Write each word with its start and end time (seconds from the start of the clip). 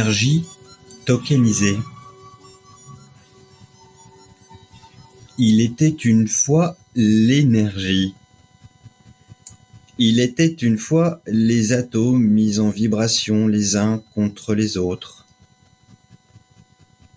L'énergie 0.00 0.44
tokenisée. 1.04 1.76
Il 5.36 5.60
était 5.60 5.88
une 5.88 6.26
fois 6.26 6.78
l'énergie. 6.94 8.14
Il 9.98 10.18
était 10.20 10.46
une 10.46 10.78
fois 10.78 11.20
les 11.26 11.72
atomes 11.72 12.24
mis 12.24 12.60
en 12.60 12.70
vibration 12.70 13.46
les 13.46 13.76
uns 13.76 14.02
contre 14.14 14.54
les 14.54 14.78
autres. 14.78 15.26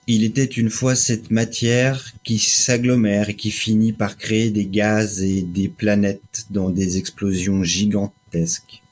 Il 0.08 0.26
était 0.26 0.44
une 0.44 0.70
fois 0.70 0.98
cette 0.98 1.32
matière 1.32 2.12
qui 2.26 2.38
s'agglomère 2.38 3.30
et 3.30 3.38
qui 3.38 3.52
finit 3.52 3.94
par 3.94 4.18
créer 4.18 4.50
des 4.50 4.66
gaz 4.66 5.24
et 5.24 5.42
des 5.42 5.70
planètes 5.70 6.48
dans 6.50 6.70
des 6.70 6.98
explosions 6.98 7.64
gigantesques 7.64 8.84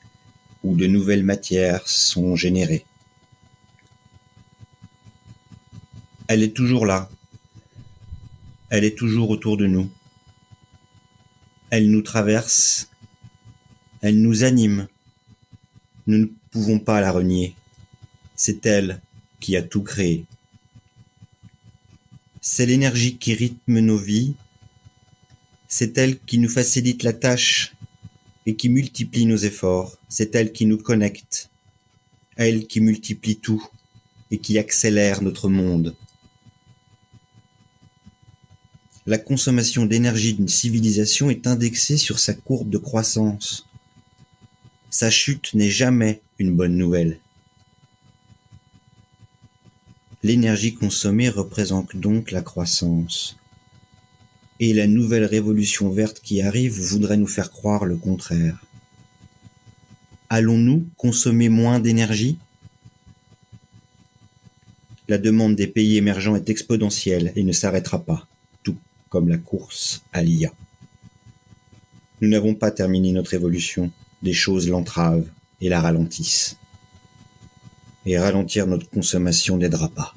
où 0.64 0.76
de 0.76 0.86
nouvelles 0.86 1.24
matières 1.24 1.86
sont 1.86 2.36
générées. 2.36 2.86
Elle 6.32 6.42
est 6.42 6.56
toujours 6.56 6.86
là. 6.86 7.10
Elle 8.70 8.84
est 8.84 8.96
toujours 8.96 9.28
autour 9.28 9.58
de 9.58 9.66
nous. 9.66 9.90
Elle 11.68 11.90
nous 11.90 12.00
traverse. 12.00 12.88
Elle 14.00 14.22
nous 14.22 14.42
anime. 14.42 14.88
Nous 16.06 16.16
ne 16.16 16.26
pouvons 16.50 16.78
pas 16.78 17.02
la 17.02 17.12
renier. 17.12 17.54
C'est 18.34 18.64
elle 18.64 19.02
qui 19.40 19.58
a 19.58 19.62
tout 19.62 19.82
créé. 19.82 20.24
C'est 22.40 22.64
l'énergie 22.64 23.18
qui 23.18 23.34
rythme 23.34 23.80
nos 23.80 23.98
vies. 23.98 24.34
C'est 25.68 25.98
elle 25.98 26.18
qui 26.18 26.38
nous 26.38 26.48
facilite 26.48 27.02
la 27.02 27.12
tâche 27.12 27.74
et 28.46 28.56
qui 28.56 28.70
multiplie 28.70 29.26
nos 29.26 29.36
efforts. 29.36 29.98
C'est 30.08 30.34
elle 30.34 30.50
qui 30.50 30.64
nous 30.64 30.78
connecte. 30.78 31.50
Elle 32.36 32.66
qui 32.66 32.80
multiplie 32.80 33.36
tout 33.36 33.62
et 34.30 34.38
qui 34.38 34.56
accélère 34.56 35.20
notre 35.20 35.50
monde. 35.50 35.94
La 39.04 39.18
consommation 39.18 39.84
d'énergie 39.84 40.34
d'une 40.34 40.46
civilisation 40.46 41.28
est 41.28 41.48
indexée 41.48 41.96
sur 41.96 42.20
sa 42.20 42.34
courbe 42.34 42.70
de 42.70 42.78
croissance. 42.78 43.66
Sa 44.90 45.10
chute 45.10 45.54
n'est 45.54 45.70
jamais 45.70 46.20
une 46.38 46.54
bonne 46.54 46.76
nouvelle. 46.76 47.18
L'énergie 50.22 50.74
consommée 50.74 51.28
représente 51.28 51.96
donc 51.96 52.30
la 52.30 52.42
croissance. 52.42 53.36
Et 54.60 54.72
la 54.72 54.86
nouvelle 54.86 55.24
révolution 55.24 55.90
verte 55.90 56.20
qui 56.20 56.40
arrive 56.40 56.78
voudrait 56.78 57.16
nous 57.16 57.26
faire 57.26 57.50
croire 57.50 57.84
le 57.84 57.96
contraire. 57.96 58.64
Allons-nous 60.28 60.86
consommer 60.96 61.48
moins 61.48 61.80
d'énergie? 61.80 62.38
La 65.08 65.18
demande 65.18 65.56
des 65.56 65.66
pays 65.66 65.96
émergents 65.96 66.36
est 66.36 66.48
exponentielle 66.48 67.32
et 67.34 67.42
ne 67.42 67.50
s'arrêtera 67.50 68.04
pas 68.04 68.28
comme 69.12 69.28
la 69.28 69.36
course 69.36 70.02
à 70.14 70.22
l'IA. 70.22 70.50
Nous 72.22 72.30
n'avons 72.30 72.54
pas 72.54 72.70
terminé 72.70 73.12
notre 73.12 73.34
évolution, 73.34 73.90
des 74.22 74.32
choses 74.32 74.70
l'entravent 74.70 75.26
et 75.60 75.68
la 75.68 75.82
ralentissent. 75.82 76.56
Et 78.06 78.18
ralentir 78.18 78.66
notre 78.66 78.88
consommation 78.88 79.58
n'aidera 79.58 79.90
pas. 79.90 80.14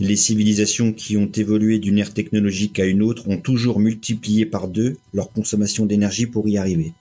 Les 0.00 0.16
civilisations 0.16 0.92
qui 0.92 1.16
ont 1.16 1.30
évolué 1.30 1.78
d'une 1.78 1.98
ère 1.98 2.12
technologique 2.12 2.80
à 2.80 2.84
une 2.84 3.00
autre 3.00 3.28
ont 3.28 3.38
toujours 3.38 3.78
multiplié 3.78 4.44
par 4.44 4.66
deux 4.66 4.98
leur 5.14 5.30
consommation 5.30 5.86
d'énergie 5.86 6.26
pour 6.26 6.48
y 6.48 6.58
arriver. 6.58 6.92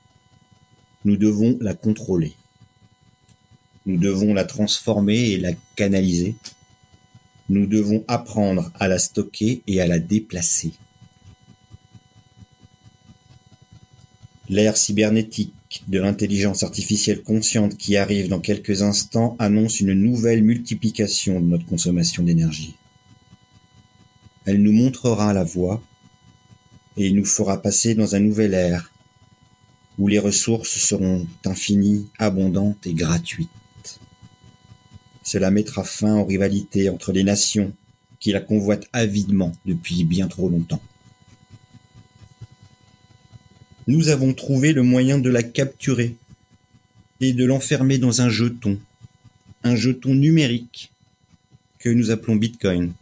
Nous 1.03 1.17
devons 1.17 1.57
la 1.61 1.73
contrôler. 1.73 2.33
Nous 3.87 3.97
devons 3.97 4.35
la 4.35 4.43
transformer 4.43 5.31
et 5.31 5.39
la 5.39 5.53
canaliser 5.75 6.35
nous 7.51 7.67
devons 7.67 8.05
apprendre 8.07 8.71
à 8.79 8.87
la 8.87 8.97
stocker 8.97 9.61
et 9.67 9.81
à 9.81 9.87
la 9.87 9.99
déplacer. 9.99 10.71
L'ère 14.47 14.77
cybernétique 14.77 15.83
de 15.89 15.99
l'intelligence 15.99 16.63
artificielle 16.63 17.23
consciente 17.23 17.75
qui 17.75 17.97
arrive 17.97 18.29
dans 18.29 18.39
quelques 18.39 18.83
instants 18.83 19.35
annonce 19.37 19.81
une 19.81 19.91
nouvelle 19.91 20.43
multiplication 20.43 21.41
de 21.41 21.45
notre 21.45 21.65
consommation 21.65 22.23
d'énergie. 22.23 22.75
Elle 24.45 24.61
nous 24.61 24.71
montrera 24.71 25.33
la 25.33 25.43
voie 25.43 25.83
et 26.95 27.11
nous 27.11 27.25
fera 27.25 27.61
passer 27.61 27.95
dans 27.95 28.15
un 28.15 28.21
nouvel 28.21 28.53
ère 28.53 28.93
où 29.99 30.07
les 30.07 30.19
ressources 30.19 30.77
seront 30.77 31.27
infinies, 31.45 32.07
abondantes 32.17 32.87
et 32.87 32.93
gratuites. 32.93 33.49
Cela 35.23 35.51
mettra 35.51 35.83
fin 35.83 36.15
aux 36.17 36.25
rivalités 36.25 36.89
entre 36.89 37.11
les 37.11 37.23
nations 37.23 37.73
qui 38.19 38.31
la 38.31 38.39
convoitent 38.39 38.87
avidement 38.93 39.51
depuis 39.65 40.03
bien 40.03 40.27
trop 40.27 40.49
longtemps. 40.49 40.81
Nous 43.87 44.09
avons 44.09 44.33
trouvé 44.33 44.73
le 44.73 44.83
moyen 44.83 45.17
de 45.17 45.29
la 45.29 45.43
capturer 45.43 46.15
et 47.19 47.33
de 47.33 47.45
l'enfermer 47.45 47.97
dans 47.97 48.21
un 48.21 48.29
jeton, 48.29 48.79
un 49.63 49.75
jeton 49.75 50.13
numérique 50.13 50.91
que 51.79 51.89
nous 51.89 52.11
appelons 52.11 52.35
Bitcoin. 52.35 52.93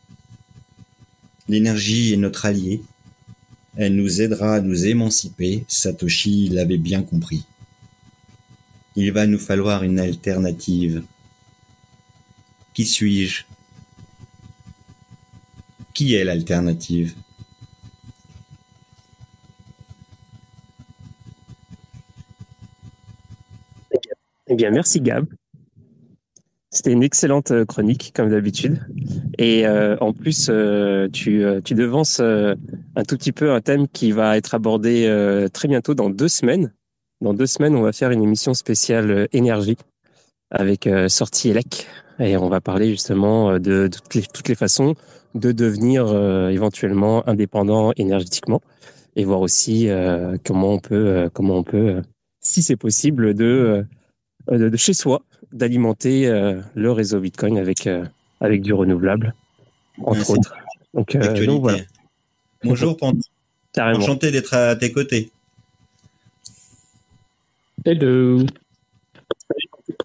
L'énergie 1.47 2.13
est 2.13 2.17
notre 2.17 2.45
allié, 2.45 2.81
elle 3.75 3.95
nous 3.95 4.21
aidera 4.21 4.55
à 4.55 4.61
nous 4.61 4.85
émanciper, 4.85 5.63
Satoshi 5.67 6.49
l'avait 6.49 6.77
bien 6.77 7.01
compris. 7.01 7.45
Il 8.95 9.11
va 9.11 9.27
nous 9.27 9.39
falloir 9.39 9.83
une 9.83 9.99
alternative. 9.99 11.03
Qui 12.79 12.85
suis-je? 12.85 13.43
Qui 15.93 16.15
est 16.15 16.23
l'alternative? 16.23 17.13
Eh 24.47 24.55
bien, 24.55 24.71
merci 24.71 25.01
Gab. 25.01 25.25
C'était 26.69 26.93
une 26.93 27.03
excellente 27.03 27.51
euh, 27.51 27.65
chronique, 27.65 28.13
comme 28.15 28.29
d'habitude. 28.29 28.79
Et 29.37 29.67
euh, 29.67 29.97
en 29.99 30.13
plus, 30.13 30.47
euh, 30.49 31.09
tu, 31.09 31.39
devances 31.41 32.21
un 32.21 33.03
tout 33.05 33.17
petit 33.17 33.33
peu 33.33 33.51
un 33.51 33.59
thème 33.59 33.89
qui 33.89 34.13
va 34.13 34.37
être 34.37 34.55
abordé 34.55 35.03
très 35.51 35.67
bientôt 35.67 35.95
dans 35.95 36.09
deux 36.09 36.29
semaines. 36.29 36.73
Dans 37.19 37.33
deux 37.33 37.45
semaines, 37.45 37.75
on 37.75 37.81
va 37.81 37.91
faire 37.91 38.11
une 38.11 38.23
émission 38.23 38.53
spéciale 38.53 39.27
énergie 39.33 39.75
avec 40.49 40.89
Sortie 41.09 41.49
Elec, 41.49 41.85
et 42.19 42.37
on 42.37 42.49
va 42.49 42.61
parler 42.61 42.89
justement 42.89 43.51
euh, 43.51 43.59
de, 43.59 43.89
toutes, 43.91 44.15
les, 44.15 44.21
toutes 44.23 44.47
les 44.49 44.55
façons 44.55 44.95
de 45.35 45.51
devenir 45.51 46.07
euh, 46.07 46.49
éventuellement 46.49 47.27
indépendant 47.27 47.91
énergétiquement 47.95 48.61
et 49.15 49.23
voir 49.25 49.41
aussi 49.41 49.89
euh, 49.89 50.37
comment 50.45 50.73
on 50.73 50.79
peut, 50.79 51.29
comment 51.33 51.57
on 51.57 51.63
peut, 51.63 52.01
si 52.41 52.61
c'est 52.61 52.75
possible, 52.75 53.33
de, 53.33 53.85
de, 54.49 54.77
chez 54.77 54.93
soi, 54.93 55.21
d'alimenter 55.51 56.29
le 56.75 56.91
réseau 56.91 57.19
Bitcoin 57.19 57.57
avec, 57.57 57.89
avec 58.39 58.61
du 58.61 58.71
renouvelable, 58.71 59.33
entre 60.03 60.29
autres. 60.29 60.55
Donc, 60.93 61.17
voilà. 61.59 61.79
Bonjour 62.63 62.95
Pandy. 62.95 63.29
Enchanté 63.77 64.31
d'être 64.31 64.53
à 64.53 64.75
tes 64.75 64.91
côtés. 64.91 65.31
Hello. 67.83 68.45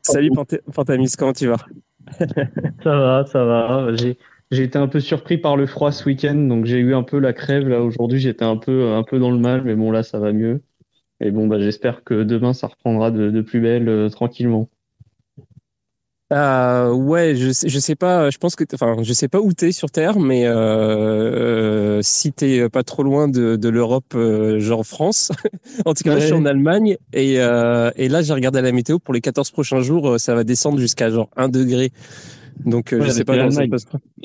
Salut 0.02 0.30
Pantamis, 0.72 1.12
comment 1.16 1.32
tu 1.32 1.46
vas? 1.46 1.64
ça 2.82 2.96
va, 2.98 3.24
ça 3.26 3.44
va. 3.44 3.94
J'ai, 3.94 4.16
été 4.50 4.78
un 4.78 4.88
peu 4.88 5.00
surpris 5.00 5.38
par 5.38 5.56
le 5.56 5.66
froid 5.66 5.90
ce 5.92 6.04
week-end, 6.04 6.34
donc 6.34 6.64
j'ai 6.66 6.78
eu 6.78 6.94
un 6.94 7.02
peu 7.02 7.18
la 7.18 7.32
crève 7.32 7.68
là 7.68 7.80
aujourd'hui. 7.82 8.18
J'étais 8.20 8.44
un 8.44 8.56
peu, 8.56 8.92
un 8.92 9.02
peu 9.02 9.18
dans 9.18 9.30
le 9.30 9.38
mal, 9.38 9.62
mais 9.64 9.74
bon 9.74 9.90
là 9.90 10.02
ça 10.02 10.18
va 10.18 10.32
mieux. 10.32 10.62
Et 11.20 11.30
bon 11.30 11.46
bah 11.46 11.58
j'espère 11.58 12.04
que 12.04 12.22
demain 12.22 12.52
ça 12.52 12.68
reprendra 12.68 13.10
de, 13.10 13.40
plus 13.40 13.60
belle 13.60 13.88
euh, 13.88 14.08
tranquillement. 14.08 14.68
Euh, 16.32 16.90
ouais, 16.90 17.36
je 17.36 17.50
je 17.66 17.78
sais 17.78 17.96
pas. 17.96 18.30
Je 18.30 18.38
pense 18.38 18.56
que, 18.56 18.64
enfin, 18.72 18.96
je 19.02 19.12
sais 19.12 19.28
pas 19.28 19.40
où 19.40 19.52
t'es 19.52 19.72
sur 19.72 19.90
Terre, 19.90 20.18
mais 20.18 20.46
euh, 20.46 20.54
euh, 20.54 21.98
si 22.02 22.32
t'es 22.32 22.68
pas 22.70 22.82
trop 22.82 23.02
loin 23.02 23.28
de, 23.28 23.56
de 23.56 23.68
l'Europe, 23.68 24.14
euh, 24.14 24.58
genre 24.58 24.86
France. 24.86 25.30
en 25.84 25.92
tout 25.92 26.02
cas, 26.02 26.18
je 26.18 26.26
suis 26.26 26.32
en 26.32 26.46
Allemagne 26.46 26.96
et, 27.12 27.40
euh, 27.40 27.90
et 27.96 28.08
là, 28.08 28.22
j'ai 28.22 28.32
regardé 28.32 28.62
la 28.62 28.72
météo 28.72 28.98
pour 28.98 29.12
les 29.12 29.20
14 29.20 29.50
prochains 29.50 29.80
jours, 29.80 30.18
ça 30.18 30.34
va 30.34 30.44
descendre 30.44 30.78
jusqu'à 30.78 31.10
genre 31.10 31.28
1 31.36 31.48
degré. 31.48 31.92
Donc, 32.64 32.94
je 32.98 33.10
sais 33.10 33.24
pas 33.24 33.36
l'Allemagne. 33.36 33.70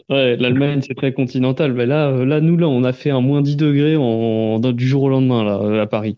Ouais, 0.10 0.38
l'Allemagne 0.38 0.82
c'est 0.88 0.96
très 0.96 1.14
continental. 1.14 1.74
Mais 1.74 1.86
là, 1.86 2.12
là, 2.24 2.40
nous 2.40 2.58
là, 2.58 2.68
on 2.68 2.84
a 2.84 2.94
fait 2.94 3.10
un 3.10 3.22
moins 3.22 3.42
10 3.42 3.58
degrés 3.58 3.98
en, 3.98 4.60
du 4.60 4.88
jour 4.88 5.04
au 5.04 5.10
lendemain 5.10 5.44
là 5.44 5.82
à 5.82 5.88
Paris. 5.88 6.18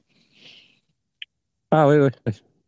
Ah 1.72 1.88
ouais, 1.88 2.00
ouais. 2.00 2.12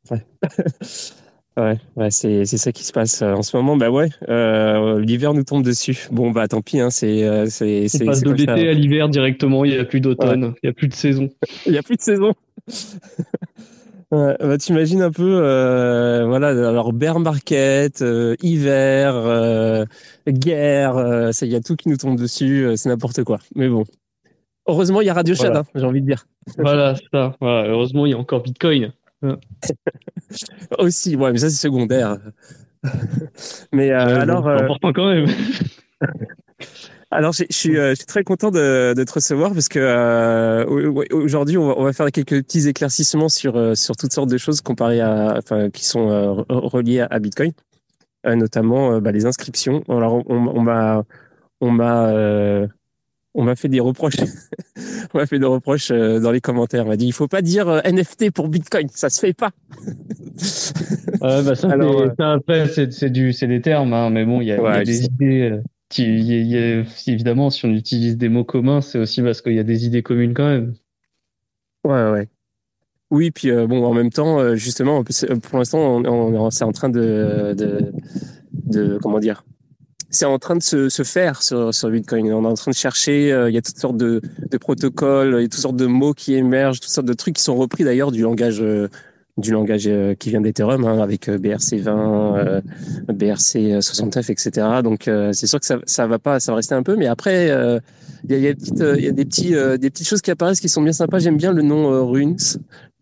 ouais. 0.09 0.25
Ouais, 1.55 1.77
ouais 1.95 2.09
c'est 2.09 2.45
c'est 2.45 2.57
ça 2.57 2.71
qui 2.71 2.83
se 2.83 2.91
passe 2.91 3.21
euh, 3.21 3.33
en 3.33 3.43
ce 3.43 3.55
moment. 3.55 3.77
Bah 3.77 3.91
ouais, 3.91 4.09
euh, 4.27 4.99
l'hiver 4.99 5.33
nous 5.33 5.43
tombe 5.43 5.63
dessus. 5.63 6.07
Bon 6.11 6.31
bah 6.31 6.47
tant 6.47 6.61
pis, 6.61 6.79
hein, 6.79 6.89
c'est 6.89 7.23
euh, 7.23 7.45
c'est 7.47 7.87
c'est. 7.87 8.03
On 8.03 8.07
passe 8.07 8.21
de 8.21 8.31
l'été 8.31 8.69
à 8.69 8.73
l'hiver 8.73 9.07
directement. 9.07 9.63
Il 9.63 9.73
y 9.73 9.77
a 9.77 9.85
plus 9.85 10.01
d'automne, 10.01 10.55
il 10.63 10.67
y 10.67 10.69
a 10.69 10.73
plus 10.73 10.87
de 10.87 10.93
saison. 10.93 11.29
il 11.67 11.73
y 11.73 11.77
a 11.77 11.83
plus 11.83 11.97
de 11.97 12.01
saison. 12.01 12.33
Ouais, 14.11 14.37
bah, 14.39 14.59
T'imagines 14.59 15.01
un 15.01 15.09
peu, 15.09 15.39
euh, 15.41 16.23
voilà, 16.27 16.49
alors 16.49 16.93
bear 16.93 17.19
market, 17.19 18.03
euh, 18.03 18.35
hiver, 18.43 19.87
guerre, 20.27 21.33
ça 21.33 21.47
y 21.47 21.55
a 21.55 21.61
tout 21.61 21.75
qui 21.75 21.89
nous 21.89 21.97
tombe 21.97 22.19
dessus, 22.19 22.73
c'est 22.75 22.89
n'importe 22.89 23.23
quoi. 23.23 23.39
Mais 23.55 23.67
bon, 23.69 23.85
heureusement 24.67 25.01
il 25.01 25.07
y 25.07 25.09
a 25.09 25.15
Radio 25.15 25.33
Voilà. 25.33 25.61
hein, 25.61 25.65
j'ai 25.73 25.85
envie 25.85 26.01
de 26.01 26.05
dire. 26.05 26.27
Voilà, 26.59 26.93
ça. 27.11 27.35
Voilà, 27.41 27.69
heureusement, 27.69 28.05
il 28.05 28.11
y 28.11 28.13
a 28.13 28.17
encore 28.19 28.43
Bitcoin. 28.43 28.93
Aussi, 30.79 31.15
ouais, 31.15 31.31
mais 31.31 31.37
ça 31.37 31.49
c'est 31.49 31.55
secondaire. 31.55 32.17
mais 33.71 33.91
euh, 33.91 34.05
Ouais, 34.05 34.11
alors, 34.13 34.47
euh, 34.47 34.57
important 34.57 34.91
quand 34.93 35.07
même. 35.13 35.25
alors 37.11 37.31
j'ai- 37.33 37.47
je 37.49 37.55
suis, 37.55 37.77
euh, 37.77 37.91
je 37.91 37.95
suis 37.95 38.05
très 38.05 38.23
content 38.23 38.51
de, 38.51 38.93
de 38.95 39.03
te 39.03 39.13
recevoir 39.13 39.53
parce 39.53 39.69
que 39.69 39.79
euh, 39.79 40.65
au- 40.65 41.03
aujourd'hui 41.15 41.57
on 41.57 41.67
va, 41.67 41.73
on 41.77 41.83
va 41.83 41.93
faire 41.93 42.11
quelques 42.11 42.43
petits 42.43 42.67
éclaircissements 42.67 43.29
sur 43.29 43.77
sur 43.77 43.95
toutes 43.95 44.11
sortes 44.11 44.29
de 44.29 44.37
choses 44.37 44.61
comparées 44.61 45.01
à, 45.01 45.35
enfin, 45.37 45.69
qui 45.69 45.85
sont 45.85 46.09
euh, 46.09 46.31
re- 46.33 46.67
reliées 46.67 46.99
à, 47.01 47.07
à 47.09 47.19
Bitcoin, 47.19 47.51
euh, 48.25 48.35
notamment 48.35 48.99
bah, 48.99 49.11
les 49.11 49.25
inscriptions. 49.25 49.83
Alors 49.87 50.23
on, 50.29 50.61
m'a 50.61 51.03
on 51.61 51.71
m'a 51.71 52.11
on 53.35 53.43
m'a 53.43 53.55
fait 53.55 53.67
des 53.69 53.79
reproches. 53.79 54.15
on 55.13 55.17
m'a 55.17 55.25
fait 55.25 55.39
des 55.39 55.45
reproches 55.45 55.91
euh, 55.91 56.19
dans 56.19 56.31
les 56.31 56.41
commentaires. 56.41 56.85
On 56.85 56.89
m'a 56.89 56.97
dit 56.97 57.07
il 57.07 57.13
faut 57.13 57.27
pas 57.27 57.41
dire 57.41 57.67
euh, 57.69 57.81
NFT 57.83 58.31
pour 58.31 58.47
Bitcoin, 58.49 58.87
ça 58.93 59.09
se 59.09 59.19
fait 59.19 59.33
pas. 59.33 59.51
Ouais, 61.21 61.41
bah 61.43 61.55
ça, 61.55 61.69
Alors, 61.69 62.03
c'est- 62.17 62.51
euh, 62.51 62.67
c'est 62.67 62.91
c'est 62.91 63.09
du, 63.09 63.31
c'est 63.33 63.47
des 63.47 63.61
termes, 63.61 63.93
hein, 63.93 64.09
mais 64.09 64.25
bon, 64.25 64.41
il 64.41 64.47
y 64.47 64.51
a, 64.51 64.81
y 64.81 64.83
des 64.83 65.05
idées. 65.05 65.59
qui- 65.89 66.03
il 66.03 66.23
y 66.25 66.33
a- 66.33 66.39
il 66.39 66.47
y 66.47 66.57
a- 66.81 66.83
évidemment, 67.13 67.49
si 67.49 67.65
on 67.65 67.69
utilise 67.69 68.17
des 68.17 68.27
mots 68.29 68.43
communs, 68.43 68.81
c'est 68.81 68.97
aussi 68.99 69.21
parce 69.21 69.41
qu'il 69.41 69.53
y 69.53 69.59
a 69.59 69.63
des 69.63 69.85
idées 69.85 70.01
communes 70.03 70.33
quand 70.33 70.49
même. 70.49 70.73
Ouais, 71.85 72.09
ouais. 72.11 72.27
Oui, 73.11 73.29
puis 73.31 73.51
euh, 73.51 73.67
bon, 73.67 73.85
en 73.85 73.93
même 73.93 74.09
temps, 74.09 74.55
justement, 74.55 75.03
pour 75.03 75.59
l'instant, 75.59 75.79
on, 75.79 76.05
on- 76.05 76.49
c'est 76.49 76.63
en 76.65 76.71
train 76.71 76.89
de, 76.89 77.53
de, 77.55 77.91
de- 78.65 78.97
comment 79.01 79.19
dire, 79.19 79.45
c'est 80.13 80.25
en 80.25 80.37
train 80.39 80.55
de 80.55 80.63
se, 80.63 80.89
se 80.89 81.03
faire 81.03 81.41
sur, 81.41 81.73
sur 81.73 81.89
Bitcoin. 81.89 82.31
On 82.31 82.43
est 82.43 82.47
en 82.47 82.53
train 82.53 82.71
de 82.71 82.75
chercher. 82.75 83.31
euh, 83.33 83.49
il 83.49 83.55
y 83.55 83.57
a 83.57 83.61
toutes 83.61 83.79
sortes 83.79 83.97
de, 83.97 84.21
de 84.49 84.57
protocoles, 84.57 85.35
il 85.39 85.41
y 85.41 85.45
a 85.45 85.47
toutes 85.49 85.59
sortes 85.59 85.75
de 85.75 85.87
mots 85.87 86.13
qui 86.13 86.35
émergent, 86.35 86.79
toutes 86.79 86.91
sortes 86.91 87.07
de 87.07 87.13
trucs 87.13 87.35
qui 87.35 87.43
sont 87.43 87.55
repris 87.55 87.83
d'ailleurs 87.83 88.11
du 88.11 88.21
langage, 88.21 88.61
euh, 88.61 88.87
du 89.37 89.51
langage 89.51 89.87
euh, 89.87 90.13
qui 90.13 90.29
vient 90.29 90.41
d'Ethereum, 90.41 90.85
hein, 90.85 90.99
avec 90.99 91.27
euh, 91.27 91.39
BRC20, 91.39 92.37
euh, 92.37 92.61
BRC69, 93.09 94.31
etc. 94.31 94.67
Donc, 94.83 95.07
euh, 95.07 95.31
c'est 95.33 95.47
sûr 95.47 95.59
que 95.59 95.65
ça, 95.65 95.79
ça 95.85 96.05
va 96.05 96.19
pas, 96.19 96.39
ça 96.39 96.51
va 96.51 96.57
rester 96.57 96.75
un 96.75 96.83
peu, 96.83 96.95
mais 96.95 97.07
après. 97.07 97.47
il 98.29 98.31
y 98.31 98.35
a, 98.35 98.37
y 98.37 99.01
y 99.01 99.07
a 99.07 99.11
des 99.11 99.25
petits, 99.25 99.51
des 99.51 99.89
petites 99.89 100.07
choses 100.07 100.21
qui 100.21 100.31
apparaissent 100.31 100.59
qui 100.59 100.69
sont 100.69 100.81
bien 100.83 100.93
sympas. 100.93 101.19
J'aime 101.19 101.37
bien 101.37 101.51
le 101.51 101.63
nom 101.63 102.09
Runes. 102.09 102.37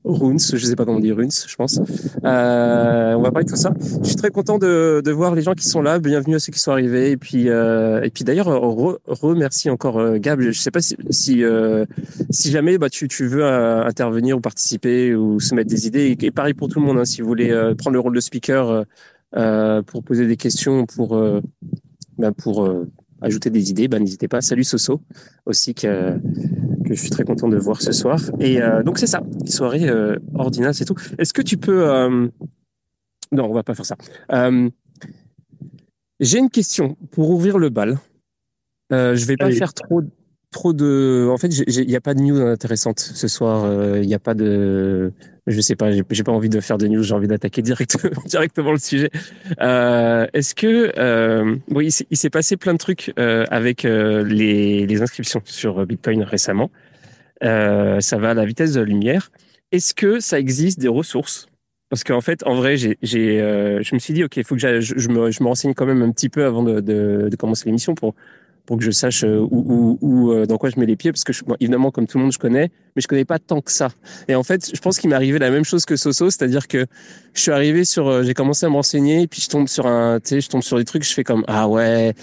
Runes, 0.04 0.40
je 0.40 0.58
sais 0.58 0.76
pas 0.76 0.84
comment 0.84 0.98
on 0.98 1.02
dit 1.02 1.12
Runes, 1.12 1.30
je 1.32 1.56
pense. 1.56 1.80
Euh, 2.24 3.14
on 3.14 3.22
va 3.22 3.32
parler 3.32 3.46
de 3.46 3.52
tout 3.52 3.56
ça. 3.56 3.72
Je 4.02 4.08
suis 4.08 4.16
très 4.16 4.32
content 4.32 4.58
de, 4.58 5.02
de 5.06 5.12
voir 5.12 5.36
les 5.36 5.44
gens 5.44 5.54
qui 5.54 5.68
sont 5.68 5.82
là. 5.82 6.00
Bienvenue 6.00 6.36
à 6.36 6.40
ceux 6.40 6.52
qui 6.52 6.60
sont 6.60 6.72
arrivés. 6.72 7.12
Et 7.12 7.18
puis, 7.18 7.50
euh, 7.50 8.02
et 8.02 8.10
puis 8.10 8.24
d'ailleurs, 8.24 8.48
re- 8.48 8.98
remercie 9.06 9.70
encore 9.70 10.00
euh, 10.00 10.18
Gab. 10.18 10.42
Je 10.42 10.52
sais 10.60 10.72
pas 10.72 10.82
si, 10.82 10.98
si, 11.12 11.44
euh, 11.44 11.86
jamais 12.32 12.80
bah, 12.80 12.90
tu, 12.90 13.08
tu 13.08 13.28
veux 13.28 13.46
intervenir 13.46 14.38
ou 14.38 14.42
participer 14.42 15.14
ou 15.14 15.40
se 15.40 15.54
mettre 15.54 15.70
des 15.70 15.86
idées. 15.86 16.18
Et, 16.20 16.26
et 16.26 16.32
pareil 16.32 16.56
pour 16.56 16.68
tout 16.68 16.80
le 16.80 16.86
monde. 16.88 16.98
Hein, 16.98 17.06
si 17.06 17.22
vous 17.22 17.28
voulez 17.28 17.50
prendre 17.78 17.94
le 17.94 18.00
rôle 18.00 18.16
de 18.16 18.22
speaker 18.22 18.86
pour 19.86 20.04
poser 20.04 20.26
des 20.26 20.38
questions, 20.38 20.88
pour, 20.88 21.24
bah, 22.18 22.32
pour 22.32 22.68
ajouter 23.22 23.52
des 23.52 23.70
idées, 23.70 23.88
bah, 23.88 24.00
n'hésitez 24.00 24.28
pas. 24.28 24.42
Salut 24.42 24.64
Soso 24.64 25.00
aussi 25.46 25.76
que, 25.76 26.16
que 26.92 26.98
je 26.98 27.02
suis 27.02 27.10
très 27.10 27.24
content 27.24 27.48
de 27.48 27.58
voir 27.58 27.82
ce 27.82 27.92
soir. 27.92 28.20
Et 28.40 28.62
euh, 28.62 28.84
donc 28.84 29.00
c'est 29.00 29.08
ça, 29.08 29.24
soirée 29.46 29.88
euh, 29.90 30.18
ordinaire, 30.34 30.76
c'est 30.76 30.86
tout. 30.86 30.96
Est-ce 31.18 31.34
que 31.34 31.42
tu 31.42 31.58
peux 31.58 31.90
euh, 31.90 32.28
Non, 33.32 33.46
on 33.46 33.54
va 33.54 33.64
pas 33.64 33.76
faire 33.76 33.86
ça. 33.86 33.96
J'ai 36.20 36.38
une 36.38 36.50
question 36.50 36.98
pour 37.12 37.32
ouvrir 37.32 37.58
le 37.58 37.70
bal. 37.70 37.98
Je 38.92 39.26
vais 39.26 39.38
pas 39.38 39.46
Allez. 39.46 39.56
faire 39.56 39.74
trop 39.74 40.02
trop 40.52 40.74
de. 40.74 41.28
En 41.32 41.38
fait, 41.38 41.48
il 41.48 41.88
n'y 41.88 41.96
a 41.96 42.02
pas 42.02 42.14
de 42.14 42.22
news 42.22 42.42
intéressante 42.42 43.00
ce 43.00 43.28
soir. 43.28 43.66
Il 43.98 44.08
n'y 44.08 44.14
a 44.14 44.20
pas 44.20 44.34
de. 44.34 45.12
Je 45.48 45.60
sais 45.60 45.76
pas. 45.76 45.92
J'ai 45.92 46.24
pas 46.24 46.32
envie 46.32 46.50
de 46.50 46.60
faire 46.60 46.78
de 46.78 46.88
news. 46.88 47.02
J'ai 47.04 47.14
envie 47.14 47.28
d'attaquer 47.28 47.62
directement 47.62 48.72
le 48.72 48.78
sujet. 48.78 49.10
Euh, 49.62 50.28
Est-ce 50.34 50.54
que 50.54 50.94
euh, 50.98 51.56
il 51.82 51.92
s'est- 51.92 52.30
passé 52.30 52.58
plein 52.58 52.74
de 52.74 52.78
trucs 52.78 53.12
euh, 53.18 53.46
avec 53.50 53.86
euh, 53.86 54.24
les, 54.24 55.02
inscriptions 55.02 55.42
sur 55.46 55.86
Bitcoin 55.86 56.24
récemment. 56.24 56.70
Euh, 57.44 58.00
ça 58.00 58.18
va 58.18 58.32
à 58.32 58.34
la 58.34 58.46
vitesse 58.46 58.74
de 58.74 58.82
la 58.82 58.86
lumière. 58.86 59.32
Est-ce 59.72 59.94
que 59.94 60.20
ça 60.20 60.40
existe 60.40 60.80
des 60.80 60.88
ressources? 60.88 61.48
Parce 61.90 62.04
qu'en 62.04 62.22
fait, 62.22 62.44
en 62.46 62.56
vrai, 62.56 62.76
euh, 62.76 63.80
je 63.82 63.96
me 63.96 64.00
suis 64.00 64.14
dit, 64.14 64.24
ok, 64.24 64.38
il 64.38 64.44
faut 64.44 64.56
que 64.56 64.80
je, 64.80 65.10
me, 65.10 65.44
renseigne 65.44 65.74
quand 65.74 65.86
même 65.86 66.02
un 66.02 66.12
petit 66.12 66.30
peu 66.30 66.46
avant 66.46 66.64
de, 66.64 66.80
de 66.80 67.36
commencer 67.36 67.66
l'émission 67.66 67.96
pour 67.96 68.16
pour 68.66 68.78
que 68.78 68.84
je 68.84 68.92
sache 68.92 69.24
euh, 69.24 69.40
où, 69.40 69.98
où, 70.02 70.32
euh, 70.32 70.46
dans 70.46 70.58
quoi 70.58 70.70
je 70.70 70.80
mets 70.80 70.86
les 70.86 70.96
pieds, 70.96 71.12
parce 71.12 71.24
que 71.24 71.34
je, 71.34 71.44
bon, 71.44 71.56
évidemment, 71.60 71.92
comme 71.92 72.08
tout 72.08 72.18
le 72.18 72.24
monde, 72.24 72.34
je 72.34 72.40
connais, 72.40 72.72
mais 72.96 73.02
je 73.02 73.08
connais 73.08 73.26
pas 73.26 73.40
tant 73.40 73.62
que 73.62 73.72
ça. 73.72 73.90
Et 74.28 74.36
en 74.36 74.44
fait, 74.44 74.72
je 74.74 74.80
pense 74.80 75.00
qu'il 75.00 75.10
m'est 75.10 75.16
arrivé 75.16 75.40
la 75.40 75.52
même 75.52 75.66
chose 75.66 75.86
que 75.86 75.96
Soso, 75.96 76.30
c'est-à-dire 76.30 76.68
que 76.68 76.86
je 77.34 77.42
suis 77.42 77.52
arrivé 77.52 77.86
sur, 77.86 78.08
euh, 78.08 78.24
j'ai 78.24 78.34
commencé 78.34 78.66
à 78.66 78.70
me 78.70 78.76
renseigner, 78.76 79.28
puis 79.28 79.42
je 79.42 79.50
tombe 79.50 79.68
sur 79.68 79.88
un, 79.88 80.20
tu 80.20 80.30
sais, 80.30 80.42
je 80.42 80.50
tombe 80.50 80.64
sur 80.64 80.78
des 80.78 80.86
trucs, 80.86 81.04
je 81.04 81.14
fais 81.14 81.24
comme 81.24 81.44
ah 81.48 81.68
ouais, 81.68 82.14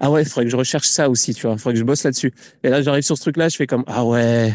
ah 0.00 0.10
ouais, 0.10 0.22
il 0.22 0.28
faudrait 0.28 0.44
que 0.44 0.50
je 0.50 0.56
recherche 0.56 0.88
ça 0.88 1.08
aussi, 1.08 1.34
tu 1.34 1.42
vois, 1.42 1.52
il 1.52 1.58
faudrait 1.58 1.74
que 1.74 1.80
je 1.80 1.84
bosse 1.84 2.04
là-dessus. 2.04 2.32
Et 2.62 2.68
là, 2.68 2.82
j'arrive 2.82 3.04
sur 3.04 3.16
ce 3.16 3.22
truc-là, 3.22 3.48
je 3.48 3.56
fais 3.56 3.66
comme 3.66 3.84
ah 3.86 4.04
ouais, 4.04 4.52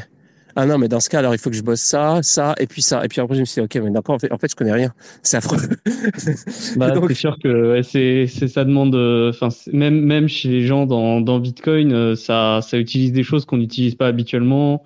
ah 0.55 0.65
non, 0.65 0.77
mais 0.77 0.87
dans 0.87 0.99
ce 0.99 1.09
cas, 1.09 1.19
alors 1.19 1.33
il 1.33 1.37
faut 1.37 1.49
que 1.49 1.55
je 1.55 1.61
bosse 1.63 1.81
ça, 1.81 2.19
ça, 2.23 2.55
et 2.59 2.67
puis 2.67 2.81
ça. 2.81 3.03
Et 3.05 3.07
puis 3.07 3.21
après, 3.21 3.35
je 3.35 3.41
me 3.41 3.45
suis 3.45 3.61
dit, 3.61 3.65
ok, 3.65 3.83
mais 3.83 3.91
d'accord, 3.91 4.15
en 4.15 4.19
fait, 4.19 4.31
en 4.31 4.37
fait 4.37 4.49
je 4.49 4.55
connais 4.55 4.71
rien. 4.73 4.93
C'est 5.23 5.37
affreux. 5.37 5.57
Bah, 6.77 6.91
Donc- 6.95 7.09
c'est 7.09 7.13
sûr 7.15 7.37
que 7.39 7.71
ouais, 7.73 7.83
c'est, 7.83 8.27
ça 8.27 8.63
demande, 8.65 8.95
euh, 8.95 9.29
enfin, 9.29 9.49
même, 9.73 9.99
même 10.01 10.27
chez 10.27 10.49
les 10.49 10.65
gens 10.65 10.85
dans, 10.85 11.21
dans 11.21 11.39
Bitcoin, 11.39 11.91
euh, 11.93 12.15
ça, 12.15 12.59
ça 12.61 12.77
utilise 12.77 13.11
des 13.13 13.23
choses 13.23 13.45
qu'on 13.45 13.57
n'utilise 13.57 13.95
pas 13.95 14.07
habituellement. 14.07 14.83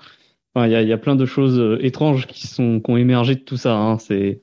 Enfin, 0.55 0.67
il 0.67 0.71
y 0.71 0.75
a, 0.75 0.81
il 0.81 0.87
y 0.87 0.93
a 0.93 0.97
plein 0.97 1.15
de 1.15 1.25
choses 1.25 1.59
euh, 1.59 1.77
étranges 1.81 2.27
qui 2.27 2.47
sont, 2.47 2.79
qui 2.79 2.91
ont 2.91 2.97
émergé 2.97 3.35
de 3.35 3.41
tout 3.41 3.57
ça, 3.57 3.75
hein. 3.75 3.97
C'est, 3.99 4.41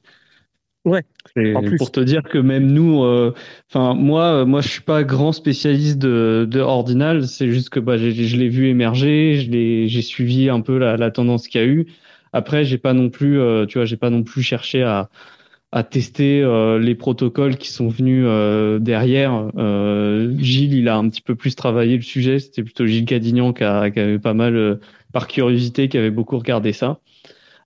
Ouais, 0.85 1.05
c'est 1.37 1.55
en 1.55 1.63
plus. 1.63 1.79
pour 1.79 1.91
te 1.91 2.01
dire 2.01 2.23
que 2.23 2.39
même 2.39 2.67
nous, 2.73 3.03
euh, 3.05 3.35
enfin, 3.71 3.95
moi, 3.95 4.43
euh, 4.43 4.45
moi, 4.47 4.61
je 4.61 4.69
suis 4.69 4.83
pas 4.83 5.05
grand 5.05 5.33
spécialiste 5.33 5.99
de, 5.99 6.47
de 6.51 6.61
Ordinal. 6.61 7.27
C'est 7.27 7.51
juste 7.51 7.71
que, 7.71 7.81
bah, 7.81 7.97
je 7.97 8.37
l'ai 8.37 8.49
vu 8.49 8.69
émerger, 8.69 9.37
j'ai 9.89 10.03
suivi 10.03 10.49
un 10.51 10.61
peu 10.61 10.79
la, 10.79 10.97
la 10.97 11.11
tendance 11.11 11.49
qu'il 11.49 11.61
y 11.61 11.65
a 11.65 11.67
eu. 11.67 11.87
Après, 12.33 12.65
j'ai 12.65 12.79
pas 12.79 12.93
non 12.95 13.11
plus, 13.11 13.39
euh, 13.41 13.67
tu 13.67 13.79
vois, 13.79 13.85
j'ai 13.85 13.97
pas 13.97 14.11
non 14.11 14.23
plus 14.23 14.43
cherché 14.43 14.83
à, 14.83 15.11
à 15.73 15.85
tester 15.85 16.43
euh, 16.43 16.79
les 16.79 16.95
protocoles 16.95 17.57
qui 17.57 17.71
sont 17.71 17.89
venus 17.89 18.25
euh, 18.27 18.79
derrière. 18.79 19.51
Euh, 19.59 20.35
Gilles, 20.39 20.75
il 20.75 20.89
a 20.89 20.97
un 20.97 21.09
petit 21.09 21.23
peu 21.23 21.35
plus 21.35 21.55
travaillé 21.57 21.97
le 21.97 22.03
sujet. 22.03 22.39
C'était 22.41 22.63
plutôt 22.63 22.87
Gilles 22.87 23.07
Cadignan 23.07 23.53
qui, 23.53 23.65
a, 23.65 23.91
qui 23.91 24.01
avait 24.01 24.19
pas 24.19 24.35
mal, 24.35 24.57
euh, 24.57 24.77
par 25.13 25.29
curiosité, 25.29 25.89
qui 25.89 25.99
avait 25.99 26.11
beaucoup 26.11 26.39
regardé 26.39 26.73
ça. 26.73 27.01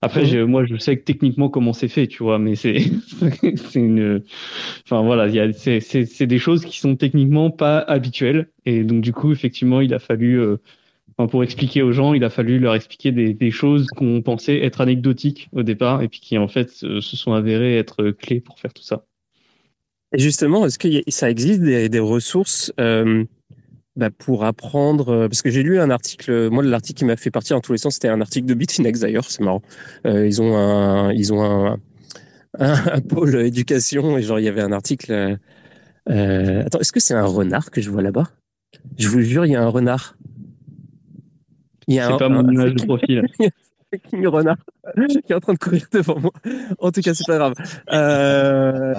Après, 0.01 0.25
j'ai- 0.25 0.45
moi, 0.45 0.65
je 0.65 0.77
sais 0.77 0.97
que 0.97 1.03
techniquement 1.03 1.49
comment 1.49 1.73
c'est 1.73 1.87
fait, 1.87 2.07
tu 2.07 2.23
vois, 2.23 2.39
mais 2.39 2.55
c'est, 2.55 2.77
c'est 3.55 3.79
une, 3.79 4.23
enfin 4.85 5.01
voilà, 5.03 5.27
il 5.27 5.35
y 5.35 5.39
a, 5.39 5.51
c'est, 5.53 5.79
c'est, 5.79 6.05
c'est 6.05 6.27
des 6.27 6.39
choses 6.39 6.65
qui 6.65 6.79
sont 6.79 6.95
techniquement 6.95 7.51
pas 7.51 7.79
habituelles, 7.79 8.49
et 8.65 8.83
donc 8.83 9.01
du 9.01 9.13
coup, 9.13 9.31
effectivement, 9.31 9.81
il 9.81 9.93
a 9.93 9.99
fallu, 9.99 10.39
euh, 10.39 10.57
enfin, 11.17 11.27
pour 11.27 11.43
expliquer 11.43 11.81
aux 11.83 11.91
gens, 11.93 12.13
il 12.13 12.23
a 12.23 12.29
fallu 12.29 12.59
leur 12.59 12.75
expliquer 12.75 13.11
des, 13.11 13.33
des 13.33 13.51
choses 13.51 13.87
qu'on 13.87 14.21
pensait 14.21 14.59
être 14.63 14.81
anecdotiques 14.81 15.49
au 15.53 15.63
départ, 15.63 16.01
et 16.03 16.09
puis 16.09 16.19
qui 16.21 16.37
en 16.37 16.47
fait 16.47 16.69
se 16.71 17.01
se 17.01 17.17
sont 17.17 17.33
avérées 17.33 17.77
être 17.77 18.11
clés 18.11 18.41
pour 18.41 18.59
faire 18.59 18.73
tout 18.73 18.83
ça. 18.83 19.05
Et 20.13 20.19
justement, 20.19 20.65
est-ce 20.65 20.79
que 20.79 20.87
ça 21.09 21.29
existe 21.29 21.61
des, 21.61 21.89
des 21.89 21.99
ressources 21.99 22.71
euh, 22.79 23.25
bah, 23.97 24.09
pour 24.09 24.45
apprendre 24.45 25.09
euh, 25.09 25.27
Parce 25.27 25.41
que 25.41 25.49
j'ai 25.49 25.63
lu 25.63 25.79
un 25.79 25.89
article, 25.89 26.49
moi 26.49 26.63
l'article 26.63 26.99
qui 26.99 27.05
m'a 27.05 27.17
fait 27.17 27.31
partir 27.31 27.57
dans 27.57 27.61
tous 27.61 27.73
les 27.73 27.77
sens, 27.77 27.95
c'était 27.95 28.07
un 28.07 28.21
article 28.21 28.45
de 28.45 28.53
Bitfinex 28.53 28.99
d'ailleurs, 29.01 29.25
c'est 29.29 29.43
marrant. 29.43 29.61
Euh, 30.05 30.25
ils 30.25 30.41
ont 30.41 30.55
un, 30.55 31.11
ils 31.13 31.33
ont 31.33 31.43
un, 31.43 31.79
un, 32.59 32.73
un 32.93 33.01
pôle 33.01 33.35
éducation 33.41 34.17
et 34.17 34.21
genre 34.21 34.39
il 34.39 34.43
y 34.45 34.47
avait 34.47 34.61
un 34.61 34.71
article. 34.71 35.37
euh, 36.09 36.63
attends, 36.65 36.79
est-ce 36.79 36.91
que 36.93 36.99
c'est 37.01 37.13
un 37.15 37.25
renard 37.25 37.71
que 37.71 37.81
je 37.81 37.89
vois 37.89 38.01
là-bas? 38.01 38.29
Je 38.97 39.09
vous 39.09 39.21
jure, 39.21 39.45
il 39.45 39.51
y 39.51 39.55
a 39.55 39.61
un 39.61 39.67
renard. 39.67 40.15
Il 41.87 41.95
y 41.95 41.99
a 41.99 42.07
C'est 42.07 42.13
un- 42.13 42.17
pas 42.17 42.29
mon 42.29 42.47
un- 42.47 42.51
image 42.53 42.73
de 42.75 42.85
profil. 42.85 43.25
fucking 43.93 44.27
renard 44.27 44.57
qui 45.25 45.31
est 45.31 45.33
en 45.35 45.39
train 45.39 45.53
de 45.53 45.57
courir 45.59 45.87
devant 45.93 46.19
moi. 46.19 46.31
En 46.79 46.91
tout 46.91 46.99
cas, 47.01 47.13
c'est 47.13 47.25
pas 47.25 47.37
grave. 47.37 47.53
Euh... 47.93 48.93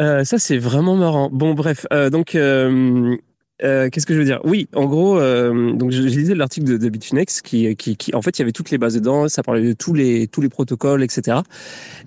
euh, 0.00 0.24
ça, 0.24 0.38
c'est 0.38 0.58
vraiment 0.58 0.96
marrant. 0.96 1.30
Bon, 1.32 1.54
bref. 1.54 1.86
euh, 1.92 2.10
donc, 2.10 2.34
euh, 2.34 3.16
euh, 3.62 3.88
qu'est-ce 3.88 4.04
que 4.04 4.14
je 4.14 4.18
veux 4.18 4.24
dire? 4.24 4.40
Oui, 4.42 4.66
en 4.74 4.86
gros, 4.86 5.16
euh, 5.16 5.72
donc 5.74 5.92
je, 5.92 6.02
lisais 6.02 6.34
l'article 6.34 6.66
de, 6.66 6.76
de 6.76 6.88
Bitfinex 6.88 7.40
qui, 7.40 7.76
qui, 7.76 7.96
qui, 7.96 8.12
en 8.12 8.20
fait, 8.20 8.36
il 8.36 8.40
y 8.40 8.42
avait 8.42 8.50
toutes 8.50 8.72
les 8.72 8.78
bases 8.78 8.94
dedans, 8.94 9.28
ça 9.28 9.44
parlait 9.44 9.62
de 9.62 9.72
tous 9.72 9.94
les 9.94 10.26
tous 10.26 10.40
les 10.40 10.48
protocoles, 10.48 11.04
etc. 11.04 11.38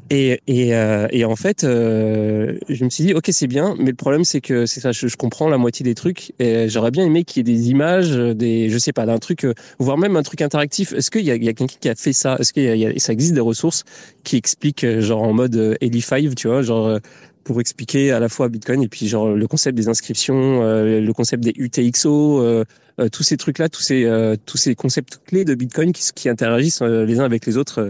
Et 0.09 0.41
et, 0.47 0.71
et 1.11 1.25
en 1.25 1.35
fait, 1.37 1.61
je 1.63 2.83
me 2.83 2.89
suis 2.89 3.05
dit, 3.05 3.13
ok, 3.13 3.29
c'est 3.31 3.47
bien, 3.47 3.75
mais 3.79 3.91
le 3.91 3.95
problème 3.95 4.25
c'est 4.25 4.41
que 4.41 4.65
c'est 4.65 4.81
ça, 4.81 4.91
je, 4.91 5.07
je, 5.07 5.15
comprends 5.15 5.47
la 5.47 5.57
moitié 5.57 5.85
des 5.85 5.95
trucs 5.95 6.33
et 6.39 6.67
j'aurais 6.67 6.91
bien 6.91 7.05
aimé 7.05 7.23
qu'il 7.23 7.47
y 7.47 7.51
ait 7.51 7.55
des 7.55 7.69
images, 7.69 8.11
des, 8.11 8.69
je 8.69 8.77
sais 8.77 8.93
pas, 8.93 9.05
d'un 9.05 9.17
truc, 9.17 9.47
voire 9.79 9.97
même 9.97 10.17
un 10.17 10.23
truc 10.23 10.41
interactif. 10.41 10.91
Est-ce 10.91 11.09
qu'il 11.09 11.23
y 11.23 11.31
a, 11.31 11.39
quelqu'un 11.39 11.65
qui 11.67 11.87
a 11.87 11.95
fait 11.95 12.13
ça? 12.13 12.35
Est-ce 12.39 12.51
qu'il 12.51 12.63
y, 12.63 12.85
a, 12.85 12.99
ça 12.99 13.13
existe 13.13 13.33
des 13.33 13.39
ressources 13.39 13.85
qui 14.25 14.35
expliquent, 14.35 14.85
genre 14.99 15.23
en 15.23 15.31
mode 15.31 15.77
Ellie 15.79 16.01
5, 16.01 16.35
tu 16.35 16.49
vois, 16.49 16.61
genre 16.61 16.99
pour 17.47 17.61
expliquer 17.61 18.11
à 18.11 18.19
la 18.19 18.27
fois 18.27 18.49
Bitcoin 18.49 18.83
et 18.83 18.89
puis 18.89 19.07
genre 19.07 19.29
le 19.29 19.47
concept 19.47 19.77
des 19.77 19.87
inscriptions, 19.87 20.63
euh, 20.63 20.99
le 20.99 21.13
concept 21.13 21.45
des 21.45 21.53
UTXO, 21.55 22.41
euh, 22.41 22.65
euh, 22.99 23.07
tous 23.07 23.23
ces 23.23 23.37
trucs 23.37 23.57
là, 23.57 23.69
tous 23.69 23.81
ces 23.81 24.05
tous 24.45 24.57
ces 24.57 24.75
concepts 24.75 25.21
clés 25.25 25.45
de 25.45 25.55
Bitcoin 25.55 25.93
qui, 25.93 26.27
interagissent 26.27 26.81
les 26.81 27.19
uns 27.21 27.23
avec 27.23 27.45
les 27.45 27.55
autres 27.57 27.89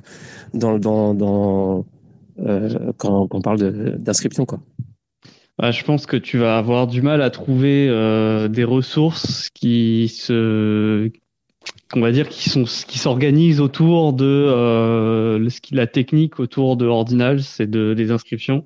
dans, 0.53 0.77
dans 0.77 1.85
quand, 2.99 3.27
on 3.31 3.41
parle 3.41 3.97
d'inscription 3.97 4.45
quoi. 4.45 4.59
Bah, 5.57 5.71
je 5.71 5.83
pense 5.83 6.05
que 6.05 6.17
tu 6.17 6.37
vas 6.37 6.59
avoir 6.59 6.85
du 6.85 7.01
mal 7.01 7.23
à 7.23 7.31
trouver 7.31 7.87
des 8.49 8.63
ressources 8.63 9.49
qui 9.55 10.07
se 10.09 11.09
on 11.95 12.01
va 12.01 12.11
dire 12.11 12.29
qui 12.29 12.51
sont 12.51 12.65
qui 12.65 12.99
s'organisent 12.99 13.59
autour 13.59 14.13
de 14.13 15.41
la 15.71 15.87
technique 15.87 16.39
autour 16.39 16.77
de 16.77 16.85
Ordinals 16.85 17.41
et 17.57 17.65
de 17.65 17.95
des 17.95 18.11
inscriptions. 18.11 18.63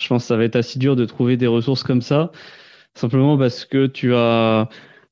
Je 0.00 0.08
pense 0.08 0.24
que 0.24 0.28
ça 0.28 0.36
va 0.36 0.44
être 0.44 0.56
assez 0.56 0.78
dur 0.78 0.96
de 0.96 1.04
trouver 1.04 1.36
des 1.36 1.46
ressources 1.46 1.82
comme 1.82 2.02
ça, 2.02 2.32
simplement 2.94 3.38
parce 3.38 3.64
que 3.64 3.86
tu 3.86 4.14
as. 4.14 4.68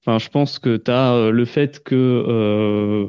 Enfin, 0.07 0.19
je 0.19 0.31
pense 0.31 0.59
que 0.59 0.79
tu 0.79 0.91
as 0.91 1.13
euh, 1.13 1.31
le 1.31 1.45
fait 1.45 1.83
que, 1.85 1.95
euh, 1.95 3.07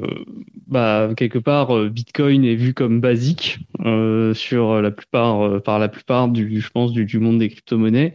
bah, 0.66 1.08
quelque 1.16 1.38
part, 1.38 1.74
euh, 1.74 1.88
Bitcoin 1.88 2.44
est 2.44 2.54
vu 2.54 2.74
comme 2.74 3.00
basique 3.00 3.60
euh, 3.86 4.34
sur 4.34 4.82
la 4.82 4.90
plupart, 4.90 5.62
par 5.62 5.78
la 5.78 5.88
plupart 5.88 6.28
du, 6.28 6.60
je 6.60 6.68
pense, 6.68 6.92
du, 6.92 7.06
du 7.06 7.18
monde 7.18 7.38
des 7.38 7.48
crypto-monnaies, 7.48 8.12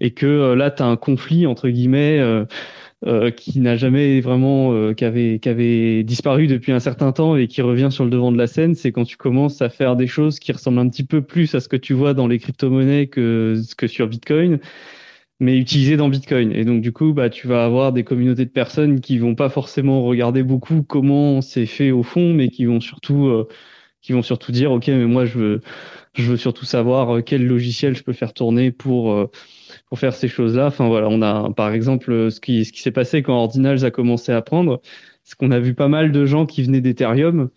et 0.00 0.10
que 0.14 0.52
là, 0.54 0.72
tu 0.72 0.82
as 0.82 0.86
un 0.86 0.96
conflit 0.96 1.46
entre 1.46 1.68
guillemets 1.68 2.18
euh, 2.18 2.44
qui 3.30 3.60
n'a 3.60 3.76
jamais 3.76 4.20
vraiment, 4.20 4.72
euh, 4.72 4.92
qui, 4.92 5.04
avait, 5.04 5.38
qui 5.38 5.48
avait 5.48 6.02
disparu 6.02 6.48
depuis 6.48 6.72
un 6.72 6.80
certain 6.80 7.12
temps 7.12 7.36
et 7.36 7.46
qui 7.46 7.62
revient 7.62 7.88
sur 7.90 8.04
le 8.04 8.10
devant 8.10 8.32
de 8.32 8.38
la 8.38 8.48
scène, 8.48 8.74
c'est 8.74 8.90
quand 8.92 9.04
tu 9.04 9.16
commences 9.16 9.62
à 9.62 9.68
faire 9.68 9.94
des 9.96 10.08
choses 10.08 10.40
qui 10.40 10.50
ressemblent 10.52 10.80
un 10.80 10.88
petit 10.88 11.04
peu 11.04 11.22
plus 11.22 11.54
à 11.54 11.60
ce 11.60 11.68
que 11.68 11.76
tu 11.76 11.94
vois 11.94 12.14
dans 12.14 12.26
les 12.26 12.38
crypto-monnaies 12.38 13.06
que, 13.06 13.56
que 13.76 13.86
sur 13.86 14.08
Bitcoin, 14.08 14.58
mais 15.40 15.56
utilisées 15.58 15.96
dans 15.96 16.08
Bitcoin. 16.08 16.52
Et 16.52 16.64
donc 16.64 16.80
du 16.82 16.92
coup, 16.92 17.12
bah, 17.12 17.30
tu 17.30 17.46
vas 17.46 17.64
avoir 17.64 17.92
des 17.92 18.04
communautés 18.04 18.44
de 18.44 18.50
personnes 18.50 19.00
qui 19.00 19.18
vont 19.18 19.34
pas 19.36 19.48
forcément 19.48 20.02
regarder 20.02 20.42
beaucoup 20.42 20.82
comment 20.82 21.40
c'est 21.40 21.66
fait 21.66 21.92
au 21.92 22.02
fond, 22.02 22.34
mais 22.34 22.48
qui 22.48 22.64
vont 22.64 22.80
surtout, 22.80 23.28
euh, 23.28 23.48
qui 24.02 24.12
vont 24.12 24.22
surtout 24.22 24.52
dire, 24.52 24.72
ok, 24.72 24.88
mais 24.88 25.06
moi 25.06 25.24
je 25.24 25.38
veux, 25.38 25.60
je 26.14 26.30
veux 26.30 26.36
surtout 26.36 26.64
savoir 26.64 27.22
quel 27.24 27.46
logiciel 27.46 27.96
je 27.96 28.02
peux 28.02 28.12
faire 28.12 28.32
tourner 28.32 28.72
pour 28.72 29.30
pour 29.88 29.98
faire 29.98 30.14
ces 30.14 30.28
choses-là. 30.28 30.66
Enfin 30.66 30.88
voilà, 30.88 31.08
on 31.08 31.22
a 31.22 31.52
par 31.52 31.72
exemple 31.72 32.30
ce 32.30 32.40
qui, 32.40 32.64
ce 32.64 32.72
qui 32.72 32.80
s'est 32.80 32.90
passé 32.90 33.22
quand 33.22 33.34
Ordinals 33.34 33.84
a 33.84 33.90
commencé 33.90 34.32
à 34.32 34.42
prendre, 34.42 34.80
c'est 35.24 35.36
qu'on 35.36 35.50
a 35.50 35.60
vu 35.60 35.74
pas 35.74 35.88
mal 35.88 36.12
de 36.12 36.26
gens 36.26 36.46
qui 36.46 36.62
venaient 36.62 36.80
d'Ethereum 36.80 37.50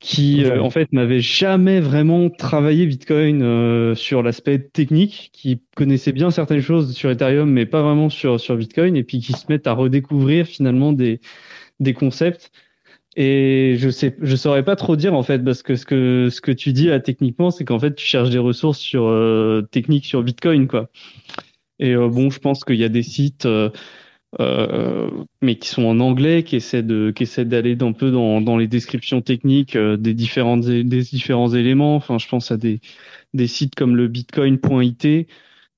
qui 0.00 0.44
euh, 0.44 0.62
en 0.62 0.70
fait 0.70 0.92
n'avaient 0.92 1.20
jamais 1.20 1.80
vraiment 1.80 2.30
travaillé 2.30 2.86
Bitcoin 2.86 3.42
euh, 3.42 3.94
sur 3.96 4.22
l'aspect 4.22 4.60
technique, 4.60 5.30
qui 5.32 5.60
connaissaient 5.74 6.12
bien 6.12 6.30
certaines 6.30 6.60
choses 6.60 6.94
sur 6.94 7.10
Ethereum 7.10 7.50
mais 7.50 7.66
pas 7.66 7.82
vraiment 7.82 8.08
sur 8.08 8.38
sur 8.38 8.56
Bitcoin 8.56 8.96
et 8.96 9.02
puis 9.02 9.20
qui 9.20 9.32
se 9.32 9.46
mettent 9.48 9.66
à 9.66 9.72
redécouvrir 9.72 10.46
finalement 10.46 10.92
des 10.92 11.20
des 11.80 11.94
concepts 11.94 12.52
et 13.20 13.74
je 13.78 13.90
sais, 13.90 14.16
je 14.22 14.36
saurais 14.36 14.64
pas 14.64 14.76
trop 14.76 14.94
dire 14.94 15.12
en 15.14 15.24
fait, 15.24 15.44
parce 15.44 15.62
que 15.64 15.74
ce 15.74 15.84
que 15.84 16.28
ce 16.30 16.40
que 16.40 16.52
tu 16.52 16.72
dis 16.72 16.86
là 16.86 17.00
techniquement, 17.00 17.50
c'est 17.50 17.64
qu'en 17.64 17.80
fait 17.80 17.94
tu 17.96 18.06
cherches 18.06 18.30
des 18.30 18.38
ressources 18.38 18.78
sur 18.78 19.08
euh, 19.08 19.62
techniques 19.72 20.06
sur 20.06 20.22
Bitcoin 20.22 20.68
quoi. 20.68 20.88
Et 21.80 21.94
euh, 21.94 22.08
bon, 22.08 22.30
je 22.30 22.38
pense 22.38 22.64
qu'il 22.64 22.76
y 22.76 22.84
a 22.84 22.88
des 22.88 23.02
sites, 23.02 23.46
euh, 23.46 23.70
euh, 24.40 25.10
mais 25.42 25.56
qui 25.58 25.68
sont 25.68 25.84
en 25.84 26.00
anglais, 26.00 26.42
qui 26.44 26.56
essaient 26.56 26.82
de, 26.82 27.10
qui 27.14 27.24
essaient 27.24 27.44
d'aller 27.44 27.76
un 27.80 27.92
peu 27.92 28.10
dans, 28.10 28.40
dans 28.40 28.56
les 28.56 28.68
descriptions 28.68 29.20
techniques 29.20 29.76
des 29.76 30.14
différentes, 30.14 30.64
des 30.66 31.02
différents 31.02 31.52
éléments. 31.54 31.96
Enfin, 31.96 32.18
je 32.18 32.28
pense 32.28 32.50
à 32.52 32.56
des, 32.56 32.80
des 33.34 33.46
sites 33.46 33.74
comme 33.74 33.96
le 33.96 34.08
Bitcoin.it, 34.08 35.28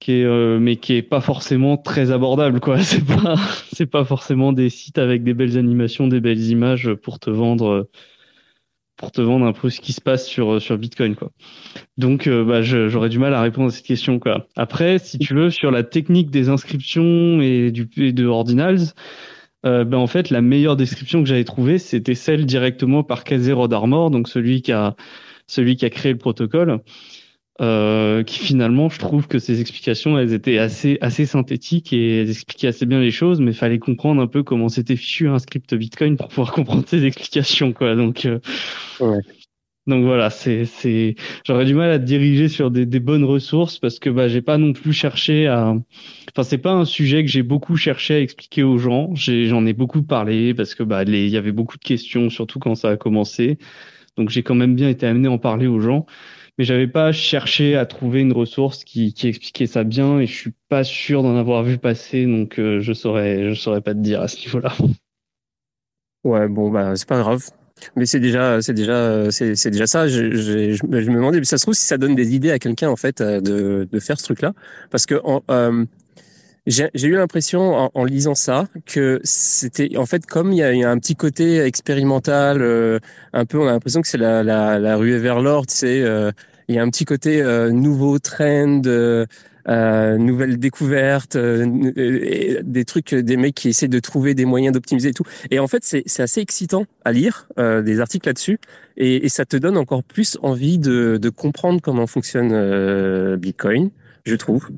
qui 0.00 0.12
est, 0.22 0.58
mais 0.58 0.76
qui 0.76 0.94
est 0.94 1.02
pas 1.02 1.20
forcément 1.20 1.76
très 1.76 2.10
abordable, 2.10 2.60
quoi. 2.60 2.78
C'est 2.82 3.04
pas, 3.04 3.36
c'est 3.72 3.86
pas 3.86 4.04
forcément 4.04 4.52
des 4.52 4.70
sites 4.70 4.98
avec 4.98 5.22
des 5.22 5.34
belles 5.34 5.58
animations, 5.58 6.08
des 6.08 6.20
belles 6.20 6.42
images 6.42 6.92
pour 6.94 7.18
te 7.20 7.30
vendre 7.30 7.88
pour 9.00 9.12
te 9.12 9.22
vendre 9.22 9.46
un 9.46 9.54
peu 9.54 9.70
ce 9.70 9.80
qui 9.80 9.94
se 9.94 10.00
passe 10.02 10.26
sur 10.26 10.52
euh, 10.52 10.60
sur 10.60 10.76
Bitcoin 10.76 11.16
quoi. 11.16 11.32
Donc 11.96 12.26
euh, 12.26 12.44
bah, 12.44 12.60
j'aurais 12.60 13.08
du 13.08 13.18
mal 13.18 13.32
à 13.32 13.40
répondre 13.40 13.68
à 13.68 13.70
cette 13.70 13.86
question 13.86 14.18
quoi. 14.18 14.46
Après 14.56 14.98
si 14.98 15.18
tu 15.18 15.32
veux 15.34 15.48
sur 15.48 15.70
la 15.70 15.82
technique 15.82 16.30
des 16.30 16.50
inscriptions 16.50 17.40
et 17.40 17.70
du 17.70 17.88
et 17.96 18.12
de 18.12 18.26
Ordinals 18.26 18.92
euh, 19.64 19.84
ben 19.84 19.96
en 19.96 20.06
fait 20.06 20.28
la 20.28 20.42
meilleure 20.42 20.76
description 20.76 21.22
que 21.22 21.28
j'avais 21.30 21.44
trouvée 21.44 21.78
c'était 21.78 22.14
celle 22.14 22.44
directement 22.44 23.02
par 23.02 23.24
Kazero 23.24 23.68
d'Armor 23.68 24.10
donc 24.10 24.28
celui 24.28 24.60
qui 24.60 24.72
a 24.72 24.94
celui 25.46 25.76
qui 25.76 25.86
a 25.86 25.90
créé 25.90 26.12
le 26.12 26.18
protocole 26.18 26.80
euh, 27.60 28.22
qui 28.22 28.38
finalement, 28.38 28.88
je 28.88 28.98
trouve 28.98 29.28
que 29.28 29.38
ces 29.38 29.60
explications, 29.60 30.18
elles 30.18 30.32
étaient 30.32 30.56
assez 30.56 30.96
assez 31.02 31.26
synthétiques 31.26 31.92
et 31.92 32.20
elles 32.20 32.30
expliquaient 32.30 32.68
assez 32.68 32.86
bien 32.86 33.00
les 33.00 33.10
choses, 33.10 33.40
mais 33.40 33.52
fallait 33.52 33.78
comprendre 33.78 34.22
un 34.22 34.26
peu 34.26 34.42
comment 34.42 34.70
c'était 34.70 34.96
fichu 34.96 35.28
un 35.28 35.38
script 35.38 35.74
Bitcoin 35.74 36.16
pour 36.16 36.28
pouvoir 36.28 36.52
comprendre 36.54 36.84
ces 36.86 37.04
explications, 37.04 37.74
quoi. 37.74 37.96
Donc, 37.96 38.24
euh, 38.24 38.38
ouais. 39.00 39.18
donc 39.86 40.04
voilà, 40.04 40.30
c'est 40.30 40.64
c'est, 40.64 41.16
j'aurais 41.46 41.66
du 41.66 41.74
mal 41.74 41.90
à 41.90 41.98
te 41.98 42.04
diriger 42.04 42.48
sur 42.48 42.70
des, 42.70 42.86
des 42.86 43.00
bonnes 43.00 43.24
ressources 43.24 43.78
parce 43.78 43.98
que 43.98 44.08
bah 44.08 44.28
j'ai 44.28 44.40
pas 44.40 44.56
non 44.56 44.72
plus 44.72 44.94
cherché 44.94 45.46
à, 45.46 45.74
enfin 46.32 46.42
c'est 46.42 46.58
pas 46.58 46.72
un 46.72 46.86
sujet 46.86 47.22
que 47.22 47.30
j'ai 47.30 47.42
beaucoup 47.42 47.76
cherché 47.76 48.14
à 48.14 48.20
expliquer 48.20 48.62
aux 48.62 48.78
gens. 48.78 49.10
J'en 49.14 49.66
ai, 49.66 49.74
beaucoup 49.74 50.02
parlé 50.02 50.54
parce 50.54 50.74
que 50.74 50.82
bah 50.82 51.02
il 51.02 51.28
y 51.28 51.36
avait 51.36 51.52
beaucoup 51.52 51.76
de 51.76 51.84
questions, 51.84 52.30
surtout 52.30 52.58
quand 52.58 52.74
ça 52.74 52.88
a 52.88 52.96
commencé. 52.96 53.58
Donc 54.16 54.30
j'ai 54.30 54.42
quand 54.42 54.54
même 54.54 54.74
bien 54.74 54.88
été 54.88 55.06
amené 55.06 55.28
à 55.28 55.30
en 55.30 55.38
parler 55.38 55.66
aux 55.66 55.80
gens 55.80 56.06
mais 56.60 56.64
j'avais 56.64 56.88
pas 56.88 57.10
cherché 57.10 57.74
à 57.74 57.86
trouver 57.86 58.20
une 58.20 58.34
ressource 58.34 58.84
qui, 58.84 59.14
expliquait 59.24 59.66
ça 59.66 59.82
bien 59.82 60.20
et 60.20 60.26
je 60.26 60.34
suis 60.34 60.52
pas 60.68 60.84
sûr 60.84 61.22
d'en 61.22 61.38
avoir 61.38 61.62
vu 61.62 61.78
passer, 61.78 62.26
donc 62.26 62.58
euh, 62.58 62.80
je 62.80 62.92
saurais, 62.92 63.48
je 63.48 63.54
saurais 63.54 63.80
pas 63.80 63.94
te 63.94 64.00
dire 64.00 64.20
à 64.20 64.28
ce 64.28 64.36
niveau-là. 64.44 64.74
Ouais, 66.22 66.48
bon, 66.48 66.70
bah, 66.70 66.94
c'est 66.96 67.08
pas 67.08 67.18
grave. 67.18 67.42
Mais 67.96 68.04
c'est 68.04 68.20
déjà, 68.20 68.60
c'est 68.60 68.74
déjà, 68.74 69.30
c'est, 69.30 69.70
déjà 69.70 69.86
ça. 69.86 70.06
Je, 70.06 70.20
me 70.86 71.02
demandais, 71.02 71.38
mais 71.38 71.46
ça 71.46 71.56
se 71.56 71.62
trouve 71.62 71.72
si 71.72 71.86
ça 71.86 71.96
donne 71.96 72.14
des 72.14 72.34
idées 72.34 72.50
à 72.50 72.58
quelqu'un 72.58 72.90
en 72.90 72.96
fait 72.96 73.22
euh, 73.22 73.40
de, 73.40 73.98
faire 73.98 74.18
ce 74.18 74.24
truc-là, 74.24 74.52
parce 74.90 75.06
que 75.06 75.14
euh, 75.50 75.86
j'ai, 76.66 76.90
eu 76.94 77.14
l'impression 77.14 77.90
en, 77.94 78.04
lisant 78.04 78.34
ça 78.34 78.68
que 78.84 79.18
c'était 79.24 79.96
en 79.96 80.04
fait 80.04 80.26
comme 80.26 80.52
il 80.52 80.58
y 80.58 80.62
a, 80.62 80.90
un 80.90 80.98
petit 80.98 81.16
côté 81.16 81.60
expérimental, 81.60 83.00
un 83.32 83.46
peu, 83.46 83.58
on 83.58 83.66
a 83.66 83.72
l'impression 83.72 84.02
que 84.02 84.08
c'est 84.08 84.18
la, 84.18 84.42
la, 84.42 84.78
la 84.78 84.96
ruée 84.96 85.18
vers 85.18 85.40
l'or, 85.40 85.66
tu 85.66 85.74
sais 85.74 86.32
il 86.70 86.76
y 86.76 86.78
a 86.78 86.82
un 86.82 86.88
petit 86.88 87.04
côté 87.04 87.42
euh, 87.42 87.72
nouveau 87.72 88.20
trend, 88.20 88.82
euh, 88.86 89.26
euh 89.68 90.16
nouvelle 90.18 90.56
découverte, 90.56 91.34
euh, 91.34 91.66
des 92.62 92.84
trucs, 92.84 93.12
des 93.12 93.36
mecs 93.36 93.56
qui 93.56 93.68
essaient 93.68 93.88
de 93.88 93.98
trouver 93.98 94.34
des 94.34 94.44
moyens 94.44 94.72
d'optimiser 94.72 95.08
et 95.08 95.12
tout. 95.12 95.24
Et 95.50 95.58
en 95.58 95.66
fait, 95.66 95.82
c'est 95.82 96.22
assez 96.22 96.40
excitant 96.40 96.86
à 97.04 97.10
lire 97.10 97.48
des 97.58 98.00
articles 98.00 98.28
là-dessus, 98.28 98.60
et, 98.96 99.26
et, 99.26 99.28
ça 99.28 99.44
te 99.44 99.56
donne 99.56 99.76
encore 99.76 100.04
plus 100.04 100.38
envie 100.42 100.78
de, 100.78 101.18
de 101.20 101.28
comprendre 101.28 101.80
comment 101.82 102.06
fonctionne 102.06 103.36
Bitcoin 103.36 103.90
je 104.24 104.34
trouve, 104.36 104.68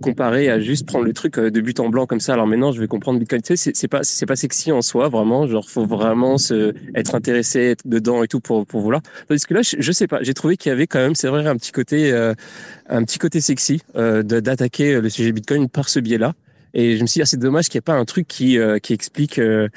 comparé 0.00 0.48
à 0.48 0.60
juste 0.60 0.86
prendre 0.86 1.04
le 1.04 1.12
truc 1.12 1.38
euh, 1.38 1.50
de 1.50 1.60
but 1.60 1.80
en 1.80 1.88
blanc 1.88 2.06
comme 2.06 2.20
ça. 2.20 2.34
Alors 2.34 2.46
maintenant, 2.46 2.72
je 2.72 2.80
vais 2.80 2.86
comprendre 2.86 3.18
Bitcoin. 3.18 3.42
Tu 3.42 3.56
sais, 3.56 3.72
c'est 3.74 3.88
pas, 3.88 4.02
c'est 4.02 4.26
pas 4.26 4.36
sexy 4.36 4.72
en 4.72 4.82
soi, 4.82 5.08
vraiment. 5.08 5.46
Genre, 5.46 5.68
faut 5.68 5.86
vraiment 5.86 6.38
se, 6.38 6.74
être 6.94 7.14
intéressé, 7.14 7.60
être 7.60 7.86
dedans 7.86 8.22
et 8.22 8.28
tout 8.28 8.40
pour, 8.40 8.66
pour 8.66 8.80
vouloir. 8.80 9.02
Parce 9.28 9.46
que 9.46 9.54
là, 9.54 9.62
je, 9.62 9.76
je 9.78 9.92
sais 9.92 10.06
pas. 10.06 10.22
J'ai 10.22 10.34
trouvé 10.34 10.56
qu'il 10.56 10.70
y 10.70 10.72
avait 10.72 10.86
quand 10.86 11.00
même, 11.00 11.14
c'est 11.14 11.28
vrai, 11.28 11.46
un 11.46 11.56
petit 11.56 11.72
côté, 11.72 12.12
euh, 12.12 12.34
un 12.88 13.02
petit 13.04 13.18
côté 13.18 13.40
sexy 13.40 13.82
euh, 13.96 14.22
d'attaquer 14.22 15.00
le 15.00 15.08
sujet 15.08 15.32
Bitcoin 15.32 15.68
par 15.68 15.88
ce 15.88 16.00
biais-là. 16.00 16.34
Et 16.74 16.96
je 16.96 17.02
me 17.02 17.06
suis 17.06 17.18
dit, 17.18 17.22
ah, 17.22 17.26
c'est 17.26 17.38
dommage 17.38 17.68
qu'il 17.68 17.78
n'y 17.78 17.80
ait 17.80 17.82
pas 17.82 17.94
un 17.94 18.04
truc 18.04 18.26
qui, 18.26 18.58
euh, 18.58 18.78
qui 18.78 18.92
explique 18.92 19.38
euh, 19.38 19.68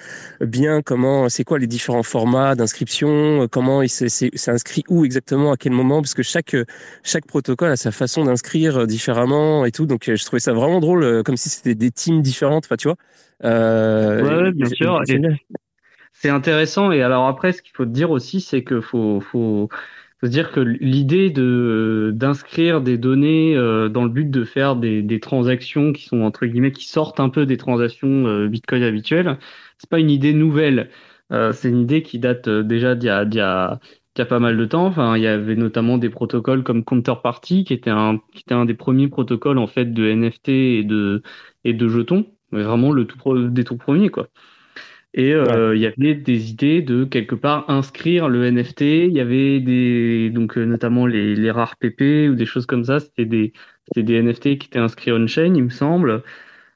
bien 0.41 0.81
comment, 0.81 1.29
c'est 1.29 1.43
quoi 1.43 1.59
les 1.59 1.67
différents 1.67 2.03
formats 2.03 2.55
d'inscription, 2.55 3.43
euh, 3.43 3.47
comment 3.47 3.81
il 3.81 3.89
s'est 3.89 4.29
inscrit 4.47 4.83
où 4.89 5.05
exactement, 5.05 5.51
à 5.51 5.57
quel 5.57 5.73
moment, 5.73 6.01
parce 6.01 6.13
que 6.13 6.23
chaque, 6.23 6.55
chaque 7.03 7.25
protocole 7.25 7.71
a 7.71 7.75
sa 7.75 7.91
façon 7.91 8.25
d'inscrire 8.25 8.87
différemment 8.87 9.65
et 9.65 9.71
tout. 9.71 9.85
Donc, 9.85 10.03
je 10.13 10.25
trouvais 10.25 10.39
ça 10.39 10.53
vraiment 10.53 10.79
drôle, 10.79 11.23
comme 11.23 11.37
si 11.37 11.49
c'était 11.49 11.75
des 11.75 11.91
teams 11.91 12.21
différentes, 12.21 12.65
enfin, 12.65 12.77
tu 12.77 12.87
vois. 12.87 12.97
Euh, 13.43 14.43
ouais, 14.43 14.51
bien 14.51 14.69
sûr. 14.69 15.01
C'est 16.13 16.29
intéressant. 16.29 16.91
Et 16.91 17.01
alors 17.01 17.27
après, 17.27 17.51
ce 17.51 17.61
qu'il 17.61 17.73
faut 17.75 17.85
te 17.85 17.91
dire 17.91 18.09
aussi, 18.11 18.39
c'est 18.39 18.63
que 18.63 18.79
faut, 18.81 19.19
faut, 19.19 19.69
C'est-à-dire 20.21 20.51
que 20.51 20.59
l'idée 20.61 21.29
de 21.29 22.11
d'inscrire 22.15 22.81
des 22.81 22.97
données 22.97 23.55
euh, 23.55 23.89
dans 23.89 24.03
le 24.03 24.09
but 24.09 24.29
de 24.29 24.43
faire 24.45 24.75
des, 24.75 25.01
des, 25.01 25.19
transactions 25.19 25.93
qui 25.93 26.05
sont 26.05 26.21
entre 26.21 26.45
guillemets 26.45 26.71
qui 26.71 26.87
sortent 26.87 27.19
un 27.19 27.29
peu 27.29 27.45
des 27.45 27.57
transactions 27.57 28.25
euh, 28.27 28.47
Bitcoin 28.47 28.83
habituelles, 28.83 29.37
c'est 29.77 29.89
pas 29.89 29.99
une 29.99 30.09
idée 30.09 30.33
nouvelle. 30.33 30.89
Euh, 31.31 31.51
c'est 31.51 31.69
une 31.69 31.81
idée 31.81 32.01
qui 32.03 32.19
date 32.19 32.47
déjà 32.49 32.95
d'il 32.95 33.07
y 33.07 33.09
a, 33.09 33.25
d'il 33.25 33.39
y 33.39 33.41
a 33.41 33.79
y 34.17 34.21
a 34.21 34.25
pas 34.25 34.39
mal 34.39 34.57
de 34.57 34.65
temps. 34.65 34.85
Enfin, 34.85 35.17
il 35.17 35.23
y 35.23 35.27
avait 35.27 35.55
notamment 35.55 35.97
des 35.97 36.09
protocoles 36.09 36.63
comme 36.63 36.83
Counterparty, 36.83 37.65
qui 37.65 37.73
était 37.73 37.89
un, 37.89 38.19
qui 38.33 38.41
était 38.41 38.53
un 38.53 38.65
des 38.65 38.73
premiers 38.73 39.09
protocoles 39.09 39.57
en 39.57 39.67
fait 39.67 39.85
de 39.93 40.05
NFT 40.05 40.49
et 40.49 40.83
de 40.83 41.21
et 41.63 41.73
de 41.73 41.87
jetons, 41.87 42.25
mais 42.51 42.63
vraiment 42.63 42.91
le 42.91 43.05
tout 43.05 43.49
des 43.49 43.63
tout 43.63 43.77
premiers 43.77 44.09
quoi. 44.09 44.29
Et 45.17 45.33
euh, 45.33 45.75
il 45.75 45.81
y 45.81 45.85
avait 45.87 46.13
des 46.15 46.51
idées 46.51 46.81
de 46.81 47.05
quelque 47.05 47.35
part 47.35 47.69
inscrire 47.69 48.27
le 48.27 48.45
NFT. 48.45 48.81
Il 49.07 49.13
y 49.13 49.21
avait 49.21 49.61
des 49.61 50.29
donc 50.29 50.57
euh, 50.57 50.65
notamment 50.65 51.07
les, 51.07 51.35
les 51.35 51.51
rares 51.51 51.77
PP 51.77 52.29
ou 52.29 52.35
des 52.35 52.45
choses 52.45 52.65
comme 52.65 52.83
ça. 52.83 52.99
C'était 52.99 53.25
des 53.25 53.53
c'était 53.87 54.03
des 54.03 54.15
NFT 54.21 54.57
qui 54.59 54.67
étaient 54.67 54.79
inscrits 54.79 55.13
on 55.13 55.25
chain, 55.27 55.53
il 55.55 55.63
me 55.63 55.69
semble. 55.69 56.21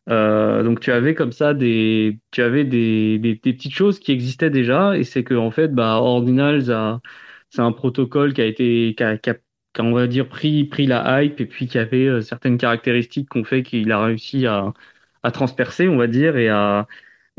Euh, 0.10 0.64
donc 0.64 0.80
tu 0.80 0.92
avais 0.92 1.16
comme 1.16 1.34
ça 1.34 1.54
des 1.54 2.20
tu 2.32 2.42
avais 2.42 2.64
des, 2.66 3.20
des, 3.20 3.36
des 3.36 3.54
petites 3.54 3.74
choses 3.76 4.00
qui 4.00 4.12
existaient 4.14 4.50
déjà 4.50 4.98
et 4.98 5.04
c'est 5.04 5.24
que 5.24 5.36
en 5.36 5.52
fait 5.52 5.70
bah 5.70 5.96
Ordinals 5.98 6.72
a 6.72 7.02
c'est 7.50 7.62
un 7.62 7.72
protocole 7.74 8.34
qui 8.34 8.42
a 8.42 8.46
été 8.46 8.96
qui 8.98 9.04
a, 9.04 9.18
qui 9.18 9.30
a, 9.32 9.36
on 9.80 9.94
va 9.94 10.08
dire 10.08 10.30
pris 10.30 10.66
pris 10.66 10.88
la 10.88 11.24
hype 11.24 11.40
et 11.42 11.46
puis 11.46 11.68
qui 11.68 11.78
avait 11.78 12.22
certaines 12.22 12.58
caractéristiques 12.58 13.30
qu'on 13.30 13.44
fait 13.44 13.64
qu'il 13.64 13.92
a 13.92 14.04
réussi 14.04 14.46
à 14.48 14.74
à 15.24 15.32
transpercer 15.32 15.88
on 15.90 15.98
va 15.98 16.08
dire 16.08 16.38
et 16.38 16.50
à 16.50 16.88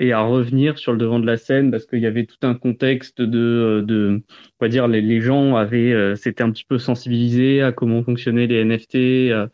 et 0.00 0.12
à 0.12 0.22
revenir 0.22 0.78
sur 0.78 0.92
le 0.92 0.98
devant 0.98 1.20
de 1.20 1.26
la 1.26 1.36
scène 1.36 1.70
parce 1.70 1.86
qu'il 1.86 2.00
y 2.00 2.06
avait 2.06 2.24
tout 2.26 2.38
un 2.42 2.54
contexte 2.54 3.20
de, 3.22 3.38
euh, 3.38 3.82
de 3.82 4.22
on 4.60 4.64
va 4.64 4.68
dire, 4.68 4.88
les, 4.88 5.02
les 5.02 5.20
gens 5.20 5.56
avaient, 5.56 5.92
euh, 5.92 6.16
s'étaient 6.16 6.42
un 6.42 6.50
petit 6.50 6.64
peu 6.64 6.78
sensibilisés 6.78 7.62
à 7.62 7.72
comment 7.72 8.02
fonctionnaient 8.02 8.46
les 8.46 8.64
NFT. 8.64 8.96
Euh, 8.96 9.46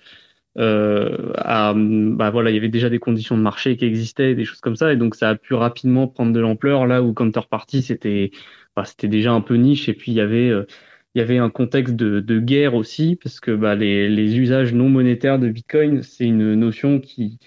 euh, 0.59 1.35
bah 2.17 2.31
voilà, 2.31 2.50
il 2.50 2.55
y 2.55 2.57
avait 2.59 2.69
déjà 2.69 2.88
des 2.88 2.99
conditions 3.00 3.37
de 3.37 3.43
marché 3.43 3.76
qui 3.76 3.85
existaient, 3.85 4.35
des 4.35 4.45
choses 4.45 4.61
comme 4.61 4.76
ça, 4.76 4.93
et 4.93 4.97
donc 4.97 5.15
ça 5.17 5.31
a 5.31 5.35
pu 5.37 5.55
rapidement 5.55 6.09
prendre 6.09 6.33
de 6.33 6.41
l'ampleur 6.41 6.87
là 6.87 7.03
où 7.03 7.12
Counterparty 7.12 7.83
c'était, 7.83 8.31
bah, 8.75 8.85
c'était 8.85 9.09
déjà 9.09 9.33
un 9.33 9.43
peu 9.43 9.57
niche, 9.57 9.88
et 9.88 9.95
puis 9.95 10.12
il 10.12 10.15
y 10.15 10.21
avait 10.21 10.53
il 11.15 11.19
y 11.19 11.23
avait 11.23 11.38
un 11.38 11.50
contexte 11.50 11.97
de, 11.97 12.21
de 12.21 12.38
guerre 12.41 12.75
aussi 12.75 13.17
parce 13.17 13.41
que 13.41 13.50
bah, 13.50 13.75
les, 13.75 14.09
les 14.09 14.38
usages 14.38 14.75
non 14.75 14.88
monétaires 14.91 15.38
de 15.38 15.49
Bitcoin 15.49 16.03
c'est 16.03 16.26
une 16.26 16.55
notion 16.55 17.00
qui 17.00 17.38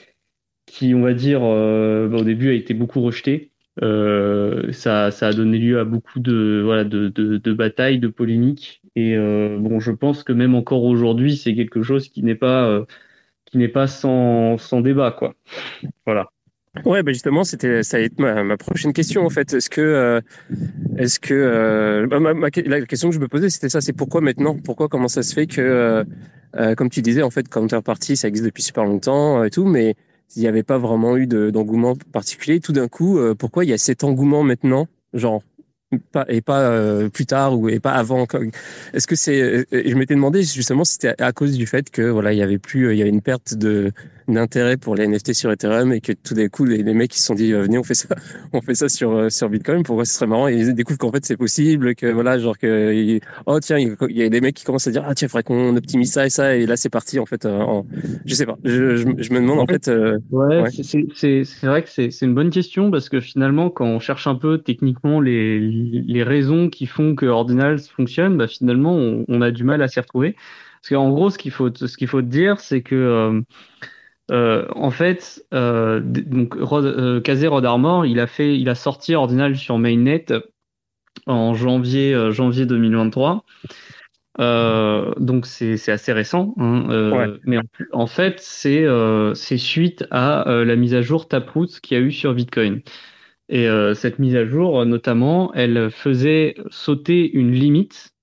qui, 0.69 0.93
on 0.93 1.01
va 1.01 1.13
dire, 1.13 1.41
euh, 1.43 2.09
au 2.11 2.23
début 2.23 2.49
a 2.49 2.53
été 2.53 2.73
beaucoup 2.73 3.01
rejeté. 3.01 3.51
Euh, 3.81 4.71
ça, 4.71 5.11
ça 5.11 5.27
a 5.27 5.33
donné 5.33 5.57
lieu 5.57 5.79
à 5.79 5.85
beaucoup 5.85 6.19
de, 6.19 6.61
voilà, 6.63 6.83
de, 6.83 7.07
de, 7.09 7.37
de 7.37 7.53
batailles, 7.53 7.99
de 7.99 8.07
polémiques. 8.07 8.81
Et 8.95 9.15
euh, 9.15 9.57
bon, 9.59 9.79
je 9.79 9.91
pense 9.91 10.23
que 10.23 10.33
même 10.33 10.55
encore 10.55 10.83
aujourd'hui, 10.83 11.37
c'est 11.37 11.55
quelque 11.55 11.81
chose 11.81 12.09
qui 12.09 12.23
n'est 12.23 12.35
pas, 12.35 12.85
qui 13.45 13.57
n'est 13.57 13.67
pas 13.67 13.87
sans, 13.87 14.57
sans 14.57 14.81
débat, 14.81 15.11
quoi. 15.11 15.33
Voilà. 16.05 16.29
Ouais, 16.85 17.01
bah 17.01 17.11
justement, 17.11 17.43
c'était 17.43 17.81
ça 17.81 17.97
va 17.97 18.03
être 18.03 18.19
ma, 18.19 18.43
ma, 18.43 18.55
prochaine 18.55 18.93
question 18.93 19.25
en 19.25 19.29
fait. 19.29 19.53
Est-ce 19.53 19.71
que, 19.71 20.21
est-ce 20.97 21.19
que 21.19 22.05
bah, 22.05 22.19
la 22.65 22.81
question 22.85 23.09
que 23.09 23.15
je 23.15 23.19
me 23.19 23.27
posais, 23.27 23.49
c'était 23.49 23.69
ça, 23.69 23.81
c'est 23.81 23.93
pourquoi 23.93 24.21
maintenant? 24.21 24.55
Pourquoi 24.55 24.87
Comment 24.87 25.07
ça 25.07 25.23
se 25.23 25.33
fait 25.33 25.47
que, 25.47 26.05
comme 26.75 26.89
tu 26.89 27.01
disais, 27.01 27.23
en 27.23 27.31
fait, 27.31 27.49
Counterparty, 27.49 28.15
ça 28.15 28.27
existe 28.27 28.45
depuis 28.45 28.63
super 28.63 28.85
longtemps 28.85 29.43
et 29.43 29.49
tout, 29.49 29.65
mais 29.65 29.95
il 30.35 30.41
n'y 30.41 30.47
avait 30.47 30.63
pas 30.63 30.77
vraiment 30.77 31.17
eu 31.17 31.27
d'engouement 31.27 31.95
particulier. 32.11 32.59
Tout 32.59 32.73
d'un 32.73 32.87
coup, 32.87 33.17
euh, 33.17 33.35
pourquoi 33.35 33.65
il 33.65 33.69
y 33.69 33.73
a 33.73 33.77
cet 33.77 34.03
engouement 34.03 34.43
maintenant 34.43 34.87
Genre, 35.13 35.41
et 36.27 36.41
pas 36.41 36.59
euh, 36.61 37.09
plus 37.09 37.25
tard 37.25 37.57
ou 37.57 37.69
et 37.69 37.79
pas 37.79 37.93
avant. 37.93 38.27
Est-ce 38.93 39.07
que 39.07 39.15
c'est 39.15 39.41
euh, 39.41 39.65
Je 39.71 39.95
m'étais 39.95 40.15
demandé 40.15 40.43
justement 40.43 40.83
si 40.83 40.93
c'était 40.93 41.21
à 41.21 41.31
cause 41.31 41.57
du 41.57 41.65
fait 41.65 41.89
que 41.89 42.03
voilà 42.03 42.33
il 42.33 42.37
y 42.39 42.43
avait 42.43 42.59
plus 42.59 42.91
il 42.93 42.97
y 42.97 43.01
avait 43.01 43.09
une 43.09 43.21
perte 43.21 43.55
de 43.55 43.91
d'intérêt 44.33 44.77
pour 44.77 44.95
les 44.95 45.07
NFT 45.07 45.33
sur 45.33 45.51
Ethereum 45.51 45.91
et 45.91 46.01
que 46.01 46.11
tout 46.11 46.33
d'un 46.33 46.47
coup 46.47 46.65
les, 46.65 46.83
les, 46.83 46.93
mecs 46.93 47.11
qui 47.11 47.19
se 47.19 47.25
sont 47.25 47.33
dit 47.33 47.51
venez 47.51 47.77
on 47.77 47.83
fait 47.83 47.93
ça 47.93 48.15
on 48.53 48.61
fait 48.61 48.75
ça 48.75 48.89
sur 48.89 49.11
euh, 49.11 49.29
sur 49.29 49.49
Bitcoin 49.49 49.83
pourquoi 49.83 50.05
ce 50.05 50.13
serait 50.13 50.27
marrant 50.27 50.47
et 50.47 50.55
ils 50.55 50.73
découvrent 50.73 50.99
qu'en 50.99 51.11
fait 51.11 51.25
c'est 51.25 51.37
possible 51.37 51.95
que 51.95 52.05
voilà 52.07 52.37
genre 52.37 52.57
que 52.57 53.19
oh 53.45 53.59
tiens 53.59 53.77
il 53.77 54.17
y 54.17 54.23
a 54.23 54.29
des 54.29 54.41
mecs 54.41 54.55
qui 54.55 54.65
commencent 54.65 54.87
à 54.87 54.91
dire 54.91 55.03
ah 55.07 55.15
tiens 55.15 55.27
faudrait 55.27 55.43
qu'on 55.43 55.75
optimise 55.75 56.11
ça 56.11 56.25
et 56.25 56.29
ça 56.29 56.55
et 56.55 56.65
là 56.65 56.77
c'est 56.77 56.89
parti 56.89 57.19
en 57.19 57.25
fait 57.25 57.45
euh, 57.45 57.59
en, 57.59 57.85
je 58.25 58.33
sais 58.35 58.45
pas 58.45 58.57
je, 58.63 58.97
je, 58.97 59.05
je 59.17 59.33
me 59.33 59.39
demande 59.39 59.59
en, 59.59 59.65
fait, 59.65 59.87
euh, 59.87 60.19
ouais, 60.31 60.61
ouais. 60.61 60.69
c'est 60.71 61.43
c'est 61.43 61.67
vrai 61.67 61.83
que 61.83 61.89
c'est 61.89 62.11
c'est 62.11 62.25
une 62.25 62.35
bonne 62.35 62.49
question 62.49 62.91
parce 62.91 63.09
que 63.09 63.19
finalement 63.19 63.69
quand 63.69 63.85
on 63.85 63.99
cherche 63.99 64.27
un 64.27 64.35
peu 64.35 64.59
techniquement 64.59 65.19
les 65.19 65.59
les 66.07 66.23
raisons 66.23 66.69
qui 66.69 66.85
font 66.85 67.15
que 67.15 67.25
Ordinals 67.25 67.79
fonctionne 67.79 68.37
bah 68.37 68.47
finalement 68.47 68.95
on, 68.95 69.25
on 69.27 69.41
a 69.41 69.51
du 69.51 69.63
mal 69.63 69.81
à 69.81 69.87
s'y 69.87 69.99
retrouver 69.99 70.35
parce 70.81 70.89
qu'en 70.89 71.09
gros 71.09 71.29
ce 71.29 71.37
qu'il 71.37 71.51
faut 71.51 71.73
ce 71.73 71.97
qu'il 71.97 72.07
faut 72.07 72.21
dire 72.21 72.59
c'est 72.59 72.81
que 72.81 73.43
euh, 74.31 74.65
en 74.75 74.91
fait, 74.91 75.43
euh, 75.53 75.99
donc 76.01 76.55
Rod, 76.59 76.85
euh, 76.85 77.19
Kazé 77.21 77.47
Rod 77.47 77.65
Armor, 77.65 78.05
il 78.05 78.19
a 78.19 78.27
fait, 78.27 78.57
il 78.57 78.69
a 78.69 78.75
sorti 78.75 79.15
Ordinal 79.15 79.55
sur 79.55 79.77
Mainnet 79.79 80.25
en 81.25 81.53
janvier 81.55 82.13
euh, 82.13 82.31
janvier 82.31 82.65
2023. 82.65 83.43
Euh, 84.39 85.13
donc 85.17 85.45
c'est 85.45 85.89
assez 85.89 86.13
récent, 86.13 86.53
hein, 86.57 86.85
euh, 86.91 87.11
ouais. 87.11 87.39
mais 87.43 87.57
en, 87.57 87.63
en 87.91 88.07
fait 88.07 88.39
c'est 88.39 88.85
c'est 89.33 89.57
suite 89.57 90.05
à 90.11 90.45
la 90.47 90.75
mise 90.75 90.93
à 90.93 91.01
jour 91.01 91.27
Taproot 91.27 91.67
qu'il 91.81 91.97
y 91.97 92.01
a 92.01 92.03
eu 92.03 92.11
sur 92.11 92.33
Bitcoin. 92.33 92.81
Et 93.49 93.67
cette 93.95 94.19
mise 94.19 94.35
à 94.35 94.45
jour, 94.45 94.85
notamment, 94.85 95.51
elle 95.55 95.89
faisait 95.89 96.55
sauter 96.69 97.31
une 97.31 97.51
limite 97.51 98.13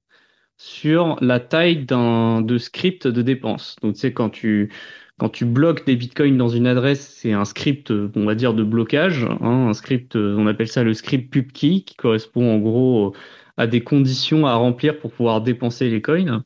sur 0.57 1.17
la 1.21 1.41
taille 1.41 1.85
d'un 1.85 2.41
de 2.43 2.59
script 2.59 3.07
de 3.09 3.23
dépense. 3.23 3.77
Donc 3.83 3.95
tu 3.95 4.01
sais 4.01 4.13
quand 4.13 4.31
tu 4.31 4.71
quand 5.19 5.31
tu 5.31 5.47
bloques 5.47 5.87
des 5.87 5.97
bitcoins 5.97 6.37
dans 6.37 6.49
une 6.49 6.67
adresse, 6.67 7.17
c'est 7.21 7.33
un 7.33 7.47
script, 7.47 7.91
on 7.91 8.25
va 8.25 8.35
dire, 8.35 8.53
de 8.55 8.63
blocage. 8.63 9.25
Hein, 9.25 9.69
un 9.69 9.73
script, 9.73 10.15
on 10.15 10.47
appelle 10.47 10.69
ça 10.69 10.83
le 10.85 10.93
script 10.95 11.33
pubkey, 11.33 11.81
qui 11.81 11.95
correspond 11.97 12.55
en 12.55 12.59
gros 12.59 13.15
à 13.57 13.67
des 13.67 13.81
conditions 13.83 14.47
à 14.47 14.55
remplir 14.55 14.99
pour 14.99 15.13
pouvoir 15.13 15.41
dépenser 15.41 15.89
les 15.91 16.03
coins. 16.03 16.43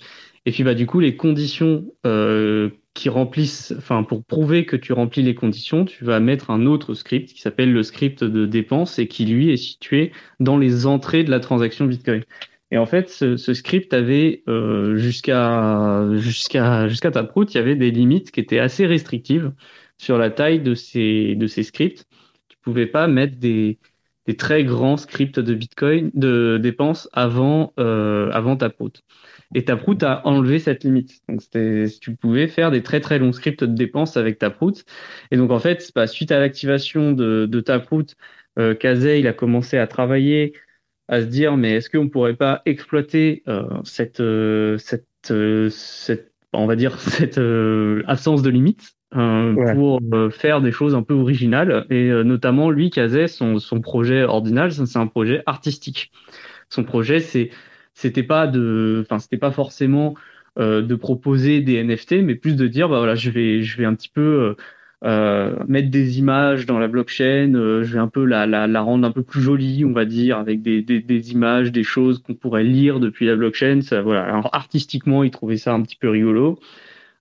Et 0.47 0.53
puis 0.53 0.62
bah 0.64 0.75
du 0.75 0.87
coup, 0.87 1.01
les 1.01 1.16
conditions 1.16 1.85
euh, 2.07 2.71
qui 2.94 3.09
remplissent, 3.09 3.72
enfin 3.79 4.03
pour 4.03 4.24
prouver 4.24 4.66
que 4.66 4.76
tu 4.76 4.92
remplis 4.92 5.22
les 5.22 5.35
conditions, 5.35 5.85
tu 5.85 6.05
vas 6.05 6.20
mettre 6.20 6.50
un 6.50 6.66
autre 6.66 6.94
script 6.94 7.33
qui 7.33 7.40
s'appelle 7.40 7.72
le 7.72 7.83
script 7.83 8.24
de 8.24 8.46
dépense 8.46 8.98
et 8.98 9.07
qui 9.09 9.24
lui 9.26 9.50
est 9.50 9.57
situé 9.57 10.12
dans 10.40 10.59
les 10.59 10.87
entrées 10.87 11.24
de 11.24 11.31
la 11.31 11.40
transaction 11.40 11.87
Bitcoin. 11.87 12.24
Et 12.72 12.79
en 12.79 12.87
fait, 12.87 13.09
ce, 13.09 13.37
script 13.55 13.92
avait 13.94 14.42
euh, 14.48 14.96
jusqu'à 14.96 16.07
jusqu'à 16.16 16.88
jusqu'à 16.88 17.11
Taproot, 17.11 17.53
il 17.53 17.57
y 17.57 17.61
avait 17.61 17.74
des 17.74 17.90
limites 17.90 18.31
qui 18.31 18.40
étaient 18.40 18.61
assez 18.61 18.87
restrictives 18.87 19.53
sur 19.98 20.18
la 20.18 20.31
taille 20.31 20.61
de 20.61 20.74
ces 20.74 21.35
de 21.37 21.46
ces 21.46 21.62
scripts. 21.64 22.07
Tu 22.48 22.57
pouvais 22.62 22.87
pas 22.87 23.09
mettre 23.09 23.37
des 23.38 23.79
des 24.26 24.37
très 24.37 24.64
grands 24.64 24.96
scripts 24.96 25.40
de 25.40 25.55
Bitcoin 25.55 26.11
de 26.14 26.59
dépenses 26.62 27.09
avant 27.12 27.72
euh, 27.79 28.31
avant 28.33 28.57
Taproot. 28.57 28.92
Et 29.55 29.65
Taproot 29.65 30.03
a 30.03 30.27
enlevé 30.27 30.59
cette 30.59 30.85
limite. 30.85 31.21
Donc 31.29 31.41
tu 32.01 32.15
pouvais 32.15 32.47
faire 32.47 32.71
des 32.71 32.83
très 32.83 33.01
très 33.01 33.19
longs 33.19 33.33
scripts 33.33 33.65
de 33.65 33.75
dépenses 33.75 34.17
avec 34.17 34.39
Taproot. 34.39 34.85
Et 35.31 35.37
donc 35.37 35.51
en 35.51 35.59
fait, 35.59 35.91
bah, 35.95 36.07
suite 36.07 36.31
à 36.31 36.39
l'activation 36.39 37.13
de, 37.13 37.47
de 37.47 37.61
Taproot, 37.61 38.15
euh, 38.59 38.75
Kazay, 38.75 39.21
il 39.21 39.27
a 39.27 39.33
commencé 39.33 39.77
à 39.79 39.87
travailler 39.87 40.55
à 41.11 41.21
se 41.21 41.27
dire 41.27 41.57
mais 41.57 41.73
est-ce 41.73 41.91
qu'on 41.91 42.09
pourrait 42.09 42.37
pas 42.37 42.63
exploiter 42.65 43.43
euh, 43.49 43.65
cette 43.85 44.21
euh, 44.21 44.79
cette 44.79 45.07
euh, 45.31 45.69
cette 45.69 46.33
on 46.53 46.67
va 46.67 46.77
dire 46.77 46.99
cette 47.01 47.39
euh, 47.39 48.03
absence 48.07 48.43
de 48.43 48.51
limite 48.51 48.95
ouais. 49.15 49.75
pour 49.75 50.01
faire 50.31 50.61
des 50.61 50.71
choses 50.71 50.95
un 50.95 51.03
peu 51.03 51.15
originales 51.15 51.85
et 51.91 52.11
notamment 52.23 52.71
lui 52.71 52.91
Kazé 52.91 53.27
son 53.27 53.59
son 53.59 53.81
projet 53.81 54.23
ordinal 54.23 54.71
c'est 54.73 54.97
un 54.97 55.09
projet 55.09 55.43
artistique 55.47 56.13
son 56.69 56.85
projet 56.85 57.19
c'est 57.19 57.51
c'était 57.94 58.22
pas 58.22 58.46
de 58.46 59.00
enfin 59.05 59.18
c'était 59.18 59.38
pas 59.38 59.53
forcément 59.53 60.14
de 60.57 60.94
proposer 60.94 61.61
des 61.62 61.83
NFT 61.83 62.22
mais 62.22 62.35
plus 62.35 62.55
de 62.55 62.66
dire 62.66 62.88
bah 62.88 62.98
voilà 62.98 63.14
je 63.14 63.31
vais 63.31 63.62
je 63.62 63.79
vais 63.79 63.87
un 63.87 63.94
petit 63.94 64.11
peu 64.11 64.57
euh, 65.03 65.57
mettre 65.66 65.90
des 65.90 66.18
images 66.18 66.66
dans 66.66 66.79
la 66.79 66.87
blockchain, 66.87 67.55
euh, 67.55 67.83
je 67.83 67.94
vais 67.94 67.98
un 67.98 68.09
peu 68.09 68.24
la, 68.26 68.46
la, 68.46 68.66
la, 68.66 68.83
rendre 68.83 69.07
un 69.07 69.11
peu 69.11 69.22
plus 69.22 69.40
jolie, 69.40 69.83
on 69.87 69.92
va 69.92 70.05
dire, 70.05 70.37
avec 70.37 70.61
des, 70.61 70.83
des, 70.83 71.00
des 71.00 71.33
images, 71.33 71.72
des 71.72 71.85
choses 71.85 72.18
qu'on 72.18 72.35
pourrait 72.35 72.64
lire 72.64 73.00
depuis 73.00 73.24
la 73.24 73.35
blockchain. 73.35 73.81
Ça, 73.81 74.03
voilà. 74.03 74.24
Alors, 74.24 74.50
artistiquement, 74.53 75.24
il 75.24 75.31
trouvait 75.31 75.57
ça 75.57 75.72
un 75.72 75.81
petit 75.83 75.96
peu 75.96 76.11
rigolo. 76.11 76.59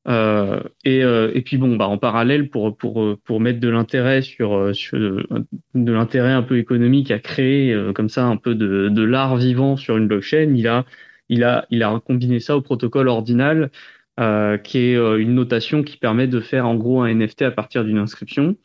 Euh, 0.08 0.62
et, 0.86 1.04
euh, 1.04 1.32
et 1.34 1.42
puis 1.42 1.58
bon, 1.58 1.76
bah 1.76 1.88
en 1.88 1.98
parallèle, 1.98 2.50
pour 2.50 2.76
pour 2.78 3.18
pour 3.24 3.40
mettre 3.42 3.60
de 3.60 3.68
l'intérêt 3.70 4.22
sur 4.22 4.74
sur 4.76 4.98
de, 4.98 5.28
de 5.76 5.92
l'intérêt 5.92 6.32
un 6.32 6.42
peu 6.42 6.58
économique 6.58 7.12
à 7.12 7.20
créer 7.20 7.74
euh, 7.74 7.94
comme 7.94 8.10
ça 8.10 8.26
un 8.26 8.38
peu 8.38 8.56
de 8.56 8.90
de 8.90 9.04
l'art 9.04 9.36
vivant 9.38 9.76
sur 9.78 9.98
une 9.98 10.08
blockchain, 10.08 10.54
il 10.56 10.68
a 10.68 10.86
il 11.28 11.44
a 11.44 11.66
il 11.70 11.84
a 11.84 12.00
combiné 12.00 12.40
ça 12.40 12.56
au 12.58 12.62
protocole 12.62 13.10
ordinal 13.10 13.72
euh, 14.20 14.58
qui 14.58 14.80
est 14.80 14.96
euh, 14.96 15.18
une 15.20 15.34
notation 15.36 15.84
qui 15.84 15.98
permet 15.98 16.28
de 16.28 16.40
faire 16.40 16.66
en 16.68 16.76
gros 16.76 17.02
un 17.02 17.14
NFT 17.14 17.44
à 17.44 17.52
partir 17.52 17.84
d'une 17.86 17.98
inscription. 17.98 18.58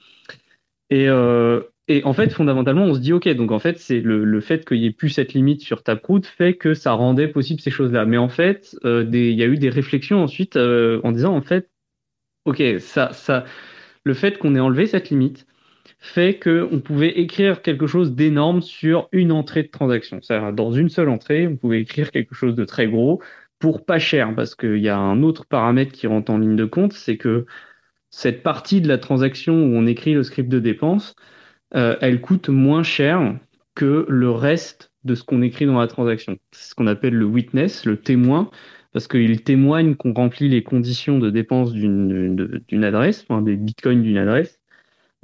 Et, 0.90 1.08
euh, 1.08 1.62
Et 1.88 2.02
en 2.04 2.14
fait, 2.14 2.32
fondamentalement, 2.32 2.84
on 2.84 2.94
se 2.94 3.00
dit, 3.00 3.12
OK, 3.12 3.28
donc 3.28 3.52
en 3.52 3.58
fait, 3.58 3.78
c'est 3.78 4.00
le, 4.00 4.24
le 4.24 4.40
fait 4.40 4.66
qu'il 4.66 4.80
n'y 4.80 4.86
ait 4.86 4.90
plus 4.92 5.10
cette 5.10 5.34
limite 5.34 5.60
sur 5.60 5.82
Taproot 5.82 6.24
fait 6.24 6.54
que 6.56 6.72
ça 6.72 6.92
rendait 6.92 7.28
possible 7.28 7.60
ces 7.60 7.70
choses-là. 7.70 8.06
Mais 8.06 8.16
en 8.16 8.30
fait, 8.30 8.76
euh, 8.84 9.06
il 9.12 9.34
y 9.34 9.42
a 9.42 9.46
eu 9.46 9.58
des 9.58 9.68
réflexions 9.68 10.22
ensuite 10.22 10.56
euh, 10.56 11.00
en 11.04 11.12
disant, 11.12 11.36
en 11.36 11.42
fait, 11.42 11.68
OK, 12.46 12.62
ça, 12.78 13.12
ça, 13.12 13.44
le 14.04 14.14
fait 14.14 14.38
qu'on 14.38 14.54
ait 14.54 14.60
enlevé 14.60 14.86
cette 14.86 15.10
limite 15.10 15.46
fait 15.98 16.38
qu'on 16.38 16.80
pouvait 16.80 17.18
écrire 17.18 17.62
quelque 17.62 17.86
chose 17.86 18.12
d'énorme 18.14 18.60
sur 18.62 19.08
une 19.12 19.32
entrée 19.32 19.62
de 19.62 19.68
transaction. 19.68 20.20
C'est-à-dire, 20.22 20.52
dans 20.52 20.70
une 20.72 20.90
seule 20.90 21.08
entrée, 21.08 21.46
on 21.46 21.56
pouvait 21.56 21.80
écrire 21.80 22.10
quelque 22.10 22.34
chose 22.34 22.54
de 22.54 22.64
très 22.64 22.88
gros 22.88 23.22
pour 23.58 23.86
pas 23.86 23.98
cher, 23.98 24.34
parce 24.34 24.54
qu'il 24.54 24.78
y 24.78 24.88
a 24.90 24.98
un 24.98 25.22
autre 25.22 25.46
paramètre 25.46 25.92
qui 25.92 26.06
rentre 26.06 26.30
en 26.32 26.38
ligne 26.38 26.56
de 26.56 26.66
compte, 26.66 26.92
c'est 26.92 27.16
que 27.16 27.46
cette 28.10 28.42
partie 28.42 28.80
de 28.82 28.88
la 28.88 28.98
transaction 28.98 29.54
où 29.54 29.76
on 29.76 29.86
écrit 29.86 30.14
le 30.14 30.22
script 30.22 30.50
de 30.50 30.58
dépense, 30.60 31.14
euh, 31.74 31.96
elle 32.00 32.20
coûte 32.20 32.48
moins 32.48 32.82
cher 32.82 33.36
que 33.74 34.06
le 34.08 34.30
reste 34.30 34.92
de 35.04 35.14
ce 35.14 35.24
qu'on 35.24 35.42
écrit 35.42 35.66
dans 35.66 35.78
la 35.78 35.86
transaction. 35.86 36.38
C'est 36.52 36.70
ce 36.70 36.74
qu'on 36.74 36.86
appelle 36.86 37.14
le 37.14 37.24
witness, 37.24 37.84
le 37.84 37.96
témoin, 37.96 38.50
parce 38.92 39.08
qu'il 39.08 39.42
témoigne 39.42 39.96
qu'on 39.96 40.14
remplit 40.14 40.48
les 40.48 40.62
conditions 40.62 41.18
de 41.18 41.30
dépense 41.30 41.72
d'une 41.72 42.84
adresse, 42.84 43.26
des 43.42 43.56
bitcoins 43.56 44.02
d'une 44.02 44.18
adresse. 44.18 44.60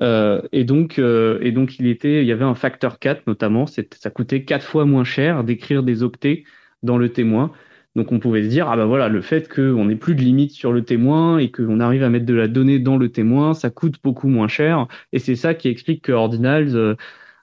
Euh, 0.00 0.40
et 0.53 0.64
donc, 0.64 0.98
euh, 0.98 1.38
et 1.42 1.53
donc 1.53 1.79
il 1.79 1.87
était, 1.87 2.22
il 2.22 2.26
y 2.26 2.33
avait 2.33 2.44
un 2.44 2.55
facteur 2.55 2.98
4 2.98 3.26
notamment, 3.26 3.66
ça 3.66 4.11
coûtait 4.11 4.44
quatre 4.44 4.64
fois 4.64 4.87
moins 4.87 5.05
cher 5.05 5.44
d'écrire 5.44 5.83
des 5.83 6.03
octets 6.03 6.44
dans 6.83 6.96
le 6.96 7.11
témoin. 7.11 7.53
Donc 7.96 8.12
on 8.12 8.20
pouvait 8.20 8.42
se 8.44 8.48
dire 8.48 8.68
ah 8.68 8.76
bah 8.76 8.87
voilà 8.87 9.09
le 9.09 9.20
fait 9.20 9.53
qu'on 9.53 9.87
n'ait 9.87 9.96
plus 9.96 10.14
de 10.14 10.20
limite 10.20 10.53
sur 10.53 10.72
le 10.72 10.85
témoin 10.85 11.38
et 11.38 11.50
qu'on 11.50 11.81
arrive 11.81 12.03
à 12.05 12.09
mettre 12.09 12.26
de 12.26 12.35
la 12.35 12.46
donnée 12.48 12.79
dans 12.79 12.96
le 12.96 13.11
témoin, 13.11 13.55
ça 13.55 13.70
coûte 13.70 13.96
beaucoup 14.03 14.29
moins 14.29 14.48
cher 14.48 14.87
et 15.12 15.18
c'est 15.18 15.37
ça 15.37 15.55
qui 15.55 15.68
explique 15.68 16.03
que 16.03 16.12
Ordinals 16.12 16.76
euh, 16.76 16.94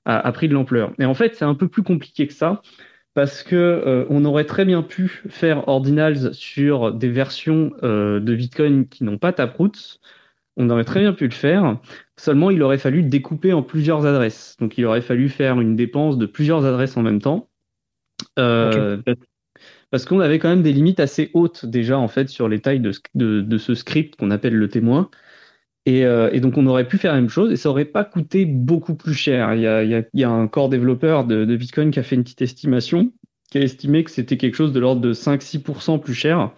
a, 0.06 0.26
a, 0.26 0.32
pris 0.32 0.48
de 0.48 0.54
l'ampleur. 0.54 0.94
Et 1.00 1.06
en 1.06 1.14
fait 1.14 1.36
c'est 1.36 1.46
un 1.46 1.56
peu 1.56 1.68
plus 1.68 1.84
compliqué 1.84 2.28
que 2.28 2.34
ça 2.34 2.62
parce 3.18 3.42
que 3.42 3.56
euh, 3.56 4.06
on 4.12 4.26
aurait 4.26 4.46
très 4.46 4.64
bien 4.64 4.84
pu 4.84 5.24
faire 5.28 5.68
Ordinals 5.68 6.36
sur 6.36 6.94
des 6.94 7.10
versions 7.10 7.74
euh, 7.82 8.20
de 8.20 8.36
Bitcoin 8.36 8.88
qui 8.88 9.04
n'ont 9.04 9.18
pas 9.18 9.34
Taproot. 9.34 9.72
On 10.56 10.70
aurait 10.70 10.84
très 10.84 11.00
bien 11.00 11.14
pu 11.14 11.26
le 11.26 11.34
faire. 11.34 11.80
Seulement, 12.16 12.52
il 12.52 12.62
aurait 12.62 12.78
fallu 12.78 13.02
découper 13.02 13.54
en 13.54 13.64
plusieurs 13.64 14.06
adresses. 14.06 14.56
Donc, 14.60 14.78
il 14.78 14.86
aurait 14.86 15.02
fallu 15.02 15.30
faire 15.30 15.60
une 15.60 15.76
dépense 15.76 16.20
de 16.20 16.28
plusieurs 16.28 16.64
adresses 16.66 16.96
en 16.96 17.02
même 17.02 17.20
temps. 17.20 17.50
Euh, 18.38 19.02
parce 19.92 20.06
qu'on 20.06 20.20
avait 20.20 20.40
quand 20.40 20.50
même 20.50 20.64
des 20.64 20.74
limites 20.74 21.00
assez 21.00 21.32
hautes 21.34 21.66
déjà 21.66 21.98
en 21.98 22.08
fait 22.08 22.30
sur 22.30 22.50
les 22.50 22.60
tailles 22.60 22.82
de, 22.82 23.58
ce 23.58 23.76
script 23.76 24.16
qu'on 24.16 24.32
appelle 24.32 24.56
le 24.56 24.70
témoin. 24.70 25.10
Et, 25.86 26.06
euh, 26.06 26.30
et, 26.34 26.42
donc 26.42 26.58
on 26.58 26.68
aurait 26.68 26.88
pu 26.88 26.98
faire 26.98 27.14
la 27.14 27.22
même 27.22 27.30
chose 27.30 27.50
et 27.52 27.56
ça 27.56 27.70
aurait 27.70 27.86
pas 27.86 28.04
coûté 28.04 28.46
beaucoup 28.46 28.96
plus 28.96 29.14
cher. 29.14 29.54
Il 29.56 29.62
y 30.14 30.24
a 30.24 30.30
un 30.30 30.48
corps 30.48 30.68
développeur 30.68 31.24
de, 31.26 31.46
de, 31.46 31.56
Bitcoin 31.56 31.92
qui 31.92 32.00
a 32.00 32.04
fait 32.04 32.16
une 32.16 32.24
petite 32.24 32.42
estimation, 32.42 33.14
qui 33.50 33.60
a 33.60 33.62
estimé 33.62 34.04
que 34.04 34.12
c'était 34.12 34.36
quelque 34.36 34.56
chose 34.56 34.74
de 34.74 34.80
l'ordre 34.82 35.00
de 35.00 35.14
5-6% 35.14 36.02
plus 36.02 36.14
cher 36.14 36.52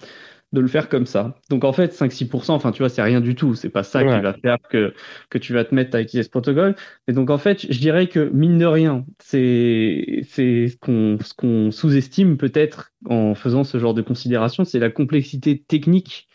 de 0.51 0.61
le 0.61 0.67
faire 0.67 0.89
comme 0.89 1.05
ça. 1.05 1.35
Donc 1.49 1.63
en 1.63 1.73
fait, 1.73 1.93
5-6%, 1.93 2.51
enfin 2.51 2.71
tu 2.71 2.79
vois, 2.79 2.89
c'est 2.89 3.01
rien 3.01 3.21
du 3.21 3.35
tout. 3.35 3.55
C'est 3.55 3.69
pas 3.69 3.83
ça 3.83 4.03
qui 4.03 4.21
va 4.21 4.33
faire 4.33 4.57
que, 4.69 4.93
que 5.29 5.37
tu 5.37 5.53
vas 5.53 5.63
te 5.63 5.75
mettre 5.75 5.95
à 5.95 6.01
utiliser 6.01 6.23
ce 6.23 6.29
protocole. 6.29 6.75
Et 7.07 7.13
donc 7.13 7.29
en 7.29 7.37
fait, 7.37 7.71
je 7.71 7.79
dirais 7.79 8.07
que 8.07 8.29
mine 8.33 8.57
de 8.57 8.65
rien, 8.65 9.05
c'est 9.19 10.21
ce 10.23 10.75
qu'on 10.77 11.17
ce 11.21 11.33
qu'on 11.33 11.71
sous-estime 11.71 12.37
peut-être 12.37 12.91
en 13.05 13.35
faisant 13.35 13.63
ce 13.63 13.77
genre 13.77 13.93
de 13.93 14.01
considération, 14.01 14.65
c'est 14.65 14.79
la 14.79 14.89
complexité 14.89 15.59
technique 15.59 16.27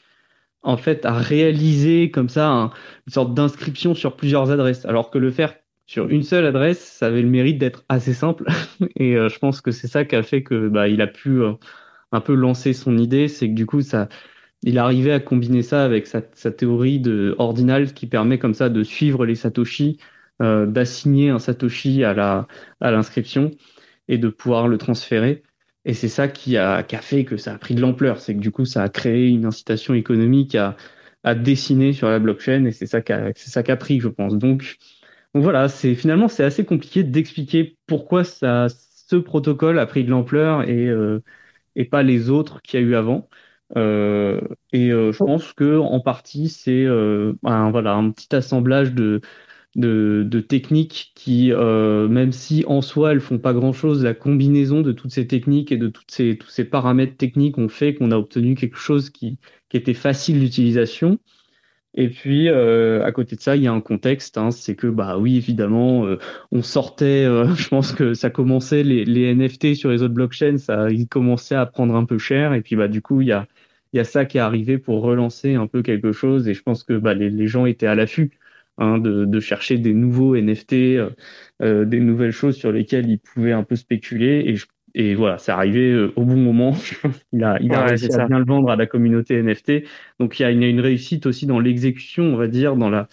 en 0.62 0.76
fait 0.76 1.04
à 1.04 1.12
réaliser 1.12 2.10
comme 2.10 2.28
ça 2.28 2.72
une 3.06 3.12
sorte 3.12 3.34
d'inscription 3.34 3.94
sur 3.94 4.16
plusieurs 4.16 4.50
adresses, 4.50 4.86
alors 4.86 5.10
que 5.10 5.18
le 5.18 5.30
faire 5.30 5.54
sur 5.86 6.08
une 6.08 6.22
seule 6.22 6.46
adresse, 6.46 6.80
ça 6.80 7.06
avait 7.06 7.22
le 7.22 7.28
mérite 7.28 7.58
d'être 7.58 7.84
assez 7.88 8.14
simple. 8.14 8.46
Et 8.96 9.16
euh, 9.16 9.28
je 9.28 9.38
pense 9.38 9.60
que 9.60 9.70
c'est 9.70 9.86
ça 9.88 10.04
qui 10.04 10.16
a 10.16 10.22
fait 10.22 10.42
que 10.42 10.68
bah, 10.68 10.88
il 10.88 11.02
a 11.02 11.06
pu 11.06 11.42
euh, 11.42 11.52
un 12.14 12.20
peu 12.20 12.34
lancé 12.34 12.72
son 12.72 12.98
idée, 12.98 13.28
c'est 13.28 13.48
que 13.48 13.54
du 13.54 13.66
coup, 13.66 13.82
ça, 13.82 14.08
il 14.62 14.78
arrivait 14.78 15.12
à 15.12 15.20
combiner 15.20 15.62
ça 15.62 15.84
avec 15.84 16.06
sa, 16.06 16.22
théorie 16.22 17.00
de 17.00 17.34
ordinal 17.38 17.92
qui 17.94 18.06
permet 18.06 18.38
comme 18.38 18.54
ça 18.54 18.68
de 18.68 18.82
suivre 18.82 19.26
les 19.26 19.34
satoshi, 19.34 19.98
euh, 20.42 20.66
d'assigner 20.66 21.30
un 21.30 21.38
satoshi 21.38 22.04
à 22.04 22.46
à 22.80 22.90
l'inscription 22.90 23.50
et 24.08 24.18
de 24.18 24.28
pouvoir 24.28 24.68
le 24.68 24.78
transférer. 24.78 25.42
Et 25.84 25.94
c'est 25.94 26.08
ça 26.08 26.28
qui 26.28 26.56
a, 26.56 26.82
qui 26.82 26.96
a 26.96 27.00
fait 27.02 27.24
que 27.24 27.36
ça 27.36 27.54
a 27.54 27.58
pris 27.58 27.74
de 27.74 27.80
l'ampleur. 27.80 28.20
C'est 28.20 28.34
que 28.34 28.40
du 28.40 28.50
coup, 28.50 28.64
ça 28.64 28.82
a 28.82 28.88
créé 28.88 29.28
une 29.28 29.44
incitation 29.46 29.94
économique 29.94 30.54
à, 30.54 30.76
à 31.24 31.34
dessiner 31.34 31.92
sur 31.92 32.08
la 32.08 32.18
blockchain 32.18 32.64
et 32.66 32.72
c'est 32.72 32.86
ça 32.86 33.00
qui 33.02 33.12
a, 33.12 33.32
qu'a 33.32 33.76
pris, 33.76 34.00
je 34.00 34.08
pense. 34.08 34.36
Donc, 34.38 34.78
donc 35.34 35.42
voilà, 35.42 35.68
c'est 35.68 35.94
finalement 35.94 36.28
c'est 36.28 36.44
assez 36.44 36.64
compliqué 36.64 37.02
d'expliquer 37.02 37.76
pourquoi 37.86 38.24
ça, 38.24 38.68
ce 38.68 39.16
protocole 39.16 39.78
a 39.78 39.86
pris 39.86 40.04
de 40.04 40.10
l'ampleur 40.10 40.62
et 40.68 40.86
euh, 40.88 41.22
et 41.76 41.84
pas 41.84 42.02
les 42.02 42.30
autres 42.30 42.62
qu'il 42.62 42.80
y 42.80 42.82
a 42.82 42.86
eu 42.86 42.94
avant. 42.94 43.28
Euh, 43.76 44.40
et 44.72 44.90
euh, 44.92 45.10
je 45.12 45.18
pense 45.24 45.52
que 45.54 45.78
en 45.78 46.00
partie 46.00 46.48
c'est 46.48 46.84
euh, 46.84 47.32
un, 47.44 47.70
voilà 47.70 47.94
un 47.94 48.10
petit 48.10 48.34
assemblage 48.36 48.92
de 48.92 49.20
de, 49.76 50.24
de 50.28 50.40
techniques 50.40 51.12
qui, 51.14 51.52
euh, 51.52 52.08
même 52.08 52.32
si 52.32 52.64
en 52.66 52.80
soi 52.82 53.12
elles 53.12 53.20
font 53.20 53.38
pas 53.38 53.52
grand 53.52 53.72
chose, 53.72 54.04
la 54.04 54.14
combinaison 54.14 54.82
de 54.82 54.92
toutes 54.92 55.10
ces 55.12 55.26
techniques 55.26 55.72
et 55.72 55.76
de 55.76 55.88
toutes 55.88 56.10
ces 56.10 56.38
tous 56.38 56.48
ces 56.50 56.64
paramètres 56.64 57.16
techniques 57.16 57.58
ont 57.58 57.68
fait 57.68 57.94
qu'on 57.94 58.12
a 58.12 58.16
obtenu 58.16 58.54
quelque 58.54 58.76
chose 58.78 59.10
qui 59.10 59.38
qui 59.68 59.76
était 59.76 59.94
facile 59.94 60.40
d'utilisation 60.40 61.18
et 61.96 62.08
puis, 62.08 62.48
euh, 62.48 63.04
à 63.04 63.12
côté 63.12 63.36
de 63.36 63.40
ça, 63.40 63.54
il 63.54 63.62
y 63.62 63.68
a 63.68 63.72
un 63.72 63.80
contexte, 63.80 64.36
hein, 64.36 64.50
c'est 64.50 64.74
que, 64.74 64.88
bah 64.88 65.16
oui, 65.18 65.36
évidemment, 65.36 66.06
euh, 66.06 66.18
on 66.50 66.62
sortait, 66.62 67.24
euh, 67.24 67.46
je 67.54 67.68
pense 67.68 67.92
que 67.92 68.14
ça 68.14 68.30
commençait, 68.30 68.82
les, 68.82 69.04
les, 69.04 69.32
NFT 69.34 69.74
sur 69.76 69.90
les 69.90 70.02
autres 70.02 70.14
blockchains, 70.14 70.58
ça, 70.58 70.90
ils 70.90 71.06
commençaient 71.06 71.54
à 71.54 71.66
prendre 71.66 71.94
un 71.94 72.04
peu 72.04 72.18
cher, 72.18 72.52
et 72.52 72.62
puis, 72.62 72.74
bah, 72.74 72.88
du 72.88 73.00
coup, 73.00 73.20
il 73.20 73.28
y 73.28 73.32
a, 73.32 73.46
il 73.92 73.98
y 73.98 74.00
a 74.00 74.04
ça 74.04 74.24
qui 74.24 74.38
est 74.38 74.40
arrivé 74.40 74.78
pour 74.78 75.02
relancer 75.02 75.54
un 75.54 75.68
peu 75.68 75.82
quelque 75.82 76.10
chose, 76.12 76.48
et 76.48 76.54
je 76.54 76.62
pense 76.62 76.82
que 76.82 76.94
bah, 76.94 77.14
les, 77.14 77.30
les 77.30 77.46
gens 77.46 77.64
étaient 77.66 77.86
à 77.86 77.94
l'affût 77.94 78.38
hein, 78.78 78.98
de, 78.98 79.24
de, 79.24 79.40
chercher 79.40 79.78
des 79.78 79.94
nouveaux 79.94 80.34
NFT, 80.36 80.72
euh, 81.62 81.84
des 81.84 82.00
nouvelles 82.00 82.32
choses 82.32 82.56
sur 82.56 82.72
lesquelles 82.72 83.08
ils 83.08 83.20
pouvaient 83.20 83.52
un 83.52 83.62
peu 83.64 83.76
spéculer, 83.76 84.44
et 84.46 84.56
je 84.56 84.66
et 84.94 85.14
voilà, 85.14 85.38
c'est 85.38 85.52
arrivé 85.52 85.90
euh, 85.92 86.12
au 86.16 86.24
bon 86.24 86.36
moment. 86.36 86.72
il 87.32 87.42
a, 87.42 87.58
il 87.60 87.72
a 87.74 87.84
réussi 87.84 88.12
à 88.14 88.26
bien 88.26 88.38
le 88.38 88.44
vendre 88.44 88.70
à 88.70 88.76
la 88.76 88.86
communauté 88.86 89.42
NFT. 89.42 89.84
Donc 90.20 90.38
il 90.38 90.42
y 90.42 90.44
a 90.46 90.50
une, 90.50 90.62
une 90.62 90.80
réussite 90.80 91.26
aussi 91.26 91.46
dans 91.46 91.58
l'exécution, 91.58 92.24
on 92.24 92.36
va 92.36 92.46
dire, 92.46 92.76
dans 92.76 92.90
la, 92.90 93.08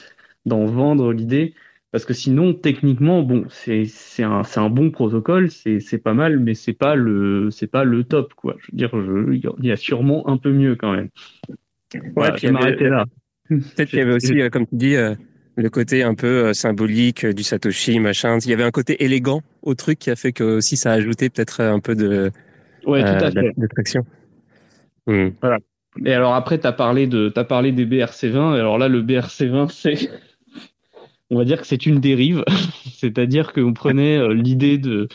dans 0.46 0.66
vendre 0.66 1.12
l'idée. 1.12 1.56
Parce 1.92 2.06
que 2.06 2.14
sinon, 2.14 2.54
techniquement, 2.54 3.22
bon, 3.22 3.46
c'est 3.50 3.84
c'est 3.86 4.24
un 4.24 4.44
c'est 4.44 4.62
un 4.62 4.70
bon 4.70 4.92
protocole, 4.92 5.52
c'est 5.52 5.82
c'est 5.82 5.98
pas 5.98 6.14
mal, 6.14 6.40
mais 6.40 6.54
c'est 6.54 6.74
pas 6.74 6.96
le 6.96 7.50
c'est 7.52 7.68
pas 7.68 7.84
le 7.84 8.06
top 8.06 8.34
quoi. 8.34 8.56
Je 8.60 8.72
veux 8.72 8.78
dire, 8.78 8.90
je, 8.94 9.52
il 9.60 9.66
y 9.66 9.72
a 9.72 9.76
sûrement 9.76 10.30
un 10.30 10.38
peu 10.38 10.54
mieux 10.54 10.76
quand 10.76 10.94
même. 10.94 11.10
Ouais, 11.94 12.02
voilà, 12.16 12.34
puis 12.34 12.50
m'arrêter 12.50 12.88
là. 12.88 13.06
Peut-être 13.50 13.90
qu'il 13.90 14.00
y 14.00 14.02
avait 14.02 14.14
aussi, 14.16 14.40
euh, 14.40 14.50
comme 14.50 14.66
tu 14.68 14.76
dis, 14.76 14.96
euh, 14.96 15.16
le 15.56 15.70
côté 15.70 16.04
un 16.04 16.16
peu 16.16 16.46
euh, 16.46 16.54
symbolique 16.54 17.26
du 17.26 17.44
Satoshi, 17.44 18.00
machin. 18.00 18.38
Il 18.40 18.50
y 18.50 18.54
avait 18.54 18.64
un 18.64 18.72
côté 18.72 19.04
élégant 19.04 19.42
au 19.62 19.76
truc 19.76 20.00
qui 20.00 20.10
a 20.10 20.16
fait 20.16 20.32
que 20.32 20.44
aussi 20.44 20.78
ça 20.78 20.92
a 20.92 20.94
ajouté 20.96 21.30
peut-être 21.30 21.62
un 21.62 21.80
peu 21.80 21.96
de 21.96 22.32
ouais, 22.86 23.02
tout 23.02 23.08
à 23.08 23.28
euh, 23.28 23.32
fait. 23.32 23.52
d'attraction. 23.58 24.06
Hmm. 25.08 25.30
Voilà. 25.42 25.58
Et 26.06 26.14
alors 26.14 26.36
après, 26.36 26.60
tu 26.60 26.68
as 26.68 26.72
parlé 26.72 27.08
de, 27.08 27.32
as 27.36 27.44
parlé 27.44 27.72
des 27.72 27.86
BRC20. 27.86 28.54
Alors 28.56 28.78
là, 28.78 28.88
le 28.88 29.02
BRC20, 29.02 29.70
c'est, 29.70 30.10
on 31.30 31.38
va 31.38 31.44
dire 31.44 31.60
que 31.60 31.68
c'est 31.68 31.86
une 31.86 32.00
dérive. 32.00 32.44
C'est-à-dire 32.96 33.52
qu'on 33.52 33.74
prenait 33.74 34.18
euh, 34.18 34.34
l'idée 34.34 34.78
de, 34.78 35.10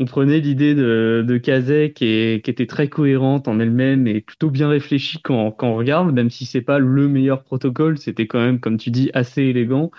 on 0.00 0.06
prenait 0.06 0.40
l'idée 0.40 0.74
de, 0.74 1.22
de 1.26 1.36
Kazek 1.36 1.92
qui, 1.94 2.40
qui 2.42 2.50
était 2.50 2.66
très 2.66 2.88
cohérente 2.88 3.48
en 3.48 3.60
elle-même 3.60 4.06
et 4.06 4.22
plutôt 4.22 4.50
bien 4.50 4.68
réfléchie 4.70 5.20
quand, 5.22 5.54
on 5.60 5.74
regarde, 5.74 6.10
même 6.14 6.30
si 6.30 6.46
c'est 6.46 6.62
pas 6.62 6.78
le 6.78 7.06
meilleur 7.06 7.42
protocole, 7.42 7.98
c'était 7.98 8.26
quand 8.26 8.40
même, 8.40 8.60
comme 8.60 8.78
tu 8.78 8.90
dis, 8.90 9.10
assez 9.12 9.42
élégant. 9.42 9.90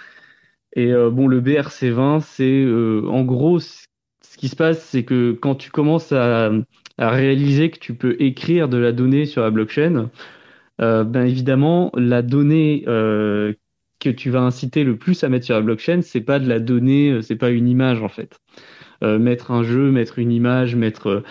Et 0.75 0.91
euh, 0.91 1.11
bon, 1.11 1.27
le 1.27 1.39
BRC20, 1.41 2.21
c'est 2.21 2.63
euh, 2.63 3.03
en 3.09 3.23
gros, 3.23 3.59
ce 3.59 3.85
qui 4.37 4.49
se 4.49 4.55
passe, 4.55 4.83
c'est 4.83 5.03
que 5.05 5.33
quand 5.33 5.55
tu 5.55 5.69
commences 5.69 6.11
à, 6.11 6.51
réaliser 6.97 7.69
que 7.69 7.79
tu 7.79 7.93
peux 7.95 8.15
écrire 8.19 8.69
de 8.69 8.77
la 8.77 8.91
donnée 8.93 9.25
sur 9.25 9.43
la 9.43 9.51
blockchain, 9.51 10.09
euh, 10.81 11.03
ben 11.03 11.25
évidemment, 11.25 11.91
la 11.95 12.23
donnée 12.23 12.83
que 12.85 14.09
tu 14.09 14.31
vas 14.31 14.41
inciter 14.41 14.83
le 14.83 14.97
plus 14.97 15.23
à 15.23 15.29
mettre 15.29 15.45
sur 15.45 15.55
la 15.55 15.61
blockchain, 15.61 16.01
c'est 16.01 16.21
pas 16.21 16.39
de 16.39 16.49
la 16.49 16.59
donnée, 16.59 17.21
c'est 17.21 17.35
pas 17.35 17.51
une 17.51 17.67
image 17.67 18.01
en 18.01 18.09
fait. 18.09 18.39
Euh, 19.03 19.17
mettre 19.17 19.49
un 19.49 19.63
jeu, 19.63 19.89
mettre 19.89 20.19
une 20.19 20.31
image, 20.31 20.75
mettre 20.75 21.23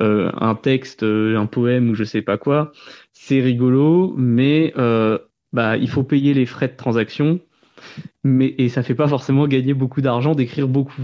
euh, 0.00 0.30
un 0.40 0.54
texte, 0.54 1.02
euh, 1.02 1.36
un 1.36 1.46
poème 1.46 1.90
ou 1.90 1.94
je 1.94 2.04
sais 2.04 2.22
pas 2.22 2.38
quoi, 2.38 2.70
c'est 3.12 3.40
rigolo, 3.40 4.14
mais 4.16 4.72
bah, 5.52 5.76
il 5.76 5.88
faut 5.88 6.04
payer 6.04 6.34
les 6.34 6.46
frais 6.46 6.68
de 6.68 6.76
transaction, 6.76 7.40
mais 8.22 8.54
et 8.58 8.68
ça 8.68 8.82
fait 8.82 8.94
pas 8.94 9.08
forcément 9.08 9.48
gagner 9.48 9.74
beaucoup 9.74 10.00
d'argent 10.00 10.34
d'écrire 10.34 10.68
beaucoup. 10.68 11.02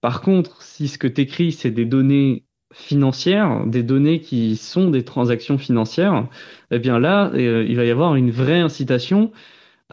Par 0.00 0.22
contre, 0.22 0.62
si 0.62 0.88
ce 0.88 0.98
que 0.98 1.06
tu 1.06 1.20
écris, 1.20 1.52
c'est 1.52 1.70
des 1.70 1.84
données 1.84 2.44
financières, 2.72 3.66
des 3.66 3.82
données 3.82 4.20
qui 4.20 4.56
sont 4.56 4.90
des 4.90 5.04
transactions 5.04 5.58
financières, 5.58 6.26
eh 6.70 6.78
bien 6.78 6.98
là, 6.98 7.30
il 7.34 7.76
va 7.76 7.84
y 7.84 7.90
avoir 7.90 8.16
une 8.16 8.30
vraie 8.30 8.60
incitation 8.60 9.30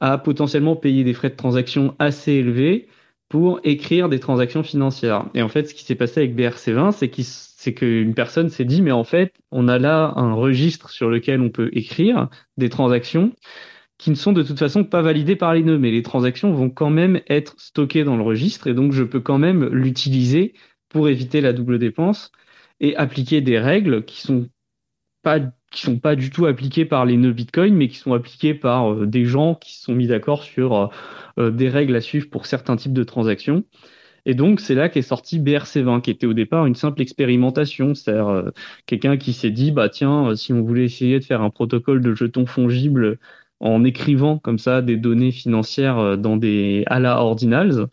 à 0.02 0.18
potentiellement 0.18 0.76
payer 0.76 1.04
des 1.04 1.14
frais 1.14 1.30
de 1.30 1.36
transaction 1.36 1.96
assez 2.00 2.34
élevés 2.34 2.88
pour 3.30 3.60
écrire 3.64 4.10
des 4.10 4.20
transactions 4.20 4.64
financières. 4.64 5.26
Et 5.34 5.42
en 5.42 5.50
fait, 5.50 5.66
ce 5.66 5.74
qui 5.74 5.84
s'est 5.84 5.96
passé 5.96 6.22
avec 6.22 6.36
BRC20, 6.36 6.92
c'est 6.92 7.74
qu'une 7.74 8.14
personne 8.14 8.50
s'est 8.50 8.66
dit, 8.66 8.82
mais 8.82 8.92
en 8.92 9.04
fait, 9.04 9.34
on 9.52 9.68
a 9.68 9.80
là 9.80 10.14
un 10.16 10.34
registre 10.34 10.90
sur 10.90 11.10
lequel 11.10 11.42
on 11.42 11.50
peut 11.50 11.70
écrire 11.74 12.30
des 12.58 12.70
transactions 12.70 13.34
qui 13.98 14.10
ne 14.10 14.16
sont 14.16 14.34
de 14.34 14.44
toute 14.44 14.60
façon 14.60 14.84
pas 14.84 15.02
validées 15.02 15.36
par 15.36 15.54
les 15.54 15.64
nœuds, 15.64 15.78
mais 15.78 15.92
les 15.92 16.04
transactions 16.04 16.54
vont 16.54 16.70
quand 16.70 16.90
même 16.90 17.22
être 17.28 17.56
stockées 17.58 18.04
dans 18.04 18.18
le 18.18 18.24
registre 18.24 18.68
et 18.68 18.74
donc 18.74 18.92
je 18.92 19.04
peux 19.04 19.22
quand 19.22 19.38
même 19.38 19.66
l'utiliser 19.70 20.54
pour 20.90 21.08
éviter 21.08 21.42
la 21.42 21.54
double 21.54 21.80
dépense 21.80 22.32
et 22.80 22.96
appliquer 22.98 23.42
des 23.42 23.58
règles 23.58 24.04
qui 24.04 24.22
sont 24.22 24.50
pas 25.24 25.40
qui 25.76 25.84
sont 25.84 26.00
pas 26.00 26.16
du 26.16 26.30
tout 26.32 26.46
appliquées 26.48 26.86
par 26.86 27.06
les 27.06 27.18
nœuds 27.18 27.34
Bitcoin, 27.34 27.76
mais 27.76 27.88
qui 27.88 27.98
sont 27.98 28.14
appliquées 28.14 28.54
par 28.56 28.92
euh, 28.94 29.06
des 29.06 29.26
gens 29.26 29.56
qui 29.56 29.76
se 29.76 29.84
sont 29.84 29.94
mis 29.96 30.08
d'accord 30.08 30.44
sur 30.44 30.76
euh, 30.76 30.88
euh, 31.40 31.52
des 31.52 31.70
règles 31.70 31.96
à 31.96 32.02
suivre 32.02 32.30
pour 32.30 32.46
certains 32.46 32.76
types 32.78 32.94
de 32.94 33.04
transactions. 33.04 33.64
Et 34.26 34.34
donc, 34.34 34.60
c'est 34.60 34.76
là 34.76 34.90
qu'est 34.90 35.02
sorti 35.02 35.40
BRC20, 35.40 36.02
qui 36.02 36.12
était 36.12 36.26
au 36.26 36.34
départ 36.34 36.66
une 36.66 36.76
simple 36.76 37.02
expérimentation. 37.02 37.94
C'est-à-dire 37.94 38.28
euh, 38.30 38.52
quelqu'un 38.88 39.18
qui 39.18 39.34
s'est 39.34 39.52
dit, 39.52 39.72
bah 39.72 39.90
tiens, 39.90 40.30
euh, 40.30 40.36
si 40.36 40.52
on 40.54 40.62
voulait 40.64 40.86
essayer 40.86 41.20
de 41.20 41.24
faire 41.24 41.42
un 41.42 41.50
protocole 41.52 42.02
de 42.02 42.14
jetons 42.16 42.46
fongibles 42.46 43.20
en 43.60 43.84
écrivant 43.84 44.38
comme 44.40 44.60
ça 44.60 44.82
des 44.82 44.98
données 44.98 45.32
financières 45.32 46.00
euh, 46.00 46.18
dans 46.18 46.38
des 46.38 46.84
à 46.88 47.00
la 47.00 47.22
ordinals, 47.22 47.88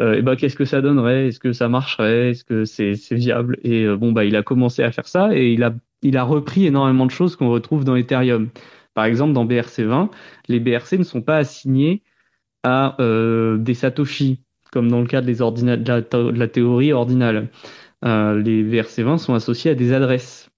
et 0.00 0.22
bah 0.22 0.36
qu'est-ce 0.36 0.54
que 0.56 0.64
ça 0.64 0.80
donnerait? 0.82 1.28
Est-ce 1.28 1.40
que 1.40 1.52
ça 1.52 1.68
marcherait? 1.68 2.30
Est-ce 2.30 2.44
que 2.44 2.64
c'est 2.64 2.94
viable? 3.10 3.58
Et 3.64 3.88
bon 3.96 4.12
bah 4.12 4.24
il 4.24 4.36
a 4.36 4.42
commencé 4.44 4.84
à 4.84 4.92
faire 4.92 5.08
ça 5.08 5.36
et 5.36 5.52
il 5.52 5.64
a 5.64 5.74
il 6.02 6.16
a 6.16 6.24
repris 6.24 6.66
énormément 6.66 7.06
de 7.06 7.10
choses 7.10 7.36
qu'on 7.36 7.50
retrouve 7.50 7.84
dans 7.84 7.96
Ethereum. 7.96 8.48
Par 8.94 9.04
exemple, 9.04 9.32
dans 9.32 9.46
BRC20, 9.46 10.10
les 10.48 10.60
BRC 10.60 10.98
ne 10.98 11.04
sont 11.04 11.22
pas 11.22 11.36
assignés 11.36 12.02
à 12.64 12.96
des 12.98 13.74
satoshi 13.74 14.40
comme 14.70 14.88
dans 14.88 15.00
le 15.00 15.06
cas 15.06 15.20
de, 15.20 16.38
la, 16.38 16.48
théorie 16.48 16.92
ordinale. 16.92 17.48
Euh, 18.04 18.40
les 18.40 18.62
BRC20 18.64 19.18
sont 19.18 19.34
associés 19.34 19.72
à 19.72 19.74
des 19.74 19.92
adresses. 19.92 20.50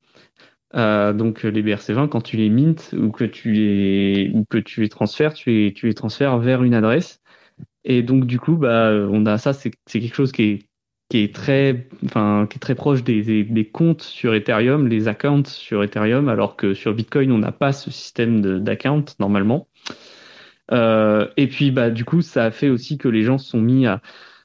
Euh, 0.74 1.12
donc 1.12 1.42
les 1.42 1.62
BRC20, 1.62 2.08
quand 2.08 2.22
tu 2.22 2.36
les 2.36 2.48
mintes 2.48 2.94
ou 2.98 3.10
que 3.10 3.24
tu 3.24 3.52
les, 3.52 4.32
que 4.48 4.58
tu 4.58 4.80
les 4.80 4.88
transfères, 4.88 5.34
tu 5.34 5.50
les, 5.50 5.72
tu 5.72 5.86
les 5.86 5.94
transfères 5.94 6.38
vers 6.38 6.62
une 6.62 6.74
adresse. 6.74 7.20
Et 7.84 8.02
donc 8.02 8.26
du 8.26 8.38
coup, 8.38 8.56
bah, 8.56 8.92
on 9.10 9.26
a 9.26 9.38
ça, 9.38 9.52
c'est 9.52 9.72
quelque 9.86 10.14
chose 10.14 10.32
qui 10.32 10.42
est, 10.42 10.58
qui 11.12 11.24
est 11.24 11.34
très, 11.34 11.88
enfin, 12.06 12.46
qui 12.48 12.56
est 12.56 12.58
très 12.58 12.74
proche 12.74 13.04
des, 13.04 13.70
comptes 13.70 14.00
sur 14.00 14.34
Ethereum, 14.34 14.88
les 14.88 15.08
accounts 15.08 15.44
sur 15.44 15.84
Ethereum, 15.84 16.30
alors 16.30 16.56
que 16.56 16.72
sur 16.72 16.94
Bitcoin, 16.94 17.30
on 17.32 17.36
n'a 17.36 17.52
pas 17.52 17.74
ce 17.74 17.90
système 17.90 18.40
d'account 18.60 19.04
normalement. 19.20 19.68
Euh, 20.72 21.28
et 21.36 21.48
puis, 21.48 21.70
bah, 21.70 21.90
du 21.90 22.06
coup, 22.06 22.22
ça 22.22 22.46
a 22.46 22.50
fait 22.50 22.70
aussi 22.70 22.96
que 22.96 23.08
les 23.08 23.24
gens 23.24 23.36
se 23.36 23.50
sont 23.50 23.60
mis 23.60 23.86
à, 23.86 24.00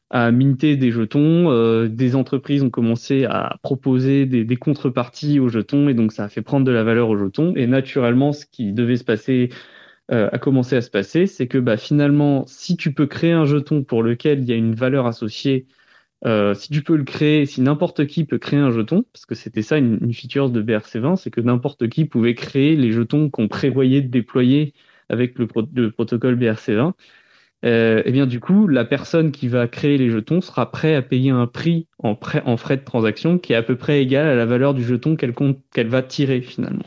à 0.10 0.30
minter 0.32 0.75
des 0.75 0.91
jetons. 0.91 1.49
Euh, 1.51 1.88
des 1.88 2.17
entreprises 2.17 2.63
ont 2.63 2.69
commencé 2.69 3.23
à 3.23 3.56
proposer 3.63 4.25
des, 4.25 4.43
des, 4.43 4.58
contreparties 4.58 5.39
aux 5.39 5.47
jetons, 5.47 5.88
et 5.88 5.93
donc 5.93 6.12
ça 6.12 6.25
a 6.25 6.27
fait 6.27 6.41
prendre 6.41 6.65
de 6.65 6.71
la 6.73 6.84
valeur 6.84 7.08
aux 7.08 7.17
jetons. 7.17 7.53
Et 7.56 7.65
naturellement, 7.65 8.34
ce 8.34 8.45
qui 8.45 8.73
devait 8.73 8.97
se 8.97 9.06
passer 9.06 9.51
euh, 10.12 10.27
a 10.34 10.38
commencé 10.38 10.75
à 10.75 10.82
se 10.82 10.89
passer, 10.89 11.27
c'est 11.27 11.47
que 11.47 11.60
bah, 11.60 11.77
finalement, 11.77 12.43
si 12.45 12.75
tu 12.75 12.93
peux 12.93 13.08
créer 13.08 13.32
un 13.32 13.45
jeton 13.45 13.84
pour 13.84 14.03
lequel 14.03 14.39
il 14.39 14.49
y 14.49 14.51
a 14.51 14.58
une 14.58 14.75
valeur 14.75 15.08
associée, 15.08 15.65
euh, 16.25 16.53
si 16.56 16.69
tu 16.69 16.82
peux 16.82 16.95
le 16.95 17.03
créer, 17.03 17.45
si 17.45 17.62
n'importe 17.62 18.08
qui 18.08 18.25
peut 18.25 18.39
créer 18.39 18.60
un 18.60 18.71
jeton, 18.71 19.06
parce 19.13 19.25
que 19.25 19.36
c'était 19.36 19.62
ça 19.62 19.77
une, 19.77 19.99
une, 20.01 20.13
feature 20.13 20.49
de 20.49 20.62
BRC20, 20.62 21.15
c'est 21.15 21.30
que 21.30 21.41
n'importe 21.41 21.88
qui 21.89 22.06
pouvait 22.06 22.34
créer 22.34 22.75
les 22.75 22.91
jetons 22.91 23.30
qu'on 23.30 23.47
prévoyait 23.47 24.01
de 24.01 24.08
déployer 24.08 24.73
avec 25.10 25.38
le, 25.38 25.47
protocole 25.47 26.36
BRC20, 26.36 26.93
euh, 27.65 28.01
eh 28.06 28.12
bien 28.12 28.25
du 28.25 28.39
coup, 28.39 28.67
la 28.67 28.86
personne 28.86 29.32
qui 29.32 29.47
va 29.47 29.67
créer 29.67 29.97
les 29.97 30.10
jetons 30.10 30.41
sera 30.41 30.71
prêt 30.71 30.95
à 30.95 31.01
payer 31.01 31.32
un 31.32 31.47
prix 31.47 31.88
en, 31.99 32.17
en 32.45 32.58
frais 32.58 32.77
de 32.77 32.84
transaction 32.84 33.38
qui 33.38 33.53
est 33.53 33.56
à 33.56 33.63
peu 33.63 33.75
près 33.75 34.01
égal 34.01 34.27
à 34.27 34.36
la 34.36 34.45
valeur 34.45 34.73
du 34.73 34.84
jeton 34.84 35.15
qu'elle 35.15 35.34
qu'elle 35.73 35.88
va 35.88 36.01
tirer 36.01 36.41
finalement. 36.41 36.86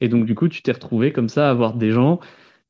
Et 0.00 0.08
donc 0.08 0.26
du 0.26 0.34
coup, 0.34 0.48
tu 0.48 0.62
t'es 0.62 0.72
retrouvé 0.72 1.12
comme 1.12 1.28
ça 1.28 1.48
à 1.48 1.50
avoir 1.50 1.74
des 1.74 1.90
gens 1.90 2.20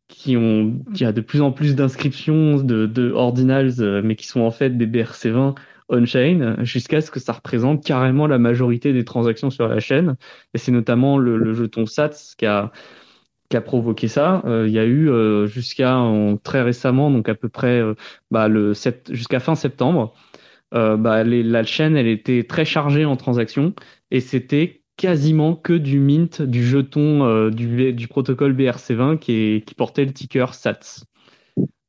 qui 0.09 0.37
ont, 0.37 0.81
qui 0.95 1.05
a 1.05 1.13
de 1.13 1.21
plus 1.21 1.41
en 1.41 1.51
plus 1.51 1.75
d'inscriptions 1.75 2.59
de, 2.59 2.87
de 2.87 3.11
ordinals, 3.11 3.81
euh, 3.81 4.03
mais 4.05 4.17
qui 4.17 4.27
sont 4.27 4.41
en 4.41 4.51
fait 4.51 4.77
des 4.77 4.87
BRC20 4.87 5.55
on-chain, 5.89 6.57
jusqu'à 6.63 7.01
ce 7.01 7.11
que 7.11 7.21
ça 7.21 7.33
représente 7.33 7.85
carrément 7.85 8.27
la 8.27 8.39
majorité 8.39 8.93
des 8.93 9.05
transactions 9.05 9.51
sur 9.51 9.69
la 9.69 9.81
chaîne. 9.81 10.17
Et 10.55 10.59
c'est 10.59 10.73
notamment 10.73 11.19
le, 11.19 11.37
le 11.37 11.53
jeton 11.53 11.87
SATS 11.87 12.35
qui 12.37 12.47
a 12.47 12.73
qui 13.49 13.57
a 13.57 13.61
provoqué 13.61 14.09
ça. 14.09 14.43
Euh, 14.47 14.67
il 14.67 14.73
y 14.73 14.79
a 14.79 14.85
eu 14.85 15.09
euh, 15.09 15.47
jusqu'à 15.47 15.97
très 16.43 16.63
récemment, 16.63 17.11
donc 17.11 17.29
à 17.29 17.35
peu 17.35 17.49
près 17.49 17.81
euh, 17.81 17.95
bah, 18.31 18.49
jusqu'à 19.11 19.41
fin 19.41 19.55
septembre, 19.55 20.15
bah, 20.73 21.23
les, 21.23 21.45
la 21.45 21.63
chaîne 21.63 21.97
elle 21.97 22.09
était 22.09 22.43
très 22.43 22.65
chargée 22.65 23.05
en 23.05 23.15
transactions 23.15 23.75
et 24.11 24.19
c'était 24.19 24.83
quasiment 24.97 25.55
que 25.55 25.73
du 25.73 26.01
mint 26.01 26.43
du 26.43 26.67
jeton 26.67 27.49
du, 27.51 27.93
du 27.93 28.09
protocole 28.09 28.55
BRC20 28.55 29.19
qui, 29.21 29.33
est, 29.33 29.65
qui 29.65 29.77
portait 29.77 30.05
le 30.05 30.13
ticker 30.13 30.53
SATS. 30.53 31.05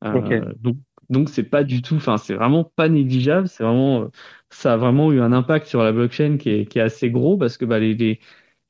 Donc 0.04 0.76
donc 1.10 1.28
c'est 1.28 1.44
pas 1.44 1.64
du 1.64 1.82
tout, 1.82 1.96
enfin 1.96 2.16
c'est 2.18 2.34
vraiment 2.34 2.64
pas 2.64 2.88
négligeable. 2.88 3.48
C'est 3.48 3.64
vraiment 3.64 4.10
ça 4.50 4.74
a 4.74 4.76
vraiment 4.76 5.12
eu 5.12 5.20
un 5.20 5.32
impact 5.32 5.66
sur 5.66 5.82
la 5.82 5.92
blockchain 5.92 6.36
qui 6.38 6.50
est, 6.50 6.76
assez 6.78 7.10
gros 7.10 7.36
parce 7.36 7.56
que 7.58 7.64
bah, 7.64 7.78
les, 7.78 7.94
les 7.94 8.20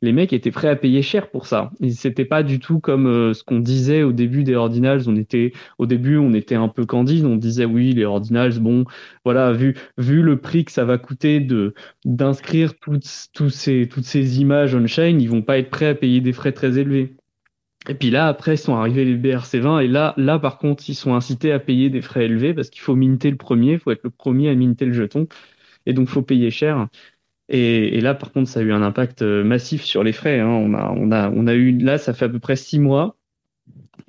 les 0.03 0.13
mecs 0.13 0.33
étaient 0.33 0.51
prêts 0.51 0.69
à 0.69 0.77
payer 0.77 1.03
cher 1.03 1.31
pour 1.31 1.47
ça. 1.47 1.71
C'était 1.91 2.25
pas 2.25 2.43
du 2.43 2.59
tout 2.61 2.81
comme 2.81 3.07
euh, 3.07 3.35
ce 3.35 3.43
qu'on 3.43 3.61
disait 3.61 4.03
au 4.03 4.13
début 4.13 4.45
des 4.45 4.55
ordinals. 4.55 5.09
On 5.09 5.17
était, 5.17 5.53
au 5.79 5.87
début, 5.87 6.19
on 6.19 6.33
était 6.35 6.55
un 6.55 6.69
peu 6.69 6.85
candide. 6.87 7.25
On 7.25 7.37
disait 7.37 7.65
oui, 7.65 7.93
les 7.93 8.05
ordinals, 8.05 8.59
bon, 8.61 8.85
voilà, 9.25 9.53
vu, 9.53 9.77
vu 9.99 10.23
le 10.23 10.41
prix 10.41 10.65
que 10.65 10.73
ça 10.73 10.85
va 10.85 10.99
coûter 10.99 11.41
de, 11.41 11.75
d'inscrire 12.05 12.79
toutes, 12.79 13.09
tous 13.33 13.51
ces, 13.51 13.89
toutes 13.89 14.05
ces 14.05 14.41
images 14.41 14.75
on-chain, 14.75 15.19
ils 15.19 15.31
vont 15.31 15.43
pas 15.43 15.59
être 15.59 15.71
prêts 15.71 15.89
à 15.89 15.95
payer 15.95 16.21
des 16.21 16.33
frais 16.33 16.53
très 16.53 16.79
élevés. 16.79 17.17
Et 17.89 17.95
puis 17.95 18.11
là, 18.11 18.27
après, 18.29 18.57
sont 18.57 18.75
arrivés 18.75 19.05
les 19.05 19.17
BRC20 19.17 19.85
et 19.85 19.89
là, 19.89 20.15
là, 20.17 20.39
par 20.39 20.59
contre, 20.59 20.89
ils 20.89 20.95
sont 20.95 21.15
incités 21.15 21.53
à 21.53 21.59
payer 21.61 21.91
des 21.91 22.03
frais 22.03 22.25
élevés 22.25 22.53
parce 22.55 22.71
qu'il 22.71 22.83
faut 22.83 22.97
minter 22.97 23.31
le 23.31 23.37
premier, 23.37 23.75
il 23.75 23.79
faut 23.79 23.93
être 23.93 24.03
le 24.05 24.11
premier 24.11 24.49
à 24.51 24.55
minter 24.55 24.87
le 24.87 24.93
jeton. 24.93 25.29
Et 25.87 25.93
donc, 25.93 26.09
faut 26.09 26.23
payer 26.23 26.51
cher. 26.51 26.89
Et, 27.49 27.97
et, 27.97 28.01
là, 28.01 28.15
par 28.15 28.33
contre, 28.33 28.51
ça 28.51 28.61
a 28.61 28.63
eu 28.63 28.73
un 28.73 28.83
impact 28.83 29.23
euh, 29.23 29.45
massif 29.45 29.85
sur 29.85 30.03
les 30.03 30.13
frais. 30.13 30.41
Hein. 30.41 30.49
On, 30.49 30.75
a, 30.75 30.91
on, 30.97 31.13
a, 31.13 31.31
on 31.31 31.47
a 31.47 31.55
eu, 31.55 31.79
là, 31.79 31.99
ça 31.99 32.13
fait 32.13 32.25
à 32.27 32.29
peu 32.29 32.41
près 32.41 32.57
six 32.57 32.81
mois, 32.81 33.17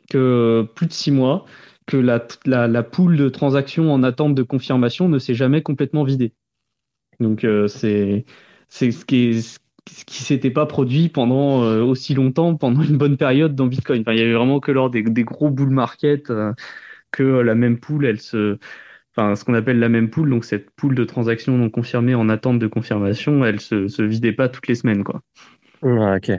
que 0.09 0.67
plus 0.75 0.87
de 0.87 0.93
six 0.93 1.11
mois, 1.11 1.45
que 1.85 1.97
la, 1.97 2.25
la, 2.45 2.67
la 2.67 2.83
poule 2.83 3.17
de 3.17 3.29
transactions 3.29 3.93
en 3.93 4.03
attente 4.03 4.35
de 4.35 4.43
confirmation 4.43 5.09
ne 5.09 5.19
s'est 5.19 5.35
jamais 5.35 5.61
complètement 5.61 6.03
vidée. 6.03 6.33
Donc, 7.19 7.43
euh, 7.43 7.67
c'est 7.67 8.25
ce 8.69 9.05
qui 9.05 9.29
est, 9.29 9.59
ce 9.89 10.05
qui 10.05 10.23
s'était 10.23 10.51
pas 10.51 10.65
produit 10.65 11.09
pendant 11.09 11.63
euh, 11.63 11.81
aussi 11.81 12.13
longtemps, 12.13 12.55
pendant 12.55 12.81
une 12.81 12.97
bonne 12.97 13.17
période 13.17 13.55
dans 13.55 13.67
Bitcoin. 13.67 14.01
Enfin, 14.01 14.13
il 14.13 14.19
y 14.19 14.21
avait 14.21 14.33
vraiment 14.33 14.59
que 14.59 14.71
lors 14.71 14.89
des, 14.89 15.03
gros 15.03 15.49
bull 15.49 15.69
market 15.69 16.29
euh, 16.29 16.53
que 17.11 17.23
la 17.23 17.55
même 17.55 17.79
poule, 17.79 18.05
elle 18.05 18.19
se 18.19 18.57
enfin 19.15 19.35
ce 19.35 19.43
qu'on 19.43 19.55
appelle 19.55 19.79
la 19.79 19.89
même 19.89 20.09
poule, 20.09 20.29
donc 20.29 20.45
cette 20.45 20.69
poule 20.71 20.93
de 20.93 21.03
transactions 21.03 21.57
non 21.57 21.69
confirmées 21.69 22.13
en 22.13 22.29
attente 22.29 22.59
de 22.59 22.67
confirmation, 22.67 23.43
elle 23.45 23.59
se, 23.59 23.87
se 23.87 24.03
vidait 24.03 24.31
pas 24.31 24.47
toutes 24.47 24.67
les 24.67 24.75
semaines, 24.75 25.03
quoi. 25.03 25.21
ok. 25.81 26.31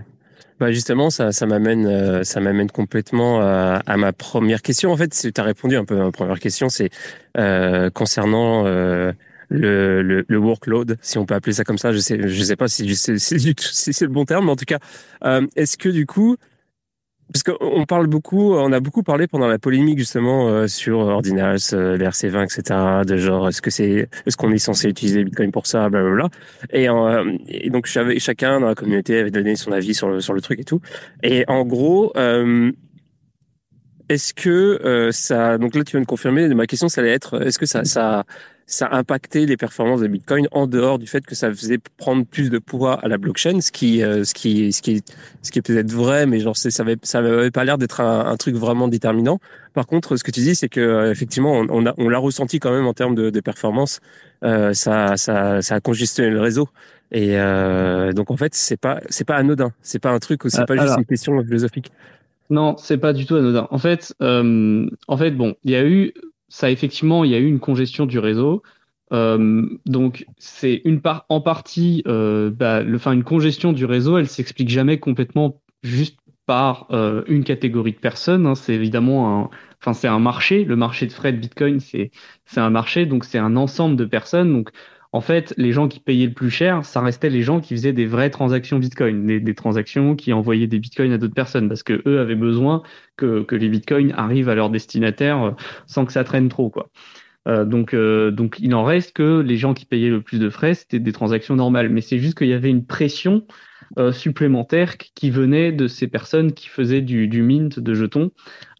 Bah 0.61 0.73
justement, 0.73 1.09
ça, 1.09 1.31
ça 1.31 1.47
m'amène, 1.47 1.87
euh, 1.87 2.25
ça 2.25 2.41
m'amène 2.41 2.71
complètement 2.71 3.41
à, 3.41 3.97
ma 3.97 4.13
première 4.13 4.61
question. 4.61 4.91
En 4.91 4.97
fait, 4.97 5.09
tu 5.11 5.41
as 5.41 5.45
répondu 5.45 5.77
un 5.77 5.85
peu 5.85 6.01
à 6.01 6.05
ma 6.05 6.11
première 6.11 6.41
question, 6.41 6.69
c'est 6.69 6.91
euh, 7.37 7.91
concernant 7.91 8.67
euh, 8.67 9.13
le, 9.49 10.03
le, 10.03 10.25
le, 10.29 10.39
workload, 10.39 10.97
si 11.01 11.19
on 11.19 11.27
peut 11.27 11.35
appeler 11.35 11.53
ça 11.53 11.65
comme 11.65 11.79
ça. 11.79 11.93
Je 11.93 11.99
sais, 11.99 12.29
je 12.29 12.43
sais 12.43 12.57
pas 12.57 12.69
si, 12.69 12.95
si, 12.97 13.19
si 13.19 13.93
c'est 13.93 14.05
le 14.05 14.13
bon 14.13 14.25
terme, 14.25 14.47
mais 14.47 14.53
en 14.53 14.57
tout 14.57 14.65
cas, 14.65 14.79
euh, 15.25 15.47
est-ce 15.57 15.77
que 15.77 15.89
du 15.89 16.07
coup, 16.07 16.37
parce 17.33 17.43
qu'on 17.43 17.85
parle 17.85 18.07
beaucoup, 18.07 18.55
on 18.55 18.73
a 18.73 18.81
beaucoup 18.81 19.03
parlé 19.03 19.27
pendant 19.27 19.49
la 19.49 19.59
polémique 19.59 19.99
justement 19.99 20.49
euh, 20.49 20.67
sur 20.67 20.99
Ordinals, 20.99 21.59
euh, 21.75 21.99
l'RC20, 21.99 22.45
etc. 22.45 23.05
De 23.07 23.17
genre, 23.19 23.49
est-ce 23.49 23.61
que 23.61 23.71
c'est, 23.71 24.09
est-ce 24.25 24.37
qu'on 24.37 24.51
est 24.51 24.59
censé 24.59 24.89
utiliser 24.89 25.25
Bitcoin 25.25 25.53
pour 25.53 25.67
ça, 25.67 25.91
blablabla. 25.91 26.29
Et, 26.73 26.89
euh, 26.89 27.37
et 27.49 27.69
donc 27.69 27.87
chacun 27.87 28.61
dans 28.61 28.69
la 28.69 28.75
communauté 28.75 29.19
avait 29.19 29.31
donné 29.31 29.57
son 29.57 29.73
avis 29.73 29.95
sur 29.95 30.09
le 30.09 30.21
sur 30.21 30.33
le 30.33 30.41
truc 30.41 30.61
et 30.61 30.65
tout. 30.65 30.81
Et 31.23 31.45
en 31.49 31.65
gros, 31.67 32.13
euh, 32.17 32.73
est-ce 34.09 34.33
que 34.33 34.81
euh, 34.85 35.13
ça, 35.13 35.59
donc 35.59 35.75
là 35.75 35.85
tu 35.85 35.93
viens 35.93 36.01
de 36.01 36.07
confirmer, 36.07 36.49
ma 36.55 36.67
question 36.67 36.89
ça 36.89 37.03
allait 37.03 37.13
être, 37.13 37.43
est-ce 37.43 37.59
que 37.59 37.67
ça 37.67 37.85
ça 37.85 38.25
ça 38.69 38.87
a 38.87 38.99
impacté 38.99 39.47
les 39.47 39.57
performances 39.57 40.03
de 40.03 40.07
Bitcoin 40.07 40.47
en 40.53 40.67
dehors 40.67 40.99
du 40.99 41.07
fait 41.07 41.25
que 41.25 41.35
ça 41.35 41.49
faisait 41.49 41.79
prendre 41.97 42.27
plus 42.27 42.51
de 42.51 42.59
poids 42.59 43.01
à 43.03 43.09
la 43.09 43.17
blockchain, 43.17 43.63
ce 43.63 43.73
qui, 43.73 44.03
euh, 44.03 44.25
ce 44.25 44.35
qui, 44.35 44.75
ce 44.75 44.83
qui, 44.83 45.03
ce 45.43 45.51
qui 45.51 45.59
est 45.59 45.63
peut-être 45.63 45.91
vrai, 45.91 46.27
mais 46.27 46.39
genre 46.39 46.55
ça 46.55 46.69
avait, 46.83 46.99
ça 47.03 47.19
avait 47.21 47.51
pas 47.51 47.65
l'air 47.65 47.79
d'être 47.79 48.03
un, 48.03 48.27
un, 48.27 48.37
truc 48.37 48.55
vraiment 48.55 48.87
déterminant. 48.87 49.41
Par 49.73 49.87
contre, 49.87 50.17
ce 50.17 50.23
que 50.23 50.31
tu 50.31 50.41
dis, 50.41 50.55
c'est 50.55 50.69
que 50.69 50.81
euh, 50.81 51.11
effectivement, 51.11 51.65
on, 51.71 51.87
a, 51.87 51.95
on 51.97 52.11
l'a 52.11 52.19
ressenti 52.19 52.61
quand 52.61 52.71
même 52.71 52.87
en 52.87 52.93
termes 52.93 53.15
de, 53.15 53.31
de 53.31 53.41
performance. 53.41 54.01
Euh, 54.45 54.75
ça, 54.75 55.17
ça, 55.17 55.63
ça 55.63 55.77
a 55.77 55.81
congestionné 55.81 56.31
le 56.31 56.41
réseau. 56.41 56.69
Et 57.11 57.39
euh, 57.39 58.13
donc 58.13 58.31
en 58.31 58.37
fait, 58.37 58.55
c'est 58.55 58.77
pas, 58.77 59.01
c'est 59.09 59.25
pas 59.25 59.37
anodin. 59.37 59.73
C'est 59.81 59.99
pas 59.99 60.11
un 60.11 60.19
truc, 60.19 60.43
c'est 60.49 60.67
pas 60.67 60.77
juste 60.77 60.99
une 60.99 61.07
question 61.07 61.43
philosophique. 61.43 61.91
Non, 62.51 62.77
c'est 62.79 62.99
pas 62.99 63.13
du 63.13 63.27
tout 63.27 63.37
anodin. 63.37 63.67
En 63.71 63.79
fait, 63.79 64.15
euh, 64.23 64.87
en 65.07 65.17
fait, 65.17 65.31
bon, 65.33 65.55
il 65.65 65.71
y 65.71 65.77
a 65.77 65.85
eu 65.85 66.13
ça 66.49 66.71
effectivement, 66.71 67.25
il 67.25 67.31
y 67.31 67.35
a 67.35 67.39
eu 67.39 67.47
une 67.47 67.61
congestion 67.61 68.07
du 68.07 68.19
réseau. 68.19 68.63
donc 69.11 70.27
c'est 70.39 70.83
une 70.85 71.01
part 71.01 71.27
en 71.29 71.41
partie, 71.41 72.03
bah, 72.07 72.83
le, 72.83 72.99
une 73.07 73.25
congestion 73.25 73.73
du 73.73 73.85
réseau, 73.85 74.19
elle 74.19 74.29
s'explique 74.29 74.69
jamais 74.69 74.99
complètement 74.99 75.61
juste 75.83 76.19
par 76.47 76.89
une 77.27 77.45
catégorie 77.45 77.93
de 77.93 77.99
personnes. 77.99 78.47
Hein. 78.47 78.55
C'est 78.55 78.75
évidemment 78.75 79.43
un, 79.43 79.51
enfin 79.81 79.93
c'est 79.93 80.09
un 80.09 80.19
marché. 80.19 80.65
Le 80.65 80.77
marché 80.77 81.07
de 81.07 81.13
frais 81.13 81.33
de 81.33 81.39
Bitcoin, 81.39 81.81
c'est 81.81 82.11
c'est 82.47 82.61
un 82.61 82.71
marché, 82.71 83.07
donc 83.07 83.25
c'est 83.25 83.39
un 83.39 83.57
ensemble 83.57 83.97
de 83.97 84.05
personnes. 84.07 84.53
Donc 84.53 84.71
en 85.13 85.23
fait, 85.23 85.55
les 85.57 85.73
gens 85.73 85.89
qui 85.89 86.01
payaient 86.01 86.27
le 86.27 86.35
plus 86.35 86.51
cher, 86.51 86.85
ça 86.85 87.01
restait 87.01 87.31
les 87.31 87.43
gens 87.43 87.61
qui 87.61 87.75
faisaient 87.75 87.95
des 87.95 88.05
vraies 88.05 88.29
transactions 88.29 88.79
Bitcoin, 88.79 89.27
des, 89.27 89.55
transactions 89.55 90.17
qui 90.17 90.35
envoyaient 90.35 90.67
des 90.67 90.79
Bitcoins 90.79 91.13
à 91.13 91.19
d'autres 91.19 91.35
personnes, 91.35 91.69
parce 91.69 91.83
que 91.83 92.03
eux 92.07 92.21
avaient 92.21 92.35
besoin 92.35 92.83
que, 93.17 93.47
les 93.51 93.69
Bitcoins 93.71 94.13
arrivent 94.13 94.51
à 94.51 94.55
leur 94.55 94.69
destinataire 94.69 95.43
euh, 95.43 95.51
sans 95.87 96.05
que 96.05 96.13
ça 96.13 96.25
traîne 96.25 96.49
trop, 96.51 96.69
quoi. 96.69 96.91
Euh, 97.47 97.65
donc, 97.65 97.95
euh, 97.95 98.31
donc, 98.31 98.59
il 98.61 98.75
en 98.75 98.85
reste 98.85 99.15
que 99.15 99.41
les 99.41 99.57
gens 99.57 99.73
qui 99.73 99.87
payaient 99.87 100.11
le 100.11 100.21
plus 100.21 100.39
de 100.39 100.51
frais, 100.51 100.75
c'était 100.75 100.99
des 100.99 101.13
transactions 101.13 101.57
normales. 101.57 101.89
Mais 101.89 102.03
c'est 102.03 102.19
juste 102.19 102.37
qu'il 102.37 102.49
y 102.49 102.53
avait 102.53 102.71
une 102.71 102.85
pression 102.85 103.47
supplémentaire 104.13 104.99
qui 104.99 105.31
venait 105.31 105.73
de 105.73 105.89
ces 105.89 106.09
personnes 106.09 106.53
qui 106.53 106.69
faisaient 106.69 107.01
du, 107.01 107.41
mint 107.41 107.81
de 107.81 107.95
jetons 107.95 108.31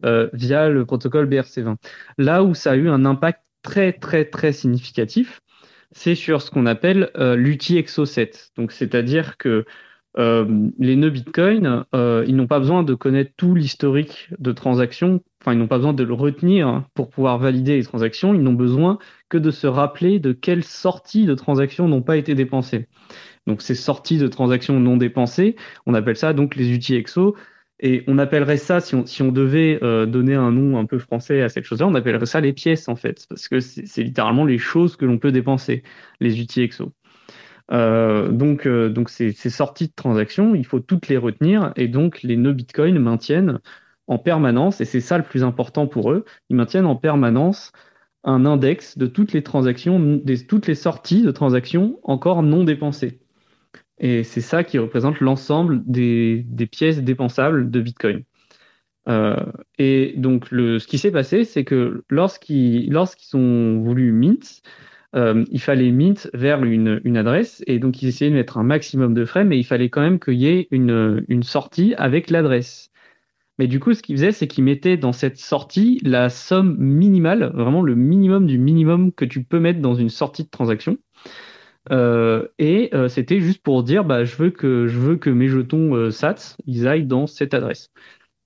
via 0.03 0.69
le 0.69 0.85
protocole 0.85 1.27
BRC20. 1.27 1.77
Là 2.19 2.43
où 2.43 2.53
ça 2.53 2.73
a 2.73 2.75
eu 2.75 2.89
un 2.89 3.05
impact 3.05 3.41
très, 3.63 3.91
très, 3.91 4.25
très 4.25 4.53
significatif, 4.53 5.41
c'est 5.91 6.15
sur 6.15 6.41
ce 6.41 6.51
qu'on 6.51 6.65
appelle 6.65 7.11
euh, 7.17 7.35
l'UTXO7. 7.35 8.51
Donc, 8.57 8.71
c'est-à-dire 8.71 9.37
que 9.37 9.65
euh, 10.17 10.69
les 10.79 10.95
nœuds 10.95 11.11
Bitcoin, 11.11 11.85
euh, 11.93 12.25
ils 12.27 12.35
n'ont 12.35 12.47
pas 12.47 12.59
besoin 12.59 12.83
de 12.83 12.93
connaître 12.95 13.31
tout 13.37 13.53
l'historique 13.53 14.29
de 14.39 14.51
transactions, 14.51 15.21
enfin, 15.41 15.53
ils 15.53 15.59
n'ont 15.59 15.67
pas 15.67 15.77
besoin 15.77 15.93
de 15.93 16.03
le 16.03 16.13
retenir 16.13 16.83
pour 16.95 17.09
pouvoir 17.09 17.37
valider 17.37 17.77
les 17.77 17.83
transactions, 17.83 18.33
ils 18.33 18.41
n'ont 18.41 18.53
besoin 18.53 18.97
que 19.29 19.37
de 19.37 19.51
se 19.51 19.67
rappeler 19.67 20.19
de 20.19 20.31
quelles 20.31 20.63
sorties 20.63 21.25
de 21.25 21.35
transactions 21.35 21.87
n'ont 21.87 22.01
pas 22.01 22.17
été 22.17 22.33
dépensées. 22.33 22.87
Donc, 23.47 23.61
ces 23.61 23.75
sorties 23.75 24.17
de 24.17 24.27
transactions 24.27 24.79
non 24.79 24.97
dépensées, 24.97 25.55
on 25.85 25.93
appelle 25.93 26.17
ça 26.17 26.33
donc 26.33 26.55
les 26.55 26.71
UTXO. 26.71 27.35
Et 27.81 28.03
on 28.07 28.17
appellerait 28.17 28.57
ça, 28.57 28.81
si 28.81 29.21
on, 29.21 29.31
devait 29.31 29.79
euh, 29.83 30.05
donner 30.05 30.35
un 30.35 30.51
nom 30.51 30.77
un 30.77 30.85
peu 30.85 30.99
français 30.99 31.41
à 31.41 31.49
cette 31.49 31.63
chose-là, 31.63 31.87
on 31.87 31.95
appellerait 31.95 32.25
ça 32.25 32.41
les 32.41 32.51
pièces 32.51 32.89
en 32.89 32.97
fait, 32.97 33.25
parce 33.29 33.47
que 33.47 33.61
c'est 33.61 34.03
littéralement 34.03 34.43
les 34.43 34.57
choses 34.57 34.97
que 34.97 35.05
l'on 35.05 35.17
peut 35.17 35.31
dépenser, 35.31 35.83
les 36.19 36.41
UTXO. 36.41 36.91
Euh, 37.71 38.29
donc, 38.29 38.65
euh, 38.65 38.89
donc 38.89 39.09
ces, 39.09 39.31
sorties 39.31 39.87
de 39.87 39.93
transactions, 39.95 40.55
il 40.55 40.65
faut 40.65 40.79
toutes 40.81 41.07
les 41.07 41.17
retenir 41.17 41.71
et 41.77 41.87
donc 41.87 42.21
les 42.23 42.35
nœuds 42.35 42.53
Bitcoin 42.53 42.99
maintiennent 42.99 43.59
en 44.07 44.17
permanence, 44.17 44.81
et 44.81 44.85
c'est 44.85 45.01
ça 45.01 45.17
le 45.17 45.23
plus 45.23 45.43
important 45.43 45.87
pour 45.87 46.11
eux, 46.11 46.25
ils 46.49 46.55
maintiennent 46.55 46.87
en 46.87 46.95
permanence 46.95 47.71
un 48.25 48.45
index 48.45 48.97
de 48.97 49.07
toutes 49.07 49.31
les 49.31 49.43
transactions, 49.43 49.99
de 49.99 50.35
toutes 50.35 50.67
les 50.67 50.75
sorties 50.75 51.21
de 51.21 51.31
transactions 51.31 51.99
encore 52.03 52.43
non 52.43 52.65
dépensées. 52.65 53.19
Et 53.99 54.23
c'est 54.23 54.41
ça 54.41 54.63
qui 54.63 54.77
représente 54.77 55.19
l'ensemble 55.19 55.81
des, 55.85 56.45
des, 56.47 56.67
pièces 56.67 57.01
dépensables 57.01 57.69
de 57.69 57.81
Bitcoin. 57.81 58.23
Euh, 59.07 59.35
et 59.77 60.13
donc, 60.17 60.51
le, 60.51 60.79
ce 60.79 60.87
qui 60.87 60.97
s'est 60.97 61.11
passé, 61.11 61.43
c'est 61.43 61.63
que 61.65 62.03
lorsqu'ils 62.09 62.91
lorsqu'ils 62.91 63.35
ont 63.37 63.81
voulu 63.81 64.11
mint, 64.11 64.61
euh, 65.15 65.43
il 65.51 65.59
fallait 65.61 65.91
mint 65.91 66.29
vers 66.33 66.63
une, 66.63 67.01
une, 67.03 67.17
adresse 67.17 67.63
et 67.65 67.79
donc 67.79 68.01
ils 68.03 68.09
essayaient 68.09 68.29
de 68.29 68.35
mettre 68.35 68.57
un 68.59 68.63
maximum 68.63 69.13
de 69.15 69.25
frais, 69.25 69.43
mais 69.43 69.57
il 69.57 69.63
fallait 69.63 69.89
quand 69.89 70.01
même 70.01 70.19
qu'il 70.19 70.35
y 70.35 70.47
ait 70.47 70.67
une, 70.71 71.25
une 71.27 71.43
sortie 71.43 71.95
avec 71.95 72.29
l'adresse. 72.29 72.91
Mais 73.57 73.67
du 73.67 73.79
coup, 73.79 73.93
ce 73.93 74.01
qu'ils 74.01 74.15
faisaient, 74.15 74.31
c'est 74.31 74.47
qu'ils 74.47 74.63
mettaient 74.63 74.97
dans 74.97 75.11
cette 75.11 75.37
sortie 75.37 75.99
la 76.03 76.29
somme 76.29 76.77
minimale, 76.77 77.51
vraiment 77.53 77.81
le 77.81 77.95
minimum 77.95 78.45
du 78.45 78.57
minimum 78.57 79.11
que 79.11 79.25
tu 79.25 79.43
peux 79.43 79.59
mettre 79.59 79.81
dans 79.81 79.95
une 79.95 80.09
sortie 80.09 80.45
de 80.45 80.49
transaction. 80.49 80.97
Euh, 81.91 82.47
et 82.59 82.89
euh, 82.93 83.07
c'était 83.07 83.39
juste 83.39 83.63
pour 83.63 83.83
dire, 83.83 84.03
bah, 84.05 84.23
je 84.23 84.35
veux 84.35 84.51
que 84.51 84.87
je 84.87 84.97
veux 84.97 85.15
que 85.15 85.29
mes 85.29 85.47
jetons 85.47 85.95
euh, 85.95 86.11
SATS, 86.11 86.57
ils 86.65 86.87
aillent 86.87 87.05
dans 87.05 87.27
cette 87.27 87.53
adresse. 87.53 87.91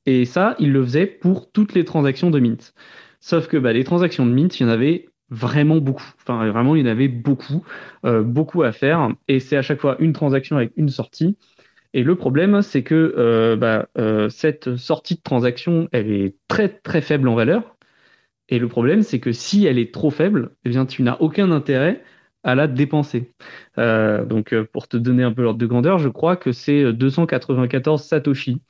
Et 0.05 0.25
ça, 0.25 0.55
ils 0.59 0.71
le 0.71 0.83
faisaient 0.83 1.07
pour 1.07 1.51
toutes 1.51 1.73
les 1.73 1.85
transactions 1.85 2.29
de 2.31 2.39
Mint. 2.39 2.73
Sauf 3.19 3.47
que 3.47 3.57
bah, 3.57 3.73
les 3.73 3.83
transactions 3.83 4.25
de 4.25 4.31
Mint, 4.31 4.59
il 4.59 4.63
y 4.63 4.65
en 4.65 4.69
avait 4.69 5.07
vraiment 5.29 5.77
beaucoup. 5.77 6.05
Enfin, 6.21 6.49
vraiment, 6.51 6.75
il 6.75 6.85
y 6.85 6.87
en 6.87 6.91
avait 6.91 7.07
beaucoup, 7.07 7.65
euh, 8.05 8.21
beaucoup 8.23 8.63
à 8.63 8.71
faire. 8.71 9.09
Et 9.27 9.39
c'est 9.39 9.57
à 9.57 9.61
chaque 9.61 9.81
fois 9.81 9.95
une 9.99 10.13
transaction 10.13 10.57
avec 10.57 10.71
une 10.75 10.89
sortie. 10.89 11.37
Et 11.93 12.03
le 12.03 12.15
problème, 12.15 12.61
c'est 12.63 12.83
que 12.83 13.55
bah, 13.55 13.87
cette 14.29 14.77
sortie 14.77 15.15
de 15.15 15.21
transaction, 15.21 15.89
elle 15.91 16.11
est 16.11 16.35
très 16.47 16.67
très 16.69 17.01
faible 17.01 17.27
en 17.27 17.35
valeur. 17.35 17.77
Et 18.49 18.59
le 18.59 18.67
problème, 18.67 19.03
c'est 19.03 19.19
que 19.19 19.31
si 19.31 19.65
elle 19.67 19.77
est 19.77 19.93
trop 19.93 20.09
faible, 20.09 20.55
eh 20.65 20.69
bien, 20.69 20.87
tu 20.87 21.03
n'as 21.03 21.17
aucun 21.19 21.51
intérêt 21.51 22.03
à 22.43 22.55
la 22.55 22.67
dépenser. 22.67 23.31
Euh, 23.77 24.25
donc, 24.25 24.53
euh, 24.53 24.65
pour 24.71 24.87
te 24.87 24.97
donner 24.97 25.23
un 25.23 25.31
peu 25.31 25.43
l'ordre 25.43 25.59
de 25.59 25.65
grandeur, 25.65 25.97
je 25.97 26.09
crois 26.09 26.35
que 26.35 26.51
c'est 26.51 26.93
294 26.93 28.03
Satoshi. 28.03 28.61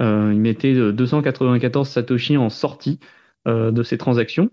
Euh, 0.00 0.30
il 0.32 0.40
mettait 0.40 0.74
294 0.92 1.88
Satoshi 1.88 2.36
en 2.36 2.50
sortie 2.50 2.98
de 3.46 3.82
ces 3.82 3.96
transactions. 3.96 4.50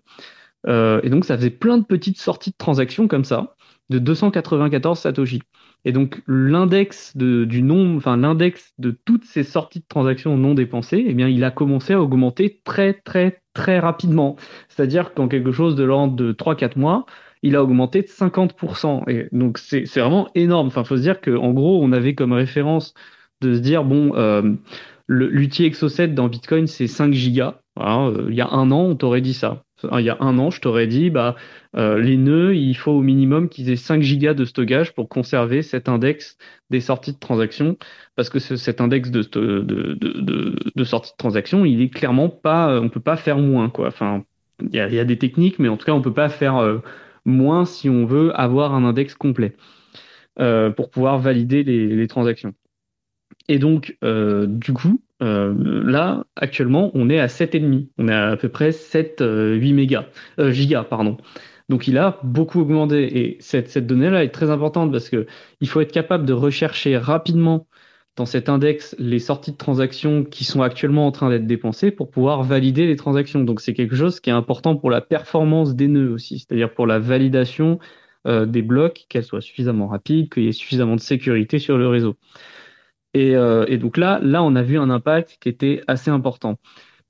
et 0.65 1.09
donc, 1.09 1.25
ça 1.25 1.37
faisait 1.37 1.49
plein 1.49 1.77
de 1.77 1.83
petites 1.83 2.19
sorties 2.19 2.51
de 2.51 2.55
transactions 2.57 3.07
comme 3.07 3.25
ça, 3.25 3.55
de 3.89 3.99
294 3.99 4.97
Satoshi. 4.99 5.41
Et 5.85 5.91
donc, 5.91 6.21
l'index 6.25 7.15
du 7.15 7.61
nombre, 7.61 7.97
enfin, 7.97 8.17
l'index 8.17 8.73
de 8.77 8.91
toutes 8.91 9.25
ces 9.25 9.43
sorties 9.43 9.79
de 9.79 9.85
transactions 9.87 10.37
non 10.37 10.53
dépensées, 10.53 11.05
eh 11.07 11.13
bien, 11.13 11.27
il 11.27 11.43
a 11.43 11.51
commencé 11.51 11.93
à 11.93 12.01
augmenter 12.01 12.61
très, 12.63 12.93
très, 12.93 13.41
très 13.53 13.79
rapidement. 13.79 14.37
C'est-à-dire 14.69 15.13
qu'en 15.13 15.27
quelque 15.27 15.51
chose 15.51 15.75
de 15.75 15.83
l'ordre 15.83 16.15
de 16.15 16.31
3-4 16.31 16.77
mois, 16.79 17.05
il 17.43 17.55
a 17.55 17.63
augmenté 17.63 18.01
de 18.01 18.07
50%. 18.07 19.09
Et 19.09 19.27
donc, 19.31 19.57
c'est 19.57 19.85
vraiment 19.95 20.29
énorme. 20.35 20.67
Enfin, 20.67 20.83
faut 20.83 20.97
se 20.97 21.01
dire 21.01 21.21
qu'en 21.21 21.51
gros, 21.53 21.83
on 21.83 21.91
avait 21.91 22.15
comme 22.15 22.33
référence 22.33 22.93
de 23.41 23.53
se 23.53 23.59
dire, 23.59 23.83
bon, 23.83 24.13
euh, 24.15 24.53
l'outil 25.07 25.69
Exo7 25.69 26.13
dans 26.13 26.27
Bitcoin, 26.27 26.67
c'est 26.67 26.87
5 26.87 27.13
gigas. 27.13 27.59
Euh, 27.79 28.27
il 28.29 28.35
y 28.35 28.41
a 28.41 28.49
un 28.49 28.71
an, 28.71 28.81
on 28.81 28.95
t'aurait 28.95 29.21
dit 29.21 29.33
ça. 29.33 29.63
Il 29.93 29.99
y 30.03 30.09
a 30.09 30.17
un 30.21 30.39
an, 30.39 30.49
je 30.49 30.59
t'aurais 30.59 30.87
dit, 30.87 31.11
bah, 31.11 31.35
euh, 31.75 31.99
les 31.99 32.17
nœuds, 32.17 32.55
il 32.55 32.73
faut 32.73 32.93
au 32.93 33.01
minimum 33.01 33.47
qu'ils 33.47 33.69
aient 33.69 33.75
5 33.75 34.01
gigas 34.01 34.33
de 34.33 34.43
stockage 34.43 34.95
pour 34.95 35.07
conserver 35.07 35.61
cet 35.61 35.87
index 35.87 36.37
des 36.71 36.81
sorties 36.81 37.13
de 37.13 37.19
transactions, 37.19 37.77
parce 38.15 38.31
que 38.31 38.39
cet 38.39 38.81
index 38.81 39.11
de, 39.11 39.21
de, 39.21 39.61
de, 39.61 40.55
de, 40.75 40.83
sortie 40.83 41.11
de 41.11 41.17
transactions, 41.17 41.63
il 41.63 41.83
est 41.83 41.89
clairement 41.89 42.27
pas, 42.27 42.81
on 42.81 42.89
peut 42.89 42.99
pas 42.99 43.17
faire 43.17 43.37
moins, 43.37 43.69
quoi. 43.69 43.87
Enfin, 43.87 44.23
il 44.61 44.75
y 44.75 44.79
a, 44.79 44.89
y 44.89 44.99
a, 44.99 45.05
des 45.05 45.17
techniques, 45.17 45.59
mais 45.59 45.67
en 45.67 45.77
tout 45.77 45.85
cas, 45.85 45.93
on 45.93 46.01
peut 46.01 46.13
pas 46.13 46.29
faire 46.29 46.57
euh, 46.57 46.79
moins 47.27 47.65
si 47.65 47.89
on 47.89 48.05
veut 48.05 48.31
avoir 48.39 48.73
un 48.73 48.83
index 48.83 49.13
complet 49.13 49.55
euh, 50.39 50.71
pour 50.71 50.89
pouvoir 50.89 51.19
valider 51.19 51.63
les, 51.63 52.07
transactions. 52.07 52.53
Et 53.47 53.59
donc, 53.59 53.97
euh, 54.03 54.47
du 54.47 54.73
coup, 54.73 55.01
euh, 55.21 55.53
là, 55.83 56.25
actuellement, 56.35 56.91
on 56.93 57.09
est 57.09 57.19
à 57.19 57.27
7,5. 57.27 57.89
On 57.97 58.07
est 58.07 58.13
à, 58.13 58.29
à 58.29 58.37
peu 58.37 58.49
près 58.49 58.71
7, 58.71 59.21
8 59.21 59.73
mégas, 59.73 60.05
gigas, 60.39 60.83
pardon. 60.83 61.17
Donc, 61.69 61.87
il 61.87 61.97
a 61.97 62.19
beaucoup 62.23 62.61
augmenté. 62.61 63.19
Et 63.19 63.37
cette, 63.39 63.69
cette 63.69 63.87
donnée-là 63.87 64.23
est 64.23 64.29
très 64.29 64.49
importante 64.49 64.91
parce 64.91 65.09
que 65.09 65.27
il 65.59 65.67
faut 65.67 65.81
être 65.81 65.91
capable 65.91 66.25
de 66.25 66.33
rechercher 66.33 66.97
rapidement 66.97 67.67
dans 68.17 68.25
cet 68.25 68.49
index 68.49 68.95
les 68.99 69.19
sorties 69.19 69.51
de 69.51 69.57
transactions 69.57 70.25
qui 70.25 70.43
sont 70.43 70.63
actuellement 70.63 71.07
en 71.07 71.11
train 71.11 71.29
d'être 71.29 71.45
dépensées 71.45 71.91
pour 71.91 72.09
pouvoir 72.09 72.43
valider 72.43 72.87
les 72.87 72.95
transactions. 72.95 73.43
Donc 73.43 73.61
c'est 73.61 73.73
quelque 73.73 73.95
chose 73.95 74.19
qui 74.19 74.31
est 74.31 74.33
important 74.33 74.75
pour 74.75 74.89
la 74.89 75.01
performance 75.01 75.75
des 75.75 75.87
nœuds 75.87 76.11
aussi, 76.11 76.39
c'est-à-dire 76.39 76.73
pour 76.73 76.87
la 76.87 76.99
validation 76.99 77.79
euh, 78.27 78.45
des 78.45 78.63
blocs, 78.63 79.05
qu'elle 79.07 79.23
soit 79.23 79.41
suffisamment 79.41 79.87
rapide, 79.87 80.33
qu'il 80.33 80.43
y 80.43 80.47
ait 80.47 80.51
suffisamment 80.51 80.95
de 80.95 81.01
sécurité 81.01 81.59
sur 81.59 81.77
le 81.77 81.87
réseau. 81.87 82.15
Et, 83.13 83.35
euh, 83.35 83.65
et, 83.67 83.77
donc 83.77 83.97
là, 83.97 84.19
là, 84.21 84.43
on 84.43 84.55
a 84.55 84.63
vu 84.63 84.77
un 84.77 84.89
impact 84.89 85.37
qui 85.39 85.49
était 85.49 85.81
assez 85.87 86.11
important. 86.11 86.57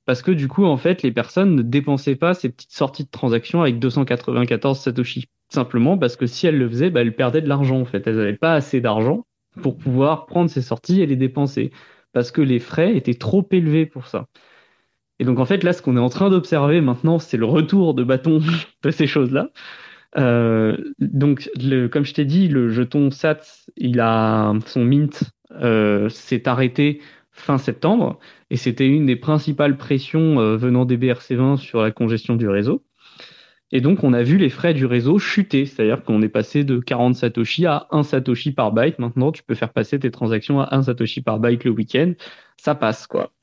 Parce 0.06 0.22
que 0.22 0.32
du 0.32 0.48
coup, 0.48 0.66
en 0.66 0.78
fait, 0.78 1.04
les 1.04 1.12
personnes 1.12 1.56
ne 1.56 1.62
dépensaient 1.62 2.16
pas 2.16 2.34
ces 2.34 2.50
petites 2.50 2.72
sorties 2.72 3.04
de 3.06 3.10
transactions 3.10 3.62
avec 3.62 3.80
294 3.80 4.80
Satoshi. 4.80 5.26
Simplement 5.50 5.98
parce 5.98 6.16
que 6.18 6.26
si 6.28 6.48
elles 6.48 6.58
le 6.58 6.70
faisaient, 6.70 6.90
bah, 6.90 7.02
elles 7.02 7.16
perdaient 7.16 7.42
de 7.42 7.50
l'argent, 7.50 7.80
en 7.80 7.86
fait. 7.86 8.06
Elles 8.08 8.18
n'avaient 8.18 8.38
pas 8.38 8.54
assez 8.54 8.82
d'argent 8.82 9.27
pour 9.62 9.78
pouvoir 9.78 10.26
prendre 10.26 10.50
ces 10.50 10.62
sorties 10.62 11.02
et 11.02 11.06
les 11.06 11.16
dépenser. 11.16 11.72
Parce 12.14 12.32
que 12.32 12.42
les 12.42 12.60
frais 12.60 12.96
étaient 12.96 13.14
trop 13.14 13.48
élevés 13.52 13.86
pour 13.86 14.08
ça. 14.08 14.28
Et 15.20 15.26
donc 15.26 15.40
en 15.40 15.46
fait, 15.46 15.64
là, 15.64 15.74
ce 15.74 15.82
qu'on 15.82 15.98
est 15.98 16.02
en 16.02 16.10
train 16.10 16.30
d'observer 16.30 16.82
maintenant, 16.82 17.20
c'est 17.20 17.38
le 17.38 17.46
retour 17.46 17.94
de 17.94 18.04
bâton 18.04 18.40
de 18.84 18.92
ces 18.92 19.08
choses-là. 19.08 19.50
Euh, 20.18 20.78
donc, 21.00 21.50
comme 21.92 22.06
je 22.06 22.14
t'ai 22.14 22.26
dit, 22.26 22.48
le 22.48 22.70
jeton 22.70 23.12
SATS, 23.12 23.70
il 23.76 24.00
a 24.00 24.54
son 24.66 24.84
mint 24.84 25.24
euh, 25.52 26.10
s'est 26.10 26.48
arrêté 26.48 27.02
fin 27.32 27.58
septembre, 27.58 28.20
et 28.50 28.58
c'était 28.58 28.88
une 28.88 29.06
des 29.06 29.16
principales 29.16 29.78
pressions 29.78 30.40
euh, 30.40 30.58
venant 30.58 30.86
des 30.86 30.98
BRC20 30.98 31.58
sur 31.58 31.82
la 31.82 31.92
congestion 31.92 32.36
du 32.36 32.50
réseau. 32.50 32.84
Et 33.72 33.82
donc, 33.82 34.04
on 34.04 34.14
a 34.14 34.24
vu 34.24 34.38
les 34.38 34.50
frais 34.50 34.74
du 34.74 34.86
réseau 34.86 35.20
chuter, 35.20 35.66
c'est-à-dire 35.66 36.04
qu'on 36.04 36.22
est 36.22 36.30
passé 36.30 36.64
de 36.64 36.80
40 36.80 37.16
Satoshi 37.16 37.66
à 37.66 37.88
1 37.92 38.04
Satoshi 38.04 38.52
par 38.54 38.72
byte. 38.72 39.00
Maintenant, 39.00 39.32
tu 39.32 39.44
peux 39.44 39.56
faire 39.56 39.74
passer 39.74 40.00
tes 40.00 40.12
transactions 40.12 40.62
à 40.62 40.74
1 40.76 40.84
Satoshi 40.84 41.22
par 41.22 41.40
byte 41.40 41.66
le 41.66 41.72
week-end. 41.72 42.14
Ça 42.58 42.76
passe, 42.76 43.08
quoi. 43.08 43.34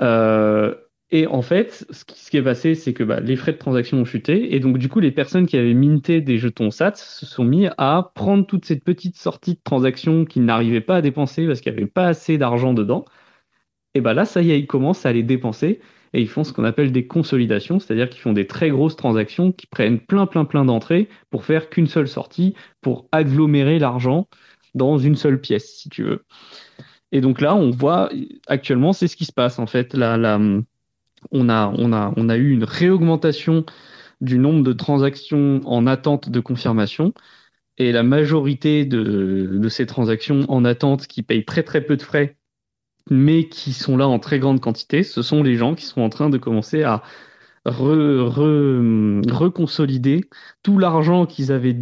Euh, 0.00 0.74
Et 1.10 1.26
en 1.26 1.42
fait, 1.42 1.86
ce 1.90 2.04
qui, 2.06 2.38
est 2.38 2.42
passé, 2.42 2.74
c'est 2.74 2.94
que 2.94 3.04
bah, 3.04 3.20
les 3.20 3.36
frais 3.36 3.52
de 3.52 3.58
transaction 3.58 3.98
ont 3.98 4.04
chuté. 4.06 4.54
Et 4.54 4.60
donc, 4.60 4.78
du 4.78 4.88
coup, 4.88 5.00
les 5.00 5.10
personnes 5.12 5.46
qui 5.46 5.58
avaient 5.58 5.74
minté 5.74 6.22
des 6.22 6.38
jetons 6.38 6.70
SAT 6.70 6.94
se 6.96 7.26
sont 7.26 7.44
mis 7.44 7.68
à 7.76 8.12
prendre 8.14 8.46
toute 8.46 8.64
cette 8.64 8.82
petite 8.84 9.16
sortie 9.16 9.54
de 9.54 9.60
transactions 9.62 10.24
qu'ils 10.24 10.46
n'arrivaient 10.46 10.80
pas 10.80 10.96
à 10.96 11.02
dépenser 11.02 11.46
parce 11.46 11.60
qu'il 11.60 11.72
n'y 11.72 11.78
avait 11.78 11.86
pas 11.86 12.06
assez 12.06 12.38
d'argent 12.38 12.72
dedans. 12.72 13.04
Et 13.94 14.00
bah 14.00 14.14
là, 14.14 14.24
ça 14.24 14.42
y 14.42 14.50
est, 14.52 14.58
ils 14.58 14.66
commencent 14.66 15.04
à 15.06 15.12
les 15.12 15.22
dépenser 15.22 15.80
et 16.12 16.20
ils 16.20 16.28
font 16.28 16.44
ce 16.44 16.52
qu'on 16.52 16.64
appelle 16.64 16.92
des 16.92 17.06
consolidations, 17.06 17.78
c'est-à-dire 17.78 18.08
qu'ils 18.08 18.20
font 18.20 18.32
des 18.32 18.46
très 18.46 18.70
grosses 18.70 18.96
transactions 18.96 19.52
qui 19.52 19.66
prennent 19.66 20.00
plein, 20.00 20.26
plein, 20.26 20.44
plein 20.44 20.64
d'entrées 20.64 21.08
pour 21.30 21.44
faire 21.44 21.70
qu'une 21.70 21.86
seule 21.86 22.08
sortie, 22.08 22.54
pour 22.80 23.08
agglomérer 23.12 23.78
l'argent 23.78 24.28
dans 24.74 24.98
une 24.98 25.16
seule 25.16 25.40
pièce, 25.40 25.76
si 25.76 25.88
tu 25.88 26.02
veux. 26.04 26.24
Et 27.12 27.20
donc 27.20 27.40
là, 27.40 27.54
on 27.54 27.70
voit 27.70 28.10
actuellement, 28.46 28.92
c'est 28.92 29.08
ce 29.08 29.16
qui 29.16 29.24
se 29.24 29.32
passe 29.32 29.58
en 29.58 29.66
fait. 29.66 29.94
Là, 29.94 30.38
on, 31.30 31.48
a, 31.48 31.72
on, 31.74 31.92
a, 31.92 32.12
on 32.16 32.28
a 32.28 32.36
eu 32.36 32.50
une 32.50 32.64
réaugmentation 32.64 33.64
du 34.20 34.38
nombre 34.38 34.62
de 34.62 34.72
transactions 34.72 35.60
en 35.64 35.86
attente 35.86 36.30
de 36.30 36.40
confirmation. 36.40 37.12
Et 37.78 37.90
la 37.90 38.02
majorité 38.02 38.84
de, 38.84 39.58
de 39.58 39.68
ces 39.68 39.86
transactions 39.86 40.44
en 40.48 40.64
attente 40.64 41.06
qui 41.06 41.22
payent 41.22 41.44
très 41.44 41.62
très 41.62 41.80
peu 41.80 41.96
de 41.96 42.02
frais 42.02 42.36
mais 43.10 43.48
qui 43.48 43.72
sont 43.72 43.96
là 43.96 44.08
en 44.08 44.18
très 44.18 44.38
grande 44.38 44.60
quantité, 44.60 45.02
ce 45.02 45.22
sont 45.22 45.42
les 45.42 45.56
gens 45.56 45.74
qui 45.74 45.86
sont 45.86 46.02
en 46.02 46.08
train 46.08 46.30
de 46.30 46.38
commencer 46.38 46.82
à 46.82 47.02
reconsolider 47.64 50.22
tout 50.62 50.78
l'argent 50.78 51.26
qu'ils 51.26 51.52
avaient 51.52 51.76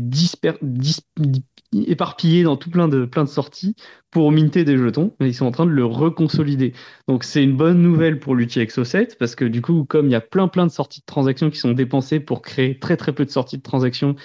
éparpillé 1.72 2.42
dans 2.42 2.56
tout 2.56 2.70
plein 2.70 2.88
de, 2.88 3.08
sorties 3.26 3.76
pour 4.10 4.32
minter 4.32 4.64
des 4.64 4.76
jetons, 4.76 5.14
mais 5.20 5.28
ils 5.28 5.34
sont 5.34 5.46
en 5.46 5.52
train 5.52 5.66
de 5.66 5.70
le 5.70 5.84
reconsolider. 5.84 6.74
Donc 7.08 7.24
c'est 7.24 7.42
une 7.42 7.56
bonne 7.56 7.80
nouvelle 7.80 8.18
pour 8.18 8.34
l'UTXO 8.34 8.84
7 8.84 9.16
parce 9.18 9.34
que 9.34 9.44
du 9.44 9.62
coup, 9.62 9.84
comme 9.84 10.06
il 10.06 10.12
y 10.12 10.16
a 10.16 10.20
plein 10.20 10.48
plein 10.48 10.66
de 10.66 10.72
sorties 10.72 11.00
de 11.00 11.06
transactions 11.06 11.50
qui 11.50 11.58
sont 11.58 11.72
dépensées 11.72 12.20
pour 12.20 12.42
créer 12.42 12.78
très 12.78 12.96
très 12.96 13.12
peu 13.12 13.24
de 13.24 13.30
sorties 13.30 13.58
de 13.58 13.62
transactions, 13.62 14.16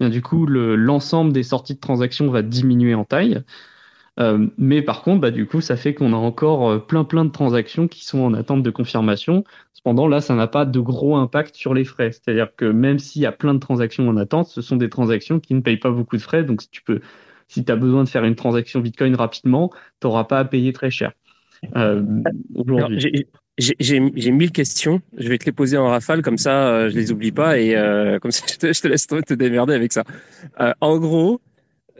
bien 0.00 0.08
du 0.08 0.22
coup 0.22 0.46
l'ensemble 0.46 1.32
des 1.32 1.42
sorties 1.42 1.74
de 1.74 1.80
transactions 1.80 2.30
va 2.30 2.42
diminuer 2.42 2.94
en 2.94 3.04
taille. 3.04 3.42
Euh, 4.20 4.46
mais 4.58 4.82
par 4.82 5.02
contre, 5.02 5.20
bah, 5.20 5.30
du 5.30 5.46
coup, 5.46 5.60
ça 5.60 5.76
fait 5.76 5.94
qu'on 5.94 6.12
a 6.12 6.16
encore 6.16 6.70
euh, 6.70 6.78
plein 6.78 7.04
plein 7.04 7.24
de 7.24 7.30
transactions 7.30 7.88
qui 7.88 8.04
sont 8.04 8.20
en 8.20 8.34
attente 8.34 8.62
de 8.62 8.70
confirmation. 8.70 9.44
Cependant, 9.72 10.06
là, 10.06 10.20
ça 10.20 10.34
n'a 10.34 10.46
pas 10.46 10.66
de 10.66 10.80
gros 10.80 11.16
impact 11.16 11.54
sur 11.54 11.72
les 11.72 11.84
frais. 11.84 12.12
C'est-à-dire 12.12 12.54
que 12.54 12.66
même 12.66 12.98
s'il 12.98 13.22
y 13.22 13.26
a 13.26 13.32
plein 13.32 13.54
de 13.54 13.58
transactions 13.58 14.08
en 14.08 14.16
attente, 14.16 14.48
ce 14.48 14.60
sont 14.60 14.76
des 14.76 14.90
transactions 14.90 15.40
qui 15.40 15.54
ne 15.54 15.60
payent 15.60 15.78
pas 15.78 15.90
beaucoup 15.90 16.16
de 16.16 16.22
frais. 16.22 16.44
Donc, 16.44 16.62
si 16.62 16.68
tu 16.68 16.82
peux, 16.82 17.00
si 17.48 17.64
tu 17.64 17.72
as 17.72 17.76
besoin 17.76 18.04
de 18.04 18.08
faire 18.08 18.24
une 18.24 18.34
transaction 18.34 18.80
Bitcoin 18.80 19.14
rapidement, 19.14 19.70
tu 20.00 20.06
n'auras 20.06 20.24
pas 20.24 20.40
à 20.40 20.44
payer 20.44 20.72
très 20.72 20.90
cher. 20.90 21.12
Euh, 21.76 22.02
j'ai 23.58 24.00
mille 24.30 24.52
questions. 24.52 25.00
Je 25.16 25.28
vais 25.28 25.38
te 25.38 25.46
les 25.46 25.52
poser 25.52 25.78
en 25.78 25.88
rafale, 25.88 26.20
comme 26.20 26.38
ça, 26.38 26.88
je 26.90 26.94
les 26.94 27.12
oublie 27.12 27.32
pas 27.32 27.58
et 27.58 27.74
comme 28.20 28.30
ça, 28.30 28.44
je 28.52 28.80
te, 28.80 28.88
laisse 28.88 29.06
te 29.06 29.34
démerder 29.34 29.74
avec 29.74 29.92
ça. 29.92 30.04
en 30.80 30.98
gros, 30.98 31.40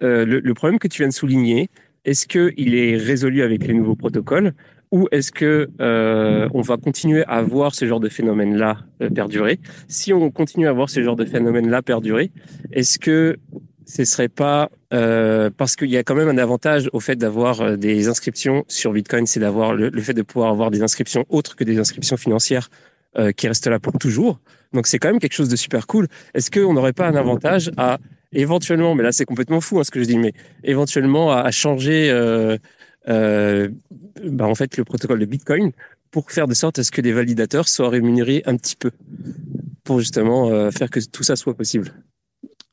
le, 0.01 0.25
le, 0.25 0.55
problème 0.55 0.79
que 0.79 0.89
tu 0.89 1.03
viens 1.03 1.09
de 1.09 1.13
souligner, 1.13 1.69
est-ce 2.05 2.27
qu'il 2.27 2.75
est 2.75 2.97
résolu 2.97 3.43
avec 3.43 3.67
les 3.67 3.75
nouveaux 3.75 3.97
protocoles 3.97 4.55
ou 4.93 5.09
est-ce 5.11 5.33
que 5.33 5.71
euh, 5.81 6.49
on 6.53 6.61
va 6.61 6.77
continuer 6.77 7.25
à 7.27 7.41
voir 7.43 7.75
ce 7.75 7.87
genre 7.87 8.01
de 8.01 8.11
phénomène-là 8.11 8.79
euh, 9.01 9.09
perdurer? 9.09 9.59
Si 9.89 10.13
on 10.13 10.31
continue 10.31 10.69
à 10.69 10.73
voir 10.73 10.91
ce 10.91 11.03
genre 11.03 11.17
de 11.17 11.25
phénomène-là 11.25 11.81
perdurer, 11.81 12.31
est-ce 12.73 12.99
que 12.99 13.39
ce 13.87 14.05
serait 14.05 14.29
pas 14.29 14.71
euh, 14.93 15.51
parce 15.57 15.77
qu'il 15.77 15.89
y 15.89 15.97
a 15.97 16.03
quand 16.03 16.15
même 16.15 16.29
un 16.29 16.39
avantage 16.39 16.91
au 16.93 17.01
fait 17.01 17.17
d'avoir 17.17 17.79
des 17.79 18.09
inscriptions 18.09 18.65
sur 18.69 18.93
Bitcoin, 18.93 19.27
c'est 19.27 19.41
d'avoir 19.41 19.75
le, 19.75 19.91
fait 20.01 20.15
de 20.15 20.23
pouvoir 20.23 20.51
avoir 20.51 20.71
des 20.71 20.83
inscriptions 20.83 21.25
autres 21.31 21.57
que 21.57 21.65
des 21.65 21.79
inscriptions 21.79 22.17
financières 22.17 22.69
qui 23.37 23.47
restent 23.47 23.67
là 23.67 23.79
pour 23.79 23.93
toujours. 23.99 24.41
Donc 24.73 24.87
c'est 24.87 24.99
quand 24.99 25.09
même 25.09 25.19
quelque 25.19 25.35
chose 25.35 25.51
de 25.51 25.57
super 25.57 25.87
cool. 25.87 26.07
Est-ce 26.33 26.51
qu'on 26.51 26.73
n'aurait 26.73 26.95
pas 26.95 27.07
un 27.07 27.15
avantage 27.15 27.71
à 27.77 27.99
éventuellement, 28.33 28.95
mais 28.95 29.03
là 29.03 29.13
c'est 29.13 29.25
complètement 29.25 29.61
fou 29.61 29.79
hein, 29.79 29.85
ce 29.85 29.91
que 29.91 30.01
je 30.01 30.07
dis, 30.07 30.19
mais 30.19 30.33
éventuellement 30.65 31.33
à, 31.33 31.51
changer 31.51 32.11
euh, 32.11 32.57
euh, 33.09 33.69
bah, 34.25 34.47
en 34.47 34.55
fait 34.55 34.77
le 34.77 34.85
protocole 34.85 35.19
de 35.19 35.27
Bitcoin 35.27 35.73
pour 36.11 36.31
faire 36.31 36.47
de 36.47 36.55
sorte 36.55 36.79
à 36.79 36.85
ce 36.85 36.91
que 36.91 37.01
les 37.01 37.13
validateurs 37.13 37.69
soient 37.69 37.89
rémunérés 37.89 38.43
un 38.47 38.57
petit 38.57 38.77
peu 38.77 38.91
pour 39.85 39.99
justement 39.99 40.51
euh, 40.51 40.71
faire 40.71 40.91
que 40.91 41.01
tout 41.01 41.23
ça 41.23 41.37
soit 41.37 41.55
possible. 41.55 41.93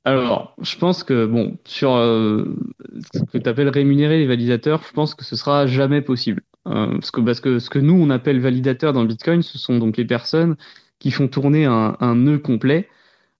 Alors, 0.06 0.56
je 0.62 0.78
pense 0.78 1.04
que 1.04 1.26
bon, 1.26 1.58
sur 1.66 1.92
ce 1.92 3.20
que 3.32 3.38
tu 3.38 3.50
appelles 3.50 3.68
rémunérer 3.68 4.18
les 4.18 4.26
validateurs, 4.26 4.82
je 4.88 4.94
pense 4.94 5.14
que 5.14 5.26
ce 5.26 5.36
sera 5.36 5.68
jamais 5.68 6.02
possible. 6.02 6.42
parce, 6.64 7.12
que, 7.12 7.22
parce 7.22 7.42
que 7.42 7.60
ce 7.60 7.70
que 7.70 7.80
nous 7.80 7.96
on 7.96 8.10
appelle 8.10 8.40
validateurs 8.40 8.94
dans 8.94 9.04
Bitcoin, 9.04 9.44
ce 9.44 9.58
sont 9.58 9.78
donc 9.78 9.98
les 9.98 10.06
personnes 10.06 10.56
qui 11.00 11.12
font 11.12 11.28
tourner 11.28 11.66
un, 11.66 11.98
un 12.00 12.16
nœud 12.16 12.40
complet, 12.40 12.88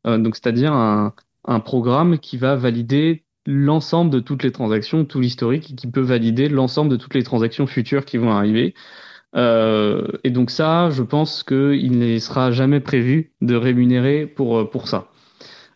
donc 0.06 0.36
c'est-à-dire 0.36 0.74
un, 0.74 1.14
un 1.50 1.60
programme 1.60 2.20
qui 2.20 2.38
va 2.38 2.56
valider 2.56 3.26
l'ensemble 3.46 4.12
de 4.12 4.20
toutes 4.20 4.44
les 4.44 4.52
transactions, 4.52 5.04
tout 5.04 5.20
l'historique, 5.20 5.76
qui 5.76 5.88
peut 5.88 6.02
valider 6.02 6.48
l'ensemble 6.48 6.92
de 6.92 6.96
toutes 6.96 7.16
les 7.16 7.24
transactions 7.24 7.66
futures 7.66 8.06
qui 8.06 8.18
vont 8.18 8.32
arriver. 8.32 8.76
Euh, 9.36 10.08
et 10.24 10.30
donc 10.30 10.52
ça, 10.52 10.90
je 10.92 11.02
pense 11.04 11.44
qu'il 11.44 11.98
ne 11.98 12.20
sera 12.20 12.52
jamais 12.52 12.80
prévu 12.80 13.34
de 13.42 13.56
rémunérer 13.56 14.28
pour, 14.28 14.70
pour 14.70 14.88
ça. 14.88 15.10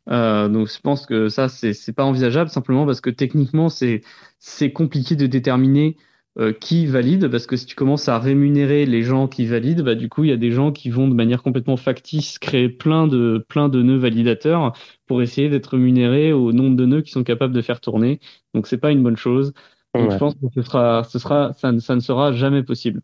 Euh, 0.10 0.48
donc 0.48 0.68
je 0.68 0.80
pense 0.80 1.08
que 1.08 1.30
ça, 1.30 1.50
c'est 1.50 1.94
pas 1.94 2.04
envisageable 2.06 2.52
simplement 2.52 2.86
parce 2.86 3.02
que 3.02 3.10
techniquement, 3.10 3.70
c'est 3.70 4.72
compliqué 4.74 5.16
de 5.16 5.26
déterminer 5.26 5.98
euh, 6.40 6.52
qui 6.52 6.88
valide, 6.88 7.28
parce 7.28 7.46
que 7.46 7.56
si 7.56 7.66
tu 7.66 7.76
commences 7.76 8.10
à 8.10 8.18
rémunérer 8.18 8.86
les 8.86 9.04
gens 9.04 9.28
qui 9.28 9.46
valident, 9.46 9.84
bah, 9.84 9.96
du 9.96 10.10
coup, 10.10 10.24
il 10.24 10.30
y 10.30 10.34
a 10.34 10.38
des 10.38 10.52
gens 10.52 10.72
qui 10.72 10.90
vont 10.90 11.08
de 11.08 11.14
manière 11.14 11.44
complètement 11.44 11.78
factice 11.78 12.40
créer 12.40 12.70
plein 12.70 13.08
de, 13.08 13.46
plein 13.48 13.70
de 13.70 13.82
nœuds 13.84 13.98
validateurs 13.98 14.74
pour 15.06 15.22
essayer 15.22 15.50
d'être 15.50 15.68
rémunérés 15.68 16.34
au 16.34 16.52
nombre 16.52 16.76
de 16.76 16.86
nœuds 16.86 17.02
qu'ils 17.02 17.12
sont 17.14 17.24
capables 17.24 17.54
de 17.54 17.62
faire 17.62 17.80
tourner. 17.82 18.20
Donc, 18.54 18.68
c'est 18.68 18.78
pas 18.80 18.92
une 18.92 19.04
bonne 19.04 19.18
chose. 19.18 19.54
Donc, 19.94 20.12
je 20.12 20.18
pense 20.18 20.34
que 20.34 20.48
ce 20.56 20.64
sera, 20.64 21.04
ce 21.04 21.20
sera, 21.20 21.54
ça, 21.54 21.72
ça 21.80 21.96
ne 21.96 22.00
sera 22.00 22.32
jamais 22.34 22.64
possible. 22.64 23.02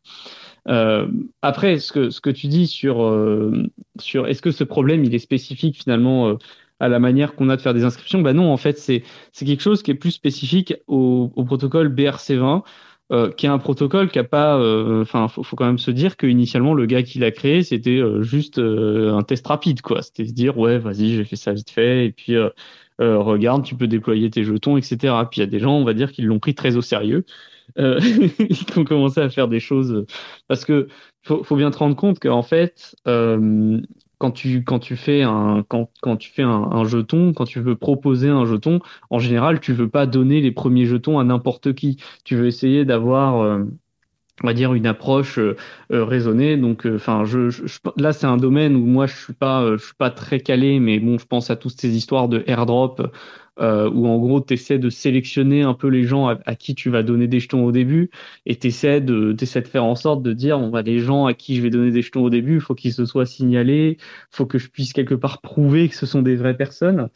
Euh, 0.67 1.07
après, 1.41 1.79
ce 1.79 1.91
que, 1.91 2.09
ce 2.09 2.21
que 2.21 2.31
tu 2.31 2.47
dis 2.47 2.67
sur, 2.67 3.03
euh, 3.03 3.63
sur 3.99 4.27
est-ce 4.27 4.41
que 4.41 4.51
ce 4.51 4.63
problème, 4.63 5.05
il 5.05 5.13
est 5.13 5.19
spécifique 5.19 5.77
finalement 5.77 6.29
euh, 6.29 6.35
à 6.79 6.89
la 6.89 6.99
manière 6.99 7.35
qu'on 7.35 7.49
a 7.49 7.57
de 7.57 7.61
faire 7.61 7.73
des 7.73 7.83
inscriptions? 7.83 8.21
Bah 8.21 8.33
non, 8.33 8.51
en 8.51 8.57
fait, 8.57 8.77
c'est, 8.77 9.03
c'est 9.31 9.45
quelque 9.45 9.61
chose 9.61 9.83
qui 9.83 9.91
est 9.91 9.95
plus 9.95 10.11
spécifique 10.11 10.73
au, 10.87 11.31
au 11.35 11.43
protocole 11.43 11.93
BRC20. 11.93 12.63
Euh, 13.11 13.31
qui 13.31 13.47
est 13.47 13.49
un 13.49 13.57
protocole 13.57 14.11
qui 14.11 14.19
a 14.19 14.23
pas, 14.23 14.59
euh, 14.59 15.01
enfin, 15.01 15.27
faut, 15.27 15.41
faut, 15.41 15.55
quand 15.55 15.65
même 15.65 15.79
se 15.79 15.89
dire 15.89 16.15
qu'initialement 16.15 16.75
le 16.75 16.85
gars 16.85 17.01
qui 17.01 17.17
l'a 17.17 17.31
créé, 17.31 17.63
c'était 17.63 17.97
euh, 17.97 18.21
juste 18.21 18.59
un 18.59 19.23
test 19.23 19.47
rapide, 19.47 19.81
quoi. 19.81 20.03
C'était 20.03 20.25
se 20.27 20.31
dire, 20.31 20.59
ouais, 20.59 20.77
vas-y, 20.77 21.15
j'ai 21.15 21.25
fait 21.25 21.35
ça 21.35 21.51
vite 21.51 21.71
fait, 21.71 22.05
et 22.05 22.11
puis 22.11 22.35
regarde, 22.99 23.63
tu 23.65 23.73
peux 23.75 23.87
déployer 23.87 24.29
tes 24.29 24.43
jetons, 24.43 24.77
etc. 24.77 25.15
Puis 25.31 25.39
il 25.39 25.39
y 25.39 25.43
a 25.43 25.47
des 25.47 25.59
gens, 25.59 25.75
on 25.75 25.85
va 25.85 25.95
dire, 25.95 26.11
qui 26.11 26.21
l'ont 26.21 26.37
pris 26.37 26.53
très 26.53 26.75
au 26.75 26.81
sérieux, 26.81 27.25
qui 27.77 28.77
ont 28.77 28.83
commencé 28.83 29.21
à 29.21 29.29
faire 29.29 29.47
des 29.47 29.59
choses, 29.59 30.05
parce 30.47 30.63
que 30.63 30.87
faut, 31.23 31.43
faut 31.43 31.55
bien 31.55 31.71
te 31.71 31.77
rendre 31.79 31.95
compte 31.95 32.19
qu'en 32.19 32.43
fait, 32.43 32.95
quand 34.19 34.31
tu 34.31 34.63
quand 34.63 34.79
tu 34.79 34.95
fais 34.97 35.23
un 35.23 35.63
quand, 35.67 35.89
quand 36.01 36.17
tu 36.17 36.29
fais 36.29 36.43
un, 36.43 36.83
jeton, 36.83 37.33
quand 37.33 37.45
tu 37.45 37.61
veux 37.61 37.75
proposer 37.75 38.29
un 38.29 38.45
jeton, 38.45 38.79
en 39.09 39.17
général, 39.17 39.59
tu 39.59 39.73
veux 39.73 39.89
pas 39.89 40.05
donner 40.05 40.41
les 40.41 40.51
premiers 40.51 40.85
jetons 40.85 41.19
à 41.19 41.23
n'importe 41.23 41.73
qui. 41.73 41.97
Tu 42.25 42.35
veux 42.35 42.45
essayer 42.45 42.85
d'avoir 42.85 43.41
euh, 43.41 43.63
on 44.43 44.47
va 44.47 44.53
dire 44.53 44.73
une 44.73 44.87
approche 44.87 45.39
euh, 45.39 45.55
euh, 45.91 46.05
raisonnée 46.05 46.57
donc 46.57 46.85
enfin 46.85 47.25
je, 47.25 47.49
là 47.97 48.13
c'est 48.13 48.27
un 48.27 48.37
domaine 48.37 48.75
où 48.75 48.85
moi 48.85 49.07
je 49.07 49.15
suis 49.15 49.33
pas 49.33 49.65
je 49.77 49.83
suis 49.83 49.95
pas 49.95 50.11
très 50.11 50.39
calé 50.39 50.79
mais 50.79 50.99
bon 50.99 51.17
je 51.17 51.25
pense 51.25 51.49
à 51.49 51.55
toutes 51.55 51.79
ces 51.79 51.95
histoires 51.95 52.29
de 52.29 52.43
airdrop 52.47 53.01
euh, 53.59 53.89
où 53.89 54.07
en 54.07 54.17
gros 54.19 54.41
tu 54.41 54.53
essaies 54.53 54.79
de 54.79 54.89
sélectionner 54.89 55.63
un 55.63 55.73
peu 55.73 55.87
les 55.87 56.03
gens 56.03 56.27
à, 56.27 56.55
qui 56.55 56.75
tu 56.75 56.89
vas 56.89 57.03
donner 57.03 57.27
des 57.27 57.39
jetons 57.39 57.65
au 57.65 57.71
début 57.71 58.09
et 58.45 58.55
tu 58.57 58.67
essaies 58.67 59.01
de, 59.01 59.33
de 59.33 59.45
faire 59.45 59.83
en 59.83 59.95
sorte 59.95 60.23
de 60.23 60.33
dire 60.33 60.59
on 60.59 60.69
va 60.69 60.81
les 60.81 60.99
gens 60.99 61.25
à 61.25 61.33
qui 61.33 61.55
je 61.55 61.61
vais 61.61 61.69
donner 61.69 61.91
des 61.91 62.01
jetons 62.01 62.23
au 62.23 62.29
début, 62.29 62.55
il 62.55 62.61
faut 62.61 62.75
qu'ils 62.75 62.93
se 62.93 63.05
soient 63.05 63.25
signalés, 63.25 63.97
faut 64.31 64.45
que 64.45 64.57
je 64.57 64.69
puisse 64.69 64.93
quelque 64.93 65.15
part 65.15 65.41
prouver 65.41 65.89
que 65.89 65.95
ce 65.95 66.05
sont 66.05 66.21
des 66.21 66.35
vraies 66.35 66.57
personnes. 66.57 67.09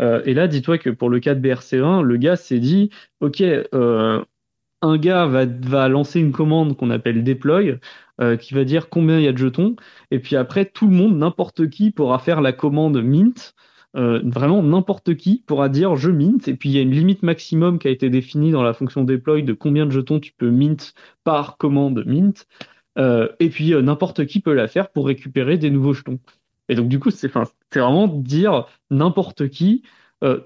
Euh, 0.00 0.22
et 0.24 0.34
là, 0.34 0.48
dis-toi 0.48 0.78
que 0.78 0.90
pour 0.90 1.08
le 1.10 1.20
cas 1.20 1.34
de 1.34 1.46
BRC1, 1.46 2.02
le 2.02 2.16
gars 2.16 2.36
s'est 2.36 2.58
dit, 2.58 2.90
OK, 3.20 3.40
euh, 3.40 4.24
un 4.82 4.98
gars 4.98 5.26
va, 5.26 5.46
va 5.46 5.88
lancer 5.88 6.20
une 6.20 6.32
commande 6.32 6.76
qu'on 6.76 6.90
appelle 6.90 7.24
deploy, 7.24 7.78
euh, 8.20 8.36
qui 8.36 8.54
va 8.54 8.64
dire 8.64 8.88
combien 8.88 9.18
il 9.18 9.24
y 9.24 9.28
a 9.28 9.32
de 9.32 9.38
jetons, 9.38 9.76
et 10.10 10.18
puis 10.18 10.36
après, 10.36 10.66
tout 10.66 10.88
le 10.88 10.94
monde, 10.94 11.16
n'importe 11.16 11.68
qui, 11.70 11.90
pourra 11.90 12.18
faire 12.18 12.40
la 12.40 12.52
commande 12.52 13.02
mint, 13.02 13.54
euh, 13.96 14.20
vraiment 14.24 14.62
n'importe 14.62 15.14
qui 15.16 15.42
pourra 15.46 15.70
dire 15.70 15.96
je 15.96 16.10
mint 16.10 16.48
et 16.48 16.54
puis 16.54 16.68
il 16.68 16.74
y 16.74 16.78
a 16.78 16.82
une 16.82 16.90
limite 16.90 17.22
maximum 17.22 17.78
qui 17.78 17.88
a 17.88 17.90
été 17.90 18.10
définie 18.10 18.50
dans 18.50 18.62
la 18.62 18.74
fonction 18.74 19.04
deploy 19.04 19.42
de 19.42 19.54
combien 19.54 19.86
de 19.86 19.90
jetons 19.90 20.20
tu 20.20 20.32
peux 20.36 20.50
mint 20.50 20.92
par 21.24 21.56
commande 21.56 22.04
mint 22.06 22.46
euh, 22.98 23.28
et 23.40 23.48
puis 23.48 23.72
euh, 23.72 23.80
n'importe 23.80 24.26
qui 24.26 24.40
peut 24.40 24.52
la 24.52 24.68
faire 24.68 24.90
pour 24.90 25.06
récupérer 25.06 25.56
des 25.56 25.70
nouveaux 25.70 25.94
jetons. 25.94 26.18
Et 26.68 26.74
donc 26.74 26.88
du 26.88 26.98
coup 26.98 27.10
c'est 27.10 27.32
vraiment 27.72 28.06
dire 28.08 28.66
n'importe 28.90 29.48
qui 29.48 29.82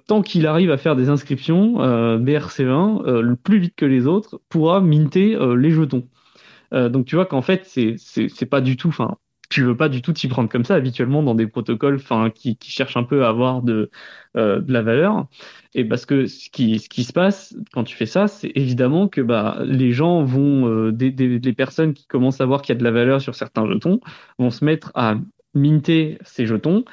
tant 0.06 0.20
qu'il 0.22 0.46
arrive 0.46 0.70
à 0.70 0.76
faire 0.76 0.96
des 0.96 1.08
inscriptions 1.08 1.78
BRC20 2.18 3.20
le 3.20 3.36
plus 3.36 3.58
vite 3.58 3.74
que 3.76 3.86
les 3.86 4.06
autres 4.06 4.40
pourra 4.48 4.80
minter 4.80 5.38
les 5.56 5.70
jetons. 5.70 6.06
donc 6.72 7.06
tu 7.06 7.14
vois 7.14 7.24
qu'en 7.24 7.40
fait 7.40 7.64
c'est 7.64 8.46
pas 8.46 8.60
du 8.60 8.76
tout 8.76 8.88
enfin 8.88 9.16
tu 9.50 9.64
veux 9.64 9.76
pas 9.76 9.88
du 9.88 10.00
tout 10.00 10.12
t'y 10.12 10.28
prendre 10.28 10.48
comme 10.48 10.64
ça 10.64 10.76
habituellement 10.76 11.22
dans 11.22 11.34
des 11.34 11.48
protocoles 11.48 12.00
qui, 12.34 12.56
cherchent 12.62 12.96
un 12.96 13.02
peu 13.02 13.24
à 13.24 13.28
avoir 13.28 13.62
de, 13.62 13.90
euh, 14.36 14.62
la 14.68 14.80
valeur. 14.80 15.26
Et 15.74 15.84
parce 15.84 16.06
que 16.06 16.26
ce 16.26 16.48
qui, 16.50 16.78
se 16.78 17.12
passe 17.12 17.54
quand 17.72 17.84
tu 17.84 17.96
fais 17.96 18.06
ça 18.06 18.28
c'est 18.28 18.52
évidemment 18.54 19.08
que 19.08 19.20
bah 19.20 19.58
les 19.64 19.92
gens 19.92 20.22
vont 20.22 20.68
euh, 20.68 20.92
des, 20.92 21.10
des, 21.10 21.38
les 21.40 21.52
personnes 21.52 21.94
qui 21.94 22.06
commencent 22.06 22.40
à 22.40 22.46
voir 22.46 22.62
qu'il 22.62 22.74
y 22.74 22.76
a 22.76 22.78
de 22.78 22.84
la 22.84 22.92
valeur 22.92 23.20
sur 23.20 23.34
certains 23.34 23.66
jetons 23.66 24.00
vont 24.38 24.50
se 24.50 24.64
mettre 24.64 24.92
à 24.94 25.16
minter 25.54 26.18
ces 26.22 26.46
jetons 26.46 26.84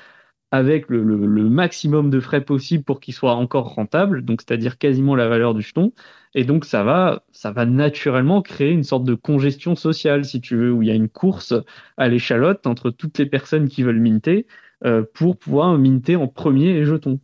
avec 0.52 0.90
le, 0.90 1.04
maximum 1.50 2.10
de 2.10 2.20
frais 2.20 2.42
possible 2.42 2.84
pour 2.84 3.00
qu'ils 3.00 3.14
soient 3.14 3.36
encore 3.36 3.74
rentables 3.74 4.24
donc 4.24 4.42
c'est-à-dire 4.42 4.78
quasiment 4.78 5.16
la 5.16 5.28
valeur 5.28 5.54
du 5.54 5.62
jeton 5.62 5.92
et 6.38 6.44
donc 6.44 6.66
ça 6.66 6.84
va, 6.84 7.24
ça 7.32 7.52
va 7.52 7.66
naturellement 7.66 8.44
créer 8.44 8.72
une 8.72 8.84
sorte 8.84 9.04
de 9.04 9.16
congestion 9.16 9.76
sociale, 9.76 10.24
si 10.24 10.40
tu 10.40 10.56
veux, 10.56 10.72
où 10.72 10.84
il 10.84 10.88
y 10.88 10.92
a 10.92 10.94
une 10.94 11.10
course 11.10 11.56
à 11.98 12.08
l'échalote 12.10 12.68
entre 12.68 12.92
toutes 12.92 13.18
les 13.18 13.26
personnes 13.26 13.68
qui 13.68 13.82
veulent 13.82 14.00
minter 14.00 14.46
euh, 14.86 15.04
pour 15.16 15.40
pouvoir 15.40 15.76
minter 15.80 16.16
en 16.16 16.28
premier 16.28 16.74
les 16.74 16.86
jetons. 16.86 17.20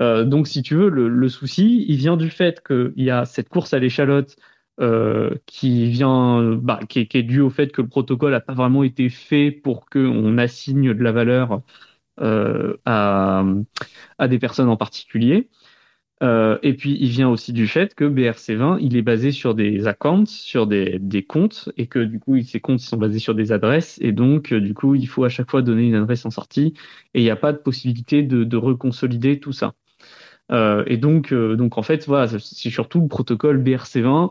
Euh, 0.00 0.24
donc 0.24 0.48
si 0.48 0.62
tu 0.62 0.74
veux, 0.76 0.88
le, 0.90 1.28
souci, 1.28 1.84
il 1.88 1.96
vient 1.96 2.16
du 2.16 2.30
fait 2.30 2.60
qu'il 2.66 2.92
y 2.96 3.10
a 3.10 3.24
cette 3.24 3.48
course 3.48 3.74
à 3.74 3.78
l'échalote 3.78 4.36
euh, 4.80 5.34
qui 5.46 5.88
vient, 5.90 6.54
bah, 6.56 6.80
qui, 6.88 7.06
qui 7.06 7.18
est 7.18 7.22
due 7.22 7.42
au 7.42 7.50
fait 7.50 7.70
que 7.72 7.82
le 7.82 7.88
protocole 7.88 8.32
n'a 8.32 8.40
pas 8.40 8.54
vraiment 8.54 8.82
été 8.82 9.10
fait 9.10 9.52
pour 9.52 9.86
qu'on 9.88 10.38
assigne 10.38 10.94
de 10.94 11.02
la 11.04 11.12
valeur 11.12 11.62
à, 12.18 13.44
à 14.18 14.28
des 14.28 14.38
personnes 14.38 14.68
en 14.68 14.76
particulier. 14.76 15.48
Euh, 16.22 16.58
et 16.62 16.74
puis, 16.74 16.98
il 17.00 17.08
vient 17.08 17.30
aussi 17.30 17.52
du 17.52 17.66
fait 17.66 17.94
que 17.94 18.04
BRC20, 18.04 18.78
il 18.80 18.96
est 18.96 19.02
basé 19.02 19.32
sur 19.32 19.54
des 19.54 19.86
accounts, 19.86 20.26
sur 20.26 20.66
des, 20.66 21.24
comptes, 21.26 21.70
et 21.78 21.86
que 21.86 21.98
du 21.98 22.20
coup, 22.20 22.38
ces 22.42 22.60
comptes 22.60 22.80
sont 22.80 22.98
basés 22.98 23.18
sur 23.18 23.34
des 23.34 23.52
adresses, 23.52 23.98
et 24.02 24.12
donc, 24.12 24.52
euh, 24.52 24.60
du 24.60 24.74
coup, 24.74 24.94
il 24.94 25.08
faut 25.08 25.24
à 25.24 25.30
chaque 25.30 25.50
fois 25.50 25.62
donner 25.62 25.86
une 25.86 25.94
adresse 25.94 26.26
en 26.26 26.30
sortie, 26.30 26.74
et 27.14 27.20
il 27.20 27.22
n'y 27.22 27.30
a 27.30 27.36
pas 27.36 27.52
de 27.52 27.58
possibilité 27.58 28.22
de, 28.22 28.44
de 28.44 28.56
reconsolider 28.56 29.40
tout 29.40 29.52
ça. 29.52 29.72
Euh, 30.52 30.84
et 30.86 30.96
donc, 30.96 31.32
euh, 31.32 31.56
donc, 31.56 31.78
en 31.78 31.82
fait, 31.82 32.06
voilà, 32.06 32.28
c'est 32.28 32.70
surtout 32.70 33.00
le 33.00 33.08
protocole 33.08 33.62
BRC20 33.62 34.30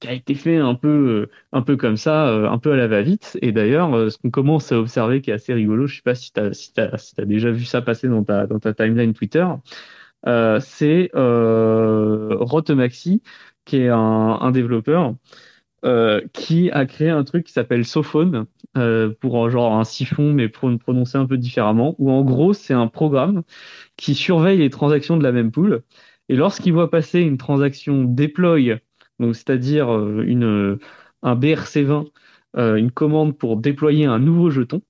qui 0.00 0.08
a 0.08 0.12
été 0.12 0.34
fait 0.34 0.56
un 0.56 0.74
peu, 0.74 1.28
un 1.52 1.62
peu 1.62 1.76
comme 1.76 1.96
ça, 1.96 2.28
un 2.28 2.58
peu 2.58 2.72
à 2.72 2.76
la 2.76 2.86
va-vite. 2.88 3.38
Et 3.42 3.52
d'ailleurs, 3.52 4.10
ce 4.10 4.18
qu'on 4.18 4.30
commence 4.30 4.72
à 4.72 4.78
observer 4.78 5.20
qui 5.20 5.30
est 5.30 5.34
assez 5.34 5.54
rigolo, 5.54 5.86
je 5.86 5.96
sais 5.96 6.02
pas 6.02 6.14
si 6.14 6.32
tu 6.32 6.40
as, 6.40 6.52
si 6.52 6.72
as, 6.78 6.98
si 6.98 7.20
as 7.20 7.24
déjà 7.24 7.50
vu 7.50 7.64
ça 7.64 7.82
passer 7.82 8.08
dans 8.08 8.24
ta, 8.24 8.46
dans 8.46 8.60
ta 8.60 8.74
timeline 8.74 9.12
Twitter, 9.14 9.46
euh, 10.26 10.60
c'est 10.60 11.10
euh, 11.14 12.36
Rotemaxi, 12.40 13.22
qui 13.64 13.78
est 13.78 13.88
un, 13.88 13.98
un 14.40 14.50
développeur 14.50 15.14
euh, 15.84 16.20
qui 16.32 16.70
a 16.72 16.86
créé 16.86 17.10
un 17.10 17.24
truc 17.24 17.46
qui 17.46 17.52
s'appelle 17.52 17.84
Sophone, 17.84 18.46
euh, 18.76 19.14
pour 19.20 19.48
genre 19.50 19.74
un 19.74 19.84
siphon, 19.84 20.32
mais 20.32 20.48
pour 20.48 20.68
le 20.68 20.78
prononcer 20.78 21.18
un 21.18 21.26
peu 21.26 21.38
différemment, 21.38 21.94
où 21.98 22.10
en 22.10 22.22
gros, 22.24 22.52
c'est 22.52 22.74
un 22.74 22.88
programme 22.88 23.42
qui 23.96 24.14
surveille 24.14 24.58
les 24.58 24.70
transactions 24.70 25.16
de 25.16 25.22
la 25.22 25.32
même 25.32 25.50
pool. 25.52 25.82
Et 26.28 26.36
lorsqu'il 26.36 26.72
voit 26.72 26.90
passer 26.90 27.20
une 27.20 27.38
transaction 27.38 28.04
deploy, 28.04 28.80
donc 29.18 29.34
c'est-à-dire 29.36 29.94
euh, 29.94 30.22
une, 30.26 30.78
un 31.22 31.36
BRC20, 31.36 32.06
euh, 32.56 32.76
une 32.76 32.90
commande 32.90 33.36
pour 33.36 33.56
déployer 33.56 34.06
un 34.06 34.18
nouveau 34.18 34.50
jeton, 34.50 34.82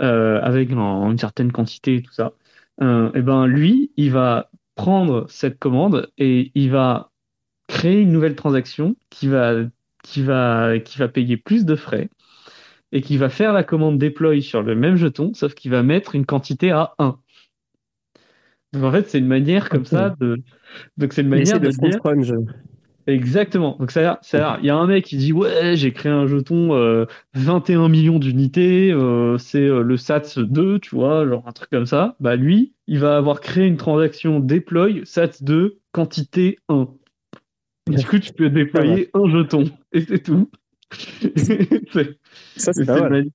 euh, 0.00 0.40
avec 0.42 0.70
un, 0.72 1.10
une 1.10 1.18
certaine 1.18 1.52
quantité 1.52 1.96
et 1.96 2.02
tout 2.02 2.12
ça, 2.12 2.32
euh, 2.82 3.10
et 3.14 3.22
ben 3.22 3.46
lui, 3.46 3.92
il 3.96 4.12
va 4.12 4.50
prendre 4.74 5.26
cette 5.28 5.58
commande 5.58 6.10
et 6.18 6.52
il 6.54 6.70
va 6.70 7.10
créer 7.66 8.00
une 8.02 8.12
nouvelle 8.12 8.36
transaction 8.36 8.96
qui 9.10 9.28
va, 9.28 9.54
qui 10.02 10.22
va, 10.22 10.78
qui 10.78 10.98
va 10.98 11.08
payer 11.08 11.36
plus 11.36 11.64
de 11.64 11.74
frais 11.76 12.08
et 12.92 13.02
qui 13.02 13.16
va 13.16 13.28
faire 13.28 13.52
la 13.52 13.64
commande 13.64 13.98
deploy 13.98 14.40
sur 14.42 14.62
le 14.62 14.74
même 14.74 14.96
jeton, 14.96 15.34
sauf 15.34 15.54
qu'il 15.54 15.70
va 15.70 15.82
mettre 15.82 16.14
une 16.14 16.26
quantité 16.26 16.70
à 16.70 16.94
1. 16.98 17.18
Donc 18.72 18.84
en 18.84 18.92
fait, 18.92 19.08
c'est 19.08 19.18
une 19.18 19.26
manière 19.26 19.68
comme 19.70 19.84
ça 19.84 20.10
de. 20.20 20.42
Donc 20.96 21.12
c'est 21.12 21.22
une 21.22 21.28
manière 21.28 21.60
de, 21.60 21.70
de 21.70 21.76
dire. 21.76 22.00
Exactement. 23.08 23.74
Donc 23.80 23.90
ça, 23.90 24.18
ça, 24.20 24.58
il 24.60 24.66
y 24.66 24.70
a 24.70 24.76
un 24.76 24.86
mec 24.86 25.06
qui 25.06 25.16
dit 25.16 25.32
ouais, 25.32 25.76
j'ai 25.76 25.94
créé 25.94 26.12
un 26.12 26.26
jeton 26.26 26.74
euh, 26.74 27.06
21 27.32 27.88
millions 27.88 28.18
d'unités, 28.18 28.92
euh, 28.92 29.38
c'est 29.38 29.62
euh, 29.62 29.82
le 29.82 29.96
SATS 29.96 30.38
2, 30.38 30.78
tu 30.78 30.94
vois, 30.94 31.26
genre 31.26 31.42
un 31.46 31.52
truc 31.52 31.70
comme 31.70 31.86
ça. 31.86 32.16
Bah 32.20 32.36
lui, 32.36 32.74
il 32.86 32.98
va 32.98 33.16
avoir 33.16 33.40
créé 33.40 33.66
une 33.66 33.78
transaction 33.78 34.40
deploy 34.40 35.00
SATS 35.06 35.42
2 35.42 35.78
quantité 35.92 36.58
1. 36.68 36.86
Du 37.88 38.04
coup, 38.04 38.18
tu 38.18 38.34
peux 38.34 38.50
déployer 38.50 39.08
un 39.14 39.26
jeton? 39.26 39.64
Et 39.92 40.02
c'est 40.02 40.22
tout. 40.22 40.50
ça 42.56 42.74
c'est 42.74 42.84
pas 42.84 43.08
mal. 43.08 43.30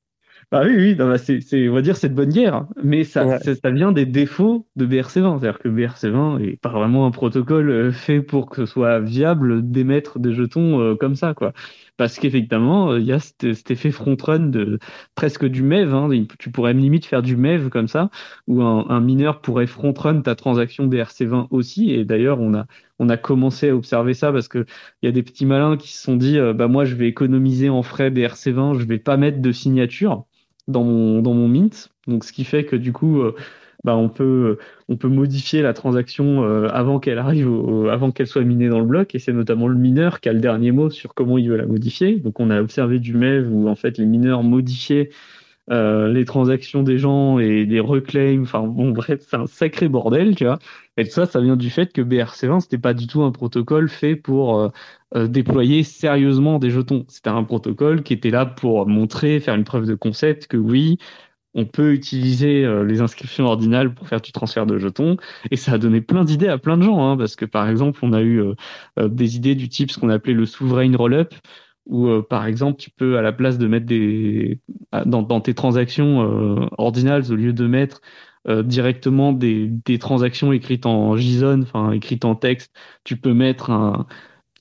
Bah 0.53 0.61
oui, 0.63 0.75
oui, 0.75 0.95
non, 0.95 1.07
bah 1.07 1.17
c'est, 1.17 1.41
c'est, 1.41 1.67
on 1.67 1.73
va 1.73 1.81
dire 1.81 1.97
c'est 1.97 2.09
de 2.09 2.13
bonne 2.13 2.29
guerre, 2.29 2.53
hein. 2.53 2.69
mais 2.83 3.03
ça, 3.05 3.25
ouais. 3.25 3.39
ça, 3.39 3.55
ça, 3.55 3.71
vient 3.71 3.91
des 3.91 4.05
défauts 4.05 4.67
de 4.75 4.85
BRC20. 4.85 5.39
C'est-à-dire 5.39 5.57
que 5.57 5.67
BRC20 5.67 6.43
est 6.43 6.57
pas 6.57 6.69
vraiment 6.69 7.07
un 7.07 7.11
protocole 7.11 7.71
euh, 7.71 7.91
fait 7.91 8.21
pour 8.21 8.51
que 8.51 8.57
ce 8.57 8.65
soit 8.67 8.99
viable 8.99 9.67
d'émettre 9.71 10.19
des 10.19 10.31
jetons 10.31 10.79
euh, 10.79 10.95
comme 10.95 11.15
ça, 11.15 11.33
quoi. 11.33 11.53
Parce 11.97 12.19
qu'effectivement, 12.19 12.91
euh, 12.91 12.99
il 12.99 13.05
y 13.07 13.13
a 13.13 13.17
cet, 13.17 13.55
cet, 13.55 13.71
effet 13.71 13.89
front-run 13.89 14.49
de 14.49 14.77
presque 15.15 15.43
du 15.43 15.63
MEV. 15.63 15.91
Hein. 15.91 16.09
Tu 16.37 16.51
pourrais 16.51 16.75
limite 16.75 17.07
faire 17.07 17.23
du 17.23 17.35
MEV 17.35 17.69
comme 17.69 17.87
ça, 17.87 18.11
où 18.45 18.61
un, 18.61 18.87
un 18.89 18.99
mineur 18.99 19.41
pourrait 19.41 19.65
front-run 19.65 20.21
ta 20.21 20.35
transaction 20.35 20.85
BRC20 20.85 21.47
aussi. 21.49 21.89
Et 21.93 22.05
d'ailleurs, 22.05 22.39
on 22.39 22.53
a, 22.53 22.67
on 22.99 23.09
a 23.09 23.17
commencé 23.17 23.69
à 23.69 23.75
observer 23.75 24.13
ça 24.13 24.31
parce 24.31 24.49
que 24.49 24.67
il 25.01 25.07
y 25.07 25.09
a 25.09 25.11
des 25.11 25.23
petits 25.23 25.47
malins 25.47 25.77
qui 25.77 25.91
se 25.93 26.03
sont 26.03 26.15
dit, 26.15 26.37
bah 26.53 26.67
moi, 26.67 26.85
je 26.85 26.93
vais 26.93 27.07
économiser 27.07 27.69
en 27.69 27.81
frais 27.81 28.11
BRC20, 28.11 28.77
je 28.77 28.85
vais 28.85 28.99
pas 28.99 29.17
mettre 29.17 29.41
de 29.41 29.51
signature 29.51 30.27
dans 30.67 30.83
mon, 30.83 31.21
dans 31.21 31.33
mon 31.33 31.47
mint. 31.47 31.89
Donc, 32.07 32.23
ce 32.23 32.33
qui 32.33 32.43
fait 32.43 32.65
que 32.65 32.75
du 32.75 32.93
coup, 32.93 33.21
euh, 33.21 33.35
bah, 33.83 33.95
on 33.95 34.09
peut, 34.09 34.57
on 34.89 34.97
peut 34.97 35.09
modifier 35.09 35.61
la 35.61 35.73
transaction 35.73 36.43
euh, 36.43 36.67
avant 36.69 36.99
qu'elle 36.99 37.17
arrive, 37.17 37.49
au, 37.49 37.87
avant 37.87 38.11
qu'elle 38.11 38.27
soit 38.27 38.43
minée 38.43 38.69
dans 38.69 38.79
le 38.79 38.85
bloc. 38.85 39.15
Et 39.15 39.19
c'est 39.19 39.33
notamment 39.33 39.67
le 39.67 39.77
mineur 39.77 40.19
qui 40.19 40.29
a 40.29 40.33
le 40.33 40.39
dernier 40.39 40.71
mot 40.71 40.89
sur 40.89 41.13
comment 41.13 41.37
il 41.37 41.49
veut 41.49 41.57
la 41.57 41.65
modifier. 41.65 42.17
Donc, 42.17 42.39
on 42.39 42.49
a 42.49 42.61
observé 42.61 42.99
du 42.99 43.13
MEV 43.13 43.51
où 43.51 43.67
en 43.67 43.75
fait 43.75 43.97
les 43.97 44.05
mineurs 44.05 44.43
modifiaient 44.43 45.09
euh, 45.71 46.11
les 46.11 46.25
transactions 46.25 46.83
des 46.83 46.97
gens 46.97 47.39
et 47.39 47.65
les 47.65 47.79
reclaims. 47.79 48.41
Enfin, 48.43 48.63
bon, 48.63 48.91
bref, 48.91 49.21
c'est 49.27 49.37
un 49.37 49.47
sacré 49.47 49.87
bordel, 49.87 50.35
tu 50.35 50.45
vois. 50.45 50.59
Et 50.97 51.05
ça, 51.05 51.25
ça 51.25 51.39
vient 51.41 51.55
du 51.55 51.69
fait 51.69 51.93
que 51.93 52.01
BRC20, 52.01 52.61
c'était 52.61 52.77
pas 52.77 52.93
du 52.93 53.07
tout 53.07 53.23
un 53.23 53.31
protocole 53.31 53.89
fait 53.89 54.15
pour 54.15 54.59
euh, 54.59 54.69
euh, 55.15 55.27
déployer 55.27 55.83
sérieusement 55.83 56.59
des 56.59 56.69
jetons. 56.69 57.05
C'était 57.07 57.29
un 57.29 57.43
protocole 57.43 58.03
qui 58.03 58.13
était 58.13 58.29
là 58.29 58.45
pour 58.45 58.87
montrer, 58.87 59.39
faire 59.39 59.55
une 59.55 59.63
preuve 59.63 59.85
de 59.85 59.95
concept 59.95 60.47
que 60.47 60.57
oui, 60.57 60.97
on 61.55 61.65
peut 61.65 61.93
utiliser 61.93 62.65
euh, 62.65 62.83
les 62.83 63.01
inscriptions 63.01 63.45
ordinales 63.45 63.93
pour 63.93 64.07
faire 64.07 64.21
du 64.21 64.31
transfert 64.31 64.65
de 64.65 64.77
jetons. 64.79 65.17
Et 65.51 65.55
ça 65.55 65.73
a 65.73 65.77
donné 65.77 66.01
plein 66.01 66.25
d'idées 66.25 66.47
à 66.49 66.57
plein 66.57 66.77
de 66.77 66.83
gens, 66.83 67.11
hein, 67.11 67.17
parce 67.17 67.35
que 67.35 67.45
par 67.45 67.69
exemple, 67.69 67.99
on 68.03 68.13
a 68.13 68.21
eu 68.21 68.43
des 68.97 69.35
idées 69.37 69.55
du 69.55 69.69
type 69.69 69.91
ce 69.91 69.99
qu'on 69.99 70.09
appelait 70.09 70.33
le 70.33 70.45
sovereign 70.45 70.95
rollup, 70.95 71.33
où 71.85 72.07
euh, 72.07 72.21
par 72.21 72.45
exemple, 72.45 72.79
tu 72.79 72.89
peux 72.89 73.17
à 73.17 73.21
la 73.21 73.33
place 73.33 73.57
de 73.57 73.67
mettre 73.67 73.85
des 73.85 74.59
dans, 75.05 75.21
dans 75.21 75.41
tes 75.41 75.53
transactions 75.53 76.19
ordinales, 76.77 77.31
au 77.31 77.35
lieu 77.35 77.53
de 77.53 77.67
mettre 77.67 78.01
euh, 78.49 78.61
directement 78.61 79.31
des, 79.31 79.67
des, 79.69 79.99
transactions 79.99 80.51
écrites 80.51 80.85
en 80.85 81.15
JSON, 81.15 81.61
enfin 81.61 81.91
écrites 81.91 82.25
en 82.25 82.35
texte, 82.35 82.75
tu 83.05 83.15
peux 83.15 83.33
mettre 83.33 83.69
un, 83.71 84.05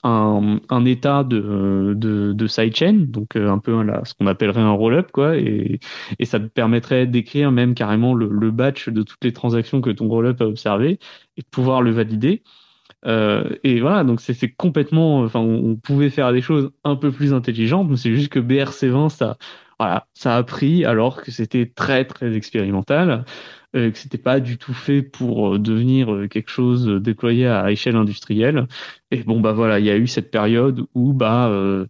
un, 0.04 0.60
un 0.68 0.84
état 0.84 1.24
de, 1.24 1.92
de, 1.96 2.32
de 2.32 2.46
sidechain, 2.46 2.92
donc 3.08 3.34
euh, 3.34 3.50
un 3.50 3.58
peu 3.58 3.82
là, 3.82 4.02
ce 4.04 4.14
qu'on 4.14 4.28
appellerait 4.28 4.60
un 4.60 4.70
roll-up, 4.70 5.10
quoi, 5.12 5.36
et, 5.36 5.80
et 6.20 6.24
ça 6.26 6.38
te 6.38 6.46
permettrait 6.46 7.08
d'écrire 7.08 7.50
même 7.50 7.74
carrément 7.74 8.14
le, 8.14 8.28
le, 8.28 8.50
batch 8.52 8.88
de 8.88 9.02
toutes 9.02 9.24
les 9.24 9.32
transactions 9.32 9.80
que 9.80 9.90
ton 9.90 10.08
roll-up 10.08 10.40
a 10.40 10.46
observé 10.46 11.00
et 11.36 11.42
de 11.42 11.46
pouvoir 11.50 11.82
le 11.82 11.90
valider. 11.90 12.44
Euh, 13.06 13.56
et 13.64 13.80
voilà, 13.80 14.04
donc 14.04 14.20
c'est 14.20 14.48
complètement, 14.50 15.20
enfin, 15.20 15.40
on, 15.40 15.76
pouvait 15.76 16.10
faire 16.10 16.32
des 16.32 16.40
choses 16.40 16.70
un 16.84 16.96
peu 16.96 17.10
plus 17.10 17.34
intelligentes, 17.34 17.88
mais 17.90 17.96
c'est 17.96 18.14
juste 18.14 18.28
que 18.28 18.38
BRC20, 18.38 19.08
ça, 19.08 19.36
voilà, 19.78 20.06
ça 20.14 20.36
a 20.36 20.42
pris 20.44 20.84
alors 20.84 21.22
que 21.22 21.30
c'était 21.32 21.66
très 21.66 22.04
très 22.04 22.34
expérimental 22.36 23.24
euh, 23.74 23.90
que 23.90 23.98
c'était 23.98 24.18
pas 24.18 24.38
du 24.40 24.58
tout 24.58 24.74
fait 24.74 25.02
pour 25.02 25.54
euh, 25.54 25.58
devenir 25.58 26.12
euh, 26.12 26.28
quelque 26.28 26.50
chose 26.50 26.86
déployé 26.86 27.46
à 27.46 27.70
échelle 27.70 27.96
industrielle. 27.96 28.66
Et 29.10 29.22
bon 29.22 29.40
bah 29.40 29.52
voilà, 29.52 29.78
il 29.78 29.86
y 29.86 29.90
a 29.90 29.96
eu 29.96 30.06
cette 30.06 30.30
période 30.30 30.84
où 30.94 31.12
bah 31.14 31.48
euh, 31.48 31.86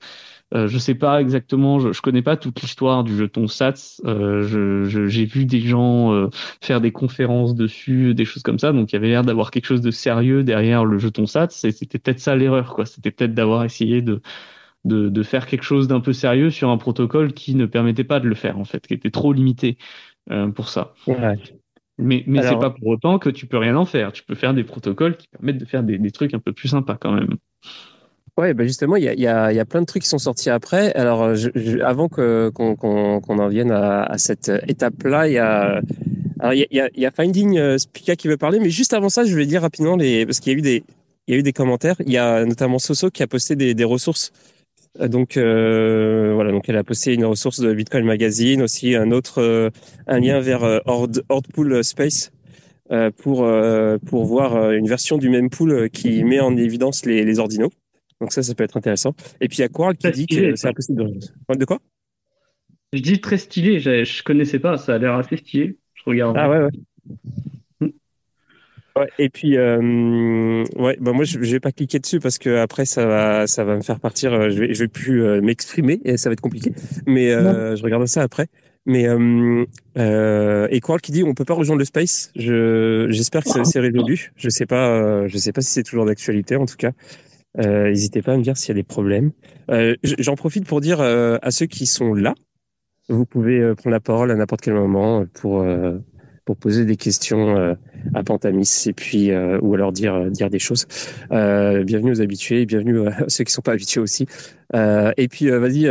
euh, 0.55 0.69
je 0.69 0.79
sais 0.79 0.95
pas 0.95 1.21
exactement, 1.21 1.79
je, 1.79 1.93
je 1.93 2.03
connais 2.03 2.23
pas 2.23 2.37
toute 2.37 2.61
l'histoire 2.61 3.05
du 3.05 3.17
jeton 3.17 3.47
SATS. 3.47 4.03
Euh, 4.05 4.43
je, 4.43 5.09
j'ai 5.09 5.25
vu 5.25 5.47
des 5.47 5.61
gens 5.61 6.13
euh, 6.13 6.29
faire 6.61 6.81
des 6.81 6.93
conférences 6.93 7.55
dessus, 7.55 8.15
des 8.15 8.25
choses 8.25 8.43
comme 8.43 8.59
ça. 8.59 8.73
Donc 8.73 8.93
il 8.93 8.97
y 8.97 8.99
avait 8.99 9.09
l'air 9.09 9.23
d'avoir 9.23 9.51
quelque 9.51 9.67
chose 9.67 9.81
de 9.81 9.91
sérieux 9.91 10.45
derrière 10.45 10.85
le 10.85 10.99
jeton 10.99 11.27
SATS. 11.27 11.65
Et 11.65 11.73
c'était 11.73 11.99
peut-être 11.99 12.21
ça 12.21 12.37
l'erreur, 12.37 12.75
quoi. 12.75 12.87
C'était 12.87 13.11
peut-être 13.11 13.35
d'avoir 13.35 13.65
essayé 13.65 14.03
de, 14.03 14.21
de, 14.85 15.09
de 15.09 15.23
faire 15.23 15.47
quelque 15.47 15.65
chose 15.65 15.89
d'un 15.89 16.01
peu 16.01 16.13
sérieux 16.13 16.51
sur 16.51 16.69
un 16.69 16.79
protocole 16.79 17.33
qui 17.33 17.55
ne 17.55 17.67
permettait 17.67 18.05
pas 18.05 18.21
de 18.21 18.29
le 18.29 18.35
faire, 18.35 18.59
en 18.59 18.65
fait, 18.65 18.87
qui 18.87 18.95
était 18.95 19.11
trop 19.11 19.33
limité 19.33 19.79
pour 20.55 20.69
ça. 20.69 20.95
Ouais. 21.07 21.37
Mais, 21.99 22.25
mais 22.27 22.43
c'est 22.43 22.59
pas 22.59 22.71
pour 22.71 22.89
autant 22.89 23.19
que 23.19 23.29
tu 23.31 23.47
peux 23.47 23.59
rien 23.59 23.77
en 23.77 23.85
faire. 23.85 24.13
Tu 24.13 24.25
peux 24.25 24.35
faire 24.35 24.55
des 24.55 24.65
protocoles 24.65 25.17
qui 25.17 25.29
permettent 25.29 25.59
de 25.59 25.65
faire 25.65 25.83
des, 25.83 25.99
des 25.99 26.11
trucs 26.11 26.35
un 26.35 26.39
peu 26.39 26.53
plus 26.53 26.69
sympas 26.69 26.97
quand 26.97 27.13
même. 27.13 27.37
Ouais, 28.39 28.55
bah 28.55 28.65
justement, 28.65 28.97
il 28.97 29.05
y 29.05 29.09
a, 29.09 29.15
y, 29.15 29.27
a, 29.27 29.53
y 29.53 29.59
a, 29.59 29.65
plein 29.67 29.83
de 29.83 29.87
trucs 29.87 30.05
qui 30.05 30.09
sont 30.09 30.19
sortis 30.19 30.49
après. 30.49 30.93
Alors, 30.95 31.35
je, 31.35 31.51
je, 31.55 31.79
avant 31.81 32.09
qu'on 32.09 32.51
qu'on 32.51 33.39
en 33.39 33.49
vienne 33.49 33.71
à, 33.71 34.05
à 34.05 34.17
cette 34.17 34.51
étape-là, 34.69 35.29
il 35.29 35.35
y 35.35 35.39
a 35.39 35.83
il 36.51 36.67
y 36.71 36.81
a, 36.81 36.89
y 36.95 37.07
a, 37.07 37.11
Finding 37.11 37.59
euh, 37.59 37.79
Spica 37.79 38.17
qui 38.17 38.29
veut 38.29 38.37
parler, 38.37 38.59
mais 38.59 38.71
juste 38.71 38.95
avant 38.95 39.09
ça, 39.09 39.25
je 39.25 39.37
vais 39.37 39.47
dire 39.47 39.63
rapidement 39.63 39.97
les 39.97 40.27
parce 40.27 40.41
qu'il 40.41 40.53
y 40.53 40.57
a 40.57 40.59
eu 40.59 40.63
des 40.63 40.83
il 41.29 41.35
y 41.35 41.37
a 41.37 41.41
eu 41.41 41.43
des 41.43 41.53
commentaires. 41.53 41.97
Il 42.05 42.13
y 42.13 42.19
a 42.19 42.45
notamment 42.45 42.79
Soso 42.79 43.11
qui 43.11 43.23
a 43.23 43.27
posté 43.29 43.55
des, 43.55 43.75
des 43.75 43.85
ressources. 43.85 44.33
Euh, 45.01 45.09
donc 45.09 45.37
euh, 45.37 46.33
voilà, 46.35 46.51
donc 46.51 46.69
elle 46.69 46.77
a 46.77 46.85
posté 46.85 47.15
une 47.15 47.25
ressource 47.25 47.61
de 47.61 47.73
Bitcoin 47.73 48.05
Magazine, 48.05 48.63
aussi 48.63 48.95
un 48.97 49.11
autre 49.13 49.41
euh, 49.41 49.71
un 50.07 50.21
lien 50.21 50.41
vers 50.41 50.63
Horde, 50.87 51.23
Pool 51.55 51.85
Space 51.85 52.33
pour 53.19 53.49
pour 54.07 54.25
voir 54.25 54.73
une 54.73 54.87
version 54.87 55.17
du 55.17 55.31
même 55.31 55.49
pool 55.49 55.89
qui 55.91 56.25
met 56.25 56.41
en 56.41 56.57
évidence 56.57 57.07
les, 57.07 57.25
les 57.25 57.39
ordinaux. 57.39 57.71
Donc 58.23 58.33
ça, 58.33 58.41
ça 58.41 58.55
peut 58.55 58.63
être 58.63 58.77
intéressant. 58.77 59.15
Et 59.41 59.49
puis 59.49 59.59
il 59.59 59.61
y 59.63 59.65
a 59.65 59.69
Quark 59.69 59.97
qui 59.99 60.11
dit 60.13 60.27
que 60.29 60.55
c'est 60.55 60.69
impossible 60.69 61.05
de... 61.05 61.57
De 61.57 61.65
quoi? 61.65 61.81
Je 62.93 63.01
dis 63.01 63.21
très 63.21 63.37
stylé, 63.37 63.81
je, 63.81 64.05
je 64.05 64.23
connaissais 64.23 64.61
pas, 64.61 64.79
ça 64.79 64.95
a 64.95 64.99
l'air 64.99 65.15
assez 65.15 65.37
stylé. 65.39 65.77
Je 65.95 66.03
regarde. 66.07 66.37
Ah 66.39 66.49
ouais, 66.49 66.59
ouais. 66.59 66.71
Hmm. 67.81 67.89
Ouais, 68.95 69.09
et 69.19 69.29
puis, 69.29 69.57
euh, 69.57 70.63
ouais, 70.77 70.97
bah 71.01 71.13
moi 71.13 71.25
je, 71.25 71.43
je 71.43 71.51
vais 71.51 71.59
pas 71.59 71.73
cliquer 71.73 71.99
dessus 71.99 72.21
parce 72.21 72.39
que 72.39 72.59
après 72.59 72.85
ça 72.85 73.07
va, 73.07 73.49
ça 73.49 73.65
va 73.65 73.75
me 73.75 73.83
faire 73.83 73.99
partir. 73.99 74.33
Euh, 74.33 74.51
je 74.51 74.61
vais, 74.61 74.73
je 74.73 74.85
vais 74.85 74.89
plus 74.89 75.25
euh, 75.25 75.41
m'exprimer 75.41 76.01
et 76.05 76.17
ça 76.17 76.29
va 76.29 76.35
être 76.35 76.41
compliqué. 76.41 76.73
Mais 77.07 77.33
euh, 77.33 77.75
je 77.75 77.83
regarde 77.83 78.07
ça 78.07 78.23
après. 78.23 78.47
Mais 78.87 79.09
euh, 79.09 79.65
euh, 79.99 80.69
et 80.71 80.81
Quark 80.81 81.01
qui 81.01 81.11
dit 81.11 81.25
on 81.25 81.35
peut 81.35 81.45
pas 81.45 81.55
rejoindre 81.55 81.81
le 81.81 81.85
space. 81.85 82.31
Je, 82.37 83.07
j'espère 83.11 83.43
que 83.43 83.65
c'est 83.65 83.81
résolu. 83.81 84.33
Je 84.37 84.49
sais 84.49 84.67
pas, 84.67 85.27
je 85.27 85.39
sais 85.39 85.53
pas 85.53 85.61
si 85.61 85.73
c'est 85.73 85.83
toujours 85.83 86.05
d'actualité 86.05 86.55
en 86.55 86.67
tout 86.67 86.77
cas. 86.77 86.93
Euh, 87.59 87.89
n'hésitez 87.89 88.23
pas 88.23 88.33
à 88.33 88.37
me 88.37 88.43
dire 88.43 88.57
s'il 88.57 88.69
y 88.69 88.73
a 88.73 88.75
des 88.75 88.83
problèmes. 88.83 89.33
Euh, 89.71 89.95
J'en 90.03 90.37
profite 90.37 90.67
pour 90.67 90.81
dire 90.81 91.01
euh, 91.01 91.39
à 91.43 91.51
ceux 91.51 91.67
qui 91.67 91.87
sont 91.87 92.15
là, 92.15 92.35
vous 93.09 93.27
pouvez 93.27 93.75
prendre 93.75 93.91
la 93.91 94.01
parole 94.01 94.31
à 94.31 94.35
n'importe 94.35 94.63
quel 94.63 94.75
moment 94.75 95.25
pour 95.35 95.67
pour 96.45 96.57
poser 96.57 96.85
des 96.85 96.97
questions 96.97 97.77
à 98.15 98.23
Pantamis 98.23 98.85
et 98.87 98.93
puis 98.93 99.31
ou 99.61 99.75
alors 99.75 99.93
dire 99.93 100.31
dire 100.31 100.49
des 100.49 100.61
choses. 100.61 100.87
bienvenue 101.31 102.13
aux 102.13 102.23
habitués, 102.23 102.65
bienvenue 102.65 103.07
à 103.09 103.29
ceux 103.29 103.45
qui 103.45 103.53
sont 103.53 103.61
pas 103.61 103.73
habitués 103.73 104.01
aussi. 104.01 104.27
et 104.73 105.29
puis 105.29 105.51
vas-y, 105.51 105.85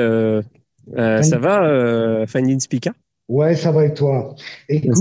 ça 0.96 1.38
va, 1.38 2.26
Fanny 2.28 2.60
Spika 2.60 2.94
Ouais, 3.28 3.56
ça 3.56 3.72
va 3.72 3.86
et 3.86 3.94
toi? 3.94 4.36
Écoute, 4.68 4.94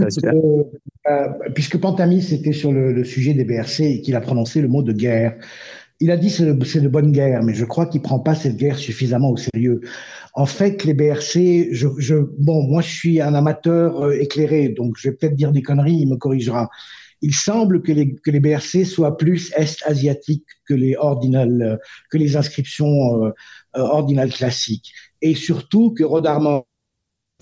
puisque 1.54 1.80
Pantamis 1.80 2.32
était 2.32 2.52
sur 2.52 2.70
le, 2.70 2.92
le, 2.92 3.02
sujet 3.02 3.34
des 3.34 3.44
BRC 3.44 3.80
et 3.80 4.00
qu'il 4.02 4.14
a 4.14 4.20
prononcé 4.20 4.60
le 4.60 4.68
mot 4.68 4.82
de 4.82 4.92
guerre, 4.92 5.36
il 6.00 6.10
a 6.10 6.16
dit 6.16 6.30
c'est 6.30 6.44
de, 6.46 6.88
bonne 6.88 7.12
guerre, 7.12 7.42
mais 7.42 7.54
je 7.54 7.64
crois 7.64 7.86
qu'il 7.86 8.00
prend 8.00 8.18
pas 8.18 8.34
cette 8.34 8.56
guerre 8.56 8.78
suffisamment 8.78 9.30
au 9.30 9.36
sérieux. 9.36 9.82
En 10.34 10.46
fait, 10.46 10.84
les 10.84 10.94
BRC, 10.94 11.68
je, 11.72 11.88
je 11.98 12.16
bon, 12.38 12.62
moi 12.62 12.80
je 12.80 12.90
suis 12.90 13.20
un 13.20 13.34
amateur 13.34 14.04
euh, 14.04 14.12
éclairé, 14.12 14.70
donc 14.70 14.96
je 14.96 15.10
vais 15.10 15.16
peut-être 15.16 15.34
dire 15.34 15.52
des 15.52 15.62
conneries, 15.62 15.98
il 16.00 16.08
me 16.08 16.16
corrigera. 16.16 16.70
Il 17.22 17.34
semble 17.34 17.82
que 17.82 17.92
les, 17.92 18.14
que 18.14 18.30
les 18.30 18.40
BRC 18.40 18.84
soient 18.86 19.18
plus 19.18 19.52
est-asiatiques 19.54 20.46
que 20.66 20.72
les 20.72 20.96
ordinales, 20.96 21.78
que 22.10 22.16
les 22.16 22.36
inscriptions 22.36 23.24
euh, 23.24 23.30
euh 23.76 23.80
ordinales 23.80 24.32
classiques, 24.32 24.92
et 25.20 25.34
surtout 25.34 25.92
que 25.92 26.02
Rodarman 26.02 26.62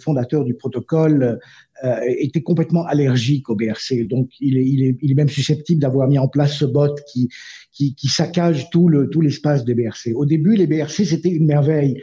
fondateur 0.01 0.45
du 0.45 0.55
protocole, 0.55 1.41
euh, 1.85 2.01
était 2.19 2.43
complètement 2.43 2.85
allergique 2.87 3.49
au 3.51 3.57
BRC. 3.57 4.07
Donc, 4.09 4.31
il 4.41 4.57
est, 4.59 4.67
il 4.67 4.83
est, 4.85 4.99
il 5.01 5.13
est 5.13 5.15
même 5.15 5.29
susceptible 5.29 5.81
d'avoir 5.81 6.09
mis 6.09 6.19
en 6.19 6.29
place 6.29 6.55
ce 6.55 6.65
bot 6.65 6.95
qui, 7.11 7.29
qui, 7.73 7.95
qui 7.95 8.09
saccage 8.09 8.71
tout 8.71 8.89
le 8.89 9.09
tout 9.09 9.21
l'espace 9.21 9.65
des 9.65 9.75
BRC. 9.75 10.13
Au 10.15 10.27
début, 10.27 10.57
les 10.57 10.67
BRC 10.67 11.05
c'était 11.05 11.31
une 11.31 11.47
merveille 11.47 12.01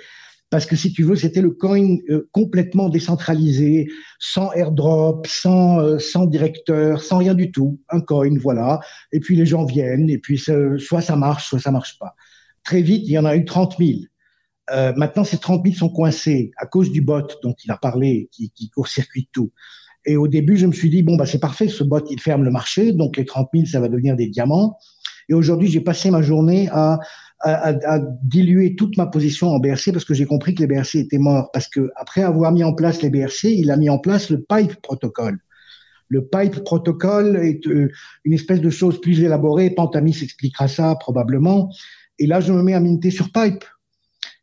parce 0.49 0.65
que 0.65 0.75
si 0.75 0.93
tu 0.93 1.03
veux, 1.03 1.15
c'était 1.15 1.41
le 1.41 1.49
coin 1.49 1.97
euh, 2.09 2.29
complètement 2.31 2.87
décentralisé, 2.87 3.87
sans 4.19 4.51
airdrop, 4.53 5.27
sans 5.27 5.79
euh, 5.79 5.99
sans 5.99 6.25
directeur, 6.25 7.01
sans 7.01 7.17
rien 7.17 7.33
du 7.33 7.51
tout, 7.51 7.79
un 7.89 7.99
coin, 7.99 8.29
voilà. 8.39 8.79
Et 9.11 9.19
puis 9.19 9.35
les 9.35 9.45
gens 9.45 9.65
viennent, 9.65 10.09
et 10.09 10.17
puis 10.17 10.37
soit 10.37 11.01
ça 11.01 11.15
marche, 11.15 11.49
soit 11.49 11.59
ça 11.59 11.71
marche 11.71 11.97
pas. 11.99 12.15
Très 12.63 12.81
vite, 12.81 13.03
il 13.05 13.11
y 13.11 13.17
en 13.17 13.25
a 13.25 13.35
eu 13.35 13.43
30 13.43 13.75
000. 13.79 13.91
Euh, 14.71 14.93
maintenant, 14.95 15.23
ces 15.23 15.37
30 15.37 15.63
000 15.63 15.75
sont 15.77 15.89
coincés 15.89 16.51
à 16.57 16.65
cause 16.65 16.91
du 16.91 17.01
bot 17.01 17.27
dont 17.43 17.55
il 17.63 17.71
a 17.71 17.77
parlé, 17.77 18.29
qui, 18.31 18.51
qui 18.51 18.69
court-circuite 18.69 19.29
tout. 19.31 19.51
Et 20.05 20.17
au 20.17 20.27
début, 20.27 20.57
je 20.57 20.65
me 20.65 20.71
suis 20.71 20.89
dit, 20.89 21.03
bon, 21.03 21.15
bah, 21.15 21.25
c'est 21.25 21.39
parfait, 21.39 21.67
ce 21.67 21.83
bot, 21.83 22.03
il 22.09 22.19
ferme 22.19 22.43
le 22.43 22.51
marché, 22.51 22.93
donc 22.93 23.17
les 23.17 23.25
30 23.25 23.49
000, 23.53 23.65
ça 23.65 23.79
va 23.79 23.89
devenir 23.89 24.15
des 24.15 24.27
diamants. 24.27 24.77
Et 25.29 25.33
aujourd'hui, 25.33 25.67
j'ai 25.67 25.81
passé 25.81 26.11
ma 26.11 26.21
journée 26.21 26.69
à, 26.71 26.99
à, 27.41 27.69
à, 27.69 27.99
diluer 28.23 28.75
toute 28.75 28.97
ma 28.97 29.07
position 29.07 29.49
en 29.49 29.59
BRC 29.59 29.91
parce 29.91 30.05
que 30.05 30.13
j'ai 30.13 30.25
compris 30.25 30.53
que 30.53 30.61
les 30.61 30.67
BRC 30.67 30.95
étaient 30.95 31.17
morts. 31.17 31.49
Parce 31.51 31.67
que 31.67 31.89
après 31.95 32.21
avoir 32.21 32.51
mis 32.51 32.63
en 32.63 32.73
place 32.73 33.01
les 33.01 33.09
BRC, 33.09 33.45
il 33.45 33.71
a 33.71 33.77
mis 33.77 33.89
en 33.89 33.97
place 33.97 34.29
le 34.29 34.43
Pipe 34.43 34.75
Protocol. 34.81 35.39
Le 36.09 36.27
Pipe 36.27 36.63
Protocol 36.63 37.37
est 37.37 37.65
euh, 37.67 37.91
une 38.23 38.33
espèce 38.33 38.61
de 38.61 38.69
chose 38.69 39.01
plus 39.01 39.21
élaborée. 39.21 39.71
Pantamis 39.71 40.17
expliquera 40.21 40.67
ça 40.67 40.95
probablement. 40.99 41.71
Et 42.19 42.27
là, 42.27 42.39
je 42.39 42.53
me 42.53 42.61
mets 42.61 42.75
à 42.75 42.79
minter 42.79 43.09
sur 43.09 43.31
Pipe 43.31 43.63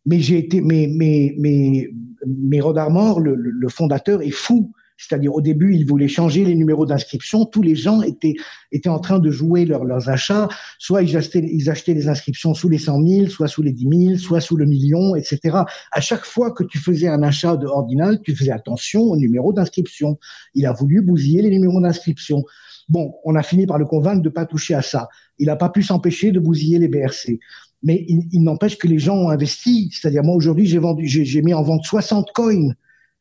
mais 0.06 0.20
j'ai 0.20 0.38
été, 0.38 0.60
mais, 0.60 0.88
mais, 0.90 1.34
mais, 1.38 1.88
mais 2.26 2.60
Rodarmor, 2.60 3.20
le, 3.20 3.34
le, 3.34 3.68
fondateur, 3.68 4.22
est 4.22 4.30
fou. 4.30 4.72
C'est-à-dire, 4.96 5.34
au 5.34 5.40
début, 5.40 5.74
il 5.74 5.84
voulait 5.84 6.06
changer 6.06 6.44
les 6.44 6.54
numéros 6.54 6.86
d'inscription. 6.86 7.44
Tous 7.44 7.62
les 7.62 7.74
gens 7.74 8.02
étaient, 8.02 8.34
étaient 8.70 8.88
en 8.88 9.00
train 9.00 9.18
de 9.18 9.30
jouer 9.30 9.64
leurs 9.64 10.08
achats. 10.08 10.48
Soit 10.78 11.02
ils 11.02 11.16
achetaient, 11.16 11.44
ils 11.44 11.70
achetaient 11.70 11.94
les 11.94 12.08
inscriptions 12.08 12.54
sous 12.54 12.68
les 12.68 12.78
100 12.78 13.04
000, 13.04 13.26
soit 13.28 13.48
sous 13.48 13.62
les 13.62 13.72
10 13.72 14.06
000, 14.06 14.16
soit 14.18 14.40
sous 14.40 14.56
le 14.56 14.64
million, 14.64 15.16
etc. 15.16 15.58
À 15.90 16.00
chaque 16.00 16.24
fois 16.24 16.52
que 16.52 16.62
tu 16.62 16.78
faisais 16.78 17.08
un 17.08 17.22
achat 17.22 17.56
de 17.56 17.66
ordinal, 17.66 18.20
tu 18.22 18.36
faisais 18.36 18.52
attention 18.52 19.02
au 19.02 19.16
numéro 19.16 19.52
d'inscription. 19.52 20.18
Il 20.54 20.66
a 20.66 20.72
voulu 20.72 21.02
bousiller 21.02 21.42
les 21.42 21.50
numéros 21.50 21.80
d'inscription. 21.80 22.44
Bon, 22.88 23.14
on 23.24 23.34
a 23.34 23.42
fini 23.42 23.66
par 23.66 23.78
le 23.78 23.86
convaincre 23.86 24.22
de 24.22 24.28
pas 24.28 24.46
toucher 24.46 24.74
à 24.74 24.82
ça. 24.82 25.08
Il 25.38 25.46
n'a 25.46 25.56
pas 25.56 25.68
pu 25.68 25.82
s'empêcher 25.82 26.30
de 26.30 26.38
bousiller 26.38 26.78
les 26.78 26.88
BRC 26.88 27.40
mais 27.82 28.04
il, 28.08 28.42
n'empêche 28.42 28.78
que 28.78 28.86
les 28.86 28.98
gens 28.98 29.16
ont 29.16 29.30
investi. 29.30 29.90
C'est-à-dire, 29.92 30.22
moi, 30.22 30.36
aujourd'hui, 30.36 30.66
j'ai 30.66 30.78
vendu, 30.78 31.06
j'ai 31.06 31.42
mis 31.42 31.54
en 31.54 31.62
vente 31.62 31.84
60 31.84 32.32
coins. 32.32 32.72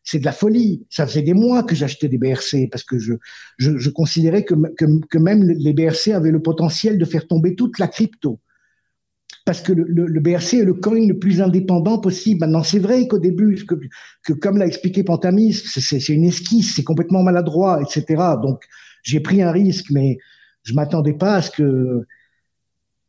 C'est 0.04 0.20
de 0.20 0.26
la 0.26 0.32
folie. 0.32 0.86
Ça 0.90 1.06
faisait 1.06 1.22
des 1.22 1.34
mois 1.34 1.64
que 1.64 1.76
j'achetais 1.76 2.08
des 2.08 2.18
BRC 2.18 2.70
parce 2.72 2.84
que 2.84 2.98
je, 2.98 3.14
je, 3.58 3.78
je 3.78 3.90
considérais 3.90 4.44
que, 4.44 4.56
que, 4.76 4.86
que, 5.08 5.18
même 5.18 5.44
les 5.44 5.74
BRC 5.74 6.10
avaient 6.10 6.32
le 6.32 6.42
potentiel 6.42 6.98
de 6.98 7.06
faire 7.06 7.28
tomber 7.28 7.56
toute 7.56 7.80
la 7.80 7.88
crypto. 7.88 8.40
Parce 9.46 9.62
que 9.62 9.74
le, 9.74 9.84
le, 9.88 10.06
le 10.06 10.20
BRC 10.20 10.56
est 10.56 10.66
le 10.66 10.76
coin 10.76 11.08
le 11.08 11.18
plus 11.18 11.42
indépendant 11.42 12.00
possible. 12.00 12.42
Maintenant, 12.42 12.64
c'est 12.64 12.80
vrai 12.80 13.08
qu'au 13.08 13.20
début, 13.20 13.66
que, 13.66 13.76
que 14.24 14.34
comme 14.34 14.58
l'a 14.58 14.68
expliqué 14.68 15.04
Pantamis, 15.04 15.54
c'est 15.54 16.10
une 16.10 16.26
esquisse, 16.26 16.76
c'est 16.76 16.84
complètement 16.84 17.24
maladroit, 17.24 17.82
etc. 17.82 18.24
Donc, 18.42 18.64
j'ai 19.04 19.20
pris 19.20 19.42
un 19.42 19.52
risque, 19.52 19.88
mais 19.90 20.18
je 20.64 20.74
m'attendais 20.74 21.14
pas 21.14 21.36
à 21.36 21.42
ce 21.42 21.50
que 21.50 22.06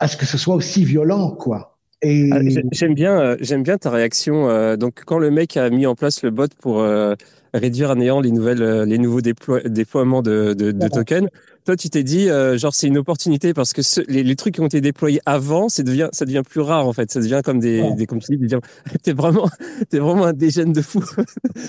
à 0.03 0.09
ce 0.09 0.17
que 0.17 0.27
ce 0.27 0.37
soit 0.37 0.57
aussi 0.57 0.85
violent, 0.85 1.31
quoi. 1.31 1.79
Et... 2.03 2.29
Ah, 2.33 2.41
j'aime 2.73 2.95
bien, 2.95 3.21
euh, 3.21 3.37
j'aime 3.39 3.63
bien 3.63 3.79
ta 3.79 3.89
réaction. 3.89 4.51
Euh, 4.51 4.77
donc, 4.77 5.05
quand 5.07 5.19
le 5.19 5.31
mec 5.31 5.57
a 5.57 5.71
mis 5.71 5.87
en 5.87 5.95
place 5.95 6.25
le 6.25 6.33
bot 6.33 6.49
pour 6.59 6.81
euh, 6.81 7.15
réduire 7.55 7.93
à 7.93 7.95
néant 7.95 8.21
les 8.21 8.33
nouvelles, 8.33 8.83
les 8.83 8.99
nouveaux 8.99 9.21
déploiements 9.21 10.21
de, 10.21 10.55
de, 10.55 10.73
de 10.73 10.89
tokens, 10.89 11.29
toi, 11.65 11.77
tu 11.77 11.89
t'es 11.89 12.03
dit, 12.03 12.27
genre, 12.57 12.75
c'est 12.75 12.89
une 12.89 12.99
opportunité 12.99 13.55
parce 13.55 13.73
que 13.73 13.83
ce, 13.83 14.01
les, 14.09 14.25
les, 14.25 14.35
trucs 14.35 14.55
qui 14.55 14.61
ont 14.61 14.67
été 14.67 14.81
déployés 14.81 15.21
avant, 15.25 15.69
ça 15.69 15.85
devient, 15.85 16.09
ça 16.11 16.25
devient 16.25 16.43
plus 16.45 16.63
rare 16.63 16.89
en 16.89 16.93
fait. 16.93 17.09
Ça 17.13 17.21
devient 17.21 17.43
comme 17.45 17.61
des, 17.61 17.83
ouais. 17.83 17.95
des 17.95 18.07
comme 18.07 18.19
tu 18.19 18.37
dis, 18.37 18.57
t'es 19.05 19.13
vraiment, 19.13 19.49
t'es 19.89 20.01
vraiment 20.01 20.25
un 20.25 20.33
dégène 20.33 20.73
de 20.73 20.83
fou. 20.83 21.05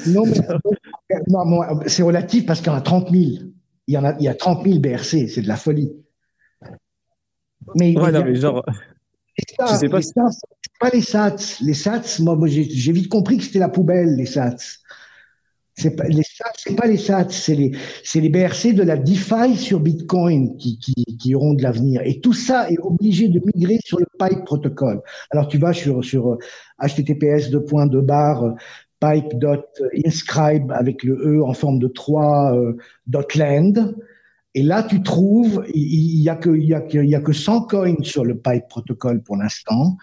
non, 0.08 0.24
mais 0.26 0.40
non, 1.28 1.44
c'est 1.86 2.02
relatif 2.02 2.48
parce 2.48 2.62
qu'il 2.62 2.72
y 2.72 2.76
en 2.76 2.80
a 2.80 2.82
30 2.82 3.12
000. 3.12 3.24
Il 3.86 3.94
y 3.94 3.98
en 3.98 4.06
a, 4.06 4.16
il 4.18 4.24
y 4.24 4.28
a 4.28 4.34
30 4.34 4.66
000 4.66 4.80
BRC, 4.80 5.28
c'est 5.30 5.44
de 5.44 5.48
la 5.48 5.58
folie. 5.58 5.92
Mais, 7.76 7.98
ouais, 7.98 8.12
non, 8.12 8.24
mais 8.24 8.36
genre. 8.36 8.64
Ça, 9.58 9.66
je 9.72 9.76
sais 9.76 9.90
pas. 9.90 10.02
C'est 10.02 10.14
pas 10.80 10.90
les 10.90 11.02
SATs. 11.02 11.60
Les 11.62 11.74
SATs, 11.74 12.20
moi, 12.20 12.36
moi 12.36 12.48
j'ai 12.48 12.92
vite 12.92 13.10
compris 13.10 13.38
que 13.38 13.44
c'était 13.44 13.60
la 13.60 13.70
poubelle, 13.70 14.16
les 14.16 14.26
SATs. 14.26 14.80
C'est 15.76 15.96
pas 15.96 16.04
les 16.04 16.22
SATs, 16.22 16.56
c'est 16.58 16.76
pas 16.76 16.86
les 16.86 16.98
SATs, 16.98 17.32
c'est 17.32 17.56
les, 17.56 17.72
les 18.16 18.30
BRC 18.30 18.74
de 18.74 18.84
la 18.84 18.96
DeFi 18.96 19.56
sur 19.58 19.80
Bitcoin 19.80 20.56
qui, 20.58 20.78
qui, 20.78 20.94
qui 21.18 21.34
auront 21.34 21.56
de 21.56 21.64
l'avenir. 21.64 22.02
Et 22.06 22.20
tout 22.20 22.34
ça 22.34 22.70
est 22.70 22.78
obligé 22.78 23.28
de 23.28 23.42
migrer 23.56 23.80
sur 23.84 23.98
le 23.98 24.06
Pipe 24.20 24.46
protocole. 24.46 25.02
Alors 25.32 25.48
tu 25.48 25.58
vas 25.58 25.74
sur, 25.74 26.04
sur 26.04 26.38
https 26.80 27.50
de 27.50 28.02
barre 28.02 28.54
pipe.inscribe 29.00 30.72
avec 30.72 31.04
le 31.04 31.16
E 31.16 31.44
en 31.44 31.54
forme 31.54 31.80
de 31.80 31.88
3 31.88 32.56
euh, 32.56 32.78
.land 33.36 33.94
et 34.56 34.62
là, 34.62 34.84
tu 34.84 35.02
trouves, 35.02 35.66
il 35.74 36.22
y 36.22 36.30
a 36.30 36.36
que, 36.36 36.52
il 36.52 36.66
y 36.66 36.74
a 36.74 36.82
que, 36.82 37.00
il 37.00 37.10
y 37.10 37.16
a 37.16 37.22
que 37.22 37.34
100 37.34 37.62
coins 37.62 37.96
sur 38.04 38.24
le 38.24 38.38
Pipe 38.38 38.68
protocole 38.70 39.24
pour 39.24 39.36
l'instant. 39.36 39.98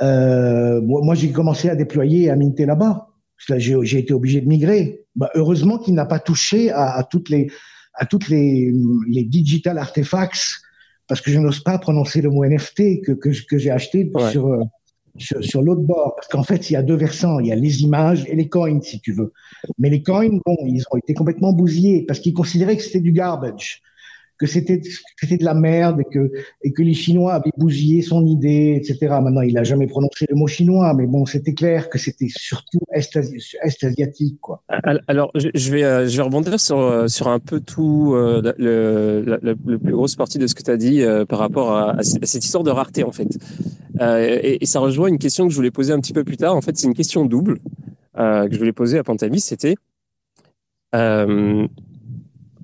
Euh, 0.00 0.80
moi, 0.80 1.14
j'ai 1.14 1.30
commencé 1.30 1.68
à 1.68 1.76
déployer 1.76 2.24
et 2.24 2.30
à 2.30 2.36
minter 2.36 2.64
là-bas. 2.64 3.08
J'ai 3.36 3.98
été 3.98 4.14
obligé 4.14 4.40
de 4.40 4.48
migrer. 4.48 5.04
Bah, 5.14 5.30
heureusement 5.34 5.78
qu'il 5.78 5.94
n'a 5.94 6.06
pas 6.06 6.18
touché 6.18 6.70
à, 6.70 6.96
à, 6.96 7.04
toutes 7.04 7.28
les, 7.28 7.50
à 7.94 8.06
toutes 8.06 8.28
les, 8.28 8.72
les 9.08 9.24
digital 9.24 9.76
artifacts 9.76 10.60
parce 11.06 11.20
que 11.20 11.30
je 11.30 11.38
n'ose 11.38 11.60
pas 11.60 11.76
prononcer 11.78 12.22
le 12.22 12.30
mot 12.30 12.44
NFT 12.44 13.02
que, 13.04 13.12
que, 13.12 13.30
que 13.46 13.58
j'ai 13.58 13.70
acheté 13.70 14.10
sur, 14.30 14.46
euh, 14.46 14.62
sur, 15.20 15.62
l'autre 15.62 15.82
bord. 15.82 16.14
Parce 16.16 16.28
qu'en 16.28 16.42
fait, 16.42 16.70
il 16.70 16.74
y 16.74 16.76
a 16.76 16.82
deux 16.82 16.96
versants. 16.96 17.40
Il 17.40 17.46
y 17.46 17.52
a 17.52 17.56
les 17.56 17.82
images 17.82 18.24
et 18.26 18.34
les 18.34 18.48
coins, 18.48 18.80
si 18.80 19.00
tu 19.00 19.12
veux. 19.12 19.32
Mais 19.78 19.90
les 19.90 20.02
coins, 20.02 20.38
bon, 20.44 20.56
ils 20.66 20.82
ont 20.90 20.96
été 20.96 21.14
complètement 21.14 21.52
bousillés 21.52 22.04
parce 22.06 22.20
qu'ils 22.20 22.34
considéraient 22.34 22.76
que 22.76 22.82
c'était 22.82 23.00
du 23.00 23.12
garbage 23.12 23.82
que 24.40 24.46
c'était 24.46 24.80
c'était 25.20 25.36
de 25.36 25.44
la 25.44 25.52
merde 25.52 26.00
et 26.00 26.04
que 26.10 26.32
et 26.64 26.72
que 26.72 26.82
les 26.82 26.94
Chinois 26.94 27.34
avaient 27.34 27.52
bousillé 27.58 28.00
son 28.00 28.26
idée, 28.26 28.80
etc. 28.82 29.14
Maintenant, 29.22 29.42
il 29.42 29.56
a 29.58 29.64
jamais 29.64 29.86
prononcé 29.86 30.24
le 30.30 30.34
mot 30.34 30.46
chinois, 30.46 30.94
mais 30.94 31.06
bon, 31.06 31.26
c'était 31.26 31.52
clair 31.52 31.90
que 31.90 31.98
c'était 31.98 32.28
surtout 32.28 32.80
est, 32.92 33.18
asiatique, 33.62 34.40
quoi. 34.40 34.62
Alors, 35.06 35.30
je 35.34 35.70
vais 35.70 35.84
euh, 35.84 36.08
je 36.08 36.16
vais 36.16 36.22
rebondir 36.22 36.58
sur 36.58 36.78
euh, 36.78 37.06
sur 37.06 37.28
un 37.28 37.38
peu 37.38 37.60
tout 37.60 38.14
euh, 38.14 38.40
le, 38.56 39.22
le, 39.42 39.78
plus 39.78 39.92
grosse 39.92 40.16
partie 40.16 40.38
de 40.38 40.46
ce 40.46 40.54
que 40.54 40.62
tu 40.62 40.70
as 40.70 40.78
dit 40.78 41.02
par 41.28 41.38
rapport 41.38 41.76
à, 41.76 42.02
cette 42.02 42.44
histoire 42.44 42.64
de 42.64 42.70
rareté, 42.70 43.04
en 43.04 43.12
fait. 43.12 43.38
Et, 44.00 44.62
et, 44.62 44.66
ça 44.66 44.80
rejoint 44.80 45.08
une 45.08 45.18
question 45.18 45.44
que 45.46 45.50
je 45.50 45.56
voulais 45.56 45.70
poser 45.70 45.92
un 45.92 46.00
petit 46.00 46.14
peu 46.14 46.24
plus 46.24 46.38
tard. 46.38 46.56
En 46.56 46.62
fait, 46.62 46.78
c'est 46.78 46.86
une 46.86 46.94
question 46.94 47.26
double 47.26 47.58
que 48.16 48.48
je 48.50 48.58
voulais 48.58 48.72
poser 48.72 48.96
à 48.96 49.04
Pantamis. 49.04 49.40
C'était 49.40 49.74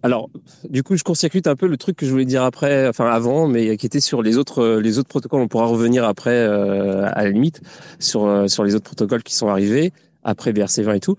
alors, 0.06 0.30
du 0.70 0.84
coup, 0.84 0.96
je 0.96 1.02
court-circuite 1.02 1.48
un 1.48 1.56
peu 1.56 1.66
le 1.66 1.76
truc 1.76 1.96
que 1.96 2.06
je 2.06 2.12
voulais 2.12 2.24
dire 2.24 2.44
après, 2.44 2.86
enfin 2.86 3.06
avant, 3.06 3.48
mais 3.48 3.76
qui 3.76 3.86
était 3.86 3.98
sur 3.98 4.22
les 4.22 4.38
autres 4.38 4.62
euh, 4.62 4.80
les 4.80 5.00
autres 5.00 5.08
protocoles. 5.08 5.40
On 5.40 5.48
pourra 5.48 5.66
revenir 5.66 6.04
après, 6.04 6.30
euh, 6.30 7.10
à 7.12 7.24
la 7.24 7.30
limite, 7.30 7.60
sur 7.98 8.24
euh, 8.24 8.46
sur 8.46 8.62
les 8.62 8.76
autres 8.76 8.84
protocoles 8.84 9.24
qui 9.24 9.34
sont 9.34 9.48
arrivés 9.48 9.92
après 10.22 10.52
BRC20 10.52 10.94
et 10.94 11.00
tout. 11.00 11.16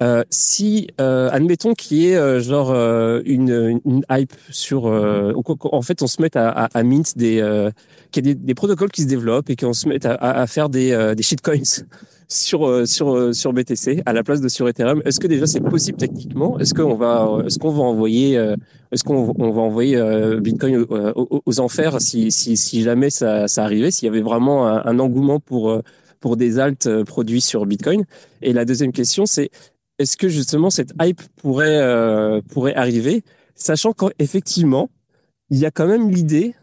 Euh, 0.00 0.22
si, 0.30 0.88
euh, 1.00 1.28
admettons 1.32 1.74
qu'il 1.74 1.98
y 1.98 2.12
ait 2.12 2.40
genre 2.40 2.72
une, 3.24 3.80
une, 3.84 4.02
hype 4.10 4.32
sur, 4.50 4.84
en 4.86 5.82
fait, 5.82 6.02
on 6.02 6.06
se 6.06 6.22
met 6.22 6.36
à, 6.36 6.48
à, 6.48 6.78
à 6.78 6.82
mint 6.82 7.16
des, 7.16 7.70
qu'il 8.10 8.26
y 8.26 8.30
a 8.30 8.34
des, 8.34 8.40
des, 8.40 8.54
protocoles 8.54 8.90
qui 8.90 9.02
se 9.02 9.08
développent 9.08 9.50
et 9.50 9.56
qu'on 9.56 9.72
se 9.72 9.88
met 9.88 10.04
à, 10.06 10.14
à 10.40 10.46
faire 10.46 10.68
des, 10.68 11.14
des 11.16 11.22
shitcoins 11.22 11.62
sur 12.28 12.66
euh, 12.66 12.84
sur 12.84 13.16
euh, 13.16 13.32
sur 13.32 13.52
BTC 13.52 14.02
à 14.04 14.12
la 14.12 14.22
place 14.22 14.40
de 14.40 14.48
sur 14.48 14.68
Ethereum. 14.68 15.02
Est-ce 15.04 15.18
que 15.18 15.26
déjà 15.26 15.46
c'est 15.46 15.60
possible 15.60 15.98
techniquement? 15.98 16.58
Est-ce 16.58 16.74
qu'on 16.74 16.94
va 16.94 17.42
est-ce 17.46 17.58
qu'on 17.58 17.70
va 17.70 17.82
envoyer 17.82 18.36
euh, 18.36 18.54
est-ce 18.92 19.02
qu'on 19.02 19.34
on 19.38 19.50
va 19.50 19.62
envoyer 19.62 20.00
Bitcoin 20.40 20.86
aux, 20.88 21.60
enfers 21.60 22.00
si, 22.00 22.30
si 22.30 22.56
si 22.56 22.82
jamais 22.82 23.10
ça 23.10 23.48
ça 23.48 23.64
arrivait 23.64 23.90
s'il 23.90 24.06
y 24.06 24.08
avait 24.08 24.22
vraiment 24.22 24.66
un, 24.66 24.98
engouement 24.98 25.40
pour 25.40 25.80
pour 26.20 26.36
des 26.36 26.58
alts 26.58 27.04
produits 27.04 27.40
sur 27.40 27.66
Bitcoin? 27.66 28.04
Et 28.42 28.52
la 28.52 28.64
deuxième 28.64 28.92
question 28.92 29.26
c'est 29.26 29.50
est-ce 29.98 30.16
que 30.16 30.28
justement 30.28 30.70
cette 30.70 30.92
hype 31.00 31.22
pourrait 31.36 32.40
pourrait 32.50 32.74
arriver 32.74 33.24
sachant 33.54 33.92
qu'effectivement 33.92 34.90
il 35.50 35.58
y 35.58 35.66
a 35.66 35.70
quand 35.70 35.86
même 35.86 36.10
l'idée 36.10 36.54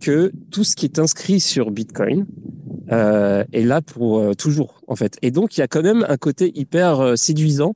que 0.00 0.32
tout 0.50 0.64
ce 0.64 0.76
qui 0.76 0.84
est 0.84 0.98
inscrit 0.98 1.40
sur 1.40 1.70
Bitcoin 1.70 2.26
euh, 2.92 3.44
est 3.52 3.62
là 3.62 3.80
pour 3.80 4.18
euh, 4.18 4.34
toujours 4.34 4.82
en 4.86 4.96
fait. 4.96 5.16
Et 5.22 5.30
donc 5.30 5.56
il 5.56 5.60
y 5.60 5.62
a 5.62 5.68
quand 5.68 5.82
même 5.82 6.04
un 6.08 6.16
côté 6.16 6.52
hyper 6.54 7.00
euh, 7.00 7.16
séduisant 7.16 7.74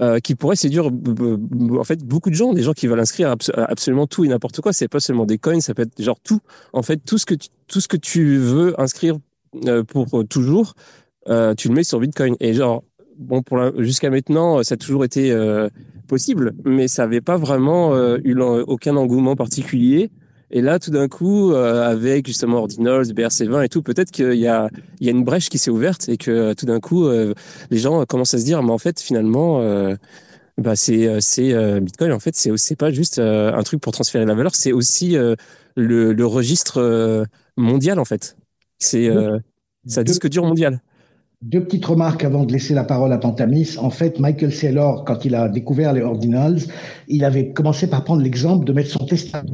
euh, 0.00 0.18
qui 0.18 0.34
pourrait 0.34 0.56
séduire 0.56 0.86
en 0.86 1.84
fait 1.84 2.02
beaucoup 2.02 2.30
de 2.30 2.34
gens, 2.34 2.54
des 2.54 2.62
gens 2.62 2.72
qui 2.72 2.86
veulent 2.86 3.00
inscrire 3.00 3.34
absolument 3.56 4.06
tout 4.06 4.24
et 4.24 4.28
n'importe 4.28 4.60
quoi. 4.60 4.72
C'est 4.72 4.88
pas 4.88 5.00
seulement 5.00 5.26
des 5.26 5.38
coins, 5.38 5.60
ça 5.60 5.74
peut 5.74 5.82
être 5.82 6.02
genre 6.02 6.20
tout. 6.20 6.40
En 6.72 6.82
fait, 6.82 6.98
tout 6.98 7.18
ce 7.18 7.26
que 7.26 7.34
tu, 7.34 7.48
tout 7.66 7.80
ce 7.80 7.88
que 7.88 7.96
tu 7.96 8.36
veux 8.38 8.78
inscrire 8.80 9.16
pour 9.88 10.24
toujours, 10.28 10.74
tu 11.26 11.68
le 11.68 11.74
mets 11.74 11.84
sur 11.84 11.98
Bitcoin. 11.98 12.36
Et 12.40 12.52
genre 12.52 12.84
bon 13.18 13.42
pour 13.42 13.58
jusqu'à 13.82 14.10
maintenant, 14.10 14.62
ça 14.62 14.74
a 14.74 14.76
toujours 14.76 15.04
été 15.04 15.34
possible, 16.06 16.52
mais 16.64 16.88
ça 16.88 17.04
avait 17.04 17.20
pas 17.20 17.36
vraiment 17.36 17.96
eu 18.16 18.40
aucun 18.40 18.96
engouement 18.96 19.36
particulier. 19.36 20.10
Et 20.50 20.62
là, 20.62 20.78
tout 20.78 20.90
d'un 20.90 21.08
coup, 21.08 21.52
euh, 21.52 21.82
avec 21.88 22.26
justement 22.26 22.58
Ordinals, 22.58 23.06
BRC20 23.06 23.64
et 23.64 23.68
tout, 23.68 23.82
peut-être 23.82 24.12
qu'il 24.12 24.34
y 24.34 24.46
a, 24.46 24.70
il 25.00 25.06
y 25.06 25.10
a 25.10 25.12
une 25.12 25.24
brèche 25.24 25.48
qui 25.48 25.58
s'est 25.58 25.70
ouverte 25.70 26.08
et 26.08 26.16
que 26.16 26.30
euh, 26.30 26.54
tout 26.54 26.66
d'un 26.66 26.78
coup, 26.78 27.06
euh, 27.06 27.34
les 27.70 27.78
gens 27.78 28.04
commencent 28.04 28.34
à 28.34 28.38
se 28.38 28.44
dire, 28.44 28.62
mais 28.62 28.70
en 28.70 28.78
fait, 28.78 29.00
finalement, 29.00 29.60
bah, 30.58 30.76
c'est, 30.76 31.20
c'est 31.20 31.80
Bitcoin. 31.80 32.12
En 32.12 32.20
fait, 32.20 32.36
c'est, 32.36 32.56
c'est 32.56 32.76
pas 32.76 32.90
juste 32.90 33.18
un 33.18 33.62
truc 33.62 33.80
pour 33.80 33.92
transférer 33.92 34.24
la 34.24 34.34
valeur, 34.34 34.54
c'est 34.54 34.72
aussi 34.72 35.16
le, 35.16 36.12
le, 36.12 36.26
registre 36.26 37.26
mondial, 37.56 37.98
en 37.98 38.04
fait. 38.04 38.36
C'est 38.78 39.10
ça 39.86 40.04
disque 40.04 40.28
dur 40.28 40.44
mondial. 40.44 40.80
Deux 41.46 41.62
petites 41.62 41.86
remarques 41.86 42.24
avant 42.24 42.42
de 42.42 42.52
laisser 42.52 42.74
la 42.74 42.82
parole 42.82 43.12
à 43.12 43.18
Pantamis. 43.18 43.76
En 43.78 43.90
fait, 43.90 44.18
Michael 44.18 44.52
Saylor, 44.52 45.04
quand 45.04 45.24
il 45.24 45.36
a 45.36 45.48
découvert 45.48 45.92
les 45.92 46.02
ordinals, 46.02 46.58
il 47.06 47.24
avait 47.24 47.52
commencé 47.52 47.86
par 47.86 48.02
prendre 48.02 48.20
l'exemple 48.20 48.64
de 48.64 48.72
mettre 48.72 48.90
son 48.90 49.06
testament 49.06 49.46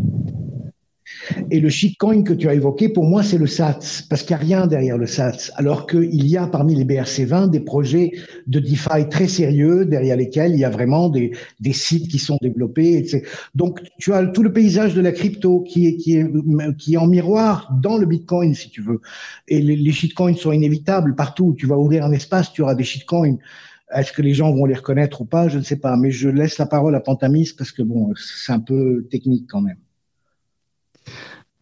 et 1.50 1.60
le 1.60 1.68
shitcoin 1.68 2.22
que 2.22 2.32
tu 2.32 2.48
as 2.48 2.54
évoqué, 2.54 2.88
pour 2.88 3.04
moi, 3.04 3.22
c'est 3.22 3.38
le 3.38 3.46
SATS, 3.46 4.02
parce 4.08 4.22
qu'il 4.22 4.36
n'y 4.36 4.42
a 4.42 4.44
rien 4.44 4.66
derrière 4.66 4.98
le 4.98 5.06
SATS, 5.06 5.52
alors 5.56 5.86
qu'il 5.86 6.26
y 6.26 6.36
a 6.36 6.46
parmi 6.46 6.74
les 6.74 6.84
BRC20 6.84 7.50
des 7.50 7.60
projets 7.60 8.12
de 8.46 8.60
DeFi 8.60 9.08
très 9.10 9.28
sérieux, 9.28 9.84
derrière 9.84 10.16
lesquels 10.16 10.52
il 10.52 10.58
y 10.58 10.64
a 10.64 10.70
vraiment 10.70 11.08
des, 11.08 11.32
sites 11.72 12.08
qui 12.08 12.18
sont 12.18 12.38
développés. 12.40 12.98
Etc. 12.98 13.22
Donc, 13.54 13.80
tu 13.98 14.12
as 14.12 14.26
tout 14.26 14.42
le 14.42 14.52
paysage 14.52 14.94
de 14.94 15.00
la 15.00 15.12
crypto 15.12 15.60
qui 15.60 15.86
est, 15.86 15.96
qui 15.96 16.16
est, 16.16 16.26
qui 16.78 16.94
est 16.94 16.98
en 16.98 17.06
miroir 17.06 17.72
dans 17.82 17.98
le 17.98 18.06
Bitcoin, 18.06 18.54
si 18.54 18.70
tu 18.70 18.82
veux. 18.82 19.00
Et 19.48 19.60
les, 19.60 19.76
les 19.76 19.92
shitcoins 19.92 20.34
sont 20.34 20.52
inévitables 20.52 21.14
partout. 21.14 21.54
Tu 21.56 21.66
vas 21.66 21.76
ouvrir 21.76 22.04
un 22.04 22.12
espace, 22.12 22.52
tu 22.52 22.62
auras 22.62 22.74
des 22.74 22.84
shitcoins. 22.84 23.36
Est-ce 23.94 24.12
que 24.12 24.22
les 24.22 24.32
gens 24.32 24.52
vont 24.52 24.64
les 24.64 24.74
reconnaître 24.74 25.20
ou 25.20 25.24
pas? 25.24 25.48
Je 25.48 25.58
ne 25.58 25.62
sais 25.62 25.76
pas. 25.76 25.96
Mais 25.96 26.10
je 26.10 26.28
laisse 26.28 26.58
la 26.58 26.66
parole 26.66 26.94
à 26.94 27.00
Pantamis 27.00 27.52
parce 27.56 27.72
que 27.72 27.82
bon, 27.82 28.12
c'est 28.16 28.52
un 28.52 28.60
peu 28.60 29.06
technique 29.10 29.46
quand 29.48 29.60
même. 29.60 29.76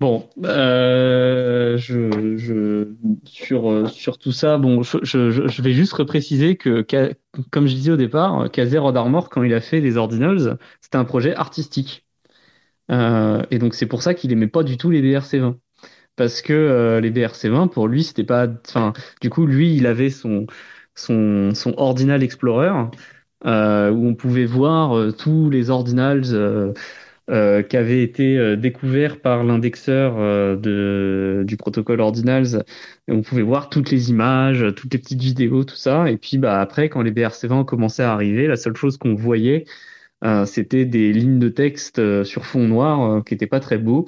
Bon, 0.00 0.28
euh, 0.44 1.76
je, 1.76 2.88
sur, 3.24 4.18
tout 4.18 4.32
ça, 4.32 4.56
bon, 4.56 4.82
je, 4.82 5.62
vais 5.62 5.72
juste 5.72 5.92
repréciser 5.92 6.56
que, 6.56 6.86
comme 7.50 7.66
je 7.66 7.74
disais 7.74 7.90
au 7.92 7.96
départ, 7.98 8.50
Kazé 8.50 8.78
Armor, 8.78 9.28
quand 9.28 9.42
il 9.42 9.52
a 9.52 9.60
fait 9.60 9.80
les 9.80 9.98
Ordinals, 9.98 10.56
c'était 10.80 10.96
un 10.96 11.04
projet 11.04 11.34
artistique. 11.34 12.06
Euh, 12.90 13.42
et 13.50 13.58
donc 13.58 13.74
c'est 13.74 13.86
pour 13.86 14.02
ça 14.02 14.14
qu'il 14.14 14.32
aimait 14.32 14.48
pas 14.48 14.62
du 14.62 14.76
tout 14.78 14.90
les 14.90 15.02
BRC20. 15.02 15.56
Parce 16.16 16.42
que 16.42 16.52
euh, 16.52 17.00
les 17.00 17.10
BRC20, 17.10 17.68
pour 17.70 17.88
lui, 17.88 18.04
c'était 18.04 18.24
pas. 18.24 18.46
Enfin, 18.68 18.92
du 19.22 19.30
coup, 19.30 19.46
lui, 19.46 19.74
il 19.76 19.86
avait 19.86 20.10
son, 20.10 20.46
son, 20.94 21.54
son 21.54 21.74
Ordinal 21.78 22.22
Explorer, 22.22 22.72
euh, 23.46 23.90
où 23.90 24.06
on 24.06 24.14
pouvait 24.14 24.44
voir 24.44 24.96
euh, 24.98 25.12
tous 25.12 25.50
les 25.50 25.70
Ordinals 25.70 26.74
euh, 27.30 27.40
euh, 27.40 27.62
qui 27.62 27.76
avait 27.76 28.02
été 28.02 28.36
euh, 28.36 28.56
découvert 28.56 29.20
par 29.20 29.44
l'indexeur 29.44 30.16
euh, 30.18 30.56
de, 30.56 31.44
du 31.46 31.56
protocole 31.56 32.00
Ordinals. 32.00 32.64
Et 33.08 33.12
on 33.12 33.22
pouvait 33.22 33.42
voir 33.42 33.68
toutes 33.68 33.90
les 33.90 34.10
images, 34.10 34.64
toutes 34.76 34.92
les 34.92 34.98
petites 34.98 35.20
vidéos, 35.22 35.64
tout 35.64 35.76
ça. 35.76 36.10
Et 36.10 36.16
puis 36.16 36.38
bah, 36.38 36.60
après, 36.60 36.88
quand 36.88 37.02
les 37.02 37.12
BRC20 37.12 37.52
ont 37.52 37.64
commencé 37.64 38.02
à 38.02 38.12
arriver, 38.12 38.46
la 38.46 38.56
seule 38.56 38.76
chose 38.76 38.96
qu'on 38.96 39.14
voyait, 39.14 39.64
c'était 40.44 40.84
des 40.84 41.14
lignes 41.14 41.38
de 41.38 41.48
texte 41.48 42.24
sur 42.24 42.44
fond 42.44 42.68
noir 42.68 43.24
qui 43.24 43.32
n'étaient 43.32 43.46
pas 43.46 43.60
très 43.60 43.78
beaux. 43.78 44.06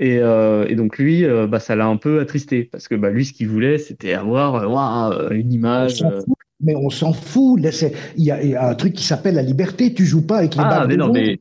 Et, 0.00 0.16
et, 0.16 0.74
donc 0.74 0.96
lui, 0.96 1.26
bah, 1.48 1.60
ça 1.60 1.76
l'a 1.76 1.86
un 1.86 1.98
peu 1.98 2.20
attristé 2.20 2.64
parce 2.64 2.88
que 2.88 2.94
bah, 2.94 3.10
lui, 3.10 3.26
ce 3.26 3.34
qu'il 3.34 3.48
voulait, 3.48 3.76
c'était 3.76 4.14
avoir 4.14 4.64
une 5.30 5.52
image. 5.52 6.02
mais 6.60 6.74
on 6.74 6.88
s'en 6.88 7.12
fout. 7.12 7.60
Il 8.16 8.24
y, 8.24 8.30
a, 8.30 8.66
un 8.66 8.74
truc 8.74 8.94
qui 8.94 9.04
s'appelle 9.04 9.34
la 9.34 9.42
liberté. 9.42 9.92
Tu 9.92 10.06
joues 10.06 10.26
pas 10.26 10.38
avec 10.38 10.54
les 10.54 10.62
ah, 10.64 10.86
mais 10.88 10.96
non, 10.96 11.12
mais 11.12 11.38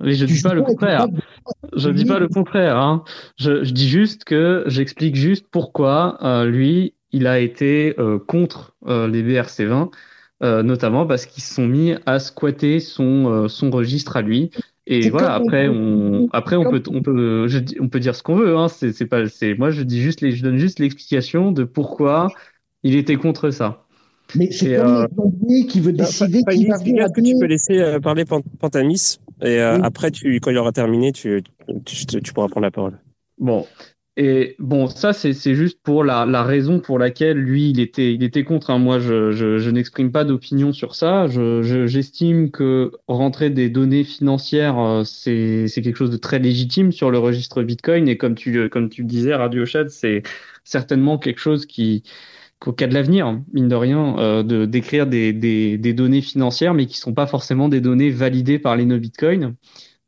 mais 0.00 0.14
je 0.14 0.24
dis 0.26 0.40
pas 0.42 0.54
le 0.54 0.62
contraire. 0.62 1.06
Je 1.76 1.90
dis 1.90 2.04
pas 2.04 2.18
le 2.18 2.28
contraire. 2.28 2.76
Hein. 2.76 3.04
Je, 3.36 3.64
je, 3.64 3.72
dis 3.72 3.88
juste 3.88 4.24
que 4.24 4.64
j'explique 4.66 5.16
juste 5.16 5.46
pourquoi 5.50 6.18
euh, 6.22 6.44
lui, 6.44 6.94
il 7.12 7.26
a 7.26 7.38
été 7.38 7.94
euh, 7.98 8.18
contre 8.18 8.74
euh, 8.86 9.08
les 9.08 9.22
BRC20, 9.22 9.90
euh, 10.42 10.62
notamment 10.62 11.06
parce 11.06 11.26
qu'ils 11.26 11.42
se 11.42 11.54
sont 11.54 11.66
mis 11.66 11.94
à 12.06 12.18
squatter 12.18 12.80
son 12.80 13.48
son 13.48 13.70
registre 13.70 14.16
à 14.16 14.22
lui. 14.22 14.50
Et 14.86 15.10
voilà. 15.10 15.34
Après, 15.34 15.68
on 15.68 16.28
après 16.32 16.56
on 16.56 16.70
peut 16.70 16.82
on 16.88 17.02
peut 17.02 17.48
je, 17.48 17.58
on 17.80 17.88
peut 17.88 18.00
dire 18.00 18.14
ce 18.14 18.22
qu'on 18.22 18.36
veut. 18.36 18.56
Hein. 18.56 18.68
C'est 18.68 18.92
c'est 18.92 19.06
pas 19.06 19.28
c'est 19.28 19.54
moi 19.54 19.70
je 19.70 19.82
dis 19.82 20.00
juste 20.00 20.20
les 20.20 20.32
je 20.32 20.42
donne 20.42 20.58
juste 20.58 20.78
l'explication 20.78 21.52
de 21.52 21.64
pourquoi 21.64 22.28
il 22.82 22.94
était 22.94 23.16
contre 23.16 23.50
ça. 23.50 23.87
Mais 24.34 24.50
c'est 24.50 24.76
comme 24.76 25.06
euh, 25.06 25.66
qui 25.68 25.80
veut 25.80 25.92
décider 25.92 26.42
qui 26.50 26.66
va 26.66 26.76
Est-ce 26.76 27.12
que 27.12 27.20
tu 27.20 27.38
peux 27.38 27.46
laisser 27.46 27.98
parler 28.02 28.24
Pantamis 28.24 29.18
et 29.42 29.60
euh, 29.60 29.78
après, 29.82 30.10
tu, 30.10 30.40
quand 30.40 30.50
il 30.50 30.58
aura 30.58 30.72
terminé, 30.72 31.12
tu, 31.12 31.42
tu, 31.84 32.06
tu, 32.06 32.32
pourras 32.32 32.48
prendre 32.48 32.64
la 32.64 32.70
parole. 32.70 32.98
Bon. 33.38 33.66
Et 34.16 34.56
bon, 34.58 34.88
ça, 34.88 35.12
c'est 35.12 35.32
juste 35.54 35.78
pour 35.84 36.02
la, 36.02 36.26
la, 36.26 36.42
raison 36.42 36.80
pour 36.80 36.98
laquelle 36.98 37.38
lui, 37.38 37.70
il 37.70 37.78
était, 37.78 38.12
il 38.12 38.24
était 38.24 38.42
contre. 38.42 38.70
Hein. 38.70 38.78
Moi, 38.78 38.98
je, 38.98 39.30
je, 39.30 39.58
je 39.58 39.70
n'exprime 39.70 40.10
pas 40.10 40.24
d'opinion 40.24 40.72
sur 40.72 40.96
ça. 40.96 41.28
J'estime 41.28 42.46
je, 42.46 42.50
que 42.50 42.92
rentrer 43.06 43.50
des 43.50 43.70
données 43.70 44.02
financières, 44.02 44.76
euh, 44.80 45.04
c'est 45.04 45.70
quelque 45.72 45.96
chose 45.96 46.10
de 46.10 46.16
très 46.16 46.40
légitime 46.40 46.90
sur 46.90 47.12
le 47.12 47.18
registre 47.18 47.62
Bitcoin. 47.62 48.08
Et 48.08 48.16
comme 48.16 48.34
tu, 48.34 48.68
comme 48.70 48.88
tu 48.88 49.02
le 49.02 49.08
disais, 49.08 49.36
Radio 49.36 49.64
Chat, 49.66 49.88
c'est 49.88 50.24
certainement 50.64 51.18
quelque 51.18 51.40
chose 51.40 51.64
qui, 51.64 52.02
cas 52.76 52.86
de 52.86 52.94
l'avenir, 52.94 53.40
mine 53.52 53.68
de 53.68 53.74
rien, 53.74 54.18
euh, 54.18 54.42
de 54.42 54.64
d'écrire 54.66 55.06
des, 55.06 55.32
des, 55.32 55.78
des, 55.78 55.92
données 55.92 56.20
financières, 56.20 56.74
mais 56.74 56.86
qui 56.86 56.98
sont 56.98 57.14
pas 57.14 57.26
forcément 57.26 57.68
des 57.68 57.80
données 57.80 58.10
validées 58.10 58.58
par 58.58 58.76
les 58.76 58.84
no 58.84 58.98
Bitcoin. 58.98 59.54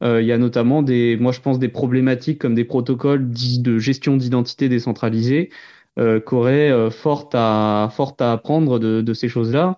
il 0.03 0.24
y 0.24 0.32
a 0.32 0.38
notamment 0.38 0.82
des, 0.82 1.16
moi 1.18 1.32
je 1.32 1.40
pense 1.40 1.59
des 1.59 1.68
problématiques 1.68 2.38
comme 2.38 2.55
des 2.55 2.64
protocoles 2.64 3.30
de 3.30 3.78
gestion 3.78 4.16
d'identité 4.16 4.68
décentralisée 4.68 5.51
euh, 5.98 6.20
qu'aurait 6.20 6.90
fort 6.90 7.30
à 7.34 7.90
fort 7.92 8.16
à 8.20 8.32
apprendre 8.32 8.78
de, 8.78 9.01
de 9.03 9.14
ces 9.14 9.28
choses-là. 9.28 9.76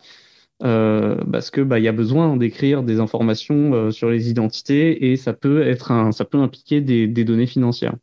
Euh, 0.65 1.17
parce 1.33 1.51
que 1.51 1.61
bah 1.61 1.81
il 1.81 1.85
y 1.85 1.89
a 1.89 1.93
besoin 1.93 2.37
d'écrire 2.37 2.85
des 2.85 3.01
informations 3.01 3.75
euh, 3.75 3.91
sur 3.91 4.11
les 4.11 4.31
identités 4.31 5.11
et 5.11 5.17
ça 5.17 5.33
peut 5.33 5.63
être 5.63 5.91
un, 5.91 6.13
ça 6.13 6.25
peut 6.25 6.39
impliquer 6.39 6.81
des, 6.81 7.09
des 7.09 7.25
données 7.25 7.49
financières. 7.49 7.97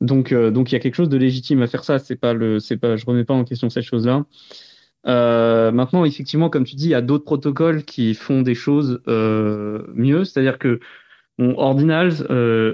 Donc 0.00 0.32
euh, 0.32 0.50
donc 0.50 0.70
il 0.70 0.74
y 0.74 0.76
a 0.76 0.80
quelque 0.80 0.94
chose 0.94 1.08
de 1.08 1.16
légitime 1.16 1.62
à 1.62 1.66
faire 1.66 1.84
ça. 1.84 1.98
C'est 1.98 2.16
pas 2.16 2.32
le, 2.32 2.60
c'est 2.60 2.76
pas, 2.76 2.96
je 2.96 3.04
remets 3.06 3.24
pas 3.24 3.34
en 3.34 3.44
question 3.44 3.70
cette 3.70 3.84
chose-là. 3.84 4.26
Euh, 5.06 5.72
maintenant, 5.72 6.04
effectivement, 6.04 6.50
comme 6.50 6.64
tu 6.64 6.76
dis, 6.76 6.86
il 6.86 6.90
y 6.90 6.94
a 6.94 7.00
d'autres 7.02 7.24
protocoles 7.24 7.84
qui 7.84 8.14
font 8.14 8.42
des 8.42 8.54
choses 8.54 9.00
mieux. 9.06 10.24
C'est-à-dire 10.24 10.58
que 10.58 10.80
bon, 11.38 11.54
Ordinals, 11.56 12.26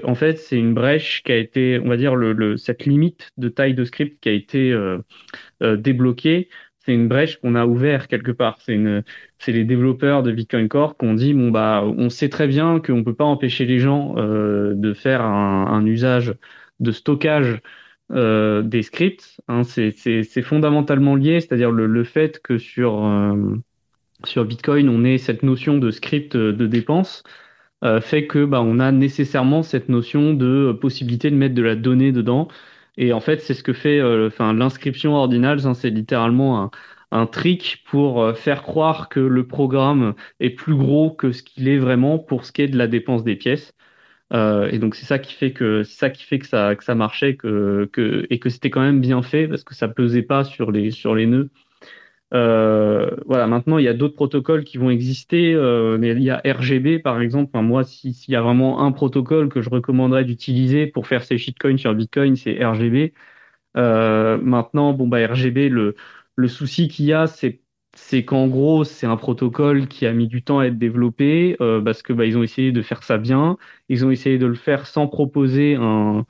en 0.03 0.15
fait, 0.15 0.37
c'est 0.37 0.57
une 0.57 0.73
brèche 0.73 1.23
qui 1.23 1.31
a 1.31 1.37
été, 1.37 1.79
on 1.83 1.89
va 1.89 1.97
dire, 1.97 2.15
le, 2.15 2.33
le, 2.33 2.57
cette 2.57 2.85
limite 2.85 3.31
de 3.37 3.49
taille 3.49 3.73
de 3.75 3.85
script 3.85 4.19
qui 4.21 4.29
a 4.29 4.33
été 4.33 4.75
débloquée 5.61 6.49
c'est 6.85 6.93
une 6.93 7.07
brèche 7.07 7.37
qu'on 7.39 7.55
a 7.55 7.65
ouvert 7.65 8.07
quelque 8.07 8.31
part. 8.31 8.57
C'est 8.61 8.73
une, 8.73 9.03
c'est 9.39 9.51
les 9.51 9.63
développeurs 9.65 10.23
de 10.23 10.31
Bitcoin 10.31 10.67
Core 10.67 10.97
qui 10.97 11.05
ont 11.05 11.13
dit 11.15 11.33
bon 11.33 11.49
bah 11.49 11.83
on 11.83 12.09
sait 12.09 12.29
très 12.29 12.47
bien 12.47 12.79
qu'on 12.79 13.03
peut 13.03 13.15
pas 13.15 13.25
empêcher 13.25 13.65
les 13.65 13.79
gens 13.79 14.15
euh, 14.17 14.73
de 14.75 14.93
faire 14.93 15.21
un, 15.21 15.65
un, 15.67 15.85
usage 15.85 16.35
de 16.79 16.91
stockage 16.91 17.61
euh, 18.11 18.61
des 18.61 18.83
scripts. 18.83 19.39
Hein, 19.47 19.63
c'est, 19.63 20.41
fondamentalement 20.43 21.15
lié, 21.15 21.39
c'est-à-dire 21.39 21.71
le, 21.71 22.03
fait 22.03 22.41
que 22.41 22.57
sur 22.57 23.05
euh, 23.05 23.55
sur 24.23 24.45
Bitcoin 24.45 24.89
on 24.89 25.03
ait 25.03 25.17
cette 25.17 25.43
notion 25.43 25.77
de 25.77 25.91
script 25.91 26.37
de 26.37 26.67
dépense 26.67 27.23
euh, 27.83 28.01
fait 28.01 28.27
que 28.27 28.45
bah 28.45 28.61
on 28.61 28.79
a 28.79 28.91
nécessairement 28.91 29.61
cette 29.61 29.89
notion 29.89 30.33
de 30.33 30.77
possibilité 30.79 31.29
de 31.29 31.35
mettre 31.35 31.53
de 31.55 31.61
la 31.61 31.75
donnée 31.75 32.11
dedans 32.11 32.47
et 32.97 33.13
en 33.13 33.19
fait, 33.19 33.41
c'est 33.41 33.53
ce 33.53 33.63
que 33.63 33.73
fait 33.73 33.99
euh, 33.99 34.29
l'inscription 34.53 35.15
ordinals, 35.15 35.67
hein, 35.67 35.73
c'est 35.73 35.89
littéralement 35.89 36.63
un, 36.63 36.71
un 37.11 37.27
trick 37.27 37.83
pour 37.87 38.21
euh, 38.21 38.33
faire 38.33 38.63
croire 38.63 39.09
que 39.09 39.19
le 39.19 39.47
programme 39.47 40.15
est 40.39 40.51
plus 40.51 40.75
gros 40.75 41.11
que 41.11 41.31
ce 41.31 41.43
qu'il 41.43 41.67
est 41.67 41.77
vraiment 41.77 42.19
pour 42.19 42.45
ce 42.45 42.51
qui 42.51 42.61
est 42.61 42.67
de 42.67 42.77
la 42.77 42.87
dépense 42.87 43.23
des 43.23 43.35
pièces. 43.35 43.73
Euh, 44.33 44.69
et 44.71 44.79
donc 44.79 44.95
c'est 44.95 45.05
ça 45.05 45.19
qui 45.19 45.33
fait 45.33 45.53
que 45.53 45.83
ça 45.83 46.09
qui 46.09 46.23
fait 46.23 46.39
que 46.39 46.47
ça 46.47 46.75
que 46.75 46.83
ça 46.83 46.95
marchait 46.95 47.35
que, 47.35 47.87
que 47.93 48.25
et 48.31 48.39
que 48.39 48.49
c'était 48.49 48.71
quand 48.71 48.81
même 48.81 48.99
bien 49.01 49.21
fait 49.21 49.47
parce 49.47 49.63
que 49.63 49.75
ça 49.75 49.87
pesait 49.87 50.23
pas 50.23 50.43
sur 50.43 50.71
les 50.71 50.91
sur 50.91 51.13
les 51.15 51.27
nœuds 51.27 51.49
euh, 52.33 53.11
voilà, 53.25 53.47
maintenant 53.47 53.77
il 53.77 53.85
y 53.85 53.87
a 53.87 53.93
d'autres 53.93 54.15
protocoles 54.15 54.63
qui 54.63 54.77
vont 54.77 54.89
exister, 54.89 55.53
euh, 55.53 55.97
il 56.01 56.21
y 56.23 56.29
a 56.31 56.41
RGB 56.45 56.99
par 56.99 57.21
exemple. 57.21 57.57
Moi, 57.59 57.83
s'il 57.83 58.13
y 58.27 58.35
a 58.35 58.41
vraiment 58.41 58.81
un 58.81 58.91
protocole 58.91 59.49
que 59.49 59.61
je 59.61 59.69
recommanderais 59.69 60.25
d'utiliser 60.25 60.87
pour 60.87 61.07
faire 61.07 61.23
ces 61.23 61.37
shitcoins 61.37 61.77
sur 61.77 61.93
Bitcoin, 61.93 62.35
c'est 62.35 62.63
RGB. 62.65 63.13
Euh, 63.77 64.37
maintenant, 64.39 64.93
bon 64.93 65.07
bah 65.07 65.25
RGB, 65.27 65.69
le, 65.69 65.95
le 66.35 66.47
souci 66.47 66.87
qu'il 66.87 67.05
y 67.05 67.13
a, 67.13 67.27
c'est 67.27 67.61
c'est 67.95 68.25
qu'en 68.25 68.47
gros, 68.47 68.83
c'est 68.83 69.07
un 69.07 69.17
protocole 69.17 69.87
qui 69.87 70.05
a 70.05 70.13
mis 70.13 70.27
du 70.27 70.43
temps 70.43 70.59
à 70.59 70.65
être 70.67 70.77
développé 70.77 71.57
euh, 71.61 71.81
parce 71.81 72.01
que 72.03 72.13
bah, 72.13 72.25
ils 72.25 72.37
ont 72.37 72.43
essayé 72.43 72.71
de 72.71 72.81
faire 72.81 73.03
ça 73.03 73.17
bien. 73.17 73.57
Ils 73.89 74.05
ont 74.05 74.11
essayé 74.11 74.37
de 74.37 74.45
le 74.45 74.55
faire 74.55 74.87
sans 74.87 75.07
proposer 75.07 75.75
un, 75.75 76.25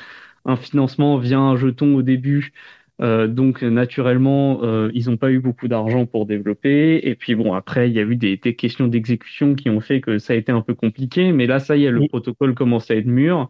un 0.46 0.56
financement 0.56 1.18
via 1.18 1.40
un 1.40 1.56
jeton 1.56 1.96
au 1.96 2.02
début 2.02 2.54
euh, 3.02 3.28
donc 3.28 3.62
naturellement, 3.62 4.64
euh, 4.64 4.90
ils 4.94 5.10
n'ont 5.10 5.18
pas 5.18 5.32
eu 5.32 5.40
beaucoup 5.40 5.68
d'argent 5.68 6.06
pour 6.06 6.26
développer. 6.26 7.08
Et 7.08 7.16
puis 7.16 7.36
bon, 7.36 7.54
après, 7.54 7.90
il 7.90 7.94
y 7.96 8.00
a 8.00 8.04
eu 8.04 8.16
des, 8.16 8.38
des 8.38 8.56
questions 8.56 8.88
d'exécution 8.88 9.56
qui 9.56 9.70
ont 9.70 9.82
fait 9.82 10.02
que 10.02 10.18
ça 10.18 10.34
a 10.34 10.36
été 10.36 10.52
un 10.52 10.62
peu 10.62 10.76
compliqué. 10.76 11.32
Mais 11.32 11.46
là, 11.48 11.60
ça 11.60 11.76
y 11.76 11.86
est, 11.86 11.92
le 11.92 12.08
protocole 12.08 12.56
commence 12.56 12.90
à 12.92 12.96
être 12.96 13.06
mûr. 13.06 13.50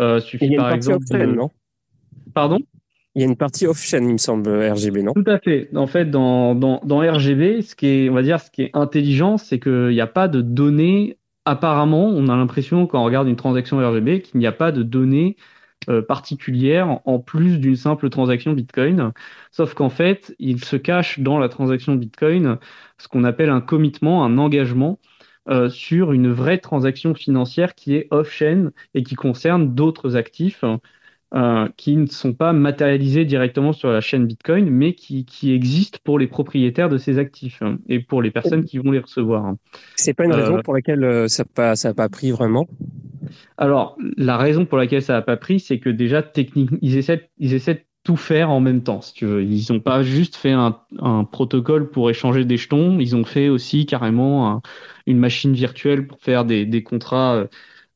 Euh, 0.00 0.20
suffit 0.20 0.56
par 0.56 0.70
exemple. 0.72 1.04
Pardon? 2.34 2.58
Il 3.16 3.20
y 3.20 3.24
a 3.24 3.28
une 3.28 3.36
partie 3.36 3.66
off-chain, 3.66 4.04
il 4.04 4.12
me 4.12 4.18
semble, 4.18 4.50
RGB, 4.50 5.02
non? 5.02 5.14
Tout 5.14 5.24
à 5.26 5.38
fait. 5.38 5.70
En 5.74 5.86
fait, 5.86 6.10
dans, 6.10 6.54
dans, 6.54 6.82
dans 6.84 6.98
RGB, 6.98 7.62
ce 7.62 7.74
qui 7.74 7.86
est, 7.86 8.10
on 8.10 8.14
va 8.14 8.20
dire, 8.20 8.38
ce 8.38 8.50
qui 8.50 8.64
est 8.64 8.70
intelligent, 8.74 9.38
c'est 9.38 9.58
qu'il 9.58 9.88
n'y 9.88 10.02
a 10.02 10.06
pas 10.06 10.28
de 10.28 10.42
données. 10.42 11.16
Apparemment, 11.46 12.08
on 12.08 12.28
a 12.28 12.36
l'impression 12.36 12.86
quand 12.86 13.00
on 13.00 13.04
regarde 13.04 13.26
une 13.26 13.36
transaction 13.36 13.78
RGB 13.78 14.20
qu'il 14.20 14.38
n'y 14.38 14.46
a 14.46 14.52
pas 14.52 14.70
de 14.70 14.82
données 14.82 15.36
euh, 15.88 16.02
particulière 16.02 17.00
en 17.06 17.18
plus 17.18 17.58
d'une 17.58 17.76
simple 17.76 18.10
transaction 18.10 18.52
Bitcoin. 18.52 19.12
Sauf 19.50 19.72
qu'en 19.72 19.88
fait, 19.88 20.34
il 20.38 20.62
se 20.62 20.76
cache 20.76 21.18
dans 21.18 21.38
la 21.38 21.48
transaction 21.48 21.94
Bitcoin 21.94 22.58
ce 22.98 23.08
qu'on 23.08 23.24
appelle 23.24 23.48
un 23.48 23.62
commitment, 23.62 24.26
un 24.26 24.36
engagement 24.36 24.98
euh, 25.48 25.70
sur 25.70 26.12
une 26.12 26.30
vraie 26.30 26.58
transaction 26.58 27.14
financière 27.14 27.74
qui 27.74 27.94
est 27.94 28.08
off-chain 28.10 28.72
et 28.92 29.02
qui 29.02 29.14
concerne 29.14 29.74
d'autres 29.74 30.16
actifs 30.16 30.64
euh, 31.34 31.68
qui 31.76 31.96
ne 31.96 32.06
sont 32.06 32.32
pas 32.32 32.52
matérialisés 32.52 33.24
directement 33.24 33.72
sur 33.72 33.90
la 33.90 34.00
chaîne 34.00 34.26
Bitcoin, 34.26 34.70
mais 34.70 34.94
qui, 34.94 35.24
qui 35.24 35.52
existent 35.52 35.98
pour 36.04 36.18
les 36.18 36.26
propriétaires 36.26 36.88
de 36.88 36.98
ces 36.98 37.18
actifs 37.18 37.62
hein, 37.62 37.78
et 37.88 38.00
pour 38.00 38.22
les 38.22 38.30
personnes 38.30 38.64
qui 38.64 38.78
vont 38.78 38.92
les 38.92 39.00
recevoir. 39.00 39.54
C'est 39.96 40.14
pas 40.14 40.24
une 40.24 40.32
raison 40.32 40.62
pour 40.62 40.74
laquelle 40.74 41.28
ça 41.28 41.42
n'a 41.42 41.48
pas, 41.52 41.76
ça 41.76 41.94
pas 41.94 42.08
pris 42.08 42.30
vraiment? 42.30 42.66
Alors, 43.58 43.96
la 44.16 44.36
raison 44.36 44.66
pour 44.66 44.78
laquelle 44.78 45.02
ça 45.02 45.14
n'a 45.14 45.22
pas 45.22 45.36
pris, 45.36 45.60
c'est 45.60 45.78
que 45.78 45.90
déjà, 45.90 46.22
techniquement, 46.22 46.78
ils 46.82 46.96
essaient, 46.96 47.28
ils 47.38 47.54
essaient 47.54 47.74
de 47.74 47.84
tout 48.04 48.16
faire 48.16 48.50
en 48.50 48.60
même 48.60 48.82
temps, 48.82 49.00
si 49.00 49.14
tu 49.14 49.26
veux. 49.26 49.42
Ils 49.42 49.66
n'ont 49.70 49.80
pas 49.80 50.02
juste 50.02 50.36
fait 50.36 50.52
un, 50.52 50.78
un, 51.00 51.24
protocole 51.24 51.90
pour 51.90 52.08
échanger 52.08 52.44
des 52.44 52.56
jetons, 52.56 53.00
ils 53.00 53.16
ont 53.16 53.24
fait 53.24 53.48
aussi 53.48 53.84
carrément 53.86 54.48
un, 54.48 54.62
une 55.06 55.18
machine 55.18 55.54
virtuelle 55.54 56.06
pour 56.06 56.20
faire 56.20 56.44
des, 56.44 56.66
des 56.66 56.82
contrats 56.82 57.34
euh, 57.34 57.46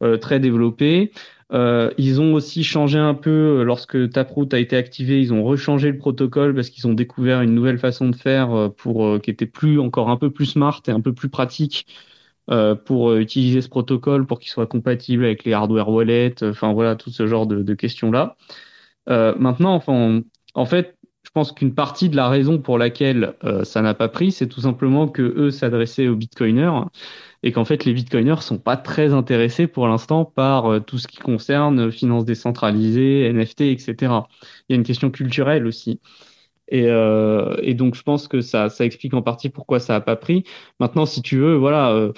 euh 0.03 0.16
très 0.16 0.41
développés. 0.41 1.12
Euh, 1.53 1.90
ils 1.98 2.20
ont 2.20 2.34
aussi 2.34 2.62
changé 2.64 2.98
un 2.98 3.14
peu 3.14 3.61
euh, 3.61 3.64
lorsque 3.64 4.11
Taproot 4.11 4.48
a 4.53 4.59
été 4.59 4.76
activé. 4.76 5.20
Ils 5.20 5.32
ont 5.32 5.42
rechangé 5.44 5.90
le 5.90 5.98
protocole 5.98 6.55
parce 6.55 6.70
qu'ils 6.70 6.86
ont 6.86 6.94
découvert 6.94 7.42
une 7.42 7.55
nouvelle 7.55 7.78
façon 7.78 8.09
de 8.09 8.16
faire 8.16 8.53
euh, 8.53 8.68
pour 8.68 9.20
qui 9.20 9.30
était 9.30 9.46
plus 9.46 9.80
encore 9.80 10.11
un 10.11 10.16
peu 10.16 10.30
plus 10.30 10.46
smart 10.46 10.80
et 10.86 10.90
un 10.92 11.01
peu 11.01 11.12
plus 11.12 11.28
pratique 11.28 11.86
euh, 12.51 12.74
pour 12.74 13.11
euh, 13.11 13.20
utiliser 13.20 13.61
ce 13.61 13.68
protocole 13.68 14.26
pour 14.26 14.40
qu'il 14.40 14.51
soit 14.51 14.66
compatible 14.66 15.24
avec 15.24 15.44
les 15.44 15.53
hardware 15.53 15.88
wallets, 15.88 16.42
euh, 16.42 16.51
enfin 16.51 16.72
voilà, 16.72 16.96
tout 16.96 17.11
ce 17.11 17.26
genre 17.26 17.46
de, 17.46 17.62
de 17.62 17.74
questions-là. 17.74 18.36
Euh, 19.09 19.34
maintenant, 19.38 19.74
enfin, 19.74 20.22
en 20.55 20.66
fait, 20.66 20.96
je 21.22 21.30
pense 21.30 21.53
qu'une 21.53 21.74
partie 21.74 22.09
de 22.09 22.16
la 22.16 22.28
raison 22.28 22.59
pour 22.59 22.78
laquelle 22.78 23.34
euh, 23.44 23.64
ça 23.64 23.82
n'a 23.82 23.94
pas 23.94 24.09
pris, 24.09 24.32
c'est 24.32 24.48
tout 24.48 24.62
simplement 24.62 25.09
que 25.09 25.22
eux 25.22 25.51
s'adressaient 25.51 26.09
aux 26.09 26.16
bitcoiners 26.16 26.70
et 27.43 27.53
qu'en 27.53 27.64
fait 27.64 27.84
les 27.84 27.93
bitcoiners 27.95 28.43
sont 28.43 28.59
pas 28.59 28.76
très 28.76 29.12
intéressés 29.12 29.66
pour 29.66 29.88
l'instant 29.88 30.24
par 30.24 30.84
tout 30.84 30.99
ce 30.99 31.09
qui 31.09 31.18
concerne 31.18 31.91
finance 31.91 32.24
décentralisée, 32.24 33.30
NFT, 33.32 33.62
etc. 33.62 33.95
Il 34.68 34.72
y 34.72 34.72
a 34.74 34.76
une 34.76 34.84
question 34.84 35.11
culturelle 35.11 35.66
aussi. 35.66 36.01
Et, 36.70 36.86
euh, 36.88 37.57
et, 37.62 37.74
donc, 37.74 37.95
je 37.97 38.03
pense 38.03 38.28
que 38.28 38.41
ça, 38.41 38.68
ça 38.70 38.84
explique 38.84 39.14
en 39.14 39.22
partie 39.22 39.49
pourquoi 39.51 39.80
ça 39.80 39.95
n'a 39.95 40.01
pas 40.01 40.16
pris. 40.16 40.45
Maintenant, 40.78 41.05
si 41.07 41.20
tu 41.22 41.38
veux, 41.38 41.57
voilà, 41.57 41.93
euh, 41.93 42.12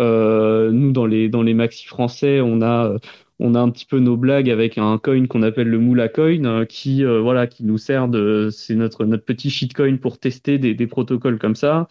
euh, 0.00 0.70
nous, 0.72 0.92
dans 0.92 1.06
les, 1.06 1.28
dans 1.28 1.42
les 1.42 1.54
maxi 1.54 1.86
français, 1.86 2.40
on 2.40 2.62
a, 2.62 2.96
on 3.38 3.54
a 3.54 3.60
un 3.60 3.70
petit 3.70 3.84
peu 3.86 3.98
nos 3.98 4.16
blagues 4.16 4.50
avec 4.50 4.78
un 4.78 4.98
coin 4.98 5.26
qu'on 5.26 5.42
appelle 5.42 5.68
le 5.68 5.78
Moula 5.78 6.08
Coin, 6.08 6.64
qui, 6.66 7.04
euh, 7.04 7.20
voilà, 7.20 7.46
qui 7.46 7.64
nous 7.64 7.78
sert 7.78 8.08
de, 8.08 8.48
c'est 8.50 8.74
notre, 8.74 9.04
notre 9.04 9.24
petit 9.24 9.50
shitcoin 9.50 9.98
pour 9.98 10.18
tester 10.18 10.58
des, 10.58 10.74
des 10.74 10.86
protocoles 10.86 11.38
comme 11.38 11.56
ça. 11.56 11.86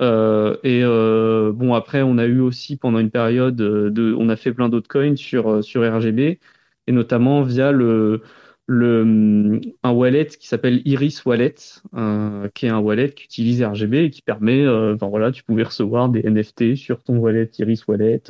Euh, 0.00 0.56
et 0.64 0.82
euh, 0.84 1.52
bon, 1.52 1.74
après, 1.74 2.02
on 2.02 2.18
a 2.18 2.26
eu 2.26 2.40
aussi 2.40 2.76
pendant 2.76 2.98
une 2.98 3.10
période 3.10 3.56
de, 3.56 4.14
on 4.18 4.28
a 4.28 4.36
fait 4.36 4.52
plein 4.52 4.68
d'autres 4.68 4.88
coins 4.88 5.16
sur, 5.16 5.62
sur 5.62 5.82
RGB, 5.82 6.40
et 6.86 6.92
notamment 6.92 7.42
via 7.42 7.72
le, 7.72 8.22
le, 8.66 9.60
un 9.82 9.90
wallet 9.92 10.26
qui 10.26 10.48
s'appelle 10.48 10.82
Iris 10.86 11.24
Wallet, 11.24 11.54
euh, 11.94 12.48
qui 12.54 12.66
est 12.66 12.70
un 12.70 12.78
wallet 12.78 13.12
qui 13.12 13.24
utilise 13.24 13.62
RGB 13.62 14.04
et 14.04 14.10
qui 14.10 14.22
permet, 14.22 14.64
euh, 14.64 14.94
enfin 14.94 15.08
voilà, 15.08 15.30
tu 15.32 15.42
pouvais 15.44 15.62
recevoir 15.64 16.08
des 16.08 16.22
NFT 16.28 16.76
sur 16.76 17.02
ton 17.02 17.18
wallet 17.18 17.50
Iris 17.58 17.86
Wallet. 17.86 18.22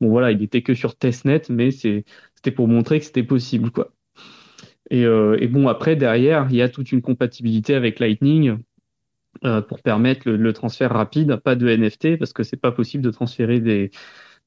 bon 0.00 0.08
voilà, 0.08 0.32
il 0.32 0.42
était 0.42 0.62
que 0.62 0.74
sur 0.74 0.96
testnet, 0.96 1.42
mais 1.50 1.70
c'était 1.70 2.04
pour 2.54 2.68
montrer 2.68 2.98
que 3.00 3.04
c'était 3.06 3.22
possible, 3.22 3.70
quoi. 3.70 3.92
Et, 4.90 5.04
euh, 5.04 5.36
et, 5.40 5.46
bon, 5.46 5.68
après, 5.68 5.96
derrière, 5.96 6.48
il 6.50 6.56
y 6.56 6.62
a 6.62 6.68
toute 6.68 6.90
une 6.92 7.00
compatibilité 7.02 7.74
avec 7.74 8.00
Lightning 8.00 8.58
euh, 9.44 9.62
pour 9.62 9.80
permettre 9.80 10.28
le, 10.28 10.36
le, 10.36 10.52
transfert 10.52 10.92
rapide, 10.92 11.36
pas 11.36 11.54
de 11.56 11.68
NFT, 11.68 12.18
parce 12.18 12.32
que 12.32 12.42
c'est 12.42 12.56
pas 12.56 12.72
possible 12.72 13.04
de 13.04 13.10
transférer 13.10 13.60
des, 13.60 13.90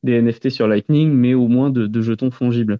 des 0.04 0.22
NFT 0.22 0.50
sur 0.50 0.68
Lightning, 0.68 1.12
mais 1.12 1.34
au 1.34 1.48
moins 1.48 1.70
de, 1.70 1.88
de 1.88 2.02
jetons 2.02 2.32
fongibles. 2.32 2.80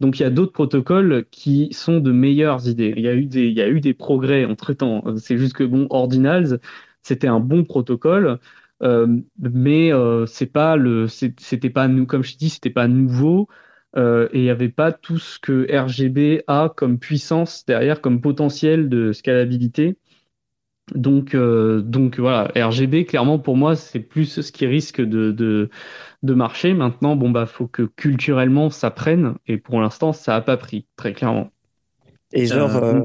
Donc 0.00 0.18
il 0.18 0.22
y 0.22 0.26
a 0.26 0.30
d'autres 0.30 0.52
protocoles 0.52 1.24
qui 1.30 1.68
sont 1.72 2.00
de 2.00 2.12
meilleures 2.12 2.68
idées. 2.68 2.94
Il 2.96 3.02
y 3.02 3.08
a 3.08 3.14
eu 3.14 3.26
des, 3.26 3.46
il 3.46 3.54
y 3.54 3.62
a 3.62 3.68
eu 3.68 3.80
des 3.80 3.94
progrès 3.94 4.44
entre 4.44 4.72
temps. 4.72 5.04
C'est 5.18 5.38
juste 5.38 5.54
que 5.54 5.64
bon, 5.64 5.86
Ordinals, 5.90 6.60
c'était 7.02 7.28
un 7.28 7.40
bon 7.40 7.64
protocole, 7.64 8.38
euh, 8.82 9.06
mais 9.38 9.92
euh, 9.92 10.26
c'est 10.26 10.46
pas 10.46 10.76
le, 10.76 11.06
c'était 11.08 11.70
pas 11.70 11.88
nous, 11.88 12.06
comme 12.06 12.24
je 12.24 12.36
dis, 12.36 12.50
c'était 12.50 12.70
pas 12.70 12.88
nouveau. 12.88 13.48
Euh, 13.96 14.28
et 14.32 14.40
il 14.40 14.42
n'y 14.42 14.50
avait 14.50 14.68
pas 14.68 14.92
tout 14.92 15.18
ce 15.18 15.38
que 15.38 15.66
RGB 15.72 16.42
a 16.48 16.72
comme 16.76 16.98
puissance 16.98 17.64
derrière, 17.64 18.00
comme 18.00 18.20
potentiel 18.20 18.88
de 18.88 19.12
scalabilité. 19.12 19.96
Donc, 20.94 21.34
euh, 21.34 21.80
donc 21.80 22.18
voilà, 22.18 22.52
RGB, 22.54 23.06
clairement 23.06 23.38
pour 23.38 23.56
moi, 23.56 23.74
c'est 23.74 24.00
plus 24.00 24.40
ce 24.42 24.52
qui 24.52 24.66
risque 24.66 25.00
de, 25.00 25.32
de, 25.32 25.70
de 26.22 26.34
marcher. 26.34 26.74
Maintenant, 26.74 27.16
bon 27.16 27.30
bah 27.30 27.46
faut 27.46 27.66
que 27.66 27.82
culturellement 27.82 28.70
ça 28.70 28.90
prenne 28.90 29.34
et 29.46 29.56
pour 29.58 29.80
l'instant 29.80 30.12
ça 30.12 30.36
a 30.36 30.40
pas 30.42 30.56
pris 30.56 30.86
très 30.96 31.14
clairement. 31.14 31.48
Et 32.32 32.46
genre, 32.46 32.74
euh, 32.76 33.00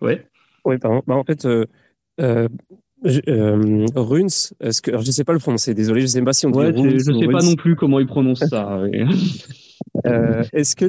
ouais. 0.00 0.26
Ouais, 0.64 0.78
pardon. 0.78 1.02
Bah, 1.06 1.14
en 1.16 1.24
fait, 1.24 1.46
euh, 3.06 3.20
euh, 3.28 3.86
Runes, 3.94 4.26
est-ce 4.60 4.82
que 4.82 4.90
alors, 4.90 5.02
je 5.02 5.10
sais 5.10 5.24
pas 5.24 5.32
le 5.32 5.38
prononcer. 5.38 5.74
Désolé, 5.74 6.00
je 6.00 6.06
sais 6.06 6.22
pas 6.22 6.32
si 6.32 6.46
on 6.46 6.50
dit 6.50 6.58
ouais, 6.58 6.70
Runes 6.70 6.98
je 6.98 7.12
sais 7.12 7.26
pas 7.26 7.42
non 7.42 7.54
plus 7.54 7.76
comment 7.76 8.00
ils 8.00 8.06
prononcent 8.06 8.46
ça. 8.48 8.78
ouais. 8.82 9.04
Euh, 10.06 10.44
est-ce 10.52 10.76
que 10.76 10.86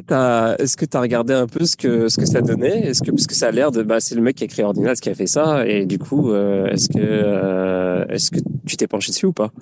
est-ce 0.62 0.76
que 0.76 0.84
t'as 0.84 1.00
regardé 1.00 1.32
un 1.32 1.46
peu 1.46 1.64
ce 1.64 1.76
que 1.76 2.08
ce 2.08 2.18
que 2.18 2.26
ça 2.26 2.40
donnait? 2.40 2.86
Est-ce 2.88 3.02
que 3.02 3.10
parce 3.10 3.26
que 3.26 3.34
ça 3.34 3.48
a 3.48 3.50
l'air 3.50 3.70
de, 3.70 3.82
bah, 3.82 4.00
c'est 4.00 4.14
le 4.14 4.22
mec 4.22 4.36
qui 4.36 4.44
a 4.44 4.46
créé 4.46 4.64
Ordinals 4.64 4.96
qui 4.96 5.08
a 5.08 5.14
fait 5.14 5.26
ça, 5.26 5.66
et 5.66 5.86
du 5.86 5.98
coup, 5.98 6.30
euh, 6.30 6.66
est-ce 6.66 6.88
que 6.88 6.98
euh, 6.98 8.04
est-ce 8.08 8.30
que 8.30 8.38
tu 8.66 8.76
t'es 8.76 8.86
penché 8.86 9.10
dessus 9.10 9.26
ou 9.26 9.32
pas? 9.32 9.52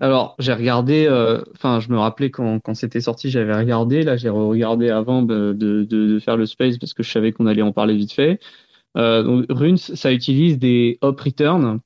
Alors, 0.00 0.36
j'ai 0.38 0.52
regardé, 0.52 1.06
euh, 1.08 1.42
enfin, 1.56 1.80
je 1.80 1.90
me 1.90 1.98
rappelais 1.98 2.30
quand, 2.30 2.60
quand 2.60 2.74
c'était 2.74 3.00
sorti, 3.00 3.28
j'avais 3.28 3.54
regardé. 3.54 4.02
Là, 4.02 4.16
j'ai 4.16 4.28
regardé 4.28 4.88
avant 4.88 5.22
de, 5.22 5.52
de, 5.52 5.82
de, 5.82 6.06
de 6.14 6.18
faire 6.20 6.36
le 6.36 6.46
space 6.46 6.78
parce 6.78 6.94
que 6.94 7.02
je 7.02 7.10
savais 7.10 7.32
qu'on 7.32 7.46
allait 7.46 7.62
en 7.62 7.72
parler 7.72 7.96
vite 7.96 8.12
fait. 8.12 8.38
Euh, 8.96 9.22
donc, 9.22 9.46
Runes, 9.50 9.76
ça 9.76 10.12
utilise 10.12 10.58
des 10.58 10.98
hop 11.02 11.20
return 11.20 11.80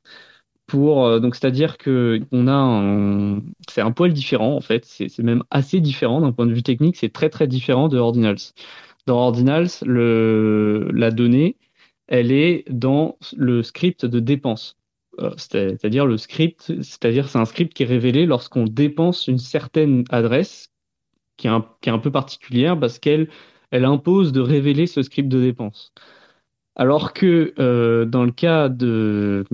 pour, 0.66 1.06
euh, 1.06 1.20
donc, 1.20 1.36
c'est-à-dire 1.36 1.78
que 1.78 2.20
on 2.32 2.48
a 2.48 3.40
c'est 3.68 3.80
un 3.82 3.92
poil 3.92 4.12
différent 4.12 4.56
en 4.56 4.60
fait. 4.60 4.84
C'est 4.86 5.18
même 5.20 5.44
assez 5.50 5.80
différent 5.80 6.20
d'un 6.20 6.32
point 6.32 6.46
de 6.46 6.54
vue 6.54 6.62
technique. 6.62 6.96
C'est 6.96 7.12
très 7.12 7.30
très 7.30 7.46
différent 7.48 7.88
de 7.88 7.98
Ordinals. 7.98 8.38
Dans 9.06 9.18
Ordinals, 9.18 9.68
la 9.84 11.10
donnée, 11.10 11.56
elle 12.08 12.32
est 12.32 12.64
dans 12.70 13.18
le 13.36 13.62
script 13.62 14.06
de 14.06 14.20
dépense. 14.20 14.76
Euh, 15.20 15.30
c'est- 15.36 15.70
C'est-à-dire 15.78 16.06
le 16.06 16.16
script, 16.18 16.62
c'est-à-dire 16.82 17.28
c'est 17.28 17.38
un 17.38 17.44
script 17.44 17.72
qui 17.74 17.82
est 17.84 17.86
révélé 17.86 18.26
lorsqu'on 18.26 18.64
dépense 18.64 19.28
une 19.28 19.38
certaine 19.38 20.04
adresse 20.10 20.70
qui 21.36 21.46
est 21.48 21.50
un, 21.50 21.66
qui 21.80 21.88
est 21.90 21.92
un 21.92 21.98
peu 21.98 22.10
particulière 22.12 22.78
parce 22.78 22.98
qu'elle 22.98 23.28
elle 23.70 23.84
impose 23.84 24.32
de 24.32 24.40
révéler 24.40 24.86
ce 24.86 25.02
script 25.02 25.28
de 25.28 25.40
dépense. 25.40 25.92
Alors 26.76 27.12
que 27.12 27.54
euh, 27.58 28.04
dans 28.04 28.24
le 28.24 28.32
cas 28.32 28.68
de, 28.68 29.44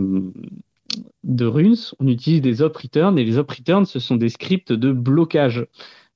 de 1.25 1.45
Runes, 1.45 1.77
on 1.99 2.09
utilise 2.09 2.41
des 2.41 2.63
op 2.63 2.77
return 2.77 3.19
et 3.19 3.25
les 3.25 3.39
op 3.39 3.51
return 3.51 3.85
ce 3.85 3.99
sont 3.99 4.17
des 4.17 4.31
scripts 4.31 4.73
de 4.73 4.93
blocage. 4.93 5.67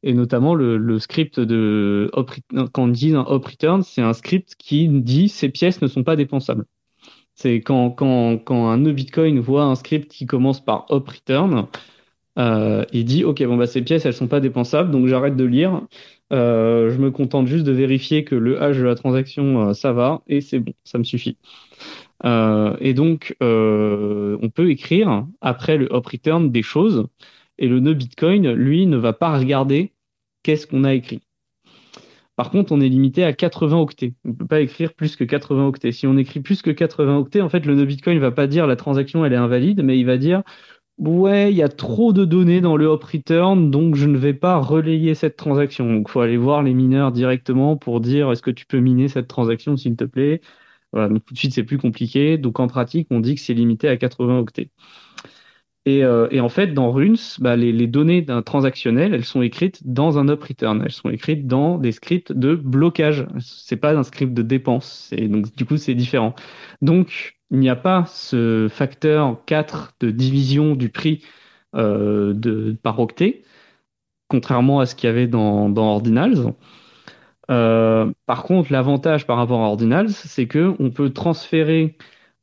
Et 0.03 0.13
notamment 0.13 0.55
le, 0.55 0.99
script 0.99 1.41
de 1.41 2.11
quand 2.73 2.85
on 2.85 2.89
dit 2.89 3.15
un 3.15 3.23
op 3.23 3.47
return, 3.47 3.83
c'est 3.83 4.03
un 4.03 4.13
script 4.13 4.55
qui 4.59 4.89
dit 4.89 5.31
ces 5.31 5.49
pièces 5.49 5.81
ne 5.81 5.87
sont 5.87 6.05
pas 6.05 6.17
dépensables. 6.17 6.67
C'est 7.35 7.57
quand, 7.63 7.91
quand, 7.91 8.39
quand 8.39 8.69
un 8.69 8.77
nœud 8.77 8.93
Bitcoin 8.93 9.41
voit 9.41 9.65
un 9.65 9.75
script 9.75 10.13
qui 10.13 10.27
commence 10.27 10.63
par 10.63 10.87
op 10.91 11.09
return, 11.09 11.67
euh, 12.39 12.85
il 12.93 13.05
dit 13.05 13.24
ok 13.24 13.45
bon 13.45 13.57
bah 13.57 13.66
ces 13.66 13.82
pièces 13.82 14.07
elles 14.07 14.14
sont 14.14 14.26
pas 14.26 14.41
dépensables 14.41 14.91
donc 14.91 15.07
j'arrête 15.07 15.37
de 15.37 15.45
lire. 15.45 15.82
Euh, 16.32 16.91
je 16.91 16.99
me 16.99 17.11
contente 17.11 17.47
juste 17.47 17.64
de 17.64 17.72
vérifier 17.72 18.24
que 18.24 18.35
le 18.35 18.61
hash 18.61 18.76
de 18.78 18.82
la 18.82 18.95
transaction 18.97 19.68
euh, 19.68 19.72
ça 19.72 19.93
va 19.93 20.22
et 20.26 20.41
c'est 20.41 20.59
bon 20.59 20.72
ça 20.85 20.99
me 20.99 21.05
suffit. 21.05 21.39
Et 22.24 22.95
donc 22.95 23.37
on 23.41 24.51
peut 24.55 24.70
écrire 24.70 25.26
après 25.41 25.76
le 25.76 25.87
op 25.91 26.07
return 26.07 26.51
des 26.51 26.62
choses 26.62 27.07
et 27.59 27.68
le 27.68 27.80
nœud 27.80 27.95
Bitcoin 27.95 28.53
lui 28.53 28.87
ne 28.87 28.97
va 28.97 29.12
pas 29.12 29.39
regarder 29.39 29.93
qu'est-ce 30.43 30.66
qu'on 30.66 30.85
a 30.85 30.95
écrit. 30.95 31.20
Par 32.37 32.51
contre, 32.51 32.72
on 32.72 32.80
est 32.80 32.89
limité 32.89 33.22
à 33.24 33.32
80 33.32 33.78
octets. 33.78 34.14
On 34.24 34.30
ne 34.30 34.35
peut 34.35 34.47
pas 34.47 34.61
écrire 34.61 34.93
plus 34.95 35.14
que 35.14 35.22
80 35.22 35.66
octets. 35.68 35.93
Si 35.93 36.07
on 36.07 36.16
écrit 36.16 36.41
plus 36.41 36.62
que 36.62 36.70
80 36.70 37.16
octets, 37.16 37.41
en 37.41 37.49
fait, 37.49 37.64
le 37.64 37.76
nœud 37.76 37.85
Bitcoin 37.85 38.18
va 38.18 38.32
pas 38.32 38.49
dire 38.49 38.66
la 38.66 38.74
transaction 38.74 39.24
elle 39.24 39.32
est 39.32 39.37
invalide, 39.37 39.82
mais 39.85 39.99
il 39.99 40.05
va 40.05 40.16
dire 40.16 40.43
ouais, 40.99 41.53
il 41.53 41.57
y 41.57 41.62
a 41.62 41.68
trop 41.68 42.12
de 42.12 42.24
données 42.24 42.61
dans 42.61 42.76
le 42.76 42.86
hop 42.86 43.05
return, 43.05 43.70
donc 43.70 43.95
je 43.97 44.07
ne 44.07 44.16
vais 44.16 44.34
pas 44.34 44.59
relayer 44.59 45.14
cette 45.14 45.36
transaction. 45.36 45.92
Donc, 45.92 46.09
faut 46.09 46.20
aller 46.20 46.36
voir 46.36 46.62
les 46.62 46.74
mineurs 46.74 47.12
directement 47.12 47.76
pour 47.76 48.01
dire 48.01 48.30
est-ce 48.32 48.42
que 48.42 48.51
tu 48.51 48.66
peux 48.66 48.78
miner 48.80 49.09
cette 49.09 49.28
transaction, 49.28 49.76
s'il 49.76 49.97
te 49.97 50.05
plaît? 50.05 50.40
Voilà, 50.92 51.09
donc 51.09 51.24
tout 51.24 51.34
de 51.34 51.38
suite, 51.38 51.55
c'est 51.55 51.64
plus 51.64 51.78
compliqué. 51.78 52.38
Donc, 52.38 52.61
en 52.61 52.68
pratique, 52.68 53.09
on 53.11 53.20
dit 53.20 53.34
que 53.34 53.40
c'est 53.40 53.55
limité 53.55 53.88
à 53.88 53.97
80 53.97 54.38
octets. 54.38 54.70
Et, 55.86 56.03
euh, 56.03 56.28
et 56.30 56.40
en 56.40 56.49
fait, 56.49 56.68
dans 56.68 56.90
Runes, 56.92 57.16
bah, 57.40 57.57
les, 57.57 57.86
données 57.86 58.22
d'un 58.22 58.40
transactionnel, 58.42 59.12
elles 59.12 59.24
sont 59.24 59.42
écrites 59.42 59.86
dans 59.86 60.18
un 60.18 60.28
up 60.28 60.42
return. 60.42 60.82
Elles 60.82 60.92
sont 60.92 61.11
écrites 61.11 61.47
dans 61.47 61.78
des 61.78 61.92
scripts 61.92 62.32
de 62.32 62.55
blocage. 62.55 63.26
C'est 63.40 63.76
pas 63.76 63.95
un 63.95 64.03
script 64.03 64.32
de 64.32 64.42
dépense. 64.42 65.11
Donc, 65.12 65.55
du 65.55 65.66
coup, 65.66 65.76
c'est 65.76 65.95
différent. 65.95 66.34
Donc, 66.80 67.36
il 67.55 67.61
n'y 67.61 67.71
a 67.71 67.77
pas 67.77 68.05
ce 68.07 68.67
facteur 68.69 69.39
4 69.47 69.95
de 70.01 70.11
division 70.11 70.75
du 70.75 70.89
prix 70.89 71.23
euh, 71.77 72.35
de, 72.35 72.77
par 72.83 72.99
octet, 72.99 73.43
contrairement 74.27 74.81
à 74.81 74.87
ce 74.87 74.97
qu'il 74.97 75.07
y 75.07 75.13
avait 75.13 75.29
dans, 75.29 75.69
dans 75.69 75.93
Ordinals. 75.93 76.53
Euh, 77.53 78.11
par 78.27 78.43
contre, 78.43 78.73
l'avantage 78.73 79.25
par 79.25 79.37
rapport 79.37 79.61
à 79.61 79.69
Ordinals, 79.69 80.11
c'est 80.11 80.47
que 80.47 80.75
on 80.81 80.91
peut 80.91 81.11
transférer 81.11 81.97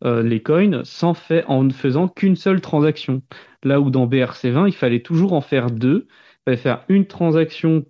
euh, 0.06 0.24
les 0.24 0.42
coins 0.42 0.84
sans 0.86 1.14
fait, 1.14 1.44
en 1.48 1.64
ne 1.64 1.74
faisant 1.74 2.08
qu'une 2.08 2.38
seule 2.38 2.62
transaction. 2.62 3.22
Là 3.64 3.82
où 3.82 3.90
dans 3.90 4.08
BRC20, 4.08 4.68
il 4.68 4.74
fallait 4.74 5.02
toujours 5.02 5.34
en 5.34 5.42
faire 5.42 5.72
deux. 5.72 6.08
Il 6.08 6.44
fallait 6.46 6.58
faire 6.58 6.86
une 6.88 7.06
transaction 7.06 7.84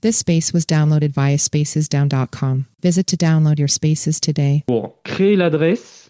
This 0.00 0.18
space 0.18 0.52
was 0.52 0.66
downloaded 0.66 1.12
via 1.14 1.38
spacesdown.com. 1.38 2.64
Visit 2.82 3.06
to 3.06 3.16
download 3.16 3.58
your 3.58 3.70
spaces 3.70 4.20
today. 4.20 4.64
pour 4.66 5.00
créer 5.02 5.34
l'adresse 5.34 6.03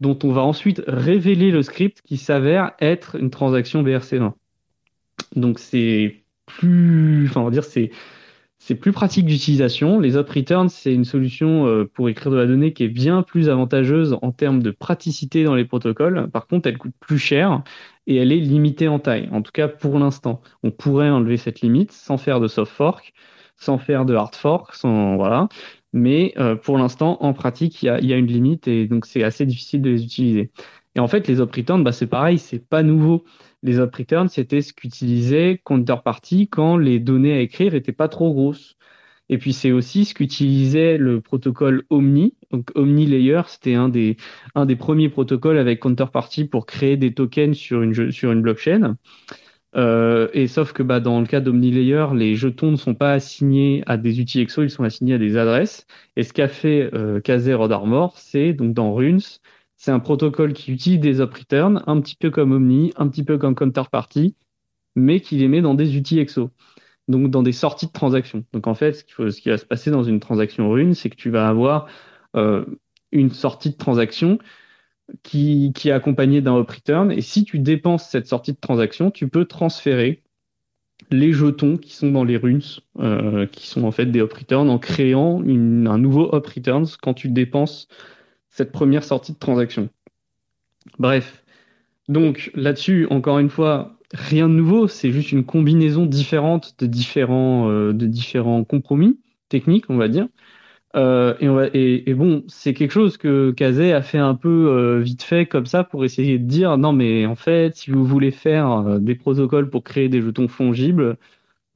dont 0.00 0.18
on 0.22 0.32
va 0.32 0.42
ensuite 0.42 0.82
révéler 0.86 1.50
le 1.50 1.62
script 1.62 2.02
qui 2.02 2.16
s'avère 2.16 2.72
être 2.80 3.16
une 3.16 3.30
transaction 3.30 3.82
BRC20. 3.82 4.32
Donc 5.34 5.58
c'est 5.58 6.16
plus, 6.46 7.30
pratique 8.92 9.26
d'utilisation. 9.26 10.00
Les 10.00 10.16
up 10.16 10.28
returns 10.30 10.68
c'est 10.68 10.94
une 10.94 11.04
solution 11.04 11.66
euh, 11.66 11.84
pour 11.84 12.08
écrire 12.08 12.30
de 12.32 12.36
la 12.36 12.46
donnée 12.46 12.72
qui 12.72 12.84
est 12.84 12.88
bien 12.88 13.22
plus 13.22 13.48
avantageuse 13.48 14.16
en 14.22 14.32
termes 14.32 14.62
de 14.62 14.70
praticité 14.70 15.44
dans 15.44 15.54
les 15.54 15.64
protocoles. 15.64 16.30
Par 16.30 16.46
contre, 16.46 16.68
elle 16.68 16.78
coûte 16.78 16.94
plus 17.00 17.18
cher 17.18 17.62
et 18.06 18.16
elle 18.16 18.32
est 18.32 18.40
limitée 18.40 18.88
en 18.88 18.98
taille. 18.98 19.28
En 19.32 19.42
tout 19.42 19.52
cas 19.52 19.68
pour 19.68 19.98
l'instant, 19.98 20.40
on 20.62 20.70
pourrait 20.70 21.10
enlever 21.10 21.36
cette 21.36 21.60
limite 21.60 21.92
sans 21.92 22.16
faire 22.18 22.40
de 22.40 22.48
soft 22.48 22.72
fork, 22.72 23.12
sans 23.58 23.78
faire 23.78 24.04
de 24.06 24.14
hard 24.14 24.34
fork, 24.34 24.74
sans 24.74 25.16
voilà. 25.16 25.48
Mais 25.92 26.34
euh, 26.38 26.56
pour 26.56 26.78
l'instant, 26.78 27.18
en 27.22 27.32
pratique, 27.32 27.82
il 27.82 27.86
y 27.86 28.12
a, 28.12 28.16
une 28.16 28.26
limite 28.26 28.68
et 28.68 28.86
donc 28.86 29.06
c'est 29.06 29.22
assez 29.24 29.46
difficile 29.46 29.82
de 29.82 29.90
les 29.90 30.04
utiliser. 30.04 30.50
Et 30.94 31.00
en 31.00 31.08
fait, 31.08 31.28
les 31.28 31.40
up 31.40 31.54
returns, 31.54 31.84
bah, 31.84 31.92
c'est 31.92 32.06
pareil, 32.06 32.38
c'est 32.38 32.66
pas 32.66 32.82
nouveau. 32.82 33.24
Les 33.62 33.78
up 33.78 33.94
returns, 33.94 34.28
c'était 34.28 34.62
ce 34.62 34.72
qu'utilisait 34.72 35.60
Counterparty 35.64 36.48
quand 36.48 36.76
les 36.76 37.00
données 37.00 37.34
à 37.34 37.40
écrire 37.40 37.74
étaient 37.74 37.92
pas 37.92 38.08
trop 38.08 38.32
grosses. 38.32 38.76
Et 39.30 39.38
puis 39.38 39.52
c'est 39.52 39.72
aussi 39.72 40.04
ce 40.04 40.14
qu'utilisait 40.14 40.96
le 40.96 41.20
protocole 41.20 41.84
Omni. 41.90 42.34
Donc 42.50 42.70
Omni 42.74 43.06
Layer, 43.06 43.42
c'était 43.46 43.74
un 43.74 43.88
des, 43.88 44.16
un 44.54 44.66
des 44.66 44.76
premiers 44.76 45.08
protocoles 45.10 45.58
avec 45.58 45.80
Counterparty 45.80 46.44
pour 46.46 46.66
créer 46.66 46.96
des 46.96 47.12
tokens 47.12 47.56
sur 47.56 47.82
une, 47.82 48.10
sur 48.10 48.32
une 48.32 48.42
blockchain. 48.42 48.96
Euh, 49.76 50.28
et 50.32 50.46
sauf 50.46 50.72
que 50.72 50.82
bah, 50.82 51.00
dans 51.00 51.20
le 51.20 51.26
cas 51.26 51.40
d'OmniLayer, 51.40 52.06
les 52.14 52.36
jetons 52.36 52.70
ne 52.70 52.76
sont 52.76 52.94
pas 52.94 53.12
assignés 53.12 53.82
à 53.86 53.96
des 53.96 54.20
outils 54.20 54.40
EXO, 54.40 54.62
ils 54.62 54.70
sont 54.70 54.84
assignés 54.84 55.14
à 55.14 55.18
des 55.18 55.36
adresses. 55.36 55.86
Et 56.16 56.22
ce 56.22 56.32
qu'a 56.32 56.48
fait 56.48 56.90
euh, 56.94 57.20
c'est 58.16 58.52
donc 58.54 58.74
dans 58.74 58.94
Runes, 58.94 59.20
c'est 59.76 59.90
un 59.90 60.00
protocole 60.00 60.54
qui 60.54 60.72
utilise 60.72 61.00
des 61.00 61.20
up 61.20 61.34
return, 61.34 61.82
un 61.86 62.00
petit 62.00 62.16
peu 62.16 62.30
comme 62.30 62.52
Omni, 62.52 62.92
un 62.96 63.08
petit 63.08 63.24
peu 63.24 63.38
comme 63.38 63.54
Counterparty, 63.54 64.34
mais 64.96 65.20
qui 65.20 65.36
les 65.36 65.48
met 65.48 65.60
dans 65.60 65.74
des 65.74 65.96
outils 65.96 66.18
EXO. 66.18 66.50
Donc 67.08 67.30
dans 67.30 67.42
des 67.42 67.52
sorties 67.52 67.86
de 67.86 67.92
transactions. 67.92 68.44
Donc 68.52 68.66
en 68.66 68.74
fait, 68.74 68.92
ce, 68.92 69.04
qui 69.40 69.48
va 69.48 69.58
se 69.58 69.66
passer 69.66 69.90
dans 69.90 70.02
une 70.02 70.20
transaction 70.20 70.70
Rune, 70.70 70.94
c'est 70.94 71.10
que 71.10 71.16
tu 71.16 71.30
vas 71.30 71.48
avoir 71.48 71.88
euh, 72.36 72.64
une 73.12 73.30
sortie 73.30 73.70
de 73.70 73.76
transaction 73.76 74.38
qui, 75.22 75.72
est 75.84 75.90
accompagné 75.90 76.40
d'un 76.40 76.58
up 76.58 76.70
return. 76.70 77.12
Et 77.12 77.20
si 77.20 77.44
tu 77.44 77.58
dépenses 77.58 78.08
cette 78.08 78.26
sortie 78.26 78.52
de 78.52 78.58
transaction, 78.60 79.10
tu 79.10 79.28
peux 79.28 79.44
transférer 79.44 80.22
les 81.10 81.32
jetons 81.32 81.76
qui 81.76 81.94
sont 81.94 82.10
dans 82.10 82.24
les 82.24 82.36
runes, 82.36 82.62
euh, 82.98 83.46
qui 83.46 83.66
sont 83.66 83.84
en 83.84 83.90
fait 83.90 84.06
des 84.06 84.20
up 84.20 84.32
returns, 84.32 84.68
en 84.68 84.78
créant 84.78 85.40
un 85.40 85.98
nouveau 85.98 86.34
up 86.34 86.46
returns 86.46 86.86
quand 87.00 87.14
tu 87.14 87.28
dépenses 87.28 87.88
cette 88.50 88.72
première 88.72 89.04
sortie 89.04 89.32
de 89.32 89.38
transaction. 89.38 89.88
Bref. 90.98 91.44
Donc 92.08 92.50
là-dessus, 92.54 93.06
encore 93.10 93.38
une 93.38 93.50
fois, 93.50 93.98
rien 94.12 94.48
de 94.48 94.54
nouveau, 94.54 94.88
c'est 94.88 95.12
juste 95.12 95.32
une 95.32 95.44
combinaison 95.44 96.06
différente 96.06 96.74
de 96.78 96.86
différents, 96.86 97.70
euh, 97.70 97.92
de 97.92 98.06
différents 98.06 98.64
compromis 98.64 99.18
techniques, 99.48 99.90
on 99.90 99.96
va 99.96 100.08
dire. 100.08 100.28
Euh, 100.96 101.70
et, 101.74 102.14
bon, 102.14 102.44
c'est 102.48 102.72
quelque 102.74 102.92
chose 102.92 103.16
que 103.18 103.50
Kazé 103.52 103.92
a 103.92 104.02
fait 104.02 104.18
un 104.18 104.34
peu 104.34 104.68
euh, 104.70 105.00
vite 105.00 105.22
fait 105.22 105.46
comme 105.46 105.66
ça 105.66 105.84
pour 105.84 106.04
essayer 106.04 106.38
de 106.38 106.44
dire 106.46 106.78
non, 106.78 106.92
mais 106.92 107.26
en 107.26 107.36
fait, 107.36 107.76
si 107.76 107.90
vous 107.90 108.04
voulez 108.04 108.30
faire 108.30 108.70
euh, 108.72 108.98
des 108.98 109.14
protocoles 109.14 109.68
pour 109.70 109.84
créer 109.84 110.08
des 110.08 110.22
jetons 110.22 110.48
fongibles, 110.48 111.18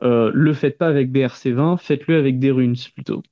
le 0.01 0.53
faites 0.55 0.79
pas 0.79 0.89
avec 0.89 1.11
BRC20, 1.13 1.79
faites-le 1.79 2.17
avec 2.19 2.39
des 2.41 2.51
runes 2.51 2.77
plutôt. 2.95 3.23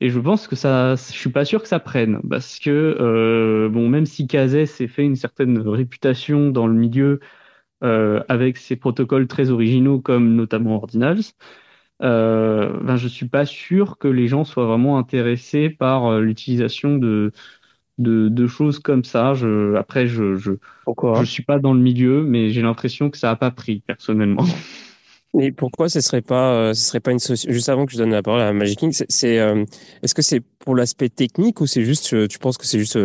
Et 0.00 0.10
je 0.10 0.20
pense 0.20 0.48
que 0.48 0.56
ça, 0.56 0.96
je 0.96 1.02
suis 1.02 1.30
pas 1.30 1.44
sûr 1.44 1.62
que 1.62 1.68
ça 1.68 1.80
prenne 1.80 2.20
parce 2.30 2.58
que 2.60 3.68
bon, 3.72 3.88
même 3.88 4.06
si 4.06 4.26
Kazé 4.28 4.66
s'est 4.66 4.88
fait 4.88 5.04
une 5.04 5.16
certaine 5.16 5.58
réputation 5.58 6.50
dans 6.50 6.66
le 6.68 6.74
milieu 6.74 7.20
avec 7.82 8.58
ces 8.58 8.76
protocoles 8.76 9.26
très 9.28 9.50
originaux 9.50 10.00
comme 10.00 10.34
notamment 10.36 10.76
Ordinals, 10.76 11.22
euh, 12.04 12.78
ben, 12.82 12.96
je 12.96 13.08
suis 13.08 13.28
pas 13.28 13.46
sûr 13.46 13.98
que 13.98 14.08
les 14.08 14.28
gens 14.28 14.44
soient 14.44 14.66
vraiment 14.66 14.98
intéressés 14.98 15.70
par 15.70 16.20
l'utilisation 16.20 16.96
de, 16.96 17.32
de, 17.98 18.28
de, 18.28 18.46
choses 18.46 18.78
comme 18.78 19.04
ça. 19.04 19.34
Je, 19.34 19.74
après, 19.76 20.06
je 20.06 20.36
je, 20.36 20.52
je 20.86 21.24
suis 21.24 21.42
pas 21.42 21.58
dans 21.58 21.74
le 21.74 21.80
milieu, 21.80 22.22
mais 22.22 22.50
j'ai 22.50 22.62
l'impression 22.62 23.10
que 23.10 23.18
ça 23.18 23.30
a 23.30 23.36
pas 23.36 23.50
pris 23.50 23.80
personnellement. 23.86 24.44
Mais 25.34 25.50
pourquoi 25.50 25.88
ce 25.88 26.00
serait 26.00 26.22
pas, 26.22 26.54
euh, 26.54 26.74
ce 26.74 26.86
serait 26.86 27.00
pas 27.00 27.10
une 27.10 27.18
solution 27.18 27.50
Juste 27.50 27.68
avant 27.68 27.86
que 27.86 27.92
je 27.92 27.98
donne 27.98 28.12
la 28.12 28.22
parole 28.22 28.40
à 28.40 28.52
Magic 28.52 28.78
King, 28.78 28.92
c'est, 28.92 29.40
euh, 29.40 29.64
est-ce 30.02 30.14
que 30.14 30.22
c'est 30.22 30.40
pour 30.40 30.76
l'aspect 30.76 31.08
technique 31.08 31.60
ou 31.60 31.66
c'est 31.66 31.82
juste, 31.82 32.14
euh, 32.14 32.28
tu 32.28 32.38
penses 32.38 32.56
que 32.56 32.66
c'est 32.66 32.78
juste, 32.78 32.96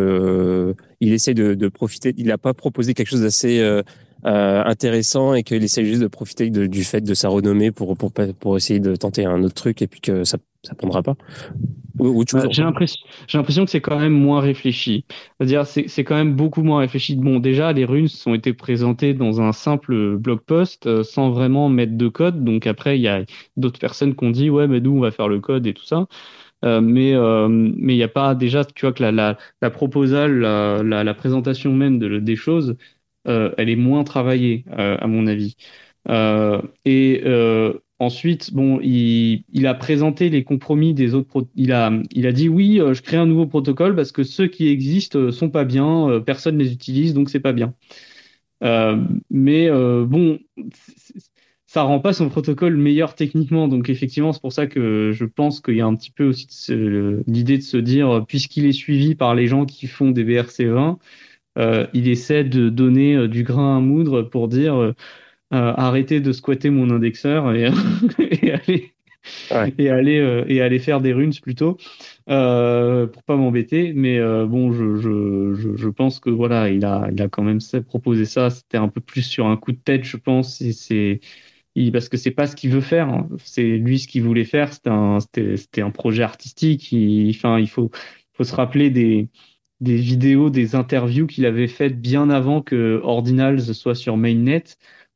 il 1.00 1.12
essaie 1.12 1.34
de, 1.34 1.54
de 1.54 1.68
profiter, 1.68 2.14
il 2.16 2.28
n'a 2.28 2.38
pas 2.38 2.54
proposé 2.54 2.94
quelque 2.94 3.08
chose 3.08 3.22
d'assez 3.22 3.82
intéressant 4.24 5.34
et 5.34 5.42
qu'il 5.42 5.62
essaie 5.62 5.84
juste 5.84 6.02
de 6.02 6.06
profiter 6.06 6.50
du 6.50 6.84
fait 6.84 7.00
de 7.00 7.14
sa 7.14 7.28
renommée 7.28 7.70
pour, 7.70 7.96
pour 7.96 8.12
pour 8.12 8.56
essayer 8.56 8.80
de 8.80 8.96
tenter 8.96 9.24
un 9.24 9.42
autre 9.42 9.54
truc 9.54 9.82
et 9.82 9.86
puis 9.86 10.00
que 10.00 10.24
ça 10.24 10.38
ça 10.62 10.74
prendra 10.74 11.02
pas 11.02 11.16
bah, 11.94 12.06
J'ai 12.50 12.62
l'impression, 12.62 12.98
j'ai 13.26 13.38
l'impression 13.38 13.64
que 13.64 13.70
c'est 13.70 13.80
quand 13.80 13.98
même 13.98 14.12
moins 14.12 14.40
réfléchi. 14.40 15.04
C'est-à-dire, 15.38 15.66
c'est, 15.66 15.88
c'est 15.88 16.04
quand 16.04 16.16
même 16.16 16.34
beaucoup 16.34 16.62
moins 16.62 16.80
réfléchi. 16.80 17.16
Bon, 17.16 17.40
déjà, 17.40 17.72
les 17.72 17.84
runes 17.84 18.08
ont 18.26 18.34
été 18.34 18.52
présentées 18.52 19.14
dans 19.14 19.40
un 19.40 19.52
simple 19.52 20.16
blog 20.16 20.40
post 20.40 20.86
euh, 20.86 21.02
sans 21.02 21.30
vraiment 21.30 21.68
mettre 21.68 21.96
de 21.96 22.08
code. 22.08 22.44
Donc 22.44 22.66
après, 22.66 22.98
il 22.98 23.02
y 23.02 23.08
a 23.08 23.24
d'autres 23.56 23.80
personnes 23.80 24.14
qui 24.14 24.24
ont 24.24 24.30
dit, 24.30 24.50
ouais, 24.50 24.66
mais 24.66 24.80
nous, 24.80 24.96
on 24.96 25.00
va 25.00 25.10
faire 25.10 25.28
le 25.28 25.40
code 25.40 25.66
et 25.66 25.74
tout 25.74 25.84
ça. 25.84 26.06
Euh, 26.64 26.80
mais 26.82 27.14
euh, 27.14 27.48
mais 27.48 27.94
il 27.94 27.96
n'y 27.96 28.02
a 28.02 28.08
pas 28.08 28.34
déjà, 28.34 28.64
tu 28.66 28.84
vois 28.84 28.92
que 28.92 29.02
la 29.02 29.12
la, 29.12 29.38
la 29.62 29.70
proposal, 29.70 30.40
la, 30.40 30.82
la, 30.82 31.04
la 31.04 31.14
présentation 31.14 31.72
même 31.72 31.98
de, 31.98 32.18
des 32.18 32.36
choses, 32.36 32.70
euh, 32.70 32.74
elle 33.24 33.68
est 33.68 33.76
moins 33.76 34.04
travaillée 34.04 34.64
à 34.76 35.06
mon 35.06 35.26
avis. 35.26 35.56
et 36.84 37.22
Ensuite, 38.00 38.54
bon, 38.54 38.80
il, 38.80 39.66
a 39.66 39.74
présenté 39.74 40.30
les 40.30 40.42
compromis 40.42 40.94
des 40.94 41.14
autres. 41.14 41.46
il 41.54 41.70
a, 41.70 41.92
il 42.12 42.26
a 42.26 42.32
dit 42.32 42.48
oui, 42.48 42.80
euh, 42.80 42.94
je 42.94 43.02
crée 43.02 43.18
un 43.18 43.26
nouveau 43.26 43.46
protocole 43.46 43.94
parce 43.94 44.10
que 44.10 44.22
ceux 44.22 44.46
qui 44.46 44.68
existent 44.68 45.18
euh, 45.18 45.30
sont 45.30 45.50
pas 45.50 45.64
bien, 45.66 46.08
euh, 46.08 46.18
personne 46.18 46.56
les 46.56 46.72
utilise, 46.72 47.12
donc 47.12 47.28
c'est 47.28 47.40
pas 47.40 47.52
bien. 47.52 47.74
Euh, 48.64 49.04
mais 49.28 49.68
euh, 49.68 50.06
bon, 50.06 50.38
ça 51.66 51.82
rend 51.82 52.00
pas 52.00 52.14
son 52.14 52.30
protocole 52.30 52.78
meilleur 52.78 53.14
techniquement. 53.14 53.68
Donc 53.68 53.90
effectivement, 53.90 54.32
c'est 54.32 54.40
pour 54.40 54.54
ça 54.54 54.66
que 54.66 55.12
je 55.12 55.26
pense 55.26 55.60
qu'il 55.60 55.76
y 55.76 55.82
a 55.82 55.86
un 55.86 55.94
petit 55.94 56.10
peu 56.10 56.24
aussi 56.24 56.48
l'idée 57.26 57.58
de 57.58 57.62
se 57.62 57.76
dire, 57.76 58.24
puisqu'il 58.26 58.64
est 58.64 58.72
suivi 58.72 59.14
par 59.14 59.34
les 59.34 59.46
gens 59.46 59.66
qui 59.66 59.86
font 59.86 60.10
des 60.10 60.24
BRC20, 60.24 60.96
il 61.56 62.08
essaie 62.08 62.44
de 62.44 62.68
donner 62.68 63.28
du 63.28 63.42
grain 63.42 63.78
à 63.78 63.80
moudre 63.80 64.22
pour 64.22 64.48
dire 64.48 64.74
euh, 64.74 64.94
arrêter 65.76 66.20
de 66.20 66.32
squatter 66.32 66.70
mon 66.70 66.90
indexeur 66.90 67.52
et, 67.52 67.68
et 68.18 68.52
aller 68.52 68.94
et 69.78 69.90
aller 69.90 70.18
euh, 70.18 70.44
et 70.48 70.60
aller 70.60 70.78
faire 70.78 71.00
des 71.00 71.12
runes 71.12 71.34
plutôt. 71.42 71.76
Euh, 72.28 73.06
pour 73.06 73.22
pas 73.24 73.36
m'embêter 73.36 73.92
mais 73.92 74.18
euh, 74.18 74.46
bon 74.46 74.72
je, 74.72 74.96
je, 74.96 75.74
je, 75.76 75.88
pense 75.88 76.20
que 76.20 76.30
voilà 76.30 76.68
il 76.68 76.84
a 76.84 77.08
il 77.12 77.20
a 77.20 77.28
quand 77.28 77.42
même 77.42 77.58
proposé 77.86 78.24
ça. 78.24 78.50
C'était 78.50 78.78
un 78.78 78.88
peu 78.88 79.00
plus 79.00 79.22
sur 79.22 79.46
un 79.46 79.56
coup 79.56 79.72
de 79.72 79.78
tête 79.78 80.04
je 80.04 80.16
pense 80.16 80.60
et 80.60 80.72
c'est 80.72 81.20
parce 81.92 82.08
que 82.08 82.16
c'est 82.16 82.30
pas 82.30 82.46
ce 82.46 82.54
qu'il 82.56 82.70
veut 82.70 82.80
faire 82.80 83.08
hein. 83.08 83.28
c'est 83.44 83.76
lui 83.76 83.98
ce 83.98 84.08
qu'il 84.08 84.22
voulait 84.22 84.44
faire. 84.44 84.72
C'était 84.72 84.90
un 84.90 85.20
c'était, 85.20 85.56
c'était 85.56 85.82
un 85.82 85.90
projet 85.90 86.22
artistique. 86.22 86.92
Il, 86.92 87.30
enfin 87.30 87.58
il 87.58 87.68
faut 87.68 87.90
il 87.92 88.36
faut 88.36 88.44
se 88.44 88.54
rappeler 88.54 88.90
des 88.90 89.28
des 89.80 89.96
vidéos 89.96 90.50
des 90.50 90.74
interviews 90.74 91.26
qu'il 91.26 91.46
avait 91.46 91.68
faites 91.68 92.00
bien 92.00 92.30
avant 92.30 92.62
que 92.62 93.00
Ordinals 93.02 93.74
soit 93.74 93.94
sur 93.94 94.16
Mainnet 94.16 94.64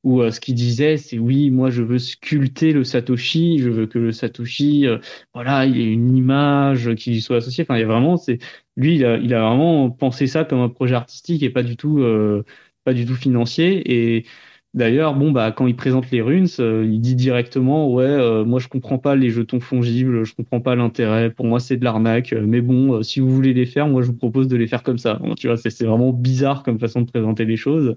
où 0.04 0.20
euh, 0.22 0.30
ce 0.30 0.38
qu'il 0.40 0.54
disait, 0.54 0.98
c'est 0.98 1.18
oui, 1.18 1.50
moi 1.50 1.70
je 1.70 1.82
veux 1.82 1.98
sculpter 1.98 2.72
le 2.72 2.84
Satoshi, 2.84 3.58
je 3.58 3.70
veux 3.70 3.86
que 3.86 3.98
le 3.98 4.12
Satoshi, 4.12 4.86
euh, 4.86 4.98
voilà, 5.32 5.64
il 5.66 5.80
ait 5.80 5.92
une 5.92 6.14
image 6.16 6.94
qui 6.94 7.10
lui 7.12 7.22
soit 7.22 7.38
associée. 7.38 7.64
Enfin, 7.64 7.76
il 7.76 7.80
y 7.80 7.84
a 7.84 7.86
vraiment, 7.86 8.16
c'est 8.18 8.38
lui, 8.76 8.96
il 8.96 9.04
a, 9.06 9.16
il 9.16 9.32
a 9.34 9.40
vraiment 9.48 9.90
pensé 9.90 10.26
ça 10.26 10.44
comme 10.44 10.60
un 10.60 10.68
projet 10.68 10.94
artistique 10.94 11.42
et 11.42 11.50
pas 11.50 11.62
du 11.62 11.76
tout, 11.76 12.00
euh, 12.00 12.44
pas 12.84 12.92
du 12.94 13.06
tout 13.06 13.14
financier. 13.16 13.82
Et 14.16 14.26
d'ailleurs, 14.74 15.14
bon 15.14 15.32
bah 15.32 15.52
quand 15.52 15.66
il 15.66 15.76
présente 15.76 16.10
les 16.10 16.20
runes, 16.20 16.46
il 16.58 17.00
dit 17.00 17.14
directement, 17.14 17.92
ouais, 17.92 18.44
moi 18.44 18.60
je 18.60 18.68
comprends 18.68 18.98
pas 18.98 19.16
les 19.16 19.30
jetons 19.30 19.60
fongibles, 19.60 20.24
je 20.24 20.34
comprends 20.34 20.60
pas 20.60 20.74
l'intérêt. 20.74 21.30
Pour 21.30 21.46
moi, 21.46 21.60
c'est 21.60 21.76
de 21.76 21.84
l'arnaque. 21.84 22.32
Mais 22.32 22.60
bon, 22.60 23.02
si 23.02 23.20
vous 23.20 23.30
voulez 23.30 23.54
les 23.54 23.66
faire, 23.66 23.88
moi 23.88 24.02
je 24.02 24.08
vous 24.08 24.16
propose 24.16 24.48
de 24.48 24.56
les 24.56 24.66
faire 24.66 24.82
comme 24.82 24.98
ça. 24.98 25.20
tu 25.38 25.46
vois, 25.48 25.56
c'est 25.56 25.84
vraiment 25.84 26.12
bizarre 26.12 26.62
comme 26.62 26.78
façon 26.78 27.02
de 27.02 27.10
présenter 27.10 27.44
les 27.44 27.56
choses. 27.56 27.96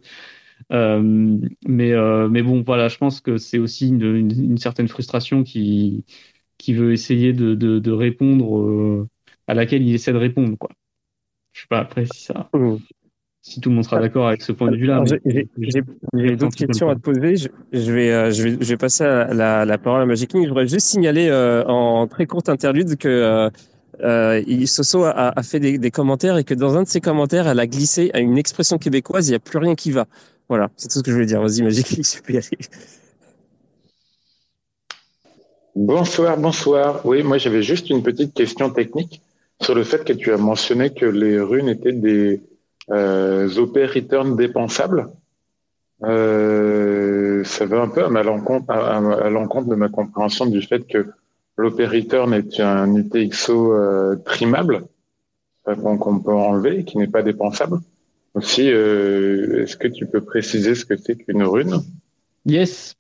Euh, 0.72 1.40
mais, 1.68 1.92
euh, 1.94 2.30
mais 2.30 2.42
bon, 2.42 2.64
voilà, 2.66 2.88
je 2.88 2.98
pense 2.98 3.22
que 3.22 3.38
c'est 3.38 3.58
aussi 3.60 3.90
une, 3.90 4.58
certaine 4.58 4.88
frustration 4.88 5.44
qui, 5.44 6.06
qui 6.58 6.74
veut 6.74 6.94
essayer 6.94 7.34
de, 7.34 7.56
de, 7.56 7.92
répondre 7.92 8.60
euh, 8.60 9.10
à 9.48 9.54
laquelle 9.54 9.84
il 9.84 9.94
essaie 9.94 10.14
de 10.14 10.18
répondre. 10.18 10.58
Quoi. 10.58 10.70
Je 11.54 11.62
sais 11.62 11.68
pas 11.70 11.80
après 11.80 12.06
si 12.06 12.24
ça. 12.24 12.50
Si 13.48 13.62
tout 13.62 13.70
le 13.70 13.76
monde 13.76 13.86
sera 13.86 14.02
d'accord 14.02 14.28
avec 14.28 14.42
ce 14.42 14.52
point 14.52 14.70
de 14.70 14.76
vue-là. 14.76 15.04
J'ai 16.14 16.36
d'autres 16.36 16.58
questions 16.58 16.90
à 16.90 16.96
te 16.96 17.00
poser. 17.00 17.38
Je, 17.38 17.48
je, 17.72 17.92
vais, 17.94 18.34
je, 18.34 18.44
vais, 18.44 18.58
je 18.60 18.70
vais 18.70 18.78
passer 18.78 19.06
à 19.06 19.34
la, 19.34 19.64
la 19.64 19.78
parole 19.78 20.02
à 20.02 20.06
Magic 20.06 20.30
King. 20.30 20.44
Je 20.44 20.50
voudrais 20.50 20.68
juste 20.68 20.88
signaler 20.88 21.32
en 21.66 22.08
très 22.08 22.26
courte 22.26 22.50
interlude 22.50 22.98
que 22.98 23.50
euh, 24.04 24.66
Soso 24.66 25.04
a, 25.06 25.38
a 25.38 25.44
fait 25.44 25.60
des, 25.60 25.78
des, 25.78 25.92
commentaires 25.92 26.38
et 26.38 26.44
que 26.44 26.54
dans 26.54 26.78
un 26.78 26.84
de 26.84 26.88
ses 26.88 27.02
commentaires, 27.02 27.48
elle 27.48 27.60
a 27.60 27.68
glissé 27.68 28.12
à 28.14 28.20
une 28.20 28.38
expression 28.38 28.78
québécoise, 28.78 29.28
il 29.28 29.32
n'y 29.32 29.36
a 29.36 29.40
plus 29.40 29.58
rien 29.58 29.76
qui 29.76 29.92
va. 29.92 30.06
Voilà, 30.50 30.70
c'est 30.76 30.88
tout 30.88 31.00
ce 31.00 31.04
que 31.04 31.12
je 31.12 31.16
voulais 31.16 31.26
dire. 31.26 31.42
Vas-y, 31.42 31.62
Magic, 31.64 31.86
tu 32.02 32.22
peux 32.22 32.34
y 32.34 32.38
aller. 32.38 32.50
Bonsoir, 35.76 36.38
bonsoir. 36.38 37.06
Oui, 37.06 37.24
moi 37.24 37.38
j'avais 37.38 37.62
juste 37.62 37.90
une 37.90 38.04
petite 38.04 38.34
question 38.34 38.70
technique 38.70 39.22
sur 39.62 39.76
le 39.76 39.84
fait 39.84 40.04
que 40.04 40.14
tu 40.14 40.32
as 40.32 40.38
mentionné 40.38 40.92
que 40.92 41.06
les 41.06 41.40
runes 41.40 41.70
étaient 41.70 41.92
des 41.92 42.42
euh, 42.92 43.50
OP 43.58 43.76
return 43.76 44.36
dépensables. 44.36 45.08
Euh, 46.04 47.44
ça 47.44 47.66
va 47.66 47.82
un 47.82 47.88
peu 47.88 48.04
à 48.06 48.24
l'encontre 48.24 48.70
à, 48.70 48.98
à 48.98 49.30
l'encontre 49.30 49.68
de 49.68 49.76
ma 49.76 49.90
compréhension 49.90 50.46
du 50.46 50.62
fait 50.62 50.86
que 50.86 51.08
l'OP 51.58 51.80
return 51.80 52.34
est 52.34 52.60
un 52.60 52.96
UTXO 52.96 53.74
euh, 53.74 54.16
trimable 54.26 54.84
euh, 55.68 55.76
qu'on 55.76 56.20
peut 56.20 56.34
enlever, 56.34 56.84
qui 56.84 56.98
n'est 56.98 57.08
pas 57.08 57.24
dépensable. 57.24 57.80
Aussi, 58.36 58.70
euh, 58.70 59.64
est-ce 59.64 59.76
que 59.76 59.88
tu 59.88 60.06
peux 60.06 60.22
préciser 60.22 60.76
ce 60.76 60.86
que 60.86 60.96
c'est 60.96 61.16
qu'une 61.16 61.44
rune? 61.44 61.82
Yes. 62.46 62.96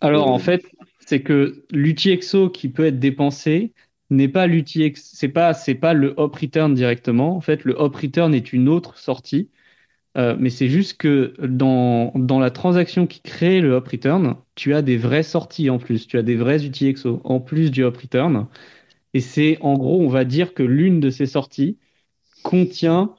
Alors 0.00 0.30
en 0.30 0.38
fait, 0.38 0.62
c'est 1.04 1.20
que 1.20 1.64
l'UTXO 1.72 2.50
qui 2.50 2.68
peut 2.68 2.86
être 2.86 3.00
dépensé 3.00 3.72
n'est 4.10 4.28
pas 4.28 4.46
l'UTXO, 4.46 5.02
c'est 5.14 5.28
pas 5.28 5.54
c'est 5.54 5.74
pas 5.74 5.92
le 5.94 6.14
hop 6.16 6.34
return 6.36 6.74
directement. 6.74 7.36
En 7.36 7.40
fait, 7.40 7.64
le 7.64 7.74
hop 7.74 7.94
return 7.96 8.34
est 8.34 8.52
une 8.52 8.68
autre 8.68 8.98
sortie, 8.98 9.48
euh, 10.16 10.36
mais 10.38 10.50
c'est 10.50 10.68
juste 10.68 10.96
que 10.98 11.34
dans 11.46 12.12
dans 12.14 12.40
la 12.40 12.50
transaction 12.50 13.06
qui 13.06 13.20
crée 13.20 13.60
le 13.60 13.72
hop 13.72 13.88
return, 13.88 14.36
tu 14.54 14.74
as 14.74 14.82
des 14.82 14.96
vraies 14.96 15.22
sorties 15.22 15.70
en 15.70 15.78
plus, 15.78 16.06
tu 16.06 16.18
as 16.18 16.22
des 16.22 16.36
vrais 16.36 16.64
UTXO 16.64 17.20
en 17.24 17.40
plus 17.40 17.70
du 17.70 17.84
hop 17.84 17.96
return, 17.96 18.46
et 19.14 19.20
c'est 19.20 19.58
en 19.60 19.74
gros, 19.74 20.00
on 20.00 20.08
va 20.08 20.24
dire 20.24 20.54
que 20.54 20.62
l'une 20.62 21.00
de 21.00 21.10
ces 21.10 21.26
sorties 21.26 21.76
contient 22.42 23.14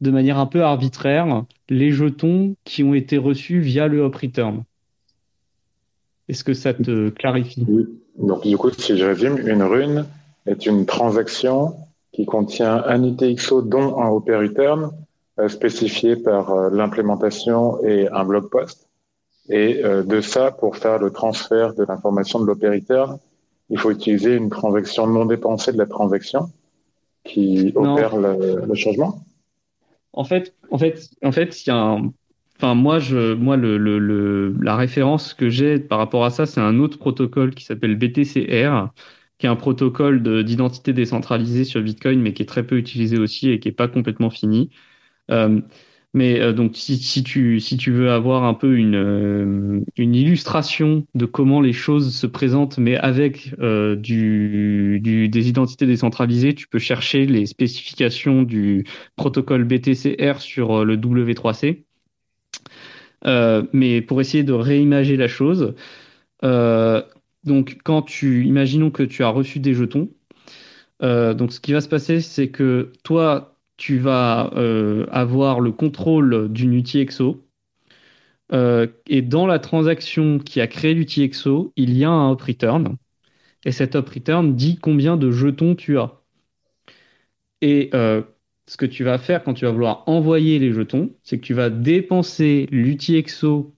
de 0.00 0.10
manière 0.10 0.38
un 0.38 0.46
peu 0.46 0.62
arbitraire 0.62 1.44
les 1.68 1.92
jetons 1.92 2.56
qui 2.64 2.82
ont 2.82 2.94
été 2.94 3.18
reçus 3.18 3.60
via 3.60 3.86
le 3.88 4.00
hop 4.00 4.14
return. 4.16 4.64
Est-ce 6.28 6.44
que 6.44 6.54
ça 6.54 6.72
te 6.72 7.10
clarifie? 7.10 7.66
Oui. 7.68 7.86
Donc 8.18 8.46
du 8.46 8.56
coup, 8.56 8.70
si 8.70 8.96
je 8.96 9.04
résume, 9.04 9.38
une 9.46 9.62
rune 9.62 10.06
est 10.46 10.66
une 10.66 10.86
transaction 10.86 11.74
qui 12.12 12.26
contient 12.26 12.82
un 12.86 13.04
UTXO 13.04 13.62
dont 13.62 13.98
un 14.00 14.08
return 14.08 14.90
euh, 15.38 15.48
spécifié 15.48 16.16
par 16.16 16.50
euh, 16.50 16.70
l'implémentation 16.70 17.82
et 17.84 18.08
un 18.08 18.24
blog 18.24 18.50
post. 18.50 18.88
Et 19.48 19.84
euh, 19.84 20.02
de 20.02 20.20
ça, 20.20 20.50
pour 20.50 20.76
faire 20.76 20.98
le 20.98 21.10
transfert 21.10 21.74
de 21.74 21.84
l'information 21.84 22.40
de 22.40 22.46
l'op 22.46 22.62
return, 22.62 23.18
il 23.70 23.78
faut 23.78 23.90
utiliser 23.90 24.34
une 24.34 24.50
transaction 24.50 25.06
non 25.06 25.24
dépensée 25.24 25.72
de 25.72 25.78
la 25.78 25.86
transaction 25.86 26.50
qui 27.24 27.72
opère 27.74 28.16
le, 28.16 28.66
le 28.66 28.74
changement. 28.74 29.20
En 30.12 30.24
fait, 30.24 30.54
en 30.70 30.78
fait, 30.78 31.08
en 31.22 31.32
fait, 31.32 31.64
il 31.64 31.68
y 31.68 31.72
a 31.72 31.76
un... 31.76 32.12
Enfin, 32.56 32.74
moi, 32.74 32.98
je, 32.98 33.32
moi, 33.34 33.56
le, 33.56 33.78
le, 33.78 34.54
la 34.60 34.76
référence 34.76 35.32
que 35.32 35.48
j'ai 35.48 35.78
par 35.78 35.98
rapport 35.98 36.24
à 36.24 36.30
ça, 36.30 36.44
c'est 36.44 36.60
un 36.60 36.78
autre 36.78 36.98
protocole 36.98 37.54
qui 37.54 37.64
s'appelle 37.64 37.96
BTCR, 37.96 38.88
qui 39.40 39.46
est 39.46 39.48
un 39.48 39.56
protocole 39.56 40.22
d'identité 40.44 40.92
décentralisée 40.92 41.64
sur 41.64 41.82
Bitcoin, 41.82 42.20
mais 42.20 42.34
qui 42.34 42.42
est 42.42 42.46
très 42.46 42.64
peu 42.66 42.76
utilisé 42.76 43.18
aussi 43.18 43.50
et 43.50 43.58
qui 43.58 43.68
est 43.68 43.72
pas 43.72 43.88
complètement 43.88 44.30
fini. 44.30 44.70
Euh, 45.30 45.60
mais 46.12 46.40
euh, 46.40 46.52
donc, 46.52 46.72
si, 46.76 47.22
tu, 47.24 47.58
veux 47.90 48.10
avoir 48.10 48.44
un 48.44 48.52
peu 48.54 48.76
une, 48.76 48.96
euh, 48.96 49.80
une 49.96 50.14
illustration 50.14 51.06
de 51.14 51.24
comment 51.24 51.60
les 51.62 51.72
choses 51.72 52.14
se 52.14 52.26
présentent, 52.26 52.78
mais 52.78 52.96
avec 52.96 53.54
des 53.58 55.48
identités 55.48 55.86
décentralisées, 55.86 56.54
tu 56.54 56.68
peux 56.68 56.78
chercher 56.78 57.26
les 57.26 57.46
spécifications 57.46 58.42
du 58.42 58.84
protocole 59.16 59.64
BTCR 59.64 60.40
sur 60.40 60.84
le 60.84 60.96
W3C. 60.96 61.84
mais 63.72 64.02
pour 64.02 64.20
essayer 64.20 64.44
de 64.44 64.52
réimager 64.52 65.16
la 65.16 65.28
chose, 65.28 65.74
donc 67.44 67.78
quand 67.84 68.02
tu, 68.02 68.44
imaginons 68.44 68.90
que 68.90 69.02
tu 69.02 69.22
as 69.24 69.28
reçu 69.28 69.60
des 69.60 69.74
jetons, 69.74 70.10
donc 71.00 71.52
ce 71.52 71.60
qui 71.60 71.72
va 71.72 71.80
se 71.80 71.88
passer, 71.88 72.20
c'est 72.20 72.48
que 72.50 72.92
toi, 73.04 73.56
tu 73.76 73.98
vas 73.98 74.50
avoir 75.10 75.60
le 75.60 75.72
contrôle 75.72 76.52
d'une 76.52 76.74
UTXO. 76.74 77.38
et 78.52 79.22
dans 79.22 79.46
la 79.46 79.58
transaction 79.58 80.38
qui 80.38 80.60
a 80.60 80.66
créé 80.66 80.94
l'UTXO, 80.94 81.72
il 81.76 81.96
y 81.96 82.04
a 82.04 82.10
un 82.10 82.32
up 82.32 82.42
return. 82.42 82.96
Et 83.64 83.72
cet 83.72 83.94
up 83.96 84.08
return 84.08 84.54
dit 84.54 84.76
combien 84.76 85.16
de 85.16 85.30
jetons 85.30 85.74
tu 85.74 85.98
as. 85.98 86.20
Et 87.60 87.90
euh, 87.94 88.22
ce 88.66 88.76
que 88.76 88.86
tu 88.86 89.04
vas 89.04 89.18
faire 89.18 89.42
quand 89.44 89.54
tu 89.54 89.64
vas 89.64 89.70
vouloir 89.72 90.04
envoyer 90.06 90.58
les 90.58 90.72
jetons, 90.72 91.10
c'est 91.22 91.38
que 91.38 91.44
tu 91.44 91.54
vas 91.54 91.70
dépenser 91.70 92.66
l'UTXO 92.70 93.74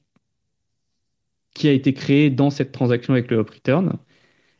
qui 1.54 1.68
a 1.68 1.72
été 1.72 1.92
créé 1.94 2.30
dans 2.30 2.50
cette 2.50 2.72
transaction 2.72 3.14
avec 3.14 3.30
le 3.30 3.38
up 3.38 3.50
return, 3.50 3.98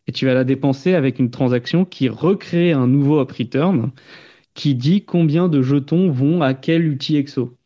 et 0.07 0.13
tu 0.13 0.27
vas 0.27 0.35
la 0.35 0.45
dépenser 0.45 0.95
avec 0.95 1.19
une 1.19 1.31
transaction 1.31 1.85
qui 1.85 2.09
recrée 2.09 2.73
un 2.73 2.87
nouveau 2.87 3.21
up 3.21 3.33
return 3.33 3.93
qui 4.55 4.75
dit 4.75 5.05
combien 5.05 5.49
de 5.49 5.63
jetons 5.63 6.11
vont 6.11 6.43
à 6.43 6.55
quel 6.55 6.87
UTXO 6.87 7.57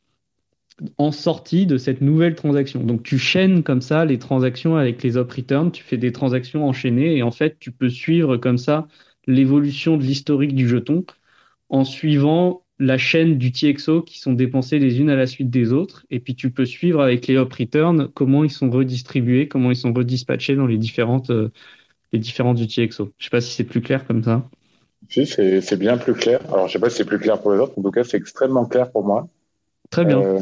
en 0.99 1.11
sortie 1.11 1.67
de 1.67 1.79
cette 1.79 2.03
nouvelle 2.03 2.35
transaction. 2.35 2.83
Donc 2.85 3.03
tu 3.03 3.19
chaînes 3.19 3.63
comme 3.63 3.81
ça 3.81 4.05
les 4.05 4.19
transactions 4.19 4.77
avec 4.77 5.03
les 5.03 5.17
up 5.17 5.33
return, 5.33 5.73
tu 5.73 5.83
fais 5.83 5.97
des 5.97 6.13
transactions 6.13 6.69
enchaînées 6.69 7.17
et 7.17 7.23
en 7.23 7.31
fait 7.31 7.59
tu 7.59 7.73
peux 7.73 7.89
suivre 7.89 8.37
comme 8.37 8.59
ça 8.59 8.87
l'évolution 9.27 9.97
de 9.97 10.03
l'historique 10.03 10.55
du 10.55 10.69
jeton 10.69 11.05
en 11.71 11.85
suivant 11.85 12.66
la 12.79 12.99
chaîne 12.99 13.39
du 13.39 13.53
TXO 13.53 14.03
qui 14.03 14.19
sont 14.19 14.33
dépensées 14.33 14.79
les 14.79 15.01
unes 15.01 15.11
à 15.11 15.17
la 15.17 15.27
suite 15.27 15.51
des 15.51 15.73
autres. 15.73 16.05
Et 16.11 16.21
puis 16.21 16.35
tu 16.35 16.51
peux 16.51 16.67
suivre 16.67 17.01
avec 17.01 17.27
les 17.27 17.37
up 17.37 17.53
return 17.53 18.09
comment 18.15 18.45
ils 18.45 18.51
sont 18.51 18.71
redistribués, 18.71 19.49
comment 19.49 19.71
ils 19.71 19.77
sont 19.77 19.93
redispatchés 19.93 20.57
dans 20.57 20.67
les 20.67 20.79
différentes, 20.79 21.31
euh, 21.31 21.51
les 22.13 22.19
différentes 22.19 22.61
UTXO. 22.61 23.13
Je 23.17 23.25
sais 23.25 23.31
pas 23.31 23.41
si 23.41 23.55
c'est 23.55 23.65
plus 23.65 23.81
clair 23.81 24.07
comme 24.07 24.23
ça. 24.23 24.49
Si, 25.09 25.27
c'est 25.27 25.79
bien 25.79 25.97
plus 25.99 26.15
clair. 26.15 26.41
Alors, 26.53 26.67
je 26.67 26.73
sais 26.73 26.79
pas 26.79 26.91
si 26.91 26.97
c'est 26.97 27.05
plus 27.05 27.19
clair 27.19 27.41
pour 27.41 27.53
les 27.53 27.61
autres. 27.61 27.79
En 27.79 27.83
tout 27.83 27.91
cas, 27.91 28.03
c'est 28.03 28.17
extrêmement 28.17 28.67
clair 28.67 28.91
pour 28.91 29.05
moi. 29.05 29.29
Très 29.91 30.05
bien. 30.05 30.21
Euh, 30.21 30.41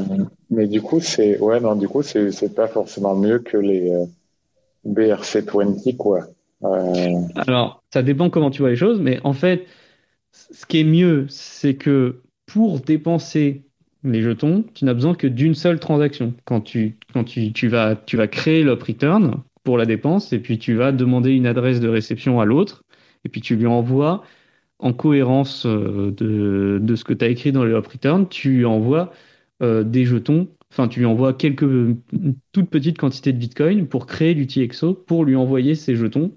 mais 0.50 0.66
du 0.66 0.80
coup, 0.80 1.00
c'est 1.00 1.38
ouais, 1.38 1.60
non, 1.60 1.76
du 1.76 1.86
coup, 1.86 2.02
c'est 2.02 2.54
pas 2.54 2.66
forcément 2.66 3.14
mieux 3.14 3.40
que 3.40 3.58
les 3.58 3.90
euh, 3.90 4.06
BRC20, 4.86 5.96
quoi. 5.96 6.20
Alors, 7.36 7.82
ça 7.92 8.02
dépend 8.02 8.30
comment 8.30 8.50
tu 8.50 8.62
vois 8.62 8.70
les 8.70 8.76
choses, 8.76 9.00
mais 9.00 9.20
en 9.22 9.34
fait, 9.34 9.66
ce 10.32 10.64
qui 10.64 10.80
est 10.80 10.84
mieux, 10.84 11.26
c'est 11.28 11.74
que 11.74 12.22
pour 12.46 12.80
dépenser 12.80 13.62
les 14.04 14.22
jetons, 14.22 14.64
tu 14.74 14.84
n'as 14.84 14.94
besoin 14.94 15.14
que 15.14 15.26
d'une 15.26 15.54
seule 15.54 15.80
transaction. 15.80 16.34
Quand 16.44 16.60
tu, 16.60 16.96
quand 17.12 17.24
tu, 17.24 17.52
tu, 17.52 17.68
vas, 17.68 17.96
tu 17.96 18.16
vas 18.16 18.28
créer 18.28 18.62
l'op 18.62 18.82
return 18.82 19.42
pour 19.62 19.78
la 19.78 19.86
dépense, 19.86 20.32
et 20.32 20.38
puis 20.38 20.58
tu 20.58 20.74
vas 20.74 20.92
demander 20.92 21.32
une 21.32 21.46
adresse 21.46 21.80
de 21.80 21.88
réception 21.88 22.40
à 22.40 22.44
l'autre, 22.44 22.84
et 23.24 23.28
puis 23.28 23.40
tu 23.40 23.56
lui 23.56 23.66
envoies 23.66 24.22
en 24.78 24.92
cohérence 24.92 25.66
euh, 25.66 26.10
de, 26.10 26.78
de 26.82 26.96
ce 26.96 27.04
que 27.04 27.14
tu 27.14 27.24
as 27.24 27.28
écrit 27.28 27.52
dans 27.52 27.64
le 27.64 27.74
up 27.74 27.86
return, 27.86 28.28
tu 28.28 28.50
lui 28.50 28.64
envoies 28.66 29.12
euh, 29.62 29.84
des 29.84 30.04
jetons, 30.04 30.48
enfin 30.70 30.88
tu 30.88 31.00
lui 31.00 31.06
envoies 31.06 31.32
quelques 31.32 31.96
toutes 32.52 32.68
petites 32.68 32.98
quantités 32.98 33.32
de 33.32 33.38
bitcoin 33.38 33.86
pour 33.86 34.06
créer 34.06 34.34
l'UTXO, 34.34 34.94
pour 34.94 35.24
lui 35.24 35.36
envoyer 35.36 35.74
ces 35.74 35.96
jetons 35.96 36.32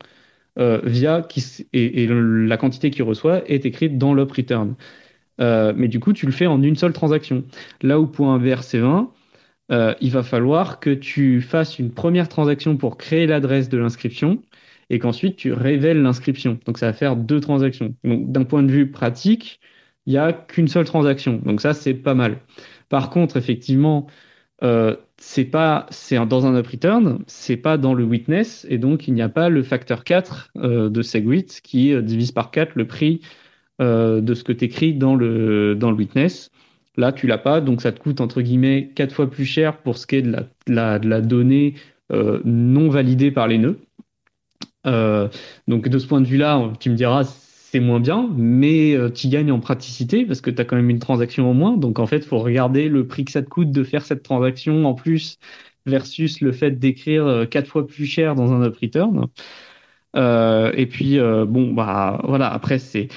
euh, 0.59 0.79
via 0.83 1.21
qui, 1.21 1.43
et, 1.73 2.07
la 2.07 2.57
quantité 2.57 2.89
qu'il 2.91 3.03
reçoit 3.03 3.49
est 3.49 3.65
écrite 3.65 3.97
dans 3.97 4.13
l'up 4.13 4.31
return. 4.31 4.75
Euh, 5.39 5.73
mais 5.75 5.87
du 5.87 5.99
coup, 5.99 6.13
tu 6.13 6.25
le 6.25 6.31
fais 6.31 6.47
en 6.47 6.61
une 6.61 6.75
seule 6.75 6.93
transaction. 6.93 7.43
Là 7.81 7.99
où 7.99 8.07
pour 8.07 8.29
un 8.29 8.39
VRC20, 8.39 9.09
euh, 9.71 9.93
il 10.01 10.11
va 10.11 10.23
falloir 10.23 10.79
que 10.79 10.89
tu 10.89 11.41
fasses 11.41 11.79
une 11.79 11.91
première 11.91 12.29
transaction 12.29 12.77
pour 12.77 12.97
créer 12.97 13.27
l'adresse 13.27 13.69
de 13.69 13.77
l'inscription 13.77 14.41
et 14.89 14.99
qu'ensuite 14.99 15.35
tu 15.35 15.51
révèles 15.53 16.01
l'inscription. 16.01 16.59
Donc 16.65 16.77
ça 16.77 16.87
va 16.87 16.93
faire 16.93 17.15
deux 17.15 17.41
transactions. 17.41 17.93
Donc 18.03 18.31
d'un 18.31 18.45
point 18.45 18.63
de 18.63 18.71
vue 18.71 18.89
pratique, 18.91 19.59
il 20.05 20.11
n'y 20.13 20.17
a 20.17 20.31
qu'une 20.33 20.67
seule 20.69 20.85
transaction. 20.85 21.41
Donc 21.43 21.61
ça, 21.61 21.73
c'est 21.73 21.93
pas 21.93 22.13
mal. 22.13 22.39
Par 22.89 23.09
contre, 23.09 23.35
effectivement, 23.37 24.07
euh, 24.63 24.95
c'est 25.17 25.45
pas 25.45 25.85
c'est 25.91 26.17
dans 26.25 26.45
un 26.45 26.55
up 26.55 26.67
return, 26.67 27.23
c'est 27.27 27.57
pas 27.57 27.77
dans 27.77 27.93
le 27.93 28.03
witness 28.05 28.65
et 28.69 28.77
donc 28.77 29.07
il 29.07 29.13
n'y 29.13 29.21
a 29.21 29.29
pas 29.29 29.49
le 29.49 29.63
facteur 29.63 30.03
4 30.03 30.51
euh, 30.57 30.89
de 30.89 31.01
SegWit 31.01 31.45
qui 31.63 31.95
divise 32.01 32.31
par 32.31 32.51
4 32.51 32.75
le 32.75 32.87
prix 32.87 33.21
de 33.79 34.33
ce 34.33 34.43
que 34.43 34.51
tu 34.51 34.65
écris 34.65 34.93
dans 34.93 35.15
le 35.15 35.75
dans 35.75 35.91
le 35.91 35.97
witness. 35.97 36.51
Là, 36.97 37.11
tu 37.11 37.27
l'as 37.27 37.37
pas, 37.37 37.61
donc 37.61 37.81
ça 37.81 37.91
te 37.91 37.99
coûte 37.99 38.21
entre 38.21 38.41
guillemets 38.41 38.91
4 38.95 39.13
fois 39.13 39.29
plus 39.29 39.45
cher 39.45 39.77
pour 39.77 39.97
ce 39.97 40.07
qui 40.07 40.15
est 40.15 40.21
de 40.23 40.31
la, 40.67 40.97
de 40.97 41.07
la, 41.07 41.21
donnée 41.21 41.75
non 42.09 42.89
validée 42.89 43.31
par 43.31 43.47
les 43.47 43.59
nœuds. 43.59 43.79
donc 45.67 45.87
de 45.89 45.99
ce 45.99 46.07
point 46.07 46.21
de 46.21 46.27
vue-là, 46.27 46.71
tu 46.79 46.89
me 46.89 46.95
diras 46.95 47.23
c'est 47.71 47.81
moins 47.81 47.99
bien, 47.99 48.29
mais 48.37 48.95
euh, 48.95 49.09
tu 49.09 49.27
gagnes 49.27 49.51
en 49.51 49.59
praticité 49.59 50.25
parce 50.25 50.39
que 50.39 50.49
tu 50.49 50.61
as 50.61 50.65
quand 50.65 50.77
même 50.77 50.89
une 50.89 50.99
transaction 50.99 51.49
au 51.51 51.53
moins. 51.53 51.75
Donc 51.75 51.99
en 51.99 52.07
fait, 52.07 52.17
il 52.17 52.23
faut 52.23 52.39
regarder 52.39 52.87
le 52.87 53.05
prix 53.05 53.25
que 53.25 53.31
ça 53.31 53.41
te 53.41 53.49
coûte 53.49 53.71
de 53.71 53.83
faire 53.83 54.05
cette 54.05 54.23
transaction 54.23 54.85
en 54.85 54.93
plus 54.93 55.37
versus 55.85 56.39
le 56.41 56.53
fait 56.53 56.71
d'écrire 56.71 57.27
euh, 57.27 57.45
quatre 57.45 57.67
fois 57.67 57.85
plus 57.85 58.05
cher 58.05 58.35
dans 58.35 58.53
un 58.53 58.61
up 58.63 58.77
return. 58.81 59.27
Euh, 60.15 60.71
et 60.75 60.85
puis 60.85 61.19
bon 61.19 61.73
bah 61.73 62.21
voilà, 62.23 62.51
après 62.51 62.79
c'est 62.79 63.09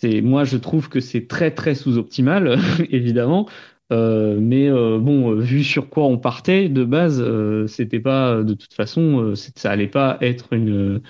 c'est 0.00 0.20
moi 0.20 0.44
je 0.44 0.56
trouve 0.56 0.88
que 0.88 1.00
c'est 1.00 1.26
très 1.26 1.50
très 1.50 1.74
sous-optimal 1.74 2.58
évidemment. 2.90 3.48
mais 3.90 4.70
bon, 4.70 5.34
vu 5.34 5.62
sur 5.64 5.88
quoi 5.88 6.04
on 6.04 6.18
partait 6.18 6.68
de 6.68 6.84
base, 6.84 7.22
c'était 7.68 8.00
pas 8.00 8.42
de 8.42 8.54
toute 8.54 8.74
façon, 8.74 9.34
ça 9.34 9.70
allait 9.70 9.86
pas 9.88 10.18
être 10.20 10.52
une 10.52 11.00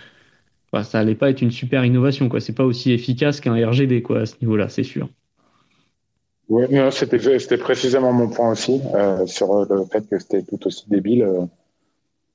ça 0.82 0.98
allait 0.98 1.14
pas 1.14 1.30
être 1.30 1.42
une 1.42 1.50
super 1.50 1.84
innovation. 1.84 2.28
quoi. 2.28 2.40
C'est 2.40 2.52
pas 2.52 2.64
aussi 2.64 2.92
efficace 2.92 3.40
qu'un 3.40 3.54
RGB 3.54 4.02
quoi, 4.02 4.20
à 4.20 4.26
ce 4.26 4.34
niveau-là, 4.40 4.68
c'est 4.68 4.82
sûr. 4.82 5.08
Oui, 6.48 6.64
c'était 6.92 7.58
précisément 7.58 8.12
mon 8.12 8.28
point 8.28 8.52
aussi 8.52 8.80
euh, 8.94 9.26
sur 9.26 9.64
le 9.64 9.84
fait 9.84 10.08
que 10.08 10.18
c'était 10.18 10.42
tout 10.42 10.64
aussi 10.66 10.88
débile. 10.88 11.22
Euh, 11.24 11.46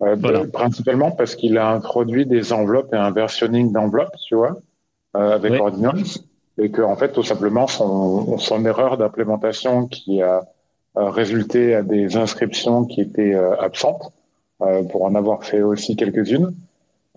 euh, 0.03 0.47
principalement 0.47 1.11
parce 1.11 1.35
qu'il 1.35 1.59
a 1.59 1.69
introduit 1.69 2.25
des 2.25 2.51
enveloppes 2.53 2.91
et 2.91 2.97
un 2.97 3.11
versionning 3.11 3.71
d'enveloppes, 3.71 4.15
tu 4.27 4.33
vois, 4.33 4.57
avec 5.13 5.61
Ordinance, 5.61 6.25
et 6.57 6.69
que 6.69 6.81
en 6.81 6.95
fait 6.95 7.11
tout 7.11 7.23
simplement 7.23 7.67
son, 7.67 8.37
son 8.37 8.65
erreur 8.65 8.97
d'implémentation 8.97 9.87
qui 9.87 10.21
a 10.21 10.43
résulté 10.95 11.73
à 11.73 11.83
des 11.83 12.17
inscriptions 12.17 12.85
qui 12.85 13.01
étaient 13.01 13.33
absentes, 13.33 14.11
pour 14.91 15.05
en 15.05 15.15
avoir 15.15 15.43
fait 15.43 15.61
aussi 15.61 15.95
quelques-unes, 15.95 16.53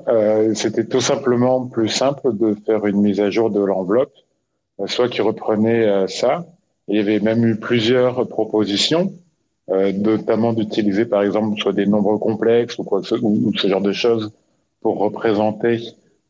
euh, 0.08 0.54
c'était 0.54 0.84
tout 0.84 1.00
simplement 1.00 1.66
plus 1.66 1.88
simple 1.88 2.36
de 2.36 2.56
faire 2.66 2.86
une 2.86 3.00
mise 3.00 3.20
à 3.20 3.30
jour 3.30 3.50
de 3.50 3.60
l'enveloppe, 3.60 4.12
euh, 4.80 4.86
soit 4.86 5.08
qui 5.08 5.22
reprenait 5.22 5.86
euh, 5.86 6.06
ça. 6.08 6.46
Il 6.88 6.96
y 6.96 7.00
avait 7.00 7.20
même 7.20 7.44
eu 7.46 7.56
plusieurs 7.56 8.28
propositions, 8.28 9.12
notamment 9.68 10.52
d'utiliser 10.52 11.06
par 11.06 11.22
exemple 11.22 11.58
soit 11.58 11.72
des 11.72 11.86
nombres 11.86 12.18
complexes 12.18 12.78
ou 12.78 12.84
quoi 12.84 13.00
ou, 13.22 13.52
ce 13.56 13.66
genre 13.66 13.80
de 13.80 13.92
choses 13.92 14.30
pour 14.82 14.98
représenter 14.98 15.80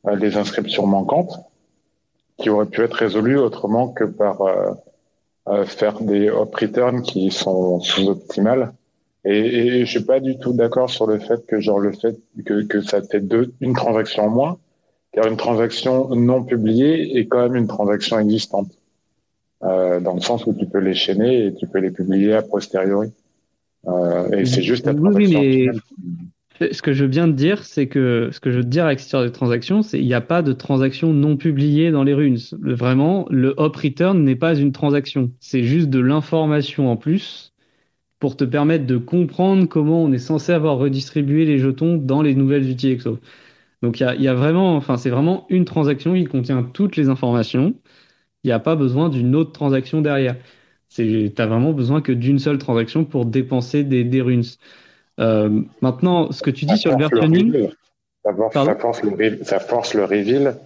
les 0.04 0.36
inscriptions 0.36 0.86
manquantes, 0.86 1.40
qui 2.38 2.50
auraient 2.50 2.66
pu 2.66 2.82
être 2.82 2.94
résolues 2.94 3.38
autrement 3.38 3.88
que 3.88 4.04
par 4.04 4.42
faire 5.66 6.00
des 6.00 6.28
up 6.28 6.54
returns 6.54 7.02
qui 7.02 7.30
sont 7.30 7.80
sous-optimales 7.80 8.72
et, 9.24 9.38
et 9.38 9.86
je 9.86 9.90
suis 9.90 10.04
pas 10.04 10.20
du 10.20 10.38
tout 10.38 10.52
d'accord 10.52 10.90
sur 10.90 11.06
le 11.06 11.18
fait 11.18 11.46
que 11.46 11.60
genre 11.60 11.80
le 11.80 11.92
fait 11.92 12.16
que, 12.44 12.62
que 12.64 12.80
ça 12.82 13.00
fait 13.02 13.20
deux, 13.20 13.54
une 13.60 13.74
transaction 13.74 14.24
en 14.24 14.30
moins, 14.30 14.58
car 15.12 15.26
une 15.26 15.36
transaction 15.36 16.14
non 16.14 16.44
publiée 16.44 17.18
est 17.18 17.26
quand 17.26 17.42
même 17.42 17.56
une 17.56 17.66
transaction 17.66 18.18
existante, 18.18 18.70
euh, 19.62 20.00
dans 20.00 20.14
le 20.14 20.20
sens 20.20 20.46
où 20.46 20.52
tu 20.52 20.66
peux 20.66 20.78
les 20.78 20.94
chaîner 20.94 21.46
et 21.46 21.54
tu 21.54 21.66
peux 21.66 21.78
les 21.78 21.90
publier 21.90 22.34
a 22.34 22.42
posteriori. 22.42 23.12
Euh, 23.86 24.30
et 24.30 24.44
c'est 24.44 24.62
juste 24.62 24.86
la 24.86 24.94
transaction. 24.94 25.40
Oui, 25.40 25.68
mais 25.70 25.78
ce 26.60 26.82
que 26.82 26.92
je 26.92 27.04
viens 27.04 27.26
de 27.26 27.32
dire, 27.32 27.64
c'est 27.64 27.88
que 27.88 28.30
ce 28.32 28.40
que 28.40 28.50
je 28.50 28.58
veux 28.58 28.64
dire 28.64 28.86
avec 28.86 29.00
cette 29.00 29.06
histoire 29.06 29.24
de 29.24 29.28
transaction, 29.28 29.82
c'est 29.82 29.98
qu'il 29.98 30.06
n'y 30.06 30.14
a 30.14 30.20
pas 30.20 30.42
de 30.42 30.52
transaction 30.52 31.12
non 31.12 31.36
publiée 31.36 31.90
dans 31.90 32.04
les 32.04 32.14
runes. 32.14 32.38
Vraiment, 32.60 33.26
le 33.30 33.54
hop 33.56 33.76
return 33.76 34.22
n'est 34.22 34.36
pas 34.36 34.54
une 34.54 34.72
transaction. 34.72 35.32
C'est 35.40 35.64
juste 35.64 35.90
de 35.90 35.98
l'information 35.98 36.90
en 36.90 36.96
plus 36.96 37.52
pour 38.20 38.36
te 38.36 38.44
permettre 38.44 38.86
de 38.86 38.96
comprendre 38.96 39.66
comment 39.68 40.02
on 40.04 40.12
est 40.12 40.18
censé 40.18 40.52
avoir 40.52 40.78
redistribué 40.78 41.44
les 41.44 41.58
jetons 41.58 41.96
dans 41.96 42.22
les 42.22 42.34
nouvelles 42.34 42.68
UTXO. 42.70 43.18
Donc 43.82 44.00
il 44.00 44.22
y 44.22 44.28
a, 44.28 44.34
vraiment, 44.34 44.76
enfin 44.76 44.96
c'est 44.96 45.10
vraiment 45.10 45.46
une 45.50 45.64
transaction 45.66 46.14
qui 46.14 46.24
contient 46.24 46.62
toutes 46.62 46.96
les 46.96 47.08
informations. 47.08 47.74
Il 48.44 48.48
n'y 48.48 48.52
a 48.52 48.60
pas 48.60 48.76
besoin 48.76 49.08
d'une 49.10 49.34
autre 49.36 49.52
transaction 49.52 50.00
derrière. 50.02 50.36
Tu 50.90 51.32
as 51.36 51.46
vraiment 51.46 51.72
besoin 51.72 52.00
que 52.00 52.12
d'une 52.12 52.38
seule 52.38 52.58
transaction 52.58 53.04
pour 53.04 53.26
dépenser 53.26 53.84
des 53.84 54.20
runes. 54.22 54.44
Euh, 55.20 55.60
maintenant, 55.80 56.32
ce 56.32 56.42
que 56.42 56.50
tu 56.50 56.64
dis 56.64 56.76
sur 56.76 56.92
le 56.92 56.98
versioning. 56.98 57.70
Ça, 58.24 58.74
force 58.76 59.02
le, 59.02 59.44
ça 59.44 59.60
force 59.60 59.94
le 59.94 60.04
reveal 60.04 60.56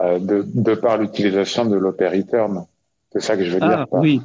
euh, 0.00 0.18
de, 0.18 0.44
de, 0.54 0.74
par 0.74 0.98
l'utilisation 0.98 1.64
de 1.64 1.76
l'operator. 1.76 2.66
C'est 3.12 3.20
ça 3.20 3.36
que 3.36 3.44
je 3.44 3.52
veux 3.52 3.58
ah, 3.62 3.68
dire. 3.68 3.86
Oui, 3.92 4.20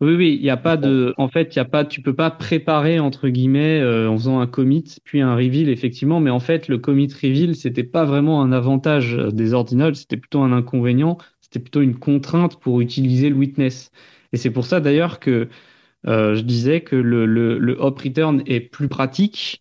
Oui, 0.00 0.14
oui, 0.14 0.36
il 0.40 0.42
n'y 0.42 0.50
a 0.50 0.56
pas 0.56 0.78
de. 0.78 1.14
En 1.18 1.28
fait, 1.28 1.54
il 1.54 1.58
a 1.60 1.66
pas. 1.66 1.84
Tu 1.84 2.00
peux 2.00 2.14
pas 2.14 2.30
préparer 2.30 2.98
entre 2.98 3.28
guillemets 3.28 3.80
euh, 3.80 4.08
en 4.08 4.16
faisant 4.16 4.40
un 4.40 4.46
commit 4.46 4.96
puis 5.04 5.20
un 5.20 5.36
reveal 5.36 5.68
effectivement, 5.68 6.18
mais 6.18 6.30
en 6.30 6.40
fait, 6.40 6.68
le 6.68 6.78
commit 6.78 7.12
reveal 7.12 7.54
c'était 7.54 7.84
pas 7.84 8.04
vraiment 8.04 8.42
un 8.42 8.52
avantage 8.52 9.14
des 9.14 9.52
ordinals, 9.52 9.94
c'était 9.94 10.16
plutôt 10.16 10.40
un 10.40 10.52
inconvénient, 10.52 11.18
c'était 11.40 11.60
plutôt 11.60 11.82
une 11.82 11.96
contrainte 11.96 12.58
pour 12.58 12.80
utiliser 12.80 13.28
le 13.28 13.36
witness. 13.36 13.92
Et 14.32 14.38
c'est 14.38 14.50
pour 14.50 14.64
ça 14.64 14.80
d'ailleurs 14.80 15.20
que 15.20 15.48
euh, 16.08 16.34
je 16.34 16.40
disais 16.42 16.80
que 16.80 16.96
le, 16.96 17.76
hop 17.78 17.98
return 17.98 18.42
est 18.46 18.60
plus 18.60 18.88
pratique 18.88 19.60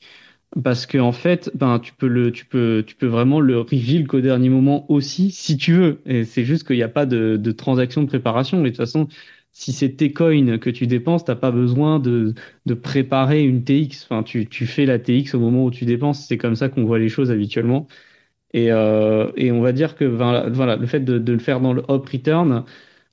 parce 0.64 0.86
que 0.86 0.98
en 0.98 1.11
fait, 1.11 1.52
ben 1.56 1.80
tu 1.80 1.94
peux 1.94 2.84
vraiment 3.02 3.40
le 3.41 3.60
reveal 3.60 4.07
qu'au 4.07 4.22
dernier 4.22 4.49
moment 4.49 4.90
aussi, 4.91 5.32
si 5.32 5.57
tu 5.57 5.74
veux. 5.74 6.02
Et 6.06 6.24
c'est 6.24 6.45
juste 6.45 6.65
qu'il 6.65 6.78
n'y 6.78 6.84
a 6.84 6.88
pas 6.90 7.06
de, 7.06 7.52
transaction 7.52 8.02
de 8.02 8.07
préparation. 8.07 8.60
Et 8.61 8.64
de 8.64 8.69
toute 8.69 8.78
façon, 8.78 9.07
si 9.52 9.74
c'est 9.74 9.90
tes 9.95 10.14
coins 10.14 10.57
que 10.57 10.69
tu 10.69 10.88
dépenses, 10.88 11.26
t'as 11.26 11.36
pas 11.36 11.52
besoin 11.52 11.99
de, 11.99 12.34
préparer 12.82 13.44
une 13.44 13.64
TX. 13.64 14.06
Enfin, 14.10 14.24
tu, 14.24 14.48
fais 14.65 14.86
la 14.86 14.99
TX 14.99 15.36
au 15.36 15.40
moment 15.40 15.65
où 15.65 15.72
tu 15.72 15.86
dépenses. 15.86 16.26
C'est 16.28 16.38
comme 16.38 16.56
ça 16.56 16.69
qu'on 16.69 16.86
voit 16.86 16.99
les 16.99 17.10
choses 17.10 17.32
habituellement. 17.32 17.88
Et, 18.53 18.72
euh, 18.72 19.32
on 19.52 19.61
va 19.61 19.72
dire 19.74 19.95
que 19.95 20.06
voilà, 20.06 20.76
le 20.78 20.88
fait 20.88 21.02
de, 21.02 21.32
le 21.32 21.40
faire 21.40 21.60
dans 21.61 21.74
le 21.74 21.84
hop 21.88 22.07
return, 22.10 22.65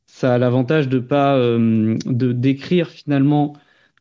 ça 0.07 0.35
a 0.35 0.39
l'avantage 0.39 0.89
de 0.89 0.99
pas 0.99 1.37
euh, 1.37 1.97
de 2.07 2.33
décrire 2.33 2.89
finalement 2.89 3.55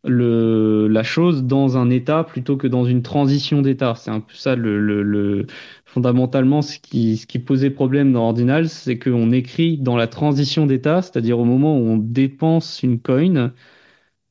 le, 0.04 0.88
la 0.88 1.04
chose 1.04 1.44
dans 1.44 1.78
un 1.78 1.90
état 1.90 2.24
plutôt 2.24 2.58
que 2.58 2.68
dans 2.68 2.86
une 2.86 3.02
transition 3.02 3.62
d'état. 3.62 3.96
C'est 3.96 4.12
un 4.12 4.20
peu 4.20 4.34
ça 4.34 4.56
le, 4.56 4.80
le, 4.80 5.02
le, 5.04 5.48
fondamentalement 5.86 6.62
ce 6.62 6.80
qui, 6.80 7.18
ce 7.18 7.26
qui 7.28 7.40
posait 7.40 7.70
problème 7.70 8.12
dans 8.14 8.26
Ordinals, 8.26 8.70
c'est 8.70 9.00
qu'on 9.00 9.32
écrit 9.32 9.78
dans 9.78 9.96
la 9.96 10.08
transition 10.08 10.66
d'état, 10.66 11.02
c'est-à-dire 11.02 11.40
au 11.40 11.46
moment 11.46 11.78
où 11.78 11.82
on 11.88 11.98
dépense 11.98 12.84
une 12.84 13.00
coin, 13.00 13.54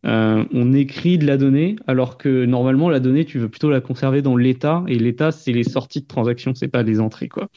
euh, 0.04 0.44
on 0.52 0.72
écrit 0.72 1.16
de 1.16 1.26
la 1.26 1.36
donnée, 1.36 1.76
alors 1.86 2.18
que 2.18 2.44
normalement 2.44 2.90
la 2.90 2.98
donnée 2.98 3.24
tu 3.24 3.38
veux 3.38 3.48
plutôt 3.48 3.70
la 3.70 3.80
conserver 3.80 4.20
dans 4.20 4.36
l'état 4.36 4.82
et 4.88 4.98
l'état 4.98 5.30
c'est 5.30 5.52
les 5.52 5.62
sorties 5.62 6.00
de 6.00 6.06
transaction, 6.06 6.54
c'est 6.54 6.68
pas 6.68 6.82
les 6.82 6.98
entrées 6.98 7.28
quoi. 7.28 7.48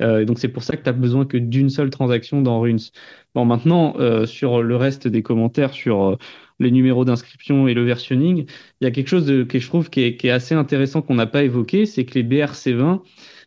Euh, 0.00 0.24
donc 0.24 0.38
c'est 0.38 0.48
pour 0.48 0.62
ça 0.62 0.76
que 0.76 0.84
tu 0.84 0.88
as 0.88 0.92
besoin 0.92 1.26
que 1.26 1.36
d'une 1.36 1.68
seule 1.68 1.90
transaction 1.90 2.42
dans 2.42 2.60
Runes. 2.60 2.78
Bon 3.34 3.44
maintenant 3.44 3.94
euh, 3.98 4.24
sur 4.24 4.62
le 4.62 4.76
reste 4.76 5.08
des 5.08 5.22
commentaires 5.22 5.72
sur 5.72 6.16
les 6.60 6.70
numéros 6.70 7.04
d'inscription 7.04 7.66
et 7.66 7.74
le 7.74 7.84
versionning, 7.84 8.46
il 8.80 8.84
y 8.84 8.86
a 8.86 8.92
quelque 8.92 9.08
chose 9.08 9.46
que 9.48 9.58
je 9.58 9.66
trouve 9.66 9.90
qui 9.90 10.02
est, 10.02 10.30
assez 10.30 10.54
intéressant 10.54 11.02
qu'on 11.02 11.14
n'a 11.14 11.26
pas 11.26 11.42
évoqué, 11.42 11.86
c'est 11.86 12.04
que 12.04 12.14
les 12.14 12.24
BRC20 12.24 13.00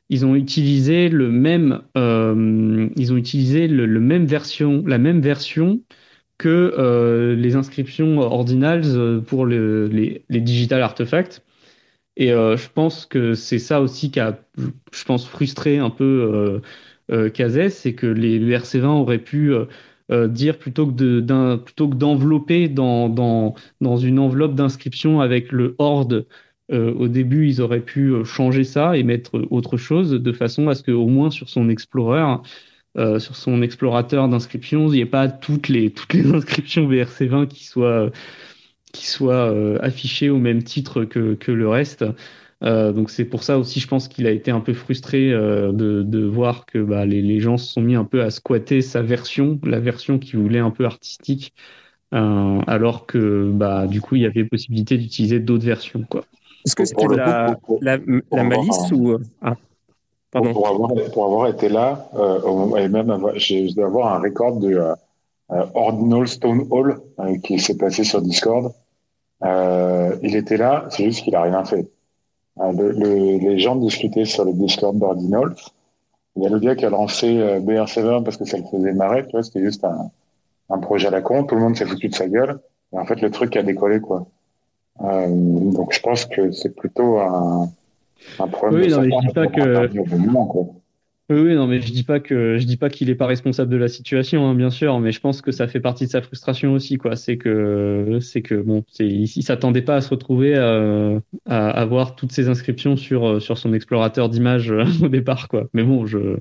ils 0.10 0.26
ont 0.26 0.36
utilisé 0.36 1.08
le 1.08 1.32
même, 1.32 1.82
ils 1.96 3.14
ont 3.14 3.18
utilisé 3.18 3.68
le, 3.68 3.88
même 4.02 4.26
version, 4.26 4.84
la 4.86 4.98
même 4.98 5.22
version 5.22 5.80
que 6.38 6.74
euh, 6.78 7.36
les 7.36 7.56
inscriptions 7.56 8.20
ordinals 8.20 8.84
euh, 8.86 9.22
pour 9.22 9.46
le, 9.46 9.88
les, 9.88 10.26
les, 10.30 10.42
digital 10.42 10.82
artefacts. 10.82 11.44
Et 12.18 12.32
euh, 12.32 12.58
je 12.58 12.70
pense 12.70 13.06
que 13.06 13.34
c'est 13.34 13.60
ça 13.60 13.82
aussi 13.82 14.12
qui 14.12 14.20
a, 14.20 14.40
je 14.58 15.04
pense, 15.06 15.28
frustré 15.28 15.78
un 15.80 15.90
peu 15.90 16.62
euh, 17.10 17.30
c'est 17.70 17.94
que 17.94 18.08
les, 18.08 18.40
le 18.40 18.56
RC20 18.56 18.86
auraient 18.86 19.20
pu 19.20 19.54
dire 20.10 20.58
plutôt 20.58 20.88
que 20.88 21.20
d'envelopper 21.22 22.70
dans, 22.70 23.10
dans, 23.10 23.56
dans 23.82 23.98
une 23.98 24.20
enveloppe 24.20 24.56
d'inscription 24.56 25.22
avec 25.22 25.52
le 25.52 25.76
horde 25.80 26.26
au 26.72 27.08
début, 27.08 27.48
ils 27.48 27.62
auraient 27.62 27.82
pu 27.82 28.24
changer 28.24 28.64
ça 28.64 28.98
et 28.98 29.04
mettre 29.04 29.46
autre 29.52 29.78
chose 29.78 30.12
de 30.12 30.32
façon 30.32 30.70
à 30.70 30.76
ce 30.76 30.84
qu'au 30.84 31.08
moins 31.08 31.30
sur 31.30 31.50
son 31.50 31.70
Explorer, 31.70 32.38
euh, 32.96 33.18
sur 33.18 33.36
son 33.36 33.64
explorateur 33.64 34.28
d'inscriptions, 34.28 34.88
il 34.88 34.92
n'y 34.92 35.00
ait 35.00 35.06
pas 35.08 35.28
toutes 35.28 35.68
les, 35.68 35.90
toutes 35.90 36.14
les 36.14 36.26
inscriptions 36.34 36.88
BRC20 36.88 37.48
qui 37.48 37.66
soient, 37.66 38.12
qui 38.92 39.08
soient 39.08 39.52
euh, 39.52 39.80
affichées 39.82 40.30
au 40.30 40.38
même 40.38 40.64
titre 40.64 41.04
que, 41.04 41.34
que 41.34 41.52
le 41.52 41.68
reste. 41.68 42.06
Euh, 42.64 42.94
donc 42.94 43.10
c'est 43.10 43.26
pour 43.26 43.44
ça 43.44 43.58
aussi, 43.58 43.80
je 43.80 43.88
pense 43.88 44.08
qu'il 44.08 44.28
a 44.28 44.32
été 44.32 44.52
un 44.52 44.60
peu 44.60 44.74
frustré 44.74 45.32
de, 45.32 46.04
de, 46.04 46.24
voir 46.24 46.66
que 46.66 46.78
bah, 46.78 47.06
les, 47.06 47.22
les, 47.22 47.40
gens 47.40 47.58
se 47.58 47.74
sont 47.74 47.82
mis 47.82 47.96
un 47.96 48.06
peu 48.06 48.22
à 48.22 48.30
squatter 48.30 48.82
sa 48.82 49.02
version, 49.02 49.60
la 49.64 49.80
version 49.80 50.20
qu'il 50.20 50.40
voulait 50.40 50.60
un 50.60 50.72
peu 50.72 50.86
artistique, 50.86 51.54
alors 52.12 53.08
que 53.08 53.52
bah, 53.52 53.88
du 53.88 54.00
coup 54.02 54.16
il 54.16 54.22
y 54.22 54.26
avait 54.26 54.46
possibilité 54.46 54.98
d'utiliser 54.98 55.40
d'autres 55.40 55.66
versions. 55.66 56.06
Quoi. 56.08 56.26
Est-ce 56.66 56.76
que 56.76 56.86
c'était 56.86 57.08
la, 57.08 57.58
la, 57.82 57.98
la, 58.32 58.44
malice 58.44 58.92
ou 58.94 59.18
ah. 59.42 59.58
Pour, 60.34 60.68
avoir, 60.68 60.90
pour 61.14 61.26
avoir 61.26 61.48
été 61.48 61.70
là, 61.70 62.10
euh, 62.16 62.76
et 62.78 62.88
même 62.88 63.16
j'ai 63.36 63.68
dû 63.68 63.84
avoir 63.84 64.16
un 64.16 64.20
record 64.20 64.58
de 64.58 64.82
euh, 65.52 65.66
Ordinal 65.76 66.28
Stone 66.28 66.68
Hall 66.72 67.00
euh, 67.20 67.38
qui 67.38 67.60
s'est 67.60 67.78
passé 67.78 68.04
sur 68.04 68.22
Discord. 68.22 68.74
Euh, 69.44 70.16
il 70.24 70.36
était 70.36 70.58
là, 70.58 70.86
c'est 70.90 71.04
juste 71.04 71.24
qu'il 71.24 71.36
a 71.36 71.44
rien 71.44 71.64
fait. 71.66 71.88
Euh, 72.60 72.72
le, 72.72 72.92
le, 72.92 73.38
les 73.38 73.60
gens 73.60 73.76
discutaient 73.76 74.26
sur 74.26 74.46
le 74.46 74.54
Discord 74.54 74.98
d'Ordinal. 74.98 75.56
Il 76.36 76.44
y 76.44 76.48
a 76.48 76.50
le 76.50 76.60
gars 76.60 76.76
qui 76.76 76.86
a 76.86 76.90
lancé 76.90 77.28
BR7 77.28 78.24
parce 78.24 78.38
que 78.38 78.46
ça 78.46 78.58
le 78.58 78.64
faisait 78.64 78.94
marrer, 78.94 79.26
tu 79.26 79.34
vois, 79.34 79.44
c'était 79.44 79.62
juste 79.62 79.84
un, 79.84 80.10
un, 80.70 80.80
projet 80.80 81.08
à 81.08 81.12
la 81.12 81.22
con. 81.22 81.44
Tout 81.44 81.56
le 81.56 81.62
monde 81.62 81.76
s'est 81.76 81.86
foutu 81.86 82.10
de 82.10 82.16
sa 82.16 82.28
gueule. 82.28 82.60
Et 82.92 82.98
en 82.98 83.06
fait, 83.06 83.22
le 83.22 83.30
truc 83.30 83.56
a 83.56 83.62
décollé, 83.62 84.00
quoi. 84.00 84.26
donc, 85.00 85.94
je 85.94 86.00
pense 86.00 86.26
que 86.26 86.52
c'est 86.52 86.76
plutôt 86.76 87.20
un 87.20 87.70
oui, 88.72 88.88
non, 88.90 89.02
mais 89.02 89.10
je 89.10 89.28
dis 89.28 89.34
pas 89.34 89.48
que. 89.48 89.90
Oui, 91.30 91.56
non, 91.56 91.68
mais 91.68 91.80
je 91.80 91.92
dis 91.92 92.04
pas 92.04 92.20
que 92.20 92.58
je 92.58 92.66
dis 92.66 92.76
pas 92.76 92.90
qu'il 92.90 93.10
est 93.10 93.16
pas 93.16 93.28
responsable 93.28 93.72
de 93.72 93.78
la 93.78 93.88
situation, 93.88 94.46
hein, 94.46 94.56
bien 94.56 94.70
sûr, 94.70 95.00
mais 95.00 95.14
je 95.14 95.22
pense 95.22 95.42
que 95.42 95.52
ça 95.52 95.68
fait 95.68 95.80
partie 95.80 96.06
de 96.06 96.10
sa 96.10 96.22
frustration 96.22 96.74
aussi, 96.74 96.98
quoi. 96.98 97.16
C'est 97.16 97.38
que 97.38 98.20
c'est 98.22 98.42
que 98.42 98.56
bon, 98.56 98.84
c'est 98.90 99.08
il, 99.08 99.28
s'attendait 99.42 99.82
pas 99.82 99.96
à 99.96 100.02
se 100.02 100.10
retrouver 100.10 100.56
à, 100.56 101.22
à, 101.46 101.70
avoir 101.70 102.16
toutes 102.16 102.34
ces 102.34 102.50
inscriptions 102.50 102.98
sur 102.98 103.42
sur 103.42 103.58
son 103.58 103.74
explorateur 103.74 104.28
d'images 104.28 104.72
au 105.02 105.08
départ, 105.08 105.48
quoi. 105.48 105.70
Mais 105.74 105.84
bon, 105.84 106.06
je 106.06 106.38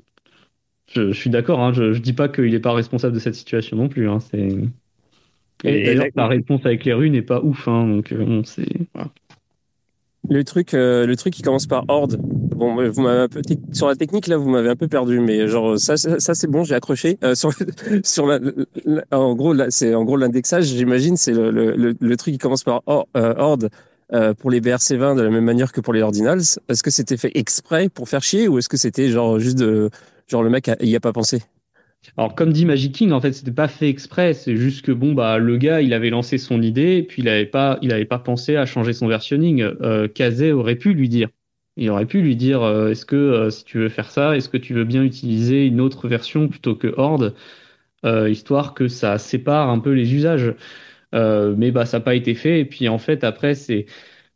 je, 0.89 1.13
je 1.13 1.19
suis 1.19 1.31
d'accord, 1.31 1.61
hein, 1.61 1.73
je, 1.73 1.93
je 1.93 2.01
dis 2.01 2.13
pas 2.13 2.29
qu'il 2.29 2.53
est 2.53 2.61
pas 2.61 2.75
responsable 2.75 3.15
de 3.15 3.21
cette 3.21 3.37
situation 3.37 3.77
non 3.77 3.89
plus. 3.89 4.09
Hein, 4.09 4.19
c'est 4.19 4.49
et, 5.65 5.91
et 5.91 5.95
d'ailleurs, 5.95 6.07
la 6.17 6.27
réponse 6.27 6.67
avec 6.67 6.85
les 6.85 6.93
rues 6.93 7.11
n'est 7.11 7.23
pas 7.23 7.41
ouf, 7.41 7.69
hein, 7.69 7.87
donc 7.87 8.13
bon, 8.13 8.43
c'est. 8.45 8.67
Voilà. 8.95 9.11
Le 10.29 10.45
truc, 10.45 10.75
euh, 10.75 11.05
le 11.07 11.17
truc 11.17 11.35
qui 11.35 11.43
commence 11.43 11.67
par 11.67 11.85
horde. 11.89 12.17
Bon, 12.63 12.75
vous 12.91 13.03
m'avez 13.03 13.21
un 13.23 13.29
peu 13.29 13.43
sur 13.73 13.89
la 13.89 13.97
technique 13.97 14.29
là, 14.29 14.37
vous 14.37 14.49
m'avez 14.49 14.69
un 14.69 14.77
peu 14.77 14.87
perdu, 14.87 15.19
mais 15.19 15.49
genre 15.49 15.79
ça, 15.79 15.97
ça, 15.97 16.21
ça 16.21 16.35
c'est 16.35 16.47
bon, 16.47 16.63
j'ai 16.63 16.75
accroché. 16.75 17.19
Euh, 17.25 17.35
sur, 17.35 17.53
sur 18.05 18.41
en 19.11 19.35
gros, 19.35 19.53
là, 19.53 19.67
c'est 19.71 19.95
en 19.95 20.05
gros 20.05 20.17
l'indexage, 20.17 20.67
j'imagine, 20.67 21.17
c'est 21.17 21.33
le, 21.33 21.51
le, 21.51 21.97
le, 21.99 22.17
truc 22.17 22.35
qui 22.35 22.39
commence 22.39 22.63
par 22.63 22.83
or, 22.87 23.09
euh, 23.17 23.35
horde 23.37 23.71
euh, 24.13 24.33
pour 24.35 24.51
les 24.51 24.61
BRC20 24.61 25.17
de 25.17 25.23
la 25.23 25.31
même 25.31 25.45
manière 25.45 25.73
que 25.73 25.81
pour 25.81 25.93
les 25.93 26.03
ordinals. 26.03 26.43
Est-ce 26.69 26.83
que 26.83 26.91
c'était 26.91 27.17
fait 27.17 27.33
exprès 27.35 27.89
pour 27.89 28.09
faire 28.09 28.23
chier 28.23 28.47
ou 28.47 28.59
est-ce 28.59 28.69
que 28.69 28.77
c'était 28.77 29.09
genre 29.09 29.41
juste 29.41 29.59
de, 29.59 29.91
genre 30.29 30.43
le 30.43 30.51
mec 30.51 30.71
il 30.81 30.89
y 30.89 30.97
a 30.97 31.01
pas 31.01 31.13
pensé? 31.13 31.43
Alors, 32.17 32.35
comme 32.35 32.53
dit 32.53 32.67
Magic 32.67 32.95
King, 32.95 33.13
en 33.13 33.21
fait, 33.21 33.33
c'était 33.33 33.53
pas 33.53 33.69
fait 33.69 33.89
exprès. 33.89 34.35
C'est 34.35 34.57
juste 34.57 34.85
que 34.85 34.93
bon, 34.93 35.13
bah, 35.15 35.39
le 35.39 35.57
gars, 35.57 35.81
il 35.81 35.95
avait 35.95 36.11
lancé 36.11 36.37
son 36.39 36.61
idée, 36.61 37.03
puis 37.03 37.23
il 37.23 37.29
avait 37.29 37.47
pas, 37.47 37.79
il 37.83 37.93
avait 37.93 38.05
pas 38.05 38.19
pensé 38.19 38.57
à 38.57 38.67
changer 38.67 38.93
son 38.93 39.07
versionning. 39.07 39.63
Euh, 39.63 40.09
aurait 40.53 40.77
pu 40.77 40.95
lui 40.95 41.09
dire. 41.09 41.29
Il 41.77 41.89
aurait 41.91 42.07
pu 42.07 42.21
lui 42.21 42.37
dire, 42.37 42.63
euh, 42.63 42.91
est-ce 42.91 43.07
que 43.07 43.17
euh, 43.17 43.51
si 43.51 43.65
tu 43.65 43.79
veux 43.79 43.89
faire 43.89 44.11
ça, 44.11 44.37
est-ce 44.37 44.49
que 44.49 44.59
tu 44.59 44.75
veux 44.75 44.85
bien 44.85 45.03
utiliser 45.05 45.67
une 45.67 45.81
autre 45.81 46.07
version 46.09 46.49
plutôt 46.49 46.75
que 46.75 46.93
Horde, 46.97 47.35
euh, 48.05 48.31
histoire 48.31 48.75
que 48.75 48.89
ça 48.89 49.19
sépare 49.19 49.71
un 49.71 49.79
peu 49.79 49.93
les 49.93 50.15
usages. 50.15 50.55
Mais 51.13 51.71
bah, 51.71 51.87
ça 51.87 51.99
n'a 51.99 52.05
pas 52.05 52.15
été 52.15 52.35
fait. 52.35 52.61
Et 52.61 52.65
puis 52.65 52.89
en 52.89 52.99
fait, 52.99 53.25
après, 53.25 53.55
c'est 53.55 53.87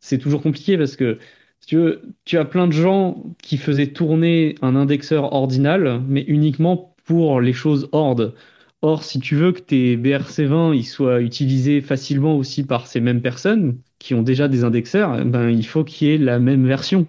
c'est 0.00 0.18
toujours 0.18 0.42
compliqué 0.42 0.78
parce 0.78 0.96
que 0.96 1.18
tu 1.66 1.76
veux, 1.76 2.02
tu 2.24 2.38
as 2.38 2.44
plein 2.44 2.66
de 2.68 2.72
gens 2.72 3.24
qui 3.42 3.56
faisaient 3.58 3.88
tourner 3.88 4.54
un 4.62 4.76
indexeur 4.76 5.32
ordinal, 5.32 6.02
mais 6.08 6.22
uniquement 6.28 6.95
pour 7.06 7.40
les 7.40 7.54
choses 7.54 7.88
horde. 7.92 8.34
Or, 8.82 9.02
si 9.02 9.20
tu 9.20 9.36
veux 9.36 9.52
que 9.52 9.60
tes 9.60 9.96
BRC20 9.96 10.76
ils 10.76 10.84
soient 10.84 11.22
utilisés 11.22 11.80
facilement 11.80 12.36
aussi 12.36 12.64
par 12.64 12.86
ces 12.86 13.00
mêmes 13.00 13.22
personnes 13.22 13.78
qui 13.98 14.14
ont 14.14 14.22
déjà 14.22 14.48
des 14.48 14.64
indexeurs, 14.64 15.24
ben, 15.24 15.48
il 15.48 15.66
faut 15.66 15.84
qu'il 15.84 16.08
y 16.08 16.12
ait 16.12 16.18
la 16.18 16.38
même 16.38 16.66
version. 16.66 17.06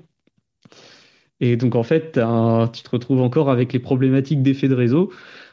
Et 1.40 1.56
donc, 1.56 1.76
en 1.76 1.84
fait, 1.84 2.18
un, 2.18 2.70
tu 2.74 2.82
te 2.84 2.90
retrouves 2.90 3.22
encore 3.22 3.50
avec 3.50 3.74
les 3.74 3.80
problématiques 3.80 4.42
d'effet 4.42 4.68
de 4.68 4.74
réseau. 4.76 5.12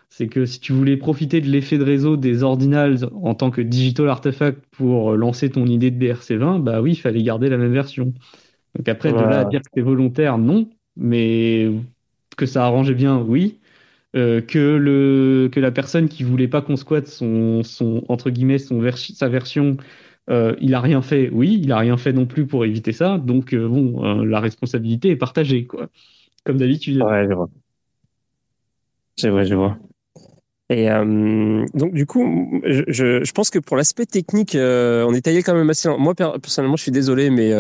C'est 0.08 0.28
que 0.28 0.46
si 0.46 0.60
tu 0.60 0.72
voulais 0.72 0.96
profiter 0.96 1.40
de 1.40 1.48
l'effet 1.50 1.76
de 1.76 1.84
réseau 1.84 2.16
des 2.16 2.42
ordinals 2.42 3.08
en 3.22 3.34
tant 3.34 3.50
que 3.50 3.60
digital 3.60 4.08
artefact 4.08 4.62
pour 4.70 5.16
lancer 5.16 5.50
ton 5.50 5.66
idée 5.66 5.90
de 5.90 5.98
BRC20, 6.02 6.62
bah 6.62 6.80
oui, 6.80 6.92
il 6.92 6.96
fallait 7.00 7.22
garder 7.22 7.48
la 7.48 7.58
même 7.58 7.72
version. 7.72 8.14
Donc 8.76 8.88
après, 8.88 9.10
voilà. 9.10 9.26
de 9.26 9.32
là 9.32 9.40
à 9.40 9.44
dire 9.44 9.60
que 9.60 9.68
c'est 9.74 9.82
volontaire, 9.82 10.38
non. 10.38 10.70
Mais 10.96 11.68
que 12.36 12.46
ça 12.46 12.64
arrangeait 12.64 12.94
bien, 12.94 13.18
oui. 13.20 13.58
Euh, 14.16 14.40
que 14.40 14.76
le 14.76 15.48
que 15.50 15.58
la 15.58 15.72
personne 15.72 16.08
qui 16.08 16.22
voulait 16.22 16.46
pas 16.46 16.62
qu'on 16.62 16.76
squatte 16.76 17.08
son 17.08 17.64
son 17.64 18.04
entre 18.08 18.30
guillemets 18.30 18.58
son 18.58 18.78
ver 18.78 18.96
sa 18.96 19.28
version 19.28 19.76
euh, 20.30 20.54
il 20.60 20.74
a 20.74 20.80
rien 20.80 21.02
fait. 21.02 21.30
Oui 21.32 21.58
il 21.60 21.72
a 21.72 21.78
rien 21.78 21.96
fait 21.96 22.12
non 22.12 22.24
plus 22.24 22.46
pour 22.46 22.64
éviter 22.64 22.92
ça. 22.92 23.18
Donc 23.18 23.52
euh, 23.52 23.66
bon 23.66 24.22
la 24.22 24.38
responsabilité 24.38 25.10
est 25.10 25.16
partagée 25.16 25.66
quoi. 25.66 25.88
Comme 26.44 26.58
d'habitude. 26.58 27.02
Ouais 27.02 27.26
je 27.28 27.34
vois. 27.34 27.48
C'est 29.16 29.30
vrai 29.30 29.46
je 29.46 29.56
vois. 29.56 29.78
Et 30.70 30.86
donc 30.86 31.92
du 31.92 32.06
coup, 32.06 32.62
je, 32.64 32.84
je, 32.88 33.32
pense 33.32 33.50
que 33.50 33.58
pour 33.58 33.76
l'aspect 33.76 34.06
technique, 34.06 34.56
on 34.56 35.12
est 35.12 35.20
taillé 35.20 35.42
quand 35.42 35.54
même 35.54 35.68
assez. 35.68 35.90
Moi 35.98 36.14
personnellement, 36.14 36.76
je 36.76 36.82
suis 36.82 36.90
désolé, 36.90 37.28
mais 37.28 37.52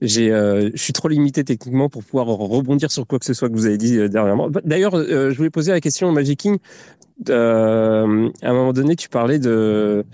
j'ai, 0.00 0.32
euh, 0.32 0.70
je 0.74 0.82
suis 0.82 0.92
trop 0.92 1.08
limité 1.08 1.44
techniquement 1.44 1.88
pour 1.88 2.02
pouvoir 2.02 2.26
rebondir 2.26 2.90
sur 2.90 3.06
quoi 3.06 3.18
que 3.18 3.26
ce 3.26 3.34
soit 3.34 3.48
que 3.48 3.54
vous 3.54 3.66
avez 3.66 3.78
dit 3.78 3.98
euh, 3.98 4.08
dernièrement. 4.08 4.48
D'ailleurs, 4.64 4.96
je 4.96 5.36
voulais 5.36 5.50
poser 5.50 5.72
la 5.72 5.80
question 5.80 6.10
Magic 6.12 6.38
King. 6.40 6.58
à 7.28 7.32
un 7.32 8.30
moment 8.42 8.72
donné, 8.72 8.96
tu 8.96 9.08
parlais 9.08 9.38
de 9.38 10.04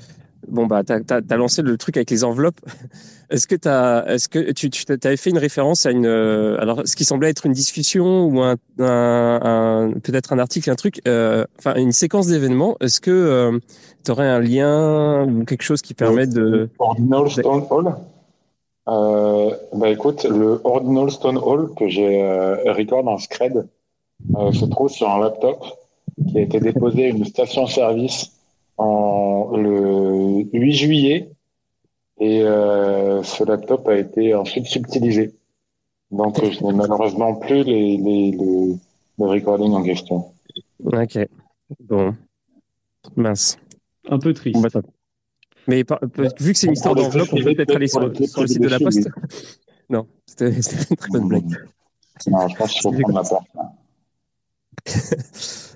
bon 0.48 0.66
bah 0.66 0.82
t'as 0.84 1.00
as, 1.08 1.36
lancé 1.36 1.62
le 1.62 1.76
truc 1.76 1.96
avec 1.96 2.10
les 2.10 2.24
enveloppes. 2.24 2.60
Est-ce 3.30 3.48
que 3.48 3.56
t'as 3.56 4.04
est-ce 4.06 4.28
que 4.28 4.52
tu, 4.52 4.70
tu 4.70 4.86
avais 5.02 5.16
fait 5.16 5.30
une 5.30 5.38
référence 5.38 5.84
à 5.84 5.90
une 5.90 6.06
euh, 6.06 6.60
alors 6.60 6.82
ce 6.84 6.94
qui 6.94 7.04
semblait 7.04 7.28
être 7.28 7.44
une 7.44 7.52
discussion 7.52 8.26
ou 8.26 8.40
un, 8.40 8.54
un, 8.78 9.90
peut-être 10.00 10.32
un 10.32 10.38
article 10.38 10.70
un 10.70 10.76
truc 10.76 11.00
euh, 11.08 11.44
enfin 11.58 11.74
une 11.74 11.90
séquence 11.90 12.28
d'événements. 12.28 12.76
Est-ce 12.78 13.00
que 13.00 13.10
euh, 13.10 13.58
tu 14.04 14.12
aurais 14.12 14.28
un 14.28 14.38
lien 14.38 15.24
ou 15.24 15.44
quelque 15.44 15.64
chose 15.64 15.82
qui 15.82 15.92
permet 15.92 16.28
de 16.28 16.68
Ordinal. 16.78 17.22
Euh, 17.22 17.90
bah 18.86 19.88
écoute, 19.88 20.24
le 20.24 20.60
Ordinal 20.64 21.10
Stone 21.10 21.38
Hall 21.38 21.74
que 21.74 21.88
j'ai 21.88 22.22
euh, 22.22 22.72
record 22.72 23.06
en 23.08 23.18
Scred 23.18 23.68
se 24.52 24.64
trouve 24.64 24.88
sur 24.90 25.10
un 25.10 25.20
laptop 25.20 25.64
qui 26.28 26.38
a 26.38 26.42
été 26.42 26.60
déposé 26.60 27.06
à 27.06 27.08
une 27.08 27.24
station-service 27.24 28.32
en 28.78 29.56
le 29.56 30.44
8 30.52 30.72
juillet 30.72 31.30
et 32.18 32.42
euh, 32.42 33.22
ce 33.22 33.44
laptop 33.44 33.88
a 33.88 33.96
été 33.96 34.34
ensuite 34.34 34.66
subtilisé. 34.66 35.34
Donc 36.10 36.42
je 36.42 36.64
n'ai 36.64 36.72
malheureusement 36.72 37.34
plus 37.34 37.62
les, 37.64 37.96
les, 37.96 38.30
le, 38.32 38.76
recording 39.18 39.72
en 39.72 39.82
question. 39.82 40.32
Ok. 40.84 41.18
Bon. 41.80 42.14
Mince. 43.16 43.58
Un 44.08 44.18
peu 44.18 44.32
triste. 44.32 44.78
Mais 45.68 45.84
vu 46.40 46.52
que 46.52 46.58
c'est 46.58 46.66
une 46.66 46.74
histoire 46.74 46.94
d'enveloppe, 46.94 47.28
on 47.32 47.36
peut 47.36 47.54
peut-être 47.54 47.76
aller 47.76 47.88
sur, 47.88 48.00
sur, 48.28 48.42
le 48.42 48.46
site 48.46 48.62
de 48.62 48.68
la 48.68 48.78
Poste. 48.78 49.08
non, 49.90 50.06
c'était 50.26 50.50
une 50.50 50.96
très 50.96 51.10
bonne 51.10 51.28
blague. 51.28 51.44
Non, 52.28 52.48
je 52.48 52.56
pense 52.56 52.72
qu'il 52.72 52.82
faut 52.82 52.92
prendre 52.92 53.14
la 53.14 53.22
porte. 53.22 53.46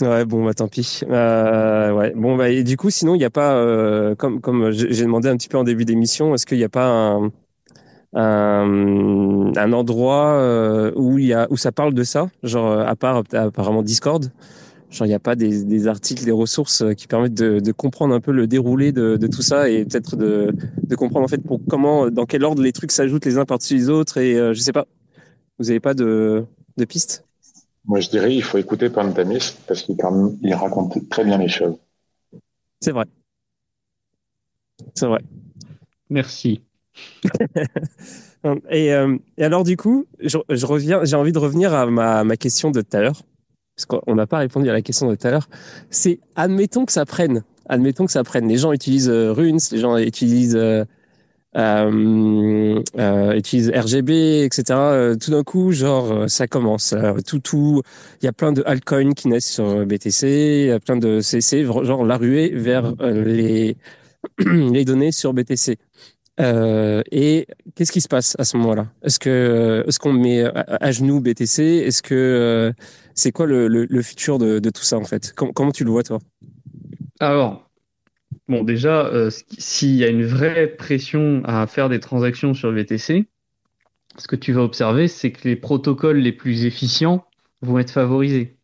Ouais, 0.00 0.24
bon, 0.24 0.44
bah 0.44 0.54
tant 0.54 0.68
pis. 0.68 1.00
Euh, 1.08 1.92
ouais, 1.92 2.12
bon, 2.14 2.36
bah 2.36 2.50
et 2.50 2.62
du 2.62 2.76
coup, 2.76 2.88
sinon, 2.88 3.16
il 3.16 3.18
n'y 3.18 3.24
a 3.24 3.30
pas, 3.30 3.54
euh, 3.54 4.14
comme 4.14 4.40
comme 4.40 4.70
j'ai 4.70 5.02
demandé 5.02 5.28
un 5.28 5.36
petit 5.36 5.48
peu 5.48 5.58
en 5.58 5.64
début 5.64 5.84
d'émission, 5.84 6.34
est-ce 6.34 6.46
qu'il 6.46 6.58
n'y 6.58 6.64
a 6.64 6.68
pas 6.68 6.86
un 6.86 7.32
un, 8.14 9.52
un 9.56 9.72
endroit 9.72 10.34
euh, 10.34 10.92
où 10.96 11.18
il 11.18 11.26
y 11.26 11.32
a 11.34 11.46
où 11.50 11.56
ça 11.56 11.72
parle 11.72 11.94
de 11.94 12.04
ça, 12.04 12.28
genre 12.42 12.78
à 12.78 12.96
part 12.96 13.22
apparemment 13.32 13.82
Discord, 13.82 14.30
genre 14.90 15.06
il 15.06 15.10
n'y 15.10 15.14
a 15.14 15.20
pas 15.20 15.36
des, 15.36 15.64
des 15.64 15.86
articles, 15.86 16.24
des 16.24 16.32
ressources 16.32 16.84
qui 16.96 17.06
permettent 17.06 17.34
de, 17.34 17.60
de 17.60 17.72
comprendre 17.72 18.14
un 18.14 18.20
peu 18.20 18.32
le 18.32 18.46
déroulé 18.46 18.92
de, 18.92 19.16
de 19.16 19.26
tout 19.26 19.42
ça 19.42 19.68
et 19.68 19.84
peut-être 19.84 20.16
de, 20.16 20.52
de 20.82 20.96
comprendre 20.96 21.24
en 21.24 21.28
fait 21.28 21.42
pour 21.42 21.60
comment, 21.68 22.10
dans 22.10 22.26
quel 22.26 22.44
ordre 22.44 22.62
les 22.62 22.72
trucs 22.72 22.92
s'ajoutent 22.92 23.26
les 23.26 23.38
uns 23.38 23.44
par-dessus 23.44 23.74
les 23.74 23.88
autres 23.90 24.18
et 24.18 24.34
je 24.34 24.60
sais 24.60 24.72
pas. 24.72 24.86
Vous 25.58 25.66
n'avez 25.66 25.80
pas 25.80 25.94
de 25.94 26.44
de 26.76 26.84
pistes 26.84 27.24
moi, 27.88 28.00
je 28.00 28.10
dirais 28.10 28.34
il 28.34 28.42
faut 28.42 28.58
écouter 28.58 28.90
Pantamis 28.90 29.56
parce 29.66 29.82
qu'il 29.82 29.96
il 30.42 30.54
raconte 30.54 31.08
très 31.08 31.24
bien 31.24 31.38
les 31.38 31.48
choses. 31.48 31.76
C'est 32.80 32.92
vrai. 32.92 33.06
C'est 34.94 35.06
vrai. 35.06 35.20
Merci. 36.10 36.62
et, 38.70 38.92
euh, 38.92 39.16
et, 39.38 39.44
alors, 39.44 39.64
du 39.64 39.76
coup, 39.76 40.06
je, 40.20 40.38
je 40.50 40.66
reviens, 40.66 41.04
j'ai 41.04 41.16
envie 41.16 41.32
de 41.32 41.38
revenir 41.38 41.72
à 41.72 41.86
ma, 41.86 42.24
ma 42.24 42.36
question 42.36 42.70
de 42.70 42.82
tout 42.82 42.96
à 42.96 43.00
l'heure, 43.00 43.22
parce 43.78 43.86
qu'on 43.86 44.14
n'a 44.16 44.26
pas 44.26 44.38
répondu 44.38 44.68
à 44.68 44.72
la 44.72 44.82
question 44.82 45.08
de 45.08 45.14
tout 45.14 45.26
à 45.26 45.30
l'heure. 45.30 45.48
C'est 45.88 46.18
admettons 46.34 46.84
que 46.84 46.90
ça 46.90 47.06
prenne. 47.06 47.44
Admettons 47.68 48.06
que 48.06 48.12
ça 48.12 48.24
prenne. 48.24 48.48
Les 48.48 48.56
gens 48.56 48.72
utilisent 48.72 49.08
euh, 49.08 49.32
Runes, 49.32 49.60
les 49.70 49.78
gens 49.78 49.96
utilisent 49.96 50.56
euh, 50.56 50.84
euh, 51.56 52.82
euh, 52.98 53.32
utilise 53.34 53.70
RGB, 53.70 54.42
etc. 54.44 55.16
Tout 55.20 55.30
d'un 55.30 55.44
coup, 55.44 55.70
genre, 55.70 56.28
ça 56.28 56.48
commence. 56.48 56.92
tout, 57.24 57.38
tout, 57.38 57.82
il 58.20 58.24
y 58.24 58.28
a 58.28 58.32
plein 58.32 58.52
de 58.52 58.64
altcoins 58.66 59.12
qui 59.12 59.28
naissent 59.28 59.52
sur 59.52 59.86
BTC. 59.86 60.26
Il 60.62 60.66
y 60.66 60.72
a 60.72 60.80
plein 60.80 60.96
de, 60.96 61.20
c'est, 61.20 61.64
genre 61.64 62.04
la 62.04 62.16
ruée 62.16 62.50
vers 62.54 62.94
les 63.00 63.76
les 64.38 64.84
données 64.84 65.12
sur 65.12 65.32
BTC. 65.32 65.78
Euh, 66.40 67.02
et 67.10 67.46
qu'est-ce 67.74 67.90
qui 67.90 68.00
se 68.00 68.08
passe 68.08 68.36
à 68.38 68.44
ce 68.44 68.56
moment-là? 68.58 68.86
Est-ce 69.02 69.18
que 69.18 69.84
est-ce 69.86 69.98
qu'on 69.98 70.12
met 70.12 70.44
à, 70.44 70.90
genoux 70.92 71.20
BTC 71.20 71.62
Est-ce 71.62 72.02
que 72.02 72.72
c'est 73.18 73.32
quoi 73.32 73.46
le, 73.46 73.68
le, 73.68 74.02
futur 74.02 74.38
de, 74.38 74.58
de 74.58 74.70
tout 74.70 74.82
ça 74.82 74.96
en 74.96 75.04
fait? 75.04 75.32
Comment, 75.34 75.52
comment 75.52 75.72
tu 75.72 75.84
le 75.84 75.90
vois 75.90 76.02
toi? 76.02 76.18
Alors, 77.20 77.68
Bon, 78.48 78.62
déjà, 78.64 79.06
euh, 79.06 79.30
s'il 79.30 79.94
y 79.96 80.04
a 80.04 80.08
une 80.08 80.24
vraie 80.24 80.68
pression 80.68 81.42
à 81.44 81.66
faire 81.66 81.88
des 81.90 82.00
transactions 82.00 82.54
sur 82.54 82.72
VTC, 82.72 83.26
ce 84.18 84.28
que 84.28 84.36
tu 84.36 84.52
vas 84.52 84.62
observer, 84.62 85.08
c'est 85.08 85.32
que 85.32 85.48
les 85.48 85.56
protocoles 85.56 86.18
les 86.18 86.32
plus 86.32 86.64
efficients 86.64 87.26
vont 87.62 87.78
être 87.78 87.90
favorisés. 87.92 88.56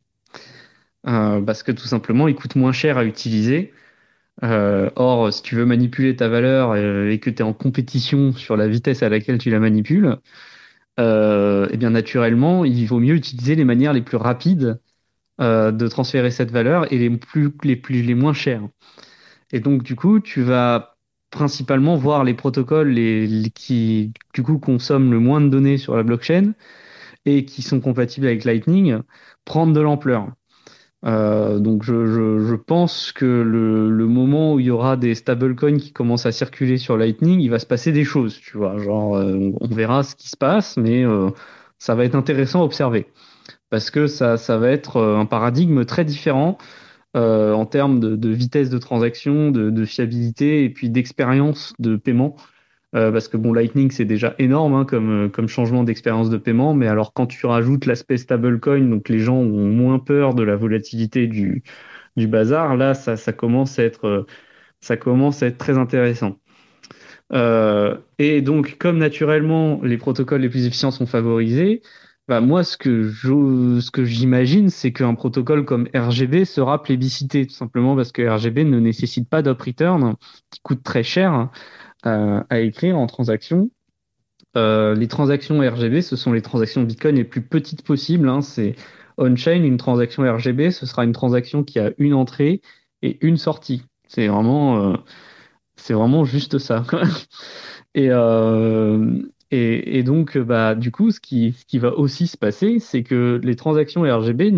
Euh, 1.06 1.40
parce 1.42 1.62
que 1.62 1.72
tout 1.72 1.86
simplement, 1.86 2.28
ils 2.28 2.34
coûtent 2.34 2.56
moins 2.56 2.72
cher 2.72 2.98
à 2.98 3.04
utiliser. 3.04 3.72
Euh, 4.44 4.90
or, 4.96 5.32
si 5.32 5.42
tu 5.42 5.56
veux 5.56 5.66
manipuler 5.66 6.16
ta 6.16 6.28
valeur 6.28 6.76
et 6.76 7.20
que 7.20 7.30
tu 7.30 7.38
es 7.38 7.42
en 7.42 7.54
compétition 7.54 8.32
sur 8.32 8.56
la 8.56 8.68
vitesse 8.68 9.02
à 9.02 9.08
laquelle 9.10 9.38
tu 9.38 9.50
la 9.50 9.60
manipules, 9.60 10.18
eh 10.98 11.76
bien 11.76 11.90
naturellement, 11.90 12.64
il 12.64 12.86
vaut 12.86 13.00
mieux 13.00 13.14
utiliser 13.14 13.54
les 13.56 13.64
manières 13.64 13.92
les 13.92 14.02
plus 14.02 14.16
rapides 14.16 14.80
de 15.40 15.88
transférer 15.88 16.30
cette 16.30 16.50
valeur 16.52 16.92
et 16.92 16.98
les 16.98 17.10
plus 17.10 17.52
les 17.64 17.76
plus 17.76 18.02
les 18.02 18.14
moins 18.14 18.34
chères. 18.34 18.68
Et 19.52 19.60
donc, 19.60 19.82
du 19.82 19.96
coup, 19.96 20.20
tu 20.20 20.42
vas 20.42 20.96
principalement 21.30 21.96
voir 21.96 22.24
les 22.24 22.34
protocoles 22.34 22.90
les, 22.90 23.50
qui, 23.54 24.12
du 24.34 24.42
coup, 24.42 24.58
consomment 24.58 25.12
le 25.12 25.20
moins 25.20 25.40
de 25.40 25.48
données 25.48 25.78
sur 25.78 25.96
la 25.96 26.02
blockchain 26.02 26.52
et 27.26 27.44
qui 27.44 27.62
sont 27.62 27.80
compatibles 27.80 28.26
avec 28.26 28.44
Lightning 28.44 29.00
prendre 29.44 29.72
de 29.74 29.80
l'ampleur. 29.80 30.32
Euh, 31.04 31.58
donc, 31.58 31.82
je, 31.82 32.06
je, 32.06 32.46
je, 32.46 32.54
pense 32.54 33.12
que 33.12 33.26
le, 33.26 33.90
le, 33.90 34.06
moment 34.06 34.54
où 34.54 34.60
il 34.60 34.66
y 34.66 34.70
aura 34.70 34.96
des 34.96 35.14
stablecoins 35.14 35.78
qui 35.78 35.92
commencent 35.92 36.24
à 36.24 36.32
circuler 36.32 36.78
sur 36.78 36.96
Lightning, 36.96 37.40
il 37.40 37.50
va 37.50 37.58
se 37.58 37.66
passer 37.66 37.92
des 37.92 38.04
choses, 38.04 38.38
tu 38.40 38.56
vois. 38.56 38.78
Genre, 38.78 39.16
euh, 39.16 39.50
on 39.60 39.68
verra 39.68 40.02
ce 40.02 40.16
qui 40.16 40.28
se 40.30 40.36
passe, 40.36 40.78
mais 40.78 41.04
euh, 41.04 41.28
ça 41.78 41.94
va 41.94 42.04
être 42.04 42.14
intéressant 42.14 42.62
à 42.62 42.64
observer 42.64 43.06
parce 43.74 43.90
que 43.90 44.06
ça, 44.06 44.36
ça 44.36 44.56
va 44.56 44.70
être 44.70 44.98
euh, 44.98 45.18
un 45.18 45.26
paradigme 45.26 45.84
très 45.84 46.04
différent 46.04 46.58
euh, 47.16 47.52
en 47.52 47.66
termes 47.66 47.98
de, 47.98 48.28
vitesse 48.28 48.70
de 48.70 48.78
transaction, 48.78 49.50
de, 49.50 49.84
fiabilité 49.84 50.62
et 50.62 50.70
puis 50.70 50.90
d'expérience 50.90 51.74
de 51.80 51.96
paiement. 51.96 52.36
Euh, 52.94 53.10
parce 53.10 53.26
que 53.28 53.36
bon, 53.36 53.52
Lightning 53.52 53.90
c'est 53.90 54.04
déjà 54.04 54.34
énorme 54.38 54.74
hein, 54.74 54.84
comme, 54.84 55.30
comme 55.30 55.48
changement 55.48 55.82
d'expérience 55.82 56.30
de 56.30 56.36
paiement, 56.36 56.74
mais 56.74 56.86
alors 56.86 57.12
quand 57.12 57.26
tu 57.26 57.44
rajoutes 57.46 57.86
l'aspect 57.86 58.18
stablecoin, 58.18 58.88
donc 58.88 59.08
les 59.08 59.18
gens 59.18 59.36
ont 59.36 59.66
moins 59.66 59.98
peur 59.98 60.34
de 60.34 60.44
la 60.44 60.54
volatilité 60.54 61.26
du, 61.26 61.64
bazar, 62.16 62.76
là 62.76 62.94
ça, 62.94 63.16
commence 63.32 63.78
à 63.78 63.84
être 63.84 64.26
ça 64.80 64.96
commence 64.96 65.42
à 65.42 65.46
être 65.48 65.58
très 65.58 65.78
intéressant. 65.78 66.38
Euh, 67.32 67.96
et 68.18 68.42
donc, 68.42 68.76
comme 68.78 68.98
naturellement 68.98 69.80
les 69.82 69.96
protocoles 69.98 70.42
les 70.42 70.48
plus 70.48 70.66
efficients 70.66 70.90
sont 70.90 71.06
favorisés, 71.06 71.82
bah, 72.28 72.40
moi, 72.40 72.64
ce 72.64 72.76
que 72.78 73.02
je, 73.02 73.80
ce 73.80 73.90
que 73.90 74.04
j'imagine, 74.04 74.70
c'est 74.70 74.92
qu'un 74.92 75.14
protocole 75.14 75.64
comme 75.66 75.88
RGB 75.94 76.46
sera 76.46 76.82
plébiscité, 76.82 77.46
tout 77.46 77.54
simplement 77.54 77.96
parce 77.96 78.12
que 78.12 78.22
RGB 78.26 78.64
ne 78.64 78.80
nécessite 78.80 79.28
pas 79.28 79.42
d'up 79.42 79.60
return, 79.60 80.14
qui 80.50 80.60
coûte 80.62 80.82
très 80.82 81.02
cher 81.02 81.50
à 82.04 82.60
écrire 82.60 82.98
en 82.98 83.06
transaction. 83.06 83.70
Euh, 84.56 84.94
les 84.94 85.08
transactions 85.08 85.58
RGB, 85.58 86.00
ce 86.02 86.16
sont 86.16 86.32
les 86.32 86.42
transactions 86.42 86.82
Bitcoin 86.82 87.16
les 87.16 87.24
plus 87.24 87.42
petites 87.42 87.82
possibles. 87.82 88.28
Hein. 88.28 88.40
C'est 88.40 88.76
on-chain, 89.18 89.62
une 89.62 89.76
transaction 89.76 90.22
RGB, 90.22 90.70
ce 90.70 90.86
sera 90.86 91.04
une 91.04 91.12
transaction 91.12 91.64
qui 91.64 91.78
a 91.78 91.92
une 91.98 92.14
entrée 92.14 92.60
et 93.02 93.18
une 93.26 93.36
sortie. 93.36 93.82
C'est 94.06 94.28
vraiment, 94.28 94.92
euh, 94.92 94.96
vraiment 95.88 96.24
juste 96.24 96.58
ça. 96.58 96.84
et, 97.94 98.08
euh, 98.10 99.22
et, 99.50 100.02
donc, 100.02 100.36
bah, 100.36 100.74
du 100.74 100.90
coup, 100.90 101.10
ce 101.10 101.20
qui, 101.20 101.54
va 101.74 101.92
aussi 101.94 102.26
se 102.26 102.36
passer, 102.36 102.80
c'est 102.80 103.02
que 103.02 103.40
les 103.42 103.56
transactions 103.56 104.02
RGB, 104.02 104.52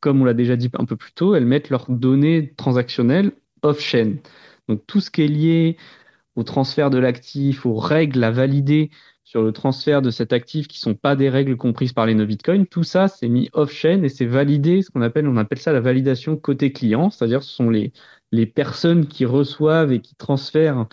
comme 0.00 0.22
on 0.22 0.24
l'a 0.24 0.34
déjà 0.34 0.54
dit 0.56 0.70
un 0.78 0.84
peu 0.84 0.96
plus 0.96 1.12
tôt, 1.12 1.34
elles 1.34 1.46
mettent 1.46 1.70
leurs 1.70 1.90
données 1.90 2.54
transactionnelles 2.56 3.32
off-chain. 3.62 4.16
Donc, 4.68 4.86
tout 4.86 5.00
ce 5.00 5.10
qui 5.10 5.22
est 5.22 5.28
lié 5.28 5.76
au 6.38 6.44
transfert 6.44 6.88
de 6.88 6.98
l'actif, 6.98 7.66
aux 7.66 7.74
règles 7.74 8.22
à 8.22 8.30
valider 8.30 8.90
sur 9.24 9.42
le 9.42 9.52
transfert 9.52 10.02
de 10.02 10.10
cet 10.10 10.32
actif 10.32 10.68
qui 10.68 10.78
sont 10.78 10.94
pas 10.94 11.16
des 11.16 11.28
règles 11.28 11.56
comprises 11.56 11.92
par 11.92 12.06
les 12.06 12.14
no 12.14 12.24
Bitcoin, 12.26 12.64
tout 12.66 12.84
ça, 12.84 13.08
c'est 13.08 13.28
mis 13.28 13.50
off-chain 13.54 14.04
et 14.04 14.08
c'est 14.08 14.24
validé, 14.24 14.82
ce 14.82 14.90
qu'on 14.90 15.02
appelle, 15.02 15.26
on 15.26 15.36
appelle 15.36 15.58
ça 15.58 15.72
la 15.72 15.80
validation 15.80 16.36
côté 16.36 16.72
client, 16.72 17.10
c'est-à-dire 17.10 17.42
ce 17.42 17.52
sont 17.52 17.70
les, 17.70 17.92
personnes 18.46 19.08
qui 19.08 19.24
reçoivent 19.24 19.92
et 19.92 20.00
qui 20.00 20.14
transfèrent 20.14 20.86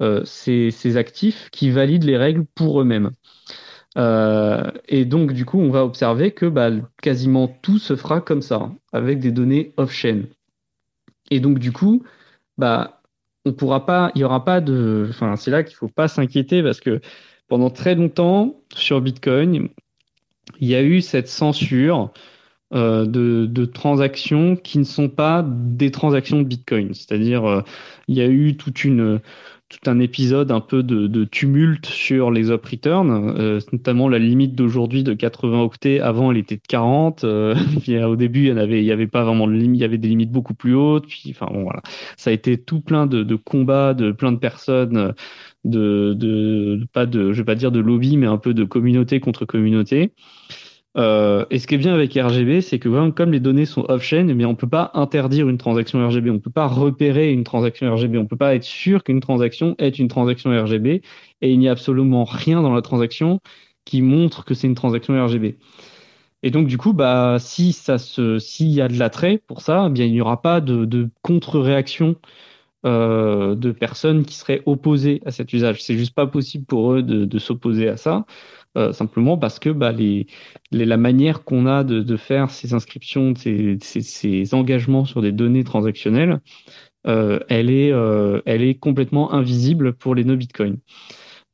euh, 0.00 0.24
ces, 0.24 0.96
actifs 0.96 1.50
qui 1.50 1.70
valident 1.70 2.04
les 2.04 2.16
règles 2.16 2.44
pour 2.54 2.80
eux-mêmes. 2.80 3.10
et 4.88 5.04
donc, 5.04 5.32
du 5.32 5.44
coup, 5.44 5.58
on 5.58 5.70
va 5.70 5.84
observer 5.84 6.30
que 6.30 6.46
bah, 6.46 6.70
quasiment 7.02 7.48
tout 7.48 7.78
se 7.78 7.96
fera 7.96 8.20
comme 8.20 8.42
ça, 8.42 8.70
avec 8.92 9.18
des 9.18 9.32
données 9.32 9.72
off-chain. 9.78 10.26
Et 11.30 11.40
donc, 11.40 11.58
du 11.58 11.72
coup, 11.72 12.04
bah, 12.58 12.95
on 13.46 13.52
pourra 13.52 13.86
pas, 13.86 14.10
il 14.14 14.20
y 14.20 14.24
aura 14.24 14.44
pas 14.44 14.60
de, 14.60 15.06
enfin, 15.08 15.36
c'est 15.36 15.50
là 15.50 15.62
qu'il 15.62 15.76
faut 15.76 15.88
pas 15.88 16.08
s'inquiéter 16.08 16.62
parce 16.62 16.80
que 16.80 17.00
pendant 17.48 17.70
très 17.70 17.94
longtemps 17.94 18.60
sur 18.74 19.00
Bitcoin, 19.00 19.68
il 20.60 20.68
y 20.68 20.74
a 20.74 20.82
eu 20.82 21.00
cette 21.00 21.28
censure 21.28 22.12
euh, 22.74 23.06
de, 23.06 23.64
transactions 23.64 24.56
qui 24.56 24.78
ne 24.78 24.84
sont 24.84 25.08
pas 25.08 25.44
des 25.46 25.92
transactions 25.92 26.38
de 26.38 26.44
Bitcoin. 26.44 26.92
C'est-à-dire, 26.92 27.44
euh, 27.44 27.62
il 28.08 28.16
y 28.16 28.20
a 28.20 28.26
eu 28.26 28.56
toute 28.56 28.82
une, 28.84 29.20
tout 29.68 29.90
un 29.90 29.98
épisode 29.98 30.52
un 30.52 30.60
peu 30.60 30.82
de, 30.82 31.24
tumulte 31.24 31.86
sur 31.86 32.30
les 32.30 32.50
up 32.50 32.64
returns, 32.64 33.34
euh, 33.38 33.60
notamment 33.72 34.08
la 34.08 34.18
limite 34.18 34.54
d'aujourd'hui 34.54 35.02
de 35.02 35.12
80 35.12 35.60
octets. 35.60 36.00
Avant, 36.00 36.30
elle 36.30 36.38
était 36.38 36.56
de 36.56 36.62
40. 36.68 37.24
au 37.24 38.16
début, 38.16 38.48
il 38.48 38.54
y 38.54 38.60
avait, 38.60 38.90
avait 38.90 39.06
pas 39.06 39.24
vraiment 39.24 39.46
de 39.46 39.52
limite, 39.52 39.78
il 39.78 39.82
y 39.82 39.84
avait 39.84 39.98
des 39.98 40.08
limites 40.08 40.30
beaucoup 40.30 40.54
plus 40.54 40.74
hautes. 40.74 41.06
Puis, 41.06 41.24
enfin 41.30 41.46
bon, 41.52 41.64
voilà, 41.64 41.82
ça 42.16 42.30
a 42.30 42.32
été 42.32 42.58
tout 42.58 42.80
plein 42.80 43.06
de, 43.06 43.22
de 43.22 43.34
combats 43.34 43.94
de 43.94 44.12
plein 44.12 44.32
de 44.32 44.38
personnes, 44.38 45.14
de, 45.64 46.14
de, 46.14 46.86
pas 46.92 47.06
de, 47.06 47.32
je 47.32 47.38
vais 47.38 47.44
pas 47.44 47.54
dire 47.54 47.72
de 47.72 47.80
lobby, 47.80 48.16
mais 48.16 48.26
un 48.26 48.38
peu 48.38 48.54
de 48.54 48.64
communauté 48.64 49.20
contre 49.20 49.44
communauté. 49.44 50.12
Euh, 50.96 51.44
et 51.50 51.58
ce 51.58 51.66
qui 51.66 51.74
est 51.74 51.78
bien 51.78 51.92
avec 51.92 52.14
RGB, 52.14 52.62
c'est 52.62 52.78
que 52.78 53.10
comme 53.10 53.32
les 53.32 53.40
données 53.40 53.66
sont 53.66 53.84
off-chain, 53.88 54.28
eh 54.28 54.44
on 54.46 54.50
ne 54.50 54.54
peut 54.54 54.68
pas 54.68 54.90
interdire 54.94 55.48
une 55.48 55.58
transaction 55.58 56.06
RGB, 56.06 56.30
on 56.30 56.34
ne 56.34 56.38
peut 56.38 56.50
pas 56.50 56.66
repérer 56.66 57.32
une 57.32 57.44
transaction 57.44 57.92
RGB, 57.94 58.16
on 58.18 58.22
ne 58.22 58.28
peut 58.28 58.36
pas 58.36 58.54
être 58.54 58.64
sûr 58.64 59.04
qu'une 59.04 59.20
transaction 59.20 59.74
est 59.78 59.98
une 59.98 60.08
transaction 60.08 60.50
RGB, 60.50 61.02
et 61.42 61.50
il 61.52 61.58
n'y 61.58 61.68
a 61.68 61.72
absolument 61.72 62.24
rien 62.24 62.62
dans 62.62 62.74
la 62.74 62.80
transaction 62.80 63.40
qui 63.84 64.00
montre 64.00 64.44
que 64.44 64.54
c'est 64.54 64.66
une 64.66 64.74
transaction 64.74 65.22
RGB. 65.22 65.58
Et 66.42 66.50
donc 66.50 66.66
du 66.66 66.78
coup, 66.78 66.92
bah, 66.94 67.36
si 67.40 67.72
ça 67.72 67.98
se, 67.98 68.38
s'il 68.38 68.68
y 68.68 68.80
a 68.80 68.88
de 68.88 68.98
l'attrait 68.98 69.38
pour 69.46 69.60
ça, 69.62 69.86
eh 69.88 69.90
bien 69.90 70.06
il 70.06 70.12
n'y 70.12 70.20
aura 70.20 70.40
pas 70.42 70.60
de, 70.60 71.10
contre-réaction 71.22 72.16
euh, 72.86 73.54
de 73.54 73.72
personnes 73.72 74.24
qui 74.24 74.34
seraient 74.36 74.62
opposées 74.66 75.20
à 75.26 75.30
cet 75.30 75.52
usage. 75.52 75.82
C'est 75.82 75.96
juste 75.98 76.14
pas 76.14 76.26
possible 76.26 76.64
pour 76.64 76.92
eux 76.94 77.02
de 77.02 77.38
s'opposer 77.38 77.88
à 77.88 77.96
ça. 77.96 78.26
Euh, 78.76 78.92
simplement 78.92 79.38
parce 79.38 79.58
que 79.58 79.70
bah, 79.70 79.94
la 80.70 80.96
manière 80.98 81.44
qu'on 81.44 81.66
a 81.66 81.82
de, 81.82 82.16
faire 82.16 82.50
ces 82.50 82.74
inscriptions, 82.74 83.32
ces, 83.34 84.54
engagements 84.54 85.06
sur 85.06 85.22
des 85.22 85.32
données 85.32 85.64
transactionnelles, 85.64 86.40
euh, 87.06 87.40
elle, 87.48 87.70
est, 87.70 87.90
euh, 87.92 88.42
elle 88.44 88.62
est 88.62 88.74
complètement 88.74 89.32
invisible 89.32 89.94
pour 89.94 90.14
les 90.14 90.24
nœuds 90.24 90.36
Bitcoin. 90.36 90.78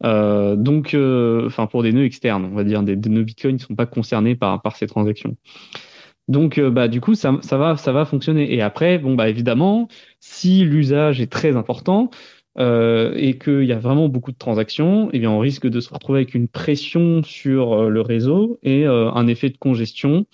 donc, 0.03 0.97
enfin 0.97 1.66
pour 1.69 1.82
des 1.85 1.93
nœuds 1.93 2.05
externes, 2.05 2.44
on 2.44 2.57
va 2.57 2.65
dire, 2.65 2.82
des, 2.82 2.97
nœuds 2.97 3.23
Bitcoin 3.23 3.55
ne 3.55 3.61
sont 3.61 3.77
pas 3.77 3.86
concernés 3.86 4.35
par, 4.35 4.61
ces 4.77 4.89
transactions. 4.89 5.36
Donc, 6.28 6.59
bah, 6.59 6.89
du 6.89 7.01
coup, 7.01 7.15
ça, 7.15 7.39
va, 7.53 8.05
fonctionner. 8.05 8.53
Et 8.53 8.62
après, 8.62 8.99
bah, 8.99 9.28
évidemment, 9.28 9.86
si 10.19 10.65
l'usage 10.65 11.20
est 11.20 11.31
très 11.31 11.57
important, 11.57 12.11
euh, 12.59 13.15
et 13.16 13.39
qu'il 13.39 13.65
y 13.65 13.73
a 13.73 13.79
vraiment 13.79 14.09
beaucoup 14.09 14.31
de 14.31 14.37
transactions, 14.37 15.09
eh 15.12 15.19
bien, 15.19 15.31
on 15.31 15.39
risque 15.39 15.66
de 15.66 15.81
se 15.81 15.93
retrouver 15.93 16.19
avec 16.19 16.35
une 16.35 16.49
pression 16.49 17.23
sur 17.23 17.73
euh, 17.73 17.89
le 17.89 18.03
réseau 18.03 18.59
et 18.62 18.87
euh, 18.87 19.11
un 19.12 19.27
effet 19.27 19.49
de 19.49 19.57
congestion. 19.57 20.27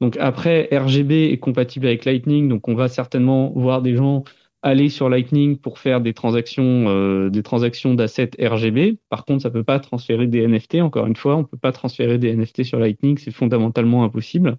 Donc 0.00 0.16
après, 0.18 0.68
RGB 0.72 1.30
est 1.30 1.38
compatible 1.38 1.86
avec 1.86 2.04
Lightning, 2.04 2.48
donc 2.48 2.66
on 2.66 2.74
va 2.74 2.88
certainement 2.88 3.52
voir 3.54 3.82
des 3.82 3.94
gens 3.94 4.24
aller 4.62 4.88
sur 4.88 5.08
Lightning 5.08 5.58
pour 5.58 5.78
faire 5.78 6.00
des 6.00 6.12
transactions, 6.12 7.28
des 7.30 7.42
transactions 7.42 7.94
d'assets 7.94 8.30
RGB. 8.38 8.98
Par 9.08 9.24
contre, 9.24 9.42
ça 9.42 9.50
peut 9.50 9.64
pas 9.64 9.78
transférer 9.78 10.26
des 10.26 10.46
NFT. 10.46 10.76
Encore 10.76 11.06
une 11.06 11.16
fois, 11.16 11.36
on 11.36 11.44
peut 11.44 11.56
pas 11.56 11.72
transférer 11.72 12.18
des 12.18 12.34
NFT 12.34 12.64
sur 12.64 12.78
Lightning, 12.78 13.16
c'est 13.16 13.30
fondamentalement 13.30 14.04
impossible. 14.04 14.58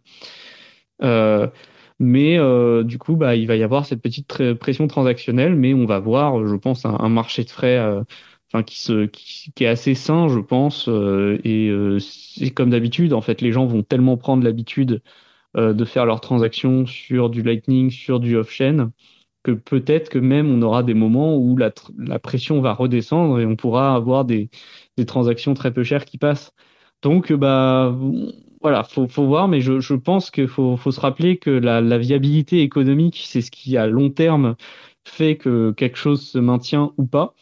Mais 2.01 2.39
euh, 2.39 2.83
du 2.83 2.97
coup, 2.97 3.15
bah, 3.15 3.35
il 3.35 3.45
va 3.45 3.55
y 3.55 3.61
avoir 3.61 3.85
cette 3.85 4.01
petite 4.01 4.25
pression 4.55 4.87
transactionnelle, 4.87 5.55
mais 5.55 5.75
on 5.75 5.85
va 5.85 5.99
voir, 5.99 6.47
je 6.47 6.55
pense, 6.55 6.83
un, 6.83 7.09
marché 7.09 7.43
de 7.43 7.51
frais 7.51 7.77
euh, 7.77 8.01
enfin, 8.51 8.63
qui, 8.63 8.79
se, 8.81 9.05
qui, 9.05 9.51
est 9.63 9.67
assez 9.67 9.93
sain, 9.93 10.27
je 10.27 10.39
pense. 10.39 10.87
Euh, 10.89 11.39
et 11.43 11.71
c'est 11.99 12.49
comme 12.49 12.71
d'habitude, 12.71 13.13
en 13.13 13.21
fait, 13.21 13.41
les 13.41 13.51
gens 13.51 13.67
vont 13.67 13.83
tellement 13.83 14.17
prendre 14.17 14.43
l'habitude 14.43 15.03
de 15.55 15.85
faire 15.85 16.05
leurs 16.05 16.21
transactions 16.21 16.85
sur 16.87 17.29
du 17.29 17.43
Lightning, 17.43 17.91
sur 17.91 18.19
du 18.19 18.35
off-chain, 18.35 18.91
que 19.43 19.51
peut-être 19.51 20.09
que 20.09 20.19
même 20.19 20.49
on 20.49 20.61
aura 20.63 20.81
des 20.83 20.93
moments 20.95 21.37
où 21.37 21.57
la, 21.57 21.71
la, 21.97 22.19
pression 22.19 22.61
va 22.61 22.73
redescendre 22.73 23.39
et 23.39 23.45
on 23.45 23.55
pourra 23.55 23.95
avoir 23.95 24.25
des, 24.25 24.49
des 24.97 25.05
transactions 25.05 25.53
très 25.53 25.73
peu 25.73 25.83
chères 25.83 26.05
qui 26.05 26.17
passent. 26.17 26.53
Donc, 27.03 27.33
bah, 27.33 27.95
voilà, 28.61 28.83
faut, 28.83 29.07
faut 29.07 29.25
voir, 29.25 29.47
mais 29.47 29.61
je, 29.61 29.79
je 29.79 29.93
pense 29.95 30.31
qu'il 30.31 30.47
faut, 30.47 30.77
faut 30.77 30.91
se 30.91 30.99
rappeler 30.99 31.37
que 31.37 31.49
la, 31.49 31.81
la 31.81 31.97
viabilité 31.97 32.61
économique, 32.61 33.21
c'est 33.25 33.41
ce 33.41 33.51
qui 33.51 33.77
à 33.77 33.87
long 33.87 34.09
terme 34.09 34.55
fait 35.05 35.37
que 35.37 35.71
quelque 35.71 35.97
chose 35.97 36.21
se 36.27 36.37
maintient 36.37 36.93
ou 36.97 37.05
pas. 37.05 37.33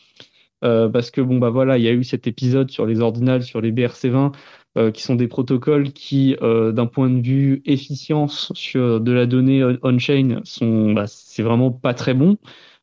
Euh, 0.63 0.89
parce 0.89 1.11
que 1.11 1.21
bon 1.21 1.37
bah 1.39 1.49
voilà, 1.49 1.77
il 1.77 1.83
y 1.83 1.87
a 1.87 1.93
eu 1.93 2.03
cet 2.03 2.27
épisode 2.27 2.69
sur 2.71 2.85
les 2.85 2.99
ordinals, 3.01 3.43
sur 3.43 3.61
les 3.61 3.71
BRC20, 3.71 4.33
euh, 4.77 4.91
qui 4.91 5.03
sont 5.03 5.15
des 5.15 5.27
protocoles 5.27 5.93
qui, 5.93 6.35
euh, 6.41 6.71
d'un 6.73 6.85
point 6.85 7.09
de 7.09 7.21
vue 7.25 7.61
efficience 7.65 8.51
sur 8.55 8.99
de 9.01 9.11
la 9.11 9.25
donnée 9.25 9.63
on-chain, 9.83 10.41
sont 10.43 10.93
bah, 10.93 11.07
c'est 11.07 11.43
vraiment 11.43 11.71
pas 11.71 11.93
très 11.93 12.13
bon. 12.13 12.37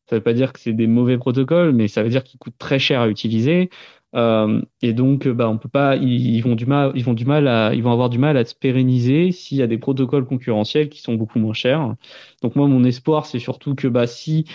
Ça 0.09 0.15
veut 0.17 0.23
pas 0.23 0.33
dire 0.33 0.53
que 0.53 0.59
c'est 0.59 0.73
des 0.73 0.87
mauvais 0.87 1.17
protocoles, 1.17 1.73
mais 1.73 1.87
ça 1.87 2.01
veut 2.01 2.09
dire 2.09 2.23
qu'ils 2.23 2.39
coûtent 2.39 2.57
très 2.57 2.79
cher 2.79 3.01
à 3.01 3.09
utiliser. 3.09 3.69
Euh, 4.17 4.61
et 4.81 4.93
donc, 4.93 5.27
bah, 5.27 5.49
on 5.49 5.57
peut 5.57 5.69
pas, 5.69 5.95
ils, 5.95 6.41
vont 6.41 6.55
du 6.55 6.65
mal, 6.65 6.91
ils 6.95 7.03
vont 7.03 7.91
avoir 7.91 8.09
du 8.09 8.17
mal 8.17 8.37
à 8.37 8.45
se 8.45 8.55
pérenniser 8.55 9.31
s'il 9.31 9.57
y 9.57 9.61
a 9.61 9.67
des 9.67 9.77
protocoles 9.77 10.25
concurrentiels 10.25 10.89
qui 10.89 11.01
sont 11.01 11.13
beaucoup 11.15 11.39
moins 11.39 11.53
chers. 11.53 11.95
Donc 12.41 12.55
moi, 12.55 12.67
mon 12.67 12.83
espoir, 12.83 13.25
c'est 13.25 13.39
surtout 13.39 13.75
que 13.75 13.87
bah, 13.87 14.07
si, 14.07 14.45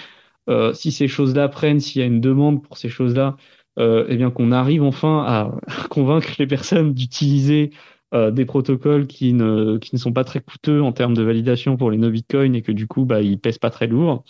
euh, 0.48 0.72
si 0.74 0.92
ces 0.92 1.08
choses-là 1.08 1.48
prennent, 1.48 1.80
s'il 1.80 2.00
y 2.00 2.04
a 2.04 2.06
une 2.06 2.20
demande 2.20 2.62
pour 2.62 2.76
ces 2.76 2.88
choses-là, 2.88 3.36
euh, 3.78 4.04
eh 4.08 4.16
bien 4.16 4.30
qu'on 4.30 4.52
arrive 4.52 4.82
enfin 4.82 5.24
à 5.26 5.52
convaincre 5.90 6.30
les 6.38 6.46
personnes 6.46 6.92
d'utiliser 6.92 7.70
euh, 8.14 8.30
des 8.30 8.44
protocoles 8.44 9.06
qui 9.06 9.32
ne, 9.32 9.78
qui 9.78 9.94
ne 9.94 9.98
sont 10.00 10.12
pas 10.12 10.24
très 10.24 10.40
coûteux 10.40 10.82
en 10.82 10.92
termes 10.92 11.14
de 11.14 11.22
validation 11.22 11.76
pour 11.76 11.90
les 11.90 11.98
no 11.98 12.10
Bitcoin 12.10 12.54
et 12.54 12.62
que 12.62 12.72
du 12.72 12.86
coup, 12.86 13.04
bah, 13.04 13.22
ils 13.22 13.38
pèsent 13.40 13.58
pas 13.58 13.70
très 13.70 13.86
lourd. 13.86 14.24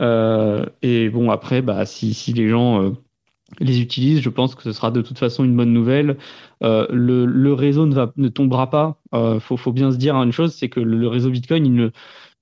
Euh, 0.00 0.66
et 0.82 1.08
bon, 1.10 1.30
après, 1.30 1.62
bah, 1.62 1.86
si, 1.86 2.14
si 2.14 2.32
les 2.32 2.48
gens 2.48 2.94
les 3.60 3.80
utilisent, 3.80 4.20
je 4.20 4.28
pense 4.28 4.54
que 4.54 4.62
ce 4.62 4.72
sera 4.72 4.90
de 4.90 5.02
toute 5.02 5.18
façon 5.18 5.44
une 5.44 5.56
bonne 5.56 5.72
nouvelle. 5.72 6.16
Euh, 6.62 6.86
le, 6.90 7.52
réseau 7.52 7.86
ne, 7.86 8.28
tombera 8.28 8.70
pas. 8.70 9.00
Euh, 9.14 9.40
faut, 9.40 9.72
bien 9.72 9.90
se 9.90 9.96
dire 9.96 10.16
une 10.16 10.32
chose, 10.32 10.54
c'est 10.54 10.68
que 10.68 10.80
le, 10.80 11.08
réseau 11.08 11.30
Bitcoin, 11.30 11.66
il 11.66 11.92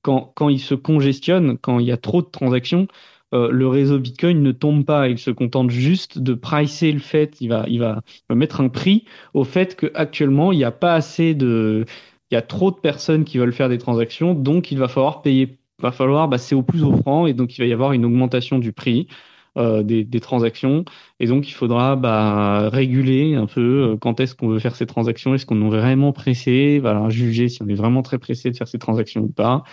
quand, 0.02 0.48
il 0.48 0.60
se 0.60 0.74
congestionne, 0.74 1.58
quand 1.58 1.80
il 1.80 1.86
y 1.86 1.92
a 1.92 1.96
trop 1.96 2.22
de 2.22 2.28
transactions, 2.28 2.86
euh, 3.34 3.50
le 3.50 3.66
réseau 3.66 3.98
Bitcoin 3.98 4.42
ne 4.42 4.52
tombe 4.52 4.84
pas. 4.84 5.08
Il 5.08 5.18
se 5.18 5.30
contente 5.30 5.70
juste 5.70 6.18
de 6.18 6.34
pricer 6.34 6.92
le 6.92 7.00
fait. 7.00 7.40
Il 7.40 7.52
il 7.68 7.74
il 7.74 7.80
va 7.80 8.02
mettre 8.34 8.60
un 8.60 8.68
prix 8.68 9.04
au 9.34 9.44
fait 9.44 9.76
qu'actuellement, 9.76 10.52
il 10.52 10.58
n'y 10.58 10.64
a 10.64 10.70
pas 10.70 10.94
assez 10.94 11.34
de, 11.34 11.84
il 12.30 12.34
y 12.34 12.38
a 12.38 12.42
trop 12.42 12.70
de 12.70 12.76
personnes 12.76 13.24
qui 13.24 13.38
veulent 13.38 13.52
faire 13.52 13.68
des 13.68 13.78
transactions, 13.78 14.34
donc 14.34 14.72
il 14.72 14.78
va 14.78 14.88
falloir 14.88 15.22
payer. 15.22 15.58
Il 15.78 15.82
va 15.82 15.92
falloir, 15.92 16.28
bah, 16.28 16.38
c'est 16.38 16.54
au 16.54 16.62
plus 16.62 16.82
offrant 16.84 17.26
et 17.26 17.34
donc 17.34 17.56
il 17.58 17.60
va 17.60 17.66
y 17.66 17.72
avoir 17.72 17.92
une 17.92 18.04
augmentation 18.04 18.58
du 18.58 18.72
prix. 18.72 19.08
Euh, 19.56 19.82
des, 19.82 20.04
des, 20.04 20.20
transactions. 20.20 20.84
Et 21.18 21.26
donc, 21.26 21.48
il 21.48 21.52
faudra 21.52 21.96
bah, 21.96 22.68
réguler 22.68 23.36
un 23.36 23.46
peu 23.46 23.92
euh, 23.92 23.96
quand 23.96 24.20
est-ce 24.20 24.34
qu'on 24.34 24.48
veut 24.48 24.58
faire 24.58 24.76
ces 24.76 24.84
transactions. 24.84 25.34
Est-ce 25.34 25.46
qu'on 25.46 25.62
est 25.62 25.68
vraiment 25.70 26.12
pressé 26.12 26.78
Voilà, 26.78 27.08
juger 27.08 27.48
si 27.48 27.62
on 27.62 27.68
est 27.68 27.74
vraiment 27.74 28.02
très 28.02 28.18
pressé 28.18 28.50
de 28.50 28.56
faire 28.56 28.68
ces 28.68 28.78
transactions 28.78 29.22
ou 29.22 29.32
pas. 29.32 29.64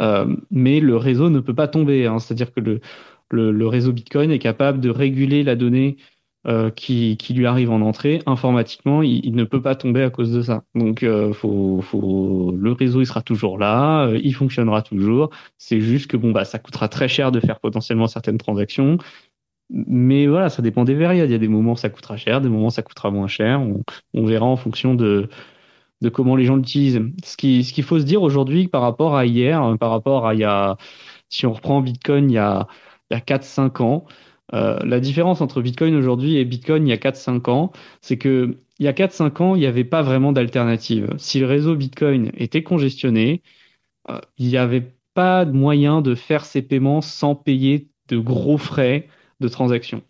Euh, 0.00 0.36
mais 0.52 0.78
le 0.80 0.96
réseau 0.96 1.28
ne 1.30 1.40
peut 1.40 1.54
pas 1.54 1.66
tomber. 1.66 2.06
Hein. 2.06 2.20
C'est-à-dire 2.20 2.52
que 2.52 2.60
le, 2.60 2.80
le, 3.30 3.50
le, 3.50 3.66
réseau 3.66 3.92
Bitcoin 3.92 4.30
est 4.30 4.38
capable 4.38 4.80
de 4.80 4.90
réguler 4.90 5.42
la 5.42 5.56
donnée 5.56 5.96
euh, 6.48 6.70
qui, 6.70 7.16
lui 7.30 7.44
arrive 7.44 7.72
en 7.72 7.80
entrée, 7.80 8.22
informatiquement, 8.24 9.02
il, 9.02 9.34
ne 9.34 9.42
peut 9.42 9.60
pas 9.60 9.74
tomber 9.74 10.04
à 10.04 10.10
cause 10.10 10.32
de 10.32 10.42
ça. 10.42 10.62
Donc, 10.76 11.02
euh, 11.02 11.32
faut, 11.32 12.54
le 12.56 12.72
réseau, 12.72 13.00
il 13.00 13.06
sera 13.06 13.20
toujours 13.20 13.58
là, 13.58 14.06
euh, 14.06 14.20
il 14.22 14.32
fonctionnera 14.32 14.82
toujours. 14.82 15.30
C'est 15.58 15.80
juste 15.80 16.08
que 16.08 16.16
bon, 16.16 16.30
bah, 16.30 16.44
ça 16.44 16.60
coûtera 16.60 16.88
très 16.88 17.08
cher 17.08 17.32
de 17.32 17.40
faire 17.40 17.58
potentiellement 17.58 18.06
certaines 18.06 18.38
transactions. 18.38 18.98
Mais 19.70 20.28
voilà, 20.28 20.48
ça 20.48 20.62
dépend 20.62 20.84
des 20.84 20.94
périodes. 20.94 21.28
Il 21.28 21.32
y 21.32 21.34
a 21.34 21.38
des 21.38 21.48
moments 21.48 21.72
où 21.72 21.76
ça 21.76 21.90
coûtera 21.90 22.16
cher, 22.16 22.40
des 22.40 22.48
moments 22.48 22.68
où 22.68 22.70
ça 22.70 22.82
coûtera 22.82 23.10
moins 23.10 23.26
cher. 23.26 23.60
On, 24.14 24.24
verra 24.24 24.46
en 24.46 24.56
fonction 24.56 24.94
de, 24.94 25.28
de 26.00 26.08
comment 26.08 26.36
les 26.36 26.44
gens 26.44 26.56
l'utilisent. 26.56 27.02
Ce 27.24 27.36
qu'il 27.36 27.64
ce 27.64 27.72
qu'il 27.72 27.84
faut 27.84 27.98
se 27.98 28.04
dire 28.04 28.22
aujourd'hui 28.22 28.68
par 28.68 28.82
rapport 28.82 29.16
à 29.16 29.26
hier, 29.26 29.76
par 29.80 29.90
rapport 29.90 30.26
à 30.28 30.34
il 30.34 30.40
y 30.40 30.44
a, 30.44 30.76
si 31.28 31.46
on 31.46 31.52
reprend 31.52 31.80
Bitcoin 31.80 32.30
il 32.30 32.34
y 32.34 32.38
a, 32.38 32.68
il 33.10 33.14
y 33.14 33.16
a 33.16 33.20
4-5 33.20 33.82
ans, 33.82 34.06
euh, 34.54 34.78
la 34.84 35.00
différence 35.00 35.40
entre 35.40 35.60
Bitcoin 35.60 35.94
aujourd'hui 35.96 36.36
et 36.36 36.44
Bitcoin 36.44 36.86
il 36.86 36.90
y 36.90 36.92
a 36.92 36.96
4-5 36.96 37.50
ans, 37.50 37.72
c'est 38.00 38.16
que 38.18 38.58
il 38.78 38.84
y 38.84 38.88
a 38.88 38.92
4-5 38.92 39.42
ans, 39.42 39.54
il 39.56 39.60
n'y 39.60 39.66
avait 39.66 39.84
pas 39.84 40.02
vraiment 40.02 40.32
d'alternative. 40.32 41.14
Si 41.18 41.40
le 41.40 41.46
réseau 41.46 41.74
Bitcoin 41.76 42.30
était 42.36 42.62
congestionné, 42.62 43.42
euh, 44.10 44.20
il 44.38 44.48
n'y 44.48 44.56
avait 44.58 44.92
pas 45.14 45.44
de 45.44 45.52
moyen 45.52 46.02
de 46.02 46.14
faire 46.14 46.44
ces 46.44 46.62
paiements 46.62 47.00
sans 47.00 47.34
payer 47.34 47.88
de 48.08 48.18
gros 48.18 48.58
frais 48.58 49.08
de 49.40 49.48
transaction. 49.48 50.02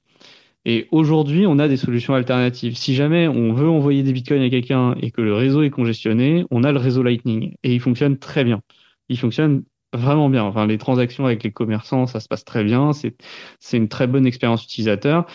Et 0.64 0.88
aujourd'hui, 0.90 1.46
on 1.46 1.60
a 1.60 1.68
des 1.68 1.76
solutions 1.76 2.14
alternatives. 2.14 2.76
Si 2.76 2.94
jamais 2.96 3.28
on 3.28 3.52
veut 3.52 3.68
envoyer 3.68 4.02
des 4.02 4.12
bitcoins 4.12 4.42
à 4.42 4.50
quelqu'un 4.50 4.96
et 5.00 5.12
que 5.12 5.20
le 5.22 5.32
réseau 5.32 5.62
est 5.62 5.70
congestionné, 5.70 6.44
on 6.50 6.64
a 6.64 6.72
le 6.72 6.78
réseau 6.78 7.04
Lightning 7.04 7.54
et 7.62 7.72
il 7.72 7.80
fonctionne 7.80 8.18
très 8.18 8.42
bien. 8.44 8.60
Il 9.08 9.18
fonctionne 9.18 9.62
vraiment 9.92 10.28
bien. 10.30 10.44
Enfin, 10.44 10.66
les 10.66 10.78
transactions 10.78 11.26
avec 11.26 11.42
les 11.42 11.52
commerçants, 11.52 12.06
ça 12.06 12.20
se 12.20 12.28
passe 12.28 12.44
très 12.44 12.64
bien. 12.64 12.92
C'est 12.92 13.76
une 13.76 13.88
très 13.88 14.06
bonne 14.06 14.26
expérience 14.26 14.64
utilisateur. 14.64 15.26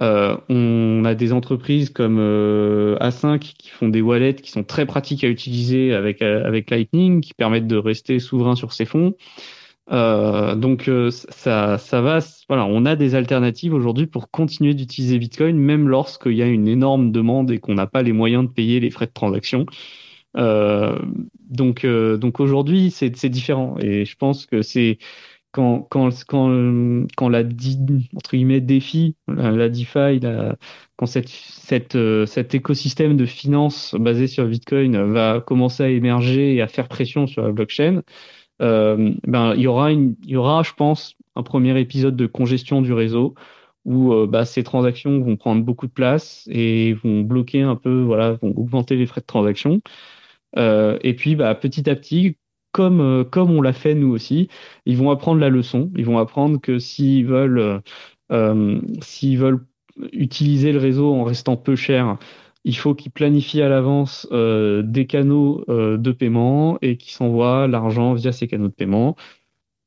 Euh, 0.00 0.36
on 0.48 1.04
a 1.04 1.14
des 1.16 1.32
entreprises 1.32 1.90
comme 1.90 2.18
euh, 2.20 2.96
A5 3.00 3.40
qui 3.40 3.68
font 3.68 3.88
des 3.88 4.00
wallets 4.00 4.36
qui 4.36 4.50
sont 4.52 4.62
très 4.62 4.86
pratiques 4.86 5.24
à 5.24 5.28
utiliser 5.28 5.92
avec 5.92 6.22
euh, 6.22 6.44
avec 6.46 6.70
Lightning, 6.70 7.20
qui 7.20 7.34
permettent 7.34 7.66
de 7.66 7.76
rester 7.76 8.20
souverain 8.20 8.54
sur 8.54 8.72
ses 8.72 8.84
fonds. 8.84 9.14
Euh, 9.90 10.54
donc 10.54 10.88
euh, 10.88 11.10
ça, 11.10 11.78
ça 11.78 12.00
va. 12.00 12.18
Voilà, 12.48 12.66
on 12.66 12.84
a 12.84 12.96
des 12.96 13.14
alternatives 13.14 13.74
aujourd'hui 13.74 14.06
pour 14.06 14.30
continuer 14.30 14.74
d'utiliser 14.74 15.18
Bitcoin, 15.18 15.56
même 15.56 15.88
lorsqu'il 15.88 16.34
y 16.34 16.42
a 16.42 16.46
une 16.46 16.68
énorme 16.68 17.10
demande 17.10 17.50
et 17.50 17.58
qu'on 17.58 17.74
n'a 17.74 17.86
pas 17.86 18.02
les 18.02 18.12
moyens 18.12 18.44
de 18.46 18.52
payer 18.52 18.80
les 18.80 18.90
frais 18.90 19.06
de 19.06 19.12
transaction. 19.12 19.66
Euh, 20.38 20.98
donc, 21.50 21.86
donc 21.86 22.40
aujourd'hui, 22.40 22.90
c'est 22.90 23.28
différent. 23.28 23.76
Et 23.80 24.04
je 24.04 24.16
pense 24.16 24.46
que 24.46 24.62
c'est 24.62 24.98
quand, 25.52 25.80
quand, 25.90 26.10
quand, 26.26 27.06
quand 27.16 27.28
la 27.28 27.40
entre 27.40 28.30
guillemets 28.32 28.60
défi, 28.60 29.16
la, 29.28 29.68
DeFi, 29.68 30.20
la, 30.20 30.56
quand 30.96 31.06
cette, 31.06 31.28
cette, 31.28 31.98
cet 32.26 32.54
écosystème 32.54 33.16
de 33.16 33.26
finance 33.26 33.94
basé 33.98 34.26
sur 34.26 34.46
Bitcoin 34.46 34.96
va 35.12 35.40
commencer 35.40 35.82
à 35.82 35.88
émerger 35.88 36.54
et 36.54 36.62
à 36.62 36.68
faire 36.68 36.88
pression 36.88 37.26
sur 37.26 37.42
la 37.42 37.52
blockchain, 37.52 38.02
euh, 38.62 39.14
ben, 39.26 39.54
il 39.54 39.62
y 39.62 39.66
aura, 39.66 39.92
une, 39.92 40.16
il 40.24 40.30
y 40.30 40.36
aura, 40.36 40.62
je 40.62 40.72
pense, 40.74 41.16
un 41.36 41.42
premier 41.42 41.78
épisode 41.80 42.16
de 42.16 42.26
congestion 42.26 42.82
du 42.82 42.92
réseau 42.92 43.34
où 43.84 44.12
euh, 44.12 44.26
bah, 44.26 44.44
ces 44.44 44.64
transactions 44.64 45.20
vont 45.20 45.36
prendre 45.36 45.62
beaucoup 45.64 45.86
de 45.86 45.92
place 45.92 46.48
et 46.50 46.94
vont 46.94 47.22
bloquer 47.22 47.62
un 47.62 47.76
peu, 47.76 48.02
voilà, 48.02 48.32
vont 48.34 48.52
augmenter 48.56 48.96
les 48.96 49.06
frais 49.06 49.20
de 49.20 49.26
transaction. 49.26 49.80
Euh, 50.56 50.98
et 51.02 51.14
puis, 51.14 51.36
bah, 51.36 51.54
petit 51.54 51.88
à 51.90 51.94
petit, 51.96 52.36
comme, 52.72 53.00
euh, 53.00 53.24
comme 53.24 53.50
on 53.50 53.62
l'a 53.62 53.72
fait 53.72 53.94
nous 53.94 54.08
aussi, 54.10 54.48
ils 54.86 54.96
vont 54.96 55.10
apprendre 55.10 55.40
la 55.40 55.48
leçon. 55.48 55.90
Ils 55.96 56.04
vont 56.06 56.18
apprendre 56.18 56.60
que 56.60 56.78
s'ils 56.78 57.26
veulent, 57.26 57.82
euh, 58.32 58.80
veulent 59.22 59.66
utiliser 60.12 60.72
le 60.72 60.78
réseau 60.78 61.12
en 61.14 61.24
restant 61.24 61.56
peu 61.56 61.76
cher, 61.76 62.18
il 62.64 62.76
faut 62.76 62.94
qu'ils 62.94 63.12
planifient 63.12 63.62
à 63.62 63.68
l'avance 63.68 64.28
des 64.30 65.06
canaux 65.08 65.64
de 65.68 66.12
paiement 66.12 66.78
et 66.82 66.96
qu'ils 66.96 67.12
s'envoient 67.12 67.66
l'argent 67.66 68.14
via 68.14 68.32
ces 68.32 68.46
canaux 68.46 68.68
de 68.68 68.72
paiement. 68.72 69.16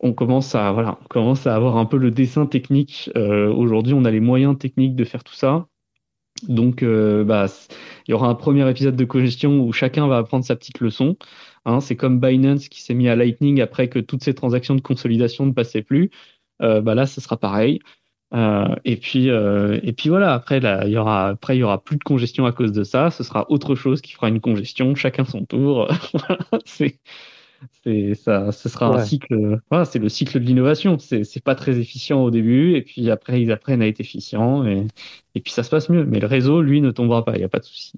On 0.02 0.14
commence 0.14 0.56
à 0.56 0.72
voilà, 0.72 0.98
on 1.04 1.08
commence 1.08 1.48
à 1.48 1.56
avoir 1.56 1.78
un 1.78 1.86
peu 1.86 1.98
le 1.98 2.12
dessin 2.12 2.46
technique. 2.46 3.10
Aujourd'hui, 3.16 3.94
on 3.94 4.06
a 4.06 4.12
les 4.12 4.20
moyens 4.20 4.58
techniques 4.58 4.96
de 4.96 5.04
faire 5.06 5.24
tout 5.24 5.36
ça. 5.36 5.68
Donc, 6.48 6.84
bah, 6.84 7.46
il 8.08 8.12
y 8.12 8.14
aura 8.14 8.28
un 8.28 8.36
premier 8.36 8.70
épisode 8.70 8.96
de 8.96 9.06
congestion 9.06 9.60
où 9.60 9.72
chacun 9.74 10.08
va 10.08 10.18
apprendre 10.18 10.46
sa 10.46 10.56
petite 10.56 10.80
leçon. 10.80 11.18
Hein, 11.66 11.80
c'est 11.80 11.96
comme 11.96 12.20
Binance 12.20 12.70
qui 12.70 12.82
s'est 12.82 12.94
mis 12.94 13.08
à 13.10 13.16
Lightning 13.16 13.62
après 13.62 13.88
que 13.90 14.00
toutes 14.00 14.24
ces 14.24 14.34
transactions 14.34 14.76
de 14.76 14.82
consolidation 14.82 15.46
ne 15.46 15.52
passaient 15.54 15.84
plus. 15.84 16.12
bah 16.60 16.96
là, 16.96 17.06
ce 17.06 17.22
sera 17.22 17.38
pareil. 17.38 17.80
Euh, 18.34 18.76
et 18.86 18.96
puis 18.96 19.30
euh, 19.30 19.78
et 19.84 19.92
puis 19.92 20.08
voilà 20.08 20.34
après 20.34 20.60
il 20.60 20.90
y 20.90 20.98
aura 20.98 21.28
après 21.28 21.58
il 21.58 21.60
y 21.60 21.64
aura 21.64 21.84
plus 21.84 21.98
de 21.98 22.04
congestion 22.04 22.46
à 22.46 22.54
cause 22.54 22.72
de 22.72 22.86
ça 22.86 23.12
ce 23.12 23.24
sera 23.24 23.46
autre 23.52 23.76
chose 23.76 24.00
qui 24.00 24.14
fera 24.14 24.30
une 24.30 24.40
congestion 24.40 24.96
chacun 24.96 25.26
son 25.26 25.44
tour 25.44 25.90
c'est 26.66 26.98
c'est 27.84 28.16
ça 28.16 28.52
ce 28.52 28.70
sera 28.70 28.88
un 28.88 29.04
cycle 29.04 29.60
voilà 29.70 29.86
c'est 29.86 30.00
le 30.00 30.10
cycle 30.10 30.40
de 30.40 30.46
l'innovation. 30.46 30.98
C'est 31.00 31.24
c'est 31.24 31.44
pas 31.44 31.56
très 31.56 31.78
efficient 31.80 32.22
au 32.22 32.32
début 32.32 32.76
et 32.76 32.82
puis 32.82 33.10
après 33.12 33.42
ils 33.42 33.52
apprennent 33.52 33.82
à 33.82 33.88
être 33.88 34.00
efficients 34.00 34.66
et 34.66 34.88
et 35.36 35.42
puis 35.42 35.52
ça 35.52 35.64
se 35.64 35.70
passe 35.70 35.90
mieux. 35.90 36.06
Mais 36.06 36.20
le 36.20 36.28
réseau 36.28 36.62
lui 36.62 36.82
ne 36.82 36.92
tombera 36.92 37.24
pas 37.24 37.36
il 37.36 37.42
y 37.42 37.46
a 37.46 37.50
pas 37.50 37.60
de 37.60 37.66
souci. 37.66 37.94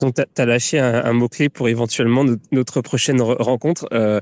Donc 0.00 0.14
tu 0.14 0.42
as, 0.42 0.46
lâché 0.46 0.78
un, 0.78 1.04
un 1.04 1.12
mot 1.12 1.28
clé 1.28 1.48
pour 1.48 1.68
éventuellement 1.68 2.24
notre 2.50 2.80
prochaine 2.80 3.20
rencontre 3.20 3.86
euh, 3.92 4.20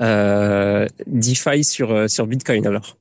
euh, 0.00 0.86
DeFi 1.06 1.62
sur 1.62 1.92
euh, 1.92 2.08
sur 2.08 2.26
Bitcoin 2.26 2.66
alors? 2.66 2.96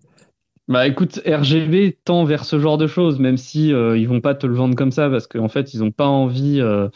Bah 0.70 0.86
écoute, 0.86 1.20
RGB 1.26 1.98
tend 2.06 2.26
vers 2.26 2.46
ce 2.46 2.60
genre 2.60 2.78
de 2.78 2.86
choses, 2.86 3.18
même 3.18 3.38
si 3.38 3.74
euh, 3.74 3.98
ils 3.98 4.08
vont 4.08 4.22
pas 4.22 4.36
te 4.36 4.46
le 4.46 4.54
vendre 4.54 4.76
comme 4.76 4.92
ça, 4.92 5.10
parce 5.10 5.26
qu'en 5.26 5.50
fait 5.50 5.74
ils 5.74 5.84
ont 5.84 5.90
pas 5.90 6.06
envie, 6.06 6.62
euh, 6.62 6.90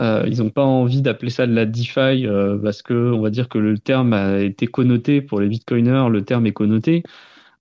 euh, 0.00 0.24
ils 0.26 0.42
ont 0.42 0.50
pas 0.50 0.64
envie 0.64 1.02
d'appeler 1.02 1.30
ça 1.30 1.46
de 1.46 1.54
la 1.54 1.66
DeFi, 1.66 2.26
euh, 2.26 2.58
parce 2.58 2.82
que 2.82 3.12
on 3.12 3.20
va 3.20 3.30
dire 3.30 3.48
que 3.48 3.58
le 3.58 3.78
terme 3.78 4.12
a 4.12 4.40
été 4.40 4.66
connoté 4.66 5.20
pour 5.22 5.40
les 5.40 5.48
bitcoiners, 5.48 6.08
le 6.10 6.24
terme 6.24 6.46
est 6.46 6.52
connoté. 6.52 7.02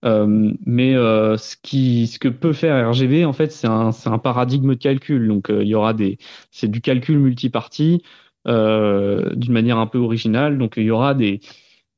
Euh, 0.06 0.52
mais 0.66 0.94
ce 0.94 1.56
qui, 1.62 2.08
ce 2.08 2.20
que 2.20 2.28
peut 2.28 2.54
faire 2.54 2.90
RGB, 2.90 3.26
en 3.26 3.34
fait, 3.34 3.52
c'est 3.52 3.68
un, 3.68 3.92
un 4.06 4.18
paradigme 4.20 4.70
de 4.72 4.80
calcul. 4.80 5.28
Donc 5.28 5.48
il 5.50 5.68
y 5.68 5.76
aura 5.76 5.94
des, 5.94 6.18
c'est 6.52 6.70
du 6.70 6.82
calcul 6.82 7.20
multipartie 7.20 8.04
d'une 8.46 9.52
manière 9.54 9.78
un 9.78 9.88
peu 9.88 10.00
originale. 10.00 10.58
Donc 10.58 10.74
il 10.78 10.84
y 10.84 10.92
aura 10.92 11.14
des 11.14 11.42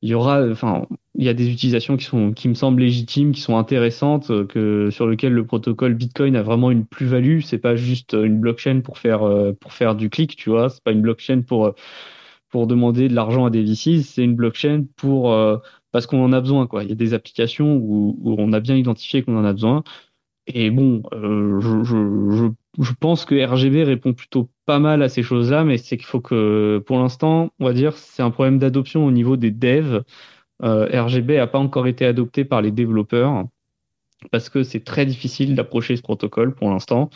il 0.06 0.10
y 0.10 0.14
aura, 0.14 0.46
enfin, 0.48 0.86
il 1.16 1.24
y 1.24 1.28
a 1.28 1.34
des 1.34 1.50
utilisations 1.50 1.96
qui 1.96 2.04
sont, 2.04 2.32
qui 2.32 2.48
me 2.48 2.54
semblent 2.54 2.80
légitimes, 2.80 3.32
qui 3.32 3.40
sont 3.40 3.56
intéressantes, 3.58 4.30
euh, 4.30 4.46
que 4.46 4.88
sur 4.90 5.08
lesquelles 5.08 5.32
le 5.32 5.44
protocole 5.44 5.94
Bitcoin 5.94 6.36
a 6.36 6.42
vraiment 6.42 6.70
une 6.70 6.86
plus-value. 6.86 7.40
C'est 7.40 7.58
pas 7.58 7.74
juste 7.74 8.12
une 8.12 8.38
blockchain 8.38 8.82
pour 8.82 8.98
faire, 8.98 9.24
euh, 9.24 9.52
pour 9.52 9.72
faire 9.72 9.96
du 9.96 10.08
clic, 10.08 10.36
tu 10.36 10.50
vois. 10.50 10.68
C'est 10.70 10.82
pas 10.84 10.92
une 10.92 11.02
blockchain 11.02 11.42
pour, 11.42 11.74
pour 12.50 12.66
demander 12.68 13.08
de 13.08 13.14
l'argent 13.14 13.46
à 13.46 13.50
des 13.50 13.64
VCs. 13.64 14.02
C'est 14.04 14.22
une 14.24 14.36
blockchain 14.36 14.84
pour, 14.96 15.32
euh, 15.32 15.58
parce 15.90 16.06
qu'on 16.06 16.22
en 16.24 16.32
a 16.32 16.40
besoin, 16.40 16.68
quoi. 16.68 16.84
Il 16.84 16.88
y 16.90 16.92
a 16.92 16.96
des 16.96 17.12
applications 17.14 17.76
où, 17.76 18.16
où 18.20 18.36
on 18.38 18.52
a 18.52 18.60
bien 18.60 18.76
identifié 18.76 19.22
qu'on 19.24 19.36
en 19.36 19.44
a 19.44 19.52
besoin. 19.52 19.82
Et 20.46 20.70
bon, 20.70 21.02
euh, 21.12 21.60
je, 21.60 22.48
pense 22.92 23.24
que 23.24 23.34
RGB 23.34 23.84
répond 23.84 24.12
plutôt 24.12 24.50
pas 24.66 24.78
mal 24.78 25.02
à 25.02 25.08
ces 25.08 25.22
choses-là, 25.22 25.64
mais 25.64 25.78
c'est 25.78 25.96
qu'il 25.96 26.06
faut 26.06 26.20
que, 26.20 26.82
pour 26.86 26.98
l'instant, 26.98 27.50
on 27.58 27.64
va 27.64 27.72
dire, 27.72 27.96
c'est 27.96 28.22
un 28.22 28.30
problème 28.30 28.58
d'adoption 28.58 29.06
au 29.06 29.10
niveau 29.10 29.36
des 29.36 29.50
devs. 29.50 30.02
Euh, 30.62 30.88
RGB 30.92 31.36
n'a 31.36 31.46
pas 31.46 31.58
encore 31.58 31.86
été 31.86 32.06
adopté 32.06 32.44
par 32.44 32.62
les 32.62 32.70
développeurs 32.70 33.44
parce 34.30 34.48
que 34.48 34.62
c'est 34.62 34.84
très 34.84 35.06
difficile 35.06 35.54
d'approcher 35.54 35.96
ce 35.96 36.02
protocole 36.02 36.54
pour 36.54 36.70
l'instant. 36.70 37.10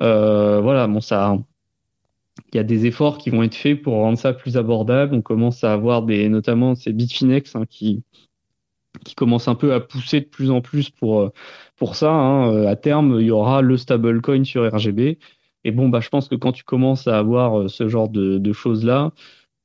Euh, 0.00 0.60
voilà, 0.60 0.86
bon, 0.86 1.00
ça, 1.00 1.36
il 2.52 2.56
y 2.56 2.60
a 2.60 2.64
des 2.64 2.86
efforts 2.86 3.18
qui 3.18 3.30
vont 3.30 3.42
être 3.42 3.54
faits 3.54 3.82
pour 3.82 3.94
rendre 3.94 4.18
ça 4.18 4.32
plus 4.32 4.56
abordable. 4.56 5.14
On 5.14 5.22
commence 5.22 5.64
à 5.64 5.72
avoir 5.72 6.02
des, 6.02 6.28
notamment 6.28 6.74
ces 6.74 6.92
Bitfinex 6.92 7.56
hein, 7.56 7.64
qui 7.68 8.02
qui 9.04 9.14
commence 9.14 9.48
un 9.48 9.54
peu 9.54 9.72
à 9.72 9.80
pousser 9.80 10.20
de 10.20 10.26
plus 10.26 10.50
en 10.50 10.60
plus 10.60 10.90
pour, 10.90 11.20
euh, 11.20 11.32
pour 11.76 11.96
ça. 11.96 12.12
Hein. 12.12 12.52
Euh, 12.52 12.68
à 12.68 12.76
terme, 12.76 13.18
il 13.20 13.26
y 13.26 13.30
aura 13.30 13.62
le 13.62 13.76
stablecoin 13.76 14.44
sur 14.44 14.70
RGB. 14.72 15.18
Et 15.64 15.70
bon, 15.72 15.88
bah, 15.88 16.00
je 16.00 16.08
pense 16.08 16.28
que 16.28 16.34
quand 16.34 16.52
tu 16.52 16.64
commences 16.64 17.06
à 17.06 17.18
avoir 17.18 17.60
euh, 17.60 17.68
ce 17.68 17.88
genre 17.88 18.08
de, 18.08 18.38
de 18.38 18.52
choses-là, 18.52 19.12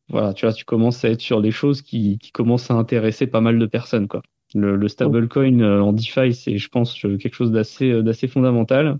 voilà, 0.10 0.34
tu 0.34 0.46
vois, 0.46 0.54
tu 0.54 0.66
commences 0.66 1.04
à 1.06 1.10
être 1.10 1.22
sur 1.22 1.42
des 1.42 1.52
choses 1.52 1.82
qui, 1.82 2.20
qui 2.20 2.32
commencent 2.32 2.70
à 2.72 2.76
intéresser 2.76 3.28
pas 3.28 3.42
mal 3.42 3.58
de 3.60 3.66
personnes. 3.66 4.08
Le, 4.54 4.76
le 4.76 4.88
stablecoin 4.88 5.62
en 5.82 5.94
DeFi, 5.94 6.34
c'est, 6.34 6.58
je 6.58 6.70
pense, 6.70 6.94
quelque 6.94 7.34
chose 7.34 7.52
d'assez, 7.52 8.04
d'assez 8.04 8.28
fondamental. 8.28 9.00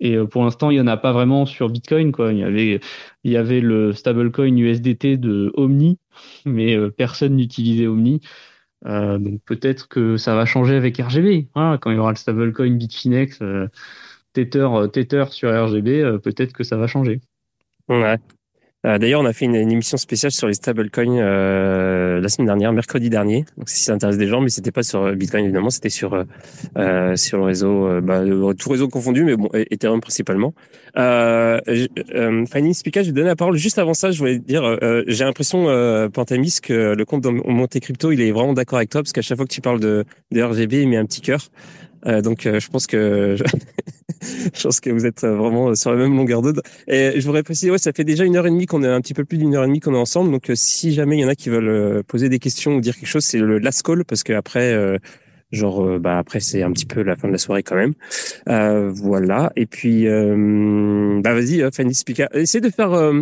Et 0.00 0.16
pour 0.18 0.44
l'instant, 0.44 0.70
il 0.70 0.78
y 0.78 0.80
en 0.80 0.86
a 0.86 0.96
pas 0.96 1.12
vraiment 1.12 1.46
sur 1.46 1.68
Bitcoin. 1.68 2.12
Il 2.32 2.38
y 2.38 2.42
avait, 2.42 2.80
il 3.24 3.32
y 3.32 3.36
avait 3.36 3.60
le 3.60 3.92
stablecoin 3.92 4.56
USDT 4.56 5.18
de 5.18 5.52
Omni, 5.54 5.98
mais 6.46 6.90
personne 6.90 7.36
n'utilisait 7.36 7.86
Omni. 7.86 8.20
Euh, 8.86 9.18
donc 9.18 9.40
peut-être 9.44 9.88
que 9.88 10.16
ça 10.16 10.34
va 10.34 10.44
changer 10.44 10.76
avec 10.76 10.98
RGB. 10.98 11.48
Hein, 11.54 11.78
quand 11.80 11.90
il 11.90 11.96
y 11.96 11.98
aura 11.98 12.10
le 12.10 12.16
stablecoin 12.16 12.76
Bitfinex, 12.76 13.40
euh, 13.42 13.68
Tether, 14.32 14.68
euh, 14.72 14.86
Tether 14.88 15.24
sur 15.30 15.50
RGB, 15.50 16.02
euh, 16.02 16.18
peut-être 16.18 16.52
que 16.52 16.64
ça 16.64 16.76
va 16.76 16.86
changer. 16.86 17.20
Ouais. 17.88 18.18
Euh, 18.84 18.98
d'ailleurs, 18.98 19.20
on 19.20 19.26
a 19.26 19.32
fait 19.32 19.46
une, 19.46 19.54
émission 19.54 19.96
spéciale 19.96 20.30
sur 20.30 20.46
les 20.46 20.54
stablecoins 20.54 21.18
euh, 21.18 22.20
la 22.20 22.28
semaine 22.28 22.46
dernière, 22.46 22.72
mercredi 22.72 23.08
dernier. 23.08 23.44
Donc, 23.56 23.68
si 23.68 23.82
ça 23.82 23.94
intéresse 23.94 24.18
des 24.18 24.26
gens, 24.26 24.40
mais 24.40 24.50
c'était 24.50 24.72
pas 24.72 24.82
sur 24.82 25.14
Bitcoin 25.14 25.44
évidemment, 25.44 25.70
c'était 25.70 25.88
sur 25.88 26.24
euh, 26.78 27.16
sur 27.16 27.38
le 27.38 27.44
réseau, 27.44 27.86
euh, 27.86 28.00
bah, 28.00 28.22
tout 28.58 28.68
réseau 28.68 28.88
confondu, 28.88 29.24
mais 29.24 29.36
bon, 29.36 29.48
Ethereum 29.70 30.00
principalement. 30.00 30.54
Euh, 30.98 31.60
euh, 32.14 32.46
Fanny 32.46 32.72
je 32.74 33.00
vais 33.00 33.12
donner 33.12 33.28
la 33.28 33.36
parole. 33.36 33.56
Juste 33.56 33.78
avant 33.78 33.94
ça, 33.94 34.10
je 34.10 34.18
voulais 34.18 34.38
dire, 34.38 34.78
j'ai 35.06 35.24
l'impression, 35.24 35.66
Pantamis, 36.12 36.58
que 36.62 36.94
le 36.94 37.04
compte 37.04 37.22
de 37.22 37.28
Monte 37.28 37.80
Crypto, 37.80 38.12
il 38.12 38.20
est 38.20 38.32
vraiment 38.32 38.52
d'accord 38.52 38.78
avec 38.78 38.90
toi, 38.90 39.02
parce 39.02 39.12
qu'à 39.12 39.22
chaque 39.22 39.36
fois 39.36 39.46
que 39.46 39.52
tu 39.52 39.60
parles 39.60 39.80
de, 39.80 40.04
de 40.30 40.42
RGB, 40.42 40.82
il 40.82 40.88
met 40.88 40.96
un 40.96 41.06
petit 41.06 41.20
cœur. 41.20 41.48
Euh, 42.06 42.20
donc, 42.20 42.46
euh, 42.46 42.60
je 42.60 42.68
pense 42.68 42.86
que 42.86 43.36
je 44.54 44.62
pense 44.62 44.80
que 44.80 44.90
vous 44.90 45.06
êtes 45.06 45.22
vraiment 45.24 45.74
sur 45.74 45.90
la 45.90 45.96
même 45.96 46.16
longueur 46.16 46.42
d'onde. 46.42 46.62
Et 46.86 47.12
je 47.20 47.26
voudrais 47.26 47.42
préciser, 47.42 47.70
ouais, 47.70 47.78
ça 47.78 47.92
fait 47.92 48.04
déjà 48.04 48.24
une 48.24 48.36
heure 48.36 48.46
et 48.46 48.50
demie 48.50 48.66
qu'on 48.66 48.82
est 48.82 48.88
un 48.88 49.00
petit 49.00 49.14
peu 49.14 49.24
plus 49.24 49.38
d'une 49.38 49.54
heure 49.54 49.64
et 49.64 49.66
demie 49.66 49.80
qu'on 49.80 49.94
est 49.94 49.98
ensemble. 49.98 50.30
Donc, 50.30 50.50
euh, 50.50 50.54
si 50.56 50.92
jamais 50.92 51.16
il 51.16 51.20
y 51.20 51.24
en 51.24 51.28
a 51.28 51.34
qui 51.34 51.48
veulent 51.48 52.02
poser 52.04 52.28
des 52.28 52.38
questions 52.38 52.76
ou 52.76 52.80
dire 52.80 52.94
quelque 52.96 53.08
chose, 53.08 53.24
c'est 53.24 53.38
le 53.38 53.58
last 53.58 53.82
call 53.82 54.04
parce 54.04 54.22
que 54.22 54.32
après, 54.32 54.74
genre, 55.52 55.98
bah 55.98 56.18
après, 56.18 56.40
c'est 56.40 56.62
un 56.62 56.72
petit 56.72 56.86
peu 56.86 57.02
la 57.02 57.16
fin 57.16 57.28
de 57.28 57.32
la 57.32 57.38
soirée 57.38 57.62
quand 57.62 57.76
même. 57.76 57.94
voilà. 58.46 59.52
Et 59.56 59.66
puis, 59.66 60.06
bah 60.06 61.34
vas-y, 61.34 61.62
Fanny 61.72 61.94
Spica, 61.94 62.28
essaie 62.34 62.60
de 62.60 62.70
faire 62.70 63.12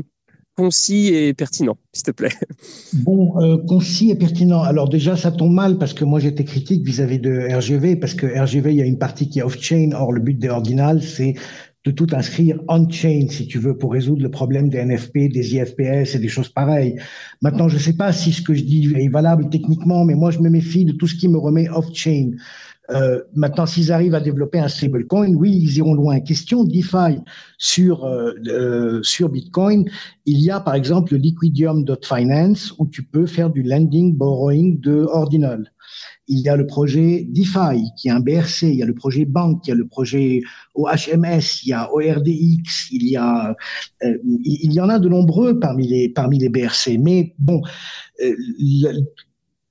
concis 0.54 1.08
et 1.08 1.34
pertinent, 1.34 1.76
s'il 1.92 2.04
te 2.04 2.10
plaît. 2.10 2.32
Bon, 2.92 3.40
euh, 3.40 3.56
concis 3.66 4.10
et 4.10 4.14
pertinent. 4.14 4.62
Alors 4.62 4.88
déjà, 4.88 5.16
ça 5.16 5.30
tombe 5.30 5.52
mal 5.52 5.78
parce 5.78 5.94
que 5.94 6.04
moi 6.04 6.20
j'étais 6.20 6.44
critique 6.44 6.84
vis-à-vis 6.84 7.18
de 7.18 7.48
RGV 7.54 7.96
parce 7.96 8.14
que 8.14 8.26
RGV, 8.26 8.72
il 8.72 8.76
y 8.76 8.82
a 8.82 8.86
une 8.86 8.98
partie 8.98 9.28
qui 9.28 9.38
est 9.38 9.42
off-chain. 9.42 9.90
Or, 9.94 10.12
le 10.12 10.20
but 10.20 10.38
des 10.38 10.48
ordinals, 10.48 11.02
c'est 11.02 11.34
de 11.84 11.90
tout 11.90 12.06
inscrire 12.12 12.60
on-chain, 12.68 13.26
si 13.28 13.46
tu 13.46 13.58
veux, 13.58 13.76
pour 13.76 13.92
résoudre 13.92 14.22
le 14.22 14.30
problème 14.30 14.68
des 14.68 14.84
NFP, 14.84 15.28
des 15.32 15.56
IFPS 15.56 16.14
et 16.14 16.18
des 16.20 16.28
choses 16.28 16.48
pareilles. 16.48 16.96
Maintenant, 17.40 17.68
je 17.68 17.74
ne 17.74 17.80
sais 17.80 17.94
pas 17.94 18.12
si 18.12 18.32
ce 18.32 18.40
que 18.40 18.54
je 18.54 18.62
dis 18.62 18.92
est 18.94 19.08
valable 19.08 19.48
techniquement, 19.50 20.04
mais 20.04 20.14
moi, 20.14 20.30
je 20.30 20.38
me 20.38 20.48
méfie 20.48 20.84
de 20.84 20.92
tout 20.92 21.08
ce 21.08 21.16
qui 21.16 21.26
me 21.28 21.38
remet 21.38 21.68
off-chain. 21.70 22.32
Euh, 22.92 23.22
maintenant, 23.34 23.66
s'ils 23.66 23.92
arrivent 23.92 24.14
à 24.14 24.20
développer 24.20 24.58
un 24.58 24.68
stablecoin, 24.68 25.34
oui, 25.34 25.50
ils 25.62 25.78
iront 25.78 25.94
loin. 25.94 26.20
Question 26.20 26.64
DeFi 26.64 27.18
sur 27.58 28.04
euh, 28.04 28.32
euh, 28.48 29.02
sur 29.02 29.28
Bitcoin, 29.28 29.84
il 30.26 30.40
y 30.40 30.50
a 30.50 30.60
par 30.60 30.74
exemple 30.74 31.12
le 31.12 31.18
Liquidium.finance 31.18 32.74
où 32.78 32.86
tu 32.86 33.02
peux 33.04 33.26
faire 33.26 33.50
du 33.50 33.62
lending 33.62 34.16
borrowing 34.16 34.80
de 34.80 35.04
ordinal. 35.10 35.72
Il 36.28 36.40
y 36.40 36.48
a 36.48 36.56
le 36.56 36.66
projet 36.66 37.26
DeFi 37.28 37.90
qui 37.96 38.08
est 38.08 38.10
un 38.10 38.20
BRC, 38.20 38.62
il 38.62 38.76
y 38.76 38.82
a 38.82 38.86
le 38.86 38.94
projet 38.94 39.24
Bank, 39.24 39.62
il 39.66 39.70
y 39.70 39.72
a 39.72 39.76
le 39.76 39.86
projet 39.86 40.40
OHMS, 40.74 41.62
il 41.64 41.68
y 41.68 41.72
a 41.72 41.92
ORDX, 41.92 42.90
il 42.92 43.08
y 43.08 43.16
a 43.16 43.56
il 44.02 44.72
y 44.72 44.80
en 44.80 44.88
a 44.88 44.98
de 44.98 45.08
nombreux 45.08 45.58
parmi 45.58 45.88
les 45.88 46.08
parmi 46.08 46.38
les 46.38 46.48
BRC. 46.48 46.98
Mais 46.98 47.34
bon, 47.38 47.60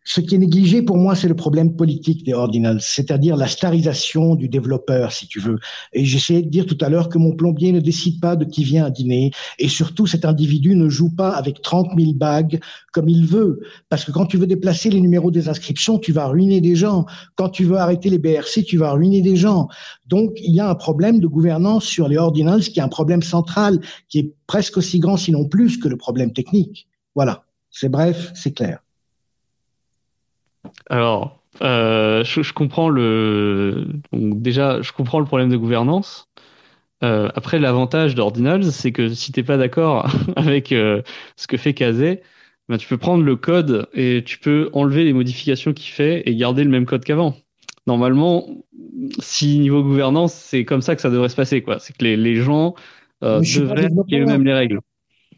ce 0.03 0.19
qui 0.19 0.36
est 0.36 0.38
négligé 0.40 0.82
pour 0.82 0.98
moi, 0.98 1.15
c'est 1.15 1.28
le 1.28 1.36
problème 1.36 1.76
politique 1.76 2.26
des 2.26 2.34
ordinals, 2.34 2.82
c'est-à-dire 2.82 3.36
la 3.36 3.48
starisation 3.48 4.36
du 4.36 4.49
développeur, 4.49 5.11
si 5.11 5.28
tu 5.28 5.40
veux. 5.40 5.60
Et 5.94 6.06
j'essayais 6.06 6.41
de 6.41 6.49
dire 6.49 6.65
tout 6.65 6.78
à 6.82 6.90
l'heure 6.90 7.07
que 7.07 7.19
mon 7.19 7.36
plombier 7.36 7.72
ne 7.72 7.80
décide 7.80 8.19
pas 8.19 8.36
de 8.36 8.45
qui 8.45 8.64
vient 8.64 8.86
à 8.86 8.90
dîner, 8.90 9.32
et 9.60 9.68
surtout 9.68 10.07
cet 10.07 10.26
individu 10.26 10.76
ne 10.76 10.90
joue 10.90 11.14
pas 11.14 11.30
avec 11.30 11.61
30 11.61 11.90
000 11.98 12.14
bagues 12.14 12.60
comme 12.94 13.10
il 13.10 13.26
veut, 13.26 13.61
parce 13.90 14.03
que 14.03 14.11
quand 14.11 14.26
tu 14.26 14.38
veux 14.38 14.48
déplacer 14.48 14.90
les 14.90 15.02
numéros 15.02 15.30
des 15.30 15.49
inscriptions, 15.49 15.99
tu 15.99 16.11
vas 16.11 16.26
ruiner 16.26 16.61
des 16.61 16.76
gens. 16.76 17.06
Quand 17.36 17.49
tu 17.49 17.64
veux 17.64 17.78
arrêter 17.78 18.10
les 18.10 18.18
BRC, 18.18 18.64
tu 18.65 18.78
vas 18.78 18.91
ruiner 18.94 19.22
des 19.22 19.36
gens. 19.36 19.68
Donc 20.07 20.34
il 20.44 20.53
y 20.56 20.60
a 20.60 20.69
un 20.69 20.76
problème 20.76 21.19
de 21.19 21.28
gouvernance 21.28 21.86
sur 21.86 22.07
les 22.07 22.18
ordinals 22.18 22.61
qui 22.61 22.80
est 22.80 22.84
un 22.84 22.90
problème 22.90 23.22
central, 23.22 23.80
qui 24.10 24.19
est 24.19 24.34
presque 24.48 24.78
aussi 24.78 24.99
grand, 24.99 25.18
sinon 25.18 25.45
plus, 25.45 25.78
que 25.78 25.88
le 25.88 25.98
problème 25.98 26.34
technique. 26.34 26.88
Voilà. 27.15 27.45
C'est 27.69 27.90
bref, 27.90 28.32
c'est 28.36 28.52
clair. 28.52 28.80
Alors, 30.89 31.41
euh, 31.61 32.23
je, 32.23 32.53
comprends 32.53 32.89
le. 32.89 33.88
déjà, 34.14 34.81
je 34.81 34.91
comprends 34.91 35.19
le 35.19 35.26
problème 35.26 35.49
de 35.49 35.57
gouvernance. 35.57 36.30
Euh, 37.03 37.30
après, 37.35 37.60
l'avantage 37.60 38.15
d'Ordinals, 38.15 38.72
c'est 38.72 38.91
que 38.91 39.10
si 39.10 39.31
t'es 39.31 39.43
pas 39.43 39.57
d'accord 39.57 40.07
avec 40.35 40.72
euh, 40.72 41.02
ce 41.35 41.48
que 41.48 41.57
fait 41.57 41.73
Kazé, 41.73 42.22
ben, 42.69 42.77
tu 42.77 42.88
peux 42.88 42.98
prendre 42.98 43.23
le 43.23 43.35
code 43.35 43.88
et 43.93 44.23
tu 44.26 44.38
peux 44.38 44.69
enlever 44.73 45.03
les 45.03 45.14
modifications 45.14 45.73
qu'il 45.73 45.91
fait 45.91 46.23
et 46.27 46.35
garder 46.35 46.64
le 46.64 46.69
même 46.69 46.85
code 46.85 47.03
qu'avant. 47.03 47.35
Normalement, 47.88 48.48
si 49.19 49.57
niveau 49.60 49.84
gouvernance, 49.84 50.34
c'est 50.34 50.65
comme 50.65 50.81
ça 50.81 50.95
que 50.95 51.02
ça 51.02 51.10
devrait 51.10 51.30
se 51.30 51.35
passer, 51.35 51.64
quoi. 51.64 51.80
C'est 51.80 51.98
que 51.98 52.03
les, 52.03 52.15
les 52.15 52.35
gens 52.35 52.76
devraient 53.22 53.85
appliquer 53.85 54.19
eux-mêmes 54.19 54.45
les 54.45 54.53
règles. 54.53 54.80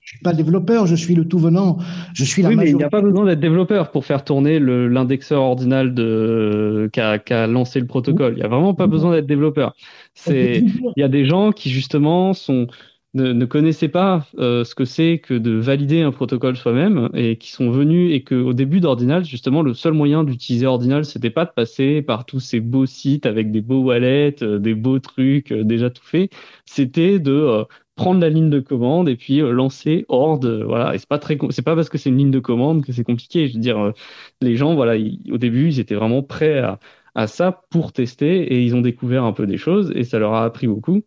Je 0.04 0.10
suis 0.10 0.20
pas 0.20 0.34
développeur, 0.34 0.86
je 0.86 0.96
suis 0.96 1.16
le 1.16 1.26
tout 1.26 1.40
venant. 1.40 1.78
Je 2.14 2.26
suis 2.26 2.42
la 2.42 2.50
oui, 2.50 2.58
mais 2.58 2.70
il 2.70 2.76
n'y 2.76 2.84
a 2.84 2.90
pas 2.90 3.02
besoin 3.02 3.26
d'être 3.26 3.40
développeur 3.40 3.90
pour 3.90 4.04
faire 4.06 4.26
tourner 4.26 4.60
l'indexeur 4.60 5.42
ordinal 5.42 5.94
de 5.94 6.90
qu'a 6.92 7.48
lancé 7.48 7.80
le 7.80 7.88
protocole. 7.88 8.34
Il 8.34 8.40
n'y 8.40 8.44
a 8.44 8.50
vraiment 8.50 8.74
pas 8.74 8.88
besoin 8.88 9.14
d'être 9.14 9.28
développeur. 9.28 9.76
C'est 10.14 10.58
il 10.58 10.94
y 10.98 11.04
a 11.04 11.08
des 11.08 11.26
gens 11.26 11.54
qui 11.54 11.70
justement 11.70 12.34
sont 12.34 12.68
ne, 13.14 13.32
ne 13.32 13.46
connaissaient 13.46 13.90
pas 13.90 14.26
euh, 14.40 14.64
ce 14.64 14.76
que 14.76 14.86
c'est 14.86 15.20
que 15.20 15.36
de 15.36 15.52
valider 15.52 16.02
un 16.02 16.12
protocole 16.12 16.58
soi-même 16.58 17.10
et 17.14 17.38
qui 17.38 17.52
sont 17.52 17.70
venus 17.70 18.14
et 18.14 18.24
que 18.24 18.36
au 18.36 18.54
début 18.54 18.80
d'Ordinal, 18.80 19.24
justement, 19.24 19.62
le 19.62 19.74
seul 19.74 19.94
moyen 19.94 20.24
d'utiliser 20.24 20.66
Ordinal, 20.66 21.06
c'était 21.06 21.30
pas 21.30 21.46
de 21.46 21.52
passer 21.52 22.02
par 22.02 22.26
tous 22.26 22.40
ces 22.40 22.60
beaux 22.60 22.88
sites 22.88 23.26
avec 23.26 23.52
des 23.52 23.62
beaux 23.62 23.84
wallets, 23.84 24.36
euh, 24.42 24.58
des 24.58 24.74
beaux 24.74 25.00
trucs 25.00 25.52
euh, 25.52 25.64
déjà 25.64 25.90
tout 25.90 26.04
faits. 26.04 26.32
C'était 26.66 27.20
de 27.20 27.66
prendre 27.96 28.20
la 28.22 28.30
ligne 28.30 28.50
de 28.50 28.60
commande 28.60 29.10
et 29.10 29.16
puis 29.16 29.40
lancer 29.40 30.06
Horde. 30.10 30.64
voilà, 30.66 30.96
et 30.96 30.98
c'est 30.98 31.08
pas 31.08 31.20
très, 31.20 31.38
c'est 31.52 31.62
pas 31.62 31.76
parce 31.76 31.90
que 31.90 31.98
c'est 31.98 32.10
une 32.10 32.18
ligne 32.18 32.32
de 32.32 32.40
commande 32.40 32.84
que 32.86 32.92
c'est 32.92 33.04
compliqué. 33.04 33.48
Je 33.48 33.54
veux 33.54 33.60
dire, 33.60 33.94
les 34.42 34.56
gens, 34.56 34.76
voilà, 34.76 34.96
au 35.32 35.38
début, 35.38 35.68
ils 35.68 35.80
étaient 35.80 35.96
vraiment 35.96 36.24
prêts 36.24 36.64
à 37.16 37.28
ça 37.28 37.64
pour 37.70 37.94
tester 37.94 38.54
et 38.54 38.64
ils 38.64 38.76
ont 38.76 38.82
découvert 38.82 39.24
un 39.24 39.34
peu 39.34 39.46
des 39.46 39.58
choses 39.58 39.92
et 39.96 40.04
ça 40.04 40.20
leur 40.20 40.34
a 40.34 40.44
appris 40.46 40.68
beaucoup. 40.68 41.04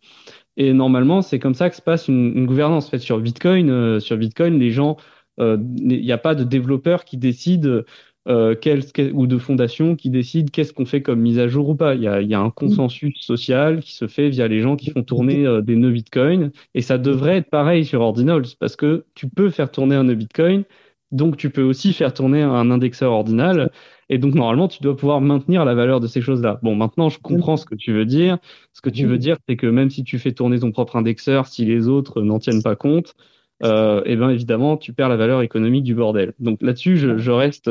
Et 0.57 0.73
normalement, 0.73 1.23
c'est 1.23 1.39
comme 1.39 1.55
ça 1.55 1.69
que 1.71 1.77
se 1.77 1.83
passe 1.83 2.09
une, 2.09 2.47
gouvernance. 2.47 2.87
En 2.87 2.91
fait, 2.91 2.99
sur 2.99 3.21
Bitcoin, 3.21 3.71
euh, 3.71 4.01
sur 4.01 4.17
Bitcoin, 4.17 4.59
les 4.59 4.71
gens, 4.71 4.97
euh, 5.39 5.59
il 5.77 6.01
n'y 6.01 6.13
a 6.13 6.19
pas 6.19 6.35
de 6.35 6.45
développeurs 6.45 7.05
qui 7.05 7.19
décident 7.19 7.83
euh, 8.29 8.55
quel, 8.61 8.83
ou 9.13 9.27
de 9.27 9.39
fondations 9.39 9.95
qui 9.95 10.11
décident 10.11 10.49
qu'est-ce 10.53 10.73
qu'on 10.73 10.85
fait 10.85 11.03
comme 11.03 11.21
mise 11.21 11.39
à 11.39 11.49
jour 11.49 11.69
ou 11.69 11.75
pas. 11.77 11.95
Il 11.95 12.03
y 12.03 12.09
a, 12.09 12.21
y 12.21 12.35
a, 12.35 12.41
un 12.41 12.51
consensus 12.51 13.15
social 13.21 13.81
qui 13.81 13.93
se 13.95 14.09
fait 14.09 14.29
via 14.31 14.49
les 14.49 14.61
gens 14.61 14.77
qui 14.77 14.91
font 14.91 15.03
tourner 15.03 15.47
euh, 15.47 15.63
des 15.63 15.77
nœuds 15.77 15.93
Bitcoin. 15.93 16.51
Et 16.75 16.83
ça 16.83 16.99
devrait 16.99 17.37
être 17.37 17.51
pareil 17.51 17.85
sur 17.85 18.01
Ordinals 18.01 18.47
parce 18.59 18.77
que 18.77 19.05
tu 19.15 19.29
peux 19.29 19.51
faire 19.51 19.71
tourner 19.71 19.95
un 19.95 20.05
nœud 20.05 20.15
Bitcoin, 20.15 20.65
donc 21.13 21.37
tu 21.37 21.51
peux 21.51 21.63
aussi 21.63 21.93
faire 21.93 22.13
tourner 22.13 22.43
un 22.43 22.71
indexeur 22.71 23.13
ordinal. 23.13 23.71
Et 24.09 24.19
donc, 24.19 24.35
normalement, 24.35 24.69
tu 24.69 24.83
dois 24.83 24.97
pouvoir 24.97 25.21
maintenir 25.21 25.65
la 25.65 25.75
valeur 25.75 26.01
de 26.01 26.07
ces 26.07 26.21
choses-là. 26.21 26.61
Bon, 26.63 26.75
maintenant, 26.77 27.09
je 27.09 27.19
comprends 27.19 27.57
ce 27.57 27.67
que 27.67 27.75
tu 27.75 27.93
veux 27.93 28.05
dire. 28.05 28.39
Ce 28.73 28.81
que 28.81 28.91
tu 28.91 29.07
veux 29.07 29.19
dire, 29.19 29.37
c'est 29.49 29.57
que 29.57 29.67
même 29.67 29.91
si 29.91 30.05
tu 30.05 30.19
fais 30.19 30.33
tourner 30.33 30.61
ton 30.61 30.71
propre 30.71 30.97
indexeur, 30.97 31.47
si 31.47 31.65
les 31.65 31.89
autres 31.89 32.23
n'en 32.23 32.39
tiennent 32.39 32.63
pas 32.63 32.77
compte, 32.77 33.15
euh, 33.63 34.03
eh 34.05 34.17
ben, 34.17 34.31
évidemment, 34.31 34.77
tu 34.77 34.93
perds 34.93 35.09
la 35.09 35.17
valeur 35.17 35.43
économique 35.43 35.85
du 35.85 35.95
bordel. 35.95 36.35
Donc 36.39 36.63
là-dessus, 36.63 36.97
je, 36.97 37.19
je, 37.19 37.31
reste, 37.31 37.71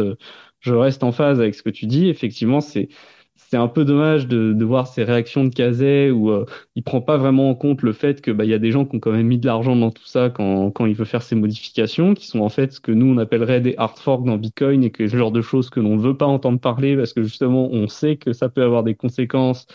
je 0.60 0.74
reste 0.74 1.04
en 1.04 1.12
phase 1.12 1.40
avec 1.40 1.56
ce 1.56 1.64
que 1.64 1.70
tu 1.70 1.86
dis. 1.86 2.10
Effectivement, 2.10 2.62
c'est 2.62 2.90
c'est 3.38 3.58
un 3.58 3.68
peu 3.68 3.86
dommage 3.86 4.28
de, 4.28 4.54
de, 4.54 4.66
voir 4.66 4.88
ces 4.88 5.04
réactions 5.04 5.44
de 5.44 5.54
Kazé 5.54 6.10
où 6.10 6.32
euh, 6.32 6.46
il 6.76 6.84
prend 6.84 7.02
pas 7.02 7.18
vraiment 7.18 7.50
en 7.50 7.56
compte 7.56 7.82
le 7.82 7.92
fait 7.94 8.22
que 8.22 8.32
bah 8.32 8.46
il 8.46 8.50
y 8.50 8.54
a 8.54 8.60
des 8.60 8.72
gens 8.72 8.86
qui 8.86 8.96
ont 8.96 9.00
quand 9.00 9.12
même 9.12 9.28
mis 9.28 9.38
de 9.38 9.46
l'argent 9.46 9.76
dans 9.76 9.92
tout 9.92 10.06
ça 10.06 10.30
quand, 10.30 10.72
quand 10.72 10.86
il 10.86 10.96
veut 10.96 11.06
faire 11.06 11.22
ces 11.22 11.36
modifications 11.36 12.14
qui 12.14 12.28
sont 12.28 12.40
en 12.40 12.50
fait 12.50 12.74
ce 12.74 12.80
que 12.80 12.92
nous 12.92 13.08
on 13.08 13.18
appellerait 13.18 13.62
des 13.62 13.76
hard 13.78 13.98
forks 13.98 14.26
dans 14.26 14.38
Bitcoin 14.38 14.84
et 14.84 14.92
que 14.92 15.08
ce 15.08 15.16
genre 15.18 15.32
de 15.32 15.42
choses 15.42 15.70
que 15.70 15.80
l'on 15.80 15.98
ne 15.98 16.02
veut 16.02 16.18
pas 16.18 16.26
entendre 16.26 16.60
parler 16.60 16.96
parce 16.96 17.14
que 17.14 17.24
justement 17.24 17.70
on 17.72 17.88
sait 17.88 18.16
que 18.16 18.34
ça 18.34 18.50
peut 18.50 18.64
avoir 18.64 18.84
des 18.84 18.96
conséquences 18.96 19.68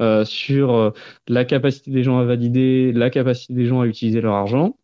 euh, 0.00 0.24
sur 0.24 0.72
euh, 0.74 0.90
la 1.28 1.44
capacité 1.44 1.90
des 1.90 2.02
gens 2.02 2.18
à 2.18 2.24
valider, 2.24 2.92
la 2.92 3.10
capacité 3.10 3.52
des 3.52 3.66
gens 3.66 3.80
à 3.80 3.86
utiliser 3.86 4.20
leur 4.20 4.34
argent. 4.34 4.76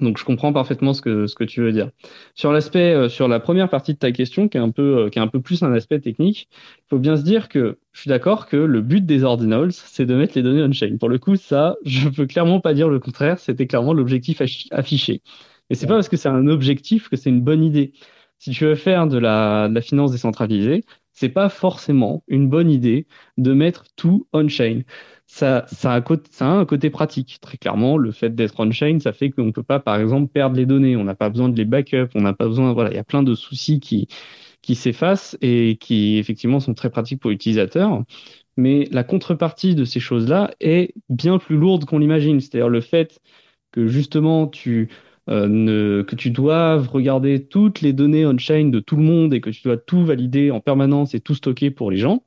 Donc 0.00 0.18
je 0.18 0.24
comprends 0.24 0.52
parfaitement 0.52 0.94
ce 0.94 1.02
que 1.02 1.26
ce 1.26 1.34
que 1.34 1.44
tu 1.44 1.60
veux 1.60 1.72
dire. 1.72 1.90
Sur 2.34 2.50
l'aspect 2.50 2.94
euh, 2.94 3.08
sur 3.10 3.28
la 3.28 3.40
première 3.40 3.68
partie 3.68 3.92
de 3.92 3.98
ta 3.98 4.10
question 4.10 4.48
qui 4.48 4.56
est 4.56 4.60
un 4.60 4.70
peu 4.70 4.98
euh, 4.98 5.10
qui 5.10 5.18
est 5.18 5.22
un 5.22 5.28
peu 5.28 5.40
plus 5.40 5.62
un 5.62 5.72
aspect 5.72 6.00
technique, 6.00 6.48
il 6.78 6.88
faut 6.88 6.98
bien 6.98 7.16
se 7.16 7.22
dire 7.22 7.48
que 7.48 7.78
je 7.92 8.00
suis 8.00 8.08
d'accord 8.08 8.46
que 8.46 8.56
le 8.56 8.80
but 8.80 9.04
des 9.04 9.22
ordinals, 9.22 9.72
c'est 9.72 10.06
de 10.06 10.14
mettre 10.14 10.32
les 10.34 10.42
données 10.42 10.62
on-chain. 10.62 10.96
Pour 10.98 11.10
le 11.10 11.18
coup, 11.18 11.36
ça, 11.36 11.76
je 11.84 12.08
peux 12.08 12.26
clairement 12.26 12.60
pas 12.60 12.72
dire 12.72 12.88
le 12.88 13.00
contraire, 13.00 13.38
c'était 13.38 13.66
clairement 13.66 13.92
l'objectif 13.92 14.40
affiché. 14.70 15.20
Et 15.68 15.74
c'est 15.74 15.86
pas 15.86 15.94
parce 15.94 16.08
que 16.08 16.16
c'est 16.16 16.28
un 16.28 16.46
objectif 16.48 17.08
que 17.08 17.16
c'est 17.16 17.30
une 17.30 17.42
bonne 17.42 17.62
idée. 17.62 17.92
Si 18.38 18.50
tu 18.50 18.64
veux 18.64 18.74
faire 18.74 19.06
de 19.06 19.18
la, 19.18 19.68
de 19.68 19.74
la 19.74 19.80
finance 19.82 20.10
décentralisée, 20.10 20.84
c'est 21.12 21.28
pas 21.28 21.48
forcément 21.48 22.24
une 22.28 22.48
bonne 22.48 22.70
idée 22.70 23.06
de 23.36 23.52
mettre 23.52 23.84
tout 23.96 24.26
on-chain 24.32 24.82
ça, 25.34 25.64
ça, 25.66 25.94
a, 25.94 26.44
un 26.44 26.64
côté 26.66 26.90
pratique. 26.90 27.38
Très 27.40 27.56
clairement, 27.56 27.96
le 27.96 28.12
fait 28.12 28.34
d'être 28.34 28.60
on-chain, 28.60 28.98
ça 29.00 29.14
fait 29.14 29.30
qu'on 29.30 29.46
ne 29.46 29.50
peut 29.50 29.62
pas, 29.62 29.80
par 29.80 29.98
exemple, 29.98 30.30
perdre 30.30 30.56
les 30.56 30.66
données. 30.66 30.94
On 30.94 31.04
n'a 31.04 31.14
pas 31.14 31.30
besoin 31.30 31.48
de 31.48 31.56
les 31.56 31.64
backup. 31.64 32.08
On 32.14 32.20
n'a 32.20 32.34
pas 32.34 32.46
besoin. 32.46 32.74
Voilà, 32.74 32.90
il 32.90 32.96
y 32.96 32.98
a 32.98 33.04
plein 33.04 33.22
de 33.22 33.34
soucis 33.34 33.80
qui, 33.80 34.08
qui 34.60 34.74
s'effacent 34.74 35.38
et 35.40 35.78
qui, 35.80 36.18
effectivement, 36.18 36.60
sont 36.60 36.74
très 36.74 36.90
pratiques 36.90 37.20
pour 37.20 37.30
l'utilisateur. 37.30 38.02
Mais 38.58 38.86
la 38.92 39.04
contrepartie 39.04 39.74
de 39.74 39.86
ces 39.86 40.00
choses-là 40.00 40.50
est 40.60 40.92
bien 41.08 41.38
plus 41.38 41.56
lourde 41.56 41.86
qu'on 41.86 41.98
l'imagine. 41.98 42.38
C'est-à-dire 42.40 42.68
le 42.68 42.82
fait 42.82 43.18
que, 43.72 43.86
justement, 43.86 44.48
tu, 44.48 44.90
euh, 45.30 45.48
ne, 45.48 46.02
que 46.02 46.14
tu 46.14 46.30
doives 46.30 46.90
regarder 46.90 47.46
toutes 47.46 47.80
les 47.80 47.94
données 47.94 48.26
on-chain 48.26 48.66
de 48.68 48.80
tout 48.80 48.96
le 48.96 49.02
monde 49.04 49.32
et 49.32 49.40
que 49.40 49.48
tu 49.48 49.62
dois 49.62 49.78
tout 49.78 50.04
valider 50.04 50.50
en 50.50 50.60
permanence 50.60 51.14
et 51.14 51.20
tout 51.20 51.34
stocker 51.34 51.70
pour 51.70 51.90
les 51.90 51.96
gens 51.96 52.22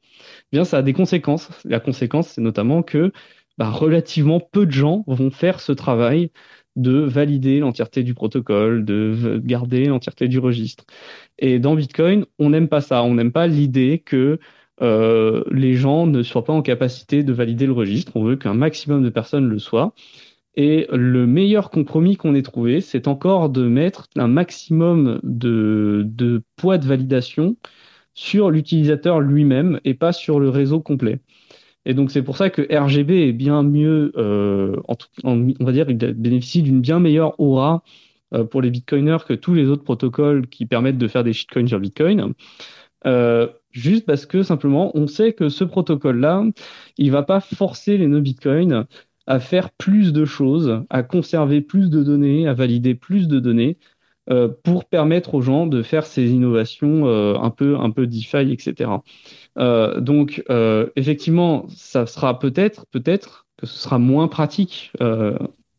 bien 0.52 0.66
ça 0.66 0.80
a 0.80 0.82
des 0.82 0.94
conséquences. 0.94 1.50
La 1.66 1.80
conséquence, 1.80 2.30
c'est 2.30 2.42
notamment 2.42 2.84
que 2.84 3.12
bah, 3.58 3.70
relativement 3.70 4.40
peu 4.40 4.66
de 4.66 4.72
gens 4.72 5.04
vont 5.08 5.32
faire 5.32 5.60
ce 5.60 5.72
travail 5.72 6.32
de 6.76 7.00
valider 7.00 7.60
l'entièreté 7.60 8.04
du 8.04 8.14
protocole, 8.14 8.84
de 8.86 9.42
garder 9.44 9.86
l'entièreté 9.86 10.28
du 10.28 10.40
registre. 10.40 10.86
Et 11.40 11.60
dans 11.60 11.76
Bitcoin, 11.76 12.26
on 12.40 12.50
n'aime 12.50 12.68
pas 12.68 12.82
ça. 12.82 13.04
On 13.04 13.16
n'aime 13.16 13.32
pas 13.32 13.48
l'idée 13.48 14.00
que 14.06 14.40
euh, 14.82 15.44
les 15.52 15.76
gens 15.76 16.06
ne 16.06 16.22
soient 16.22 16.44
pas 16.44 16.54
en 16.54 16.62
capacité 16.62 17.24
de 17.24 17.34
valider 17.34 17.66
le 17.66 17.72
registre. 17.74 18.12
On 18.16 18.24
veut 18.24 18.36
qu'un 18.36 18.54
maximum 18.54 19.04
de 19.04 19.10
personnes 19.10 19.48
le 19.48 19.60
soient. 19.60 19.94
Et 20.56 20.88
le 20.92 21.28
meilleur 21.28 21.70
compromis 21.70 22.18
qu'on 22.18 22.36
ait 22.36 22.42
trouvé, 22.42 22.82
c'est 22.82 23.08
encore 23.08 23.50
de 23.50 23.68
mettre 23.68 24.08
un 24.16 24.28
maximum 24.28 25.20
de, 25.24 26.04
de 26.08 26.44
poids 26.56 26.78
de 26.78 26.86
validation 26.88 27.58
sur 28.16 28.50
l'utilisateur 28.50 29.20
lui-même 29.20 29.80
et 29.86 29.94
pas 29.94 30.14
sur 30.14 30.40
le 30.40 30.50
réseau 30.50 30.80
complet. 30.80 31.20
Et 31.86 31.94
donc 31.94 32.10
c'est 32.10 32.24
pour 32.24 32.38
ça 32.38 32.50
que 32.50 32.64
RGB 32.64 33.28
est 33.28 33.34
bien 33.34 33.62
mieux, 33.62 34.12
euh, 34.18 34.76
on 35.24 35.54
va 35.60 35.72
dire, 35.72 35.88
il 35.90 35.98
bénéficie 35.98 36.64
d'une 36.64 36.82
bien 36.82 37.00
meilleure 37.00 37.40
aura 37.40 37.84
pour 38.50 38.62
les 38.62 38.72
bitcoiners 38.72 39.20
que 39.28 39.34
tous 39.34 39.54
les 39.54 39.68
autres 39.68 39.84
protocoles 39.84 40.48
qui 40.48 40.66
permettent 40.66 40.98
de 40.98 41.08
faire 41.08 41.24
des 41.24 41.32
shitcoins 41.32 41.68
sur 41.68 41.80
Bitcoin. 41.80 42.34
juste 43.72 44.06
parce 44.08 44.26
que 44.26 44.42
simplement, 44.42 44.92
on 44.98 45.06
sait 45.06 45.34
que 45.34 45.48
ce 45.48 45.64
protocole-là, 45.64 46.44
il 46.98 47.12
va 47.12 47.22
pas 47.22 47.40
forcer 47.40 47.98
les 47.98 48.08
no-bitcoins 48.08 48.86
à 49.28 49.40
faire 49.40 49.72
plus 49.72 50.14
de 50.14 50.26
choses, 50.26 50.84
à 50.90 51.04
conserver 51.04 51.62
plus 51.62 51.90
de 51.90 52.04
données, 52.04 52.48
à 52.48 52.54
valider 52.54 52.96
plus 52.96 53.28
de 53.28 53.40
données, 53.40 53.78
euh, 54.32 54.48
pour 54.64 54.86
permettre 54.86 55.36
aux 55.36 55.42
gens 55.42 55.68
de 55.68 55.84
faire 55.84 56.06
ces 56.06 56.32
innovations 56.32 57.06
euh, 57.06 57.36
un 57.36 57.52
peu 57.52 57.78
un 57.78 57.92
peu 57.92 58.08
DeFi, 58.08 58.52
etc. 58.52 58.90
Euh, 59.60 60.00
donc 60.00 60.44
effectivement, 60.96 61.68
ça 61.70 62.06
sera 62.08 62.40
peut-être 62.40 62.86
peut-être 62.88 63.46
que 63.58 63.68
ce 63.68 63.78
sera 63.78 64.00
moins 64.00 64.28
pratique 64.28 64.92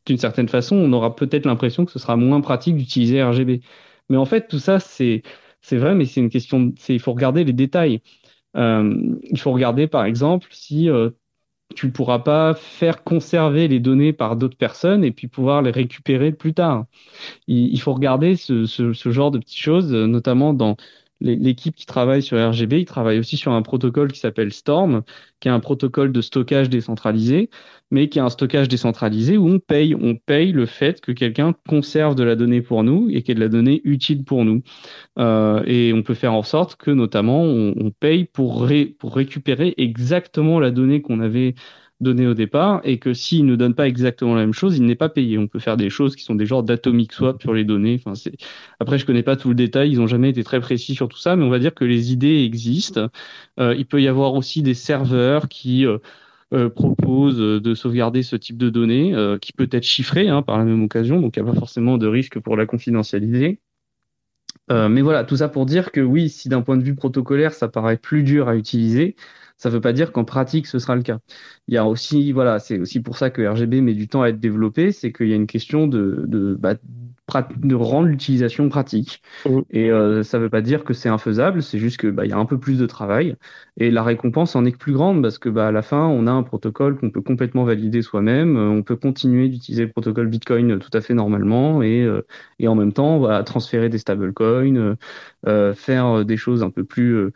d'une 0.06 0.18
certaine 0.18 0.48
façon. 0.48 0.77
On 0.77 0.93
aura 0.93 1.16
peut-être 1.16 1.47
l'impression 1.47 1.85
que 1.85 1.93
ce 1.93 1.98
sera 1.98 2.16
moins 2.16 2.40
pratique 2.40 2.77
d'utiliser 2.77 3.23
RGB. 3.23 3.62
Mais 4.09 4.16
en 4.16 4.24
fait, 4.24 4.48
tout 4.48 4.60
ça 4.60 4.78
c'est 4.78 5.23
c'est 5.60 5.78
vrai, 5.78 5.94
mais 5.97 6.05
c'est 6.05 6.20
une 6.20 6.31
question. 6.31 6.73
C'est 6.78 6.94
il 6.94 7.01
faut 7.01 7.12
regarder 7.12 7.44
les 7.44 7.52
détails. 7.52 8.01
il 8.55 9.39
faut 9.39 9.52
regarder 9.52 9.89
par 9.89 10.05
exemple 10.05 10.48
si 10.52 10.89
tu 11.74 11.86
ne 11.86 11.90
pourras 11.90 12.20
pas 12.20 12.55
faire 12.55 13.05
conserver 13.05 13.68
les 13.68 13.80
données 13.80 14.12
par 14.12 14.36
d'autres 14.36 14.56
personnes 14.56 15.05
et 15.05 15.10
puis 15.10 15.28
pouvoir 15.28 15.62
les 15.62 15.70
récupérer 15.70 16.32
plus 16.32 16.55
tard. 16.55 16.86
Il, 17.48 17.80
faut 17.80 17.94
regarder 17.94 18.36
ce, 18.36 18.66
ce, 18.66 19.10
genre 19.10 19.30
de 19.30 19.38
petites 19.38 19.59
choses, 19.59 19.93
notamment 19.93 20.55
dans 20.55 20.76
l'équipe 21.20 21.74
qui 21.74 21.86
travaille 21.86 22.22
sur 22.22 22.36
RGB, 22.38 22.80
il 22.80 22.84
travaille 22.84 23.18
aussi 23.18 23.36
sur 23.36 23.52
un 23.52 23.62
protocole 23.62 24.12
qui 24.12 24.20
s'appelle 24.20 24.52
Storm, 24.52 25.02
qui 25.40 25.48
est 25.48 25.51
un 25.51 25.60
protocole 25.60 26.12
de 26.12 26.20
stockage 26.20 26.68
décentralisé, 26.68 27.51
mais 27.90 28.09
qui 28.09 28.18
est 28.18 28.22
un 28.22 28.28
stockage 28.28 28.68
décentralisé 28.68 29.38
où 29.38 29.48
on 29.48 29.59
paye, 29.59 29.94
on 29.94 30.16
paye 30.16 30.52
le 30.52 30.66
fait 30.66 31.01
que 31.01 31.12
quelqu'un 31.12 31.55
conserve 31.68 32.14
de 32.14 32.24
la 32.24 32.36
donnée 32.36 32.60
pour 32.60 32.82
nous 32.84 33.09
et 33.10 33.22
qu'il 33.22 33.30
y 33.30 33.32
ait 33.32 33.34
de 33.36 33.40
la 33.40 33.48
donnée 33.48 33.80
utile 33.84 34.24
pour 34.24 34.44
nous. 34.44 34.62
Euh, 35.18 35.62
et 35.66 35.93
on 35.93 36.02
peut 36.02 36.14
faire 36.14 36.34
en 36.34 36.43
sorte 36.43 36.76
que 36.76 36.90
notamment 36.90 37.43
on, 37.43 37.74
on 37.78 37.90
paye 37.90 38.24
pour 38.24 38.62
récupérer 38.64 39.74
exactement 39.78 40.60
la 40.60 40.70
donnée 40.70 41.02
qu'on 41.02 41.20
avait 41.20 41.55
donné 42.01 42.27
au 42.27 42.35
départ 42.35 42.81
et 42.85 42.98
que 42.98 43.14
s'il 43.14 43.47
ne 43.47 43.56
donne 43.56 43.74
pas 43.74 43.89
exactement 43.89 44.35
la 44.35 44.43
même 44.43 44.52
chose, 44.52 44.77
il 44.77 44.85
n'est 44.85 44.97
pas 44.97 45.09
payé. 45.09 45.39
On 45.39 45.48
peut 45.48 45.59
faire 45.59 45.77
des 45.77 45.90
choses 45.90 46.14
qui 46.14 46.24
sont 46.24 46.35
des 46.35 46.47
genres 46.47 46.62
d'atomic 46.62 47.12
swap 47.12 47.40
sur 47.40 47.55
les 47.55 47.64
données. 47.64 47.97
Enfin, 47.98 48.14
c'est... 48.14 48.36
Après, 48.81 48.98
je 48.98 49.06
connais 49.06 49.23
pas 49.23 49.36
tout 49.36 49.48
le 49.48 49.55
détail, 49.55 49.90
ils 49.93 50.01
ont 50.01 50.06
jamais 50.06 50.31
été 50.31 50.44
très 50.44 50.60
précis 50.60 50.94
sur 50.94 51.09
tout 51.09 51.18
ça, 51.18 51.36
mais 51.36 51.44
on 51.44 51.48
va 51.48 51.59
dire 51.59 51.74
que 51.74 51.85
les 51.85 52.12
idées 52.12 52.43
existent. 52.44 53.09
Euh, 53.59 53.74
il 53.77 53.86
peut 53.86 54.02
y 54.02 54.09
avoir 54.09 54.35
aussi 54.35 54.62
des 54.62 54.74
serveurs 54.74 55.48
qui 55.48 55.86
euh, 55.86 55.98
euh, 56.52 56.68
proposent 56.68 57.39
de 57.39 57.74
sauvegarder 57.74 58.23
ce 58.23 58.36
type 58.36 58.59
de 58.59 58.68
données, 58.68 59.14
qui 59.40 59.52
peut 59.52 59.68
être 59.73 59.85
chiffré 59.85 60.28
hein, 60.28 60.43
par 60.43 60.59
la 60.59 60.64
même 60.64 60.82
occasion, 60.85 61.20
donc 61.20 61.36
il 61.36 61.43
n'y 61.43 61.48
a 61.48 61.52
pas 61.52 61.59
forcément 61.59 61.98
de 61.98 62.06
risque 62.06 62.39
pour 62.40 62.56
la 62.56 62.66
confidentialiser. 62.66 63.60
mais 64.70 65.01
voilà, 65.01 65.24
tout 65.24 65.36
ça 65.36 65.48
pour 65.48 65.66
dire 65.66 65.93
que 65.93 66.01
oui, 66.01 66.28
si 66.28 66.48
d'un 66.48 66.62
point 66.62 66.77
de 66.77 66.82
vue 66.82 66.94
protocolaire, 66.94 67.55
ça 67.55 67.68
paraît 67.68 67.97
plus 67.97 68.23
dur 68.23 68.48
à 68.48 68.56
utiliser, 68.56 69.16
ça 69.56 69.68
ne 69.68 69.74
veut 69.74 69.80
pas 69.80 69.92
dire 69.92 70.12
qu'en 70.12 70.24
pratique 70.24 70.66
ce 70.66 70.78
sera 70.78 70.96
le 70.96 71.02
cas. 71.02 71.18
Il 71.68 71.74
y 71.74 71.78
a 71.78 71.86
aussi, 71.86 72.32
voilà, 72.32 72.58
c'est 72.58 72.78
aussi 72.78 73.00
pour 73.00 73.16
ça 73.16 73.30
que 73.30 73.46
RGB 73.46 73.80
met 73.80 73.94
du 73.94 74.08
temps 74.08 74.22
à 74.22 74.28
être 74.28 74.40
développé, 74.40 74.92
c'est 74.92 75.12
qu'il 75.12 75.28
y 75.28 75.32
a 75.32 75.36
une 75.36 75.46
question 75.46 75.86
de, 75.86 76.24
de, 76.26 76.54
bah, 76.54 76.74
de 77.56 77.74
rendre 77.74 78.06
l'utilisation 78.06 78.68
pratique. 78.68 79.20
Mmh. 79.44 79.60
Et 79.70 79.90
euh, 79.90 80.22
ça 80.22 80.38
ne 80.38 80.44
veut 80.44 80.50
pas 80.50 80.60
dire 80.60 80.84
que 80.84 80.94
c'est 80.94 81.08
infaisable, 81.08 81.62
c'est 81.62 81.78
juste 81.78 81.96
que 81.96 82.06
bah, 82.06 82.24
il 82.24 82.30
y 82.30 82.32
a 82.32 82.38
un 82.38 82.44
peu 82.44 82.58
plus 82.58 82.78
de 82.78 82.86
travail 82.86 83.36
et 83.76 83.90
la 83.90 84.04
récompense 84.04 84.54
en 84.54 84.64
est 84.64 84.72
que 84.72 84.78
plus 84.78 84.92
grande 84.92 85.22
parce 85.22 85.38
que 85.38 85.48
bah, 85.48 85.68
à 85.68 85.72
la 85.72 85.82
fin, 85.82 86.06
on 86.06 86.26
a 86.26 86.30
un 86.30 86.44
protocole 86.44 86.96
qu'on 86.96 87.10
peut 87.10 87.22
complètement 87.22 87.64
valider 87.64 88.00
soi-même, 88.02 88.56
on 88.56 88.82
peut 88.82 88.96
continuer 88.96 89.48
d'utiliser 89.48 89.84
le 89.84 89.90
protocole 89.90 90.28
Bitcoin 90.28 90.78
tout 90.78 90.90
à 90.92 91.00
fait 91.00 91.14
normalement 91.14 91.82
et, 91.82 92.02
euh, 92.02 92.24
et 92.60 92.68
en 92.68 92.76
même 92.76 92.92
temps, 92.92 93.18
voilà, 93.18 93.42
transférer 93.42 93.88
des 93.88 93.98
stablecoins, 93.98 94.96
euh, 95.46 95.74
faire 95.74 96.24
des 96.24 96.36
choses 96.36 96.62
un 96.62 96.70
peu 96.70 96.84
plus 96.84 97.32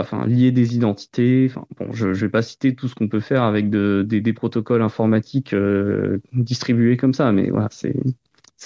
enfin 0.00 0.26
lier 0.26 0.52
des 0.52 0.74
identités. 0.74 1.48
Enfin, 1.50 1.66
bon, 1.78 1.92
je 1.92 2.08
ne 2.08 2.14
vais 2.14 2.28
pas 2.28 2.42
citer 2.42 2.74
tout 2.74 2.88
ce 2.88 2.94
qu'on 2.94 3.08
peut 3.08 3.20
faire 3.20 3.42
avec 3.42 3.70
de, 3.70 4.04
des, 4.06 4.32
protocoles 4.32 4.82
informatiques 4.82 5.52
euh, 5.52 6.18
distribués 6.32 6.96
comme 6.96 7.14
ça, 7.14 7.32
mais 7.32 7.50
voilà, 7.50 7.68
c'est 7.70 7.94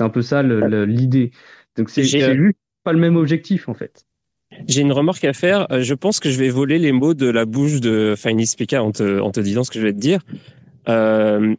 un 0.00 0.08
peu 0.08 0.22
ça 0.22 0.42
l'idée. 0.42 1.32
Donc 1.76 1.90
c'est 1.90 2.04
juste 2.04 2.56
pas 2.84 2.92
le 2.92 2.98
même 2.98 3.16
objectif 3.16 3.68
en 3.68 3.74
fait. 3.74 4.06
J'ai 4.68 4.82
une 4.82 4.92
remarque 4.92 5.24
à 5.24 5.32
faire. 5.32 5.70
Euh, 5.72 5.82
je 5.82 5.94
pense 5.94 6.20
que 6.20 6.30
je 6.30 6.38
vais 6.38 6.48
voler 6.48 6.78
les 6.78 6.92
mots 6.92 7.14
de 7.14 7.26
la 7.26 7.44
bouche 7.44 7.80
de 7.80 8.14
Finey 8.16 8.46
Speaker 8.46 8.84
en 8.84 8.92
te, 8.92 9.20
en 9.20 9.30
te 9.30 9.40
disant 9.40 9.64
ce 9.64 9.70
que 9.70 9.80
je 9.80 9.86
vais 9.86 9.92
te 9.92 9.98
dire. 9.98 10.20
Euh, 10.88 11.56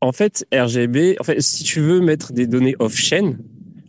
en 0.00 0.12
fait, 0.12 0.44
RGB, 0.52 1.16
en 1.20 1.24
fait, 1.24 1.40
si 1.40 1.62
tu 1.64 1.80
veux 1.80 2.00
mettre 2.00 2.32
des 2.32 2.46
données 2.46 2.74
off-chain, 2.78 3.36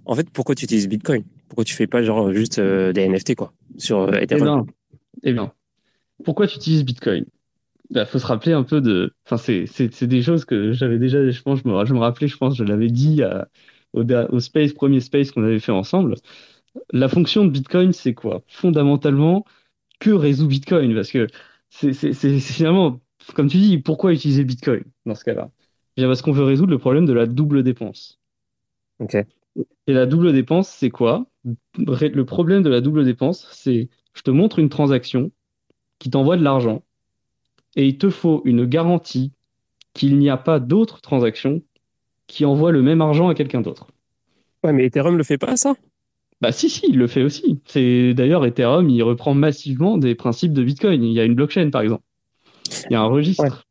en 0.06 0.16
fait, 0.16 0.30
pourquoi 0.30 0.56
tu 0.56 0.66
utilises 0.66 0.88
Bitcoin? 0.88 1.24
Pourquoi 1.50 1.66
tu 1.66 1.74
fais 1.74 1.88
pas 1.88 2.04
genre 2.04 2.32
juste 2.32 2.60
des 2.60 3.08
NFT 3.08 3.36
quoi? 3.36 3.54
Sur 3.78 4.02
euh, 4.02 4.20
Ethereum. 4.20 4.66
Eh 5.24 5.34
bien, 5.34 5.52
pourquoi 6.24 6.48
tu 6.48 6.58
utilises 6.58 6.84
Bitcoin? 6.84 7.26
Il 7.90 7.94
bah, 7.94 8.06
faut 8.06 8.20
se 8.20 8.26
rappeler 8.26 8.54
un 8.54 8.64
peu 8.64 8.82
de. 8.82 9.14
Enfin, 9.26 9.38
c'est 9.38 10.04
des 10.04 10.22
choses 10.22 10.45
que 10.45 10.74
j'avais 10.74 10.99
déjà, 10.99 11.30
je 11.30 11.41
pense, 11.41 11.60
je 11.64 11.70
me, 11.70 11.86
je 11.86 11.94
me 11.94 11.99
rappelais, 11.99 12.28
je 12.28 12.38
pense, 12.38 12.58
je 12.58 12.64
l'avais 12.64 12.90
dit 12.90 13.22
au, 13.94 14.04
au, 14.04 14.40
space, 14.40 14.74
premier 14.74 14.99
space 14.99 15.32
qu'on 15.32 15.44
avait 15.44 15.60
fait 15.60 15.72
ensemble. 15.72 16.16
La 16.91 17.08
fonction 17.08 17.45
de 17.45 17.49
Bitcoin, 17.49 17.94
c'est 17.94 18.14
quoi? 18.14 18.44
Fondamentalement, 18.48 19.45
que 19.99 20.12
résout 20.12 20.48
Bitcoin? 20.48 20.94
Parce 20.94 21.12
que 21.12 21.28
c'est 21.70 22.40
finalement, 22.40 22.99
comme 23.36 23.48
tu 23.48 23.58
dis, 23.58 23.78
pourquoi 23.78 24.14
utiliser 24.14 24.44
Bitcoin 24.44 24.84
dans 25.06 25.16
ce 25.16 25.24
cas-là? 25.24 25.49
Parce 25.95 26.22
qu'on 26.22 26.32
veut 26.32 26.44
résoudre 26.44 26.72
le 26.72 26.78
problème 26.78 27.06
de 27.06 27.14
la 27.14 27.26
double 27.26 27.64
dépense. 27.64 28.20
Ok. 28.99 29.16
Et 29.16 29.94
la 29.94 30.06
double 30.06 30.34
dépense, 30.34 30.70
c'est 30.70 30.90
quoi? 30.90 31.26
Le 31.78 32.24
problème 32.24 32.64
de 32.64 32.69
la 32.69 32.82
double 32.82 33.06
dépense, 33.06 33.48
c'est 33.52 33.90
je 34.14 34.22
te 34.22 34.32
montre 34.32 34.60
une 34.60 34.69
transaction 34.69 35.32
qui 35.99 36.10
t'envoie 36.10 36.38
de 36.38 36.44
l'argent 36.44 36.84
et 37.76 37.88
il 37.88 37.98
te 37.98 38.10
faut 38.10 38.41
une 38.45 38.65
garantie 38.65 39.32
qu'il 39.94 40.18
n'y 40.18 40.30
a 40.30 40.38
pas 40.38 40.60
d'autres 40.60 41.02
transactions 41.02 41.61
qui 42.28 42.45
envoient 42.45 42.72
le 42.72 42.82
même 42.82 43.02
argent 43.02 43.30
à 43.30 43.36
quelqu'un 43.36 43.61
d'autre. 43.61 43.88
Ouais, 44.64 44.74
mais 44.74 44.86
Ethereum 44.86 45.18
le 45.18 45.24
fait 45.24 45.38
pas 45.38 45.56
ça? 45.56 45.76
Bah 46.41 46.52
si, 46.52 46.69
si, 46.69 46.86
il 46.90 46.98
le 46.98 47.07
fait 47.07 47.24
aussi. 47.24 47.61
C'est 47.65 48.14
d'ailleurs 48.14 48.45
Ethereum, 48.45 48.90
il 48.90 49.02
reprend 49.02 49.34
massivement 49.34 49.98
des 49.98 50.14
principes 50.14 50.53
de 50.53 50.64
Bitcoin. 50.64 51.03
Il 51.03 51.14
y 51.14 51.19
a 51.19 51.24
une 51.24 51.36
blockchain 51.36 51.69
par 51.69 51.82
exemple. 51.82 52.03
Il 52.90 52.94
y 52.94 52.95
a 52.95 53.02
un 53.02 53.07
registre. 53.07 53.65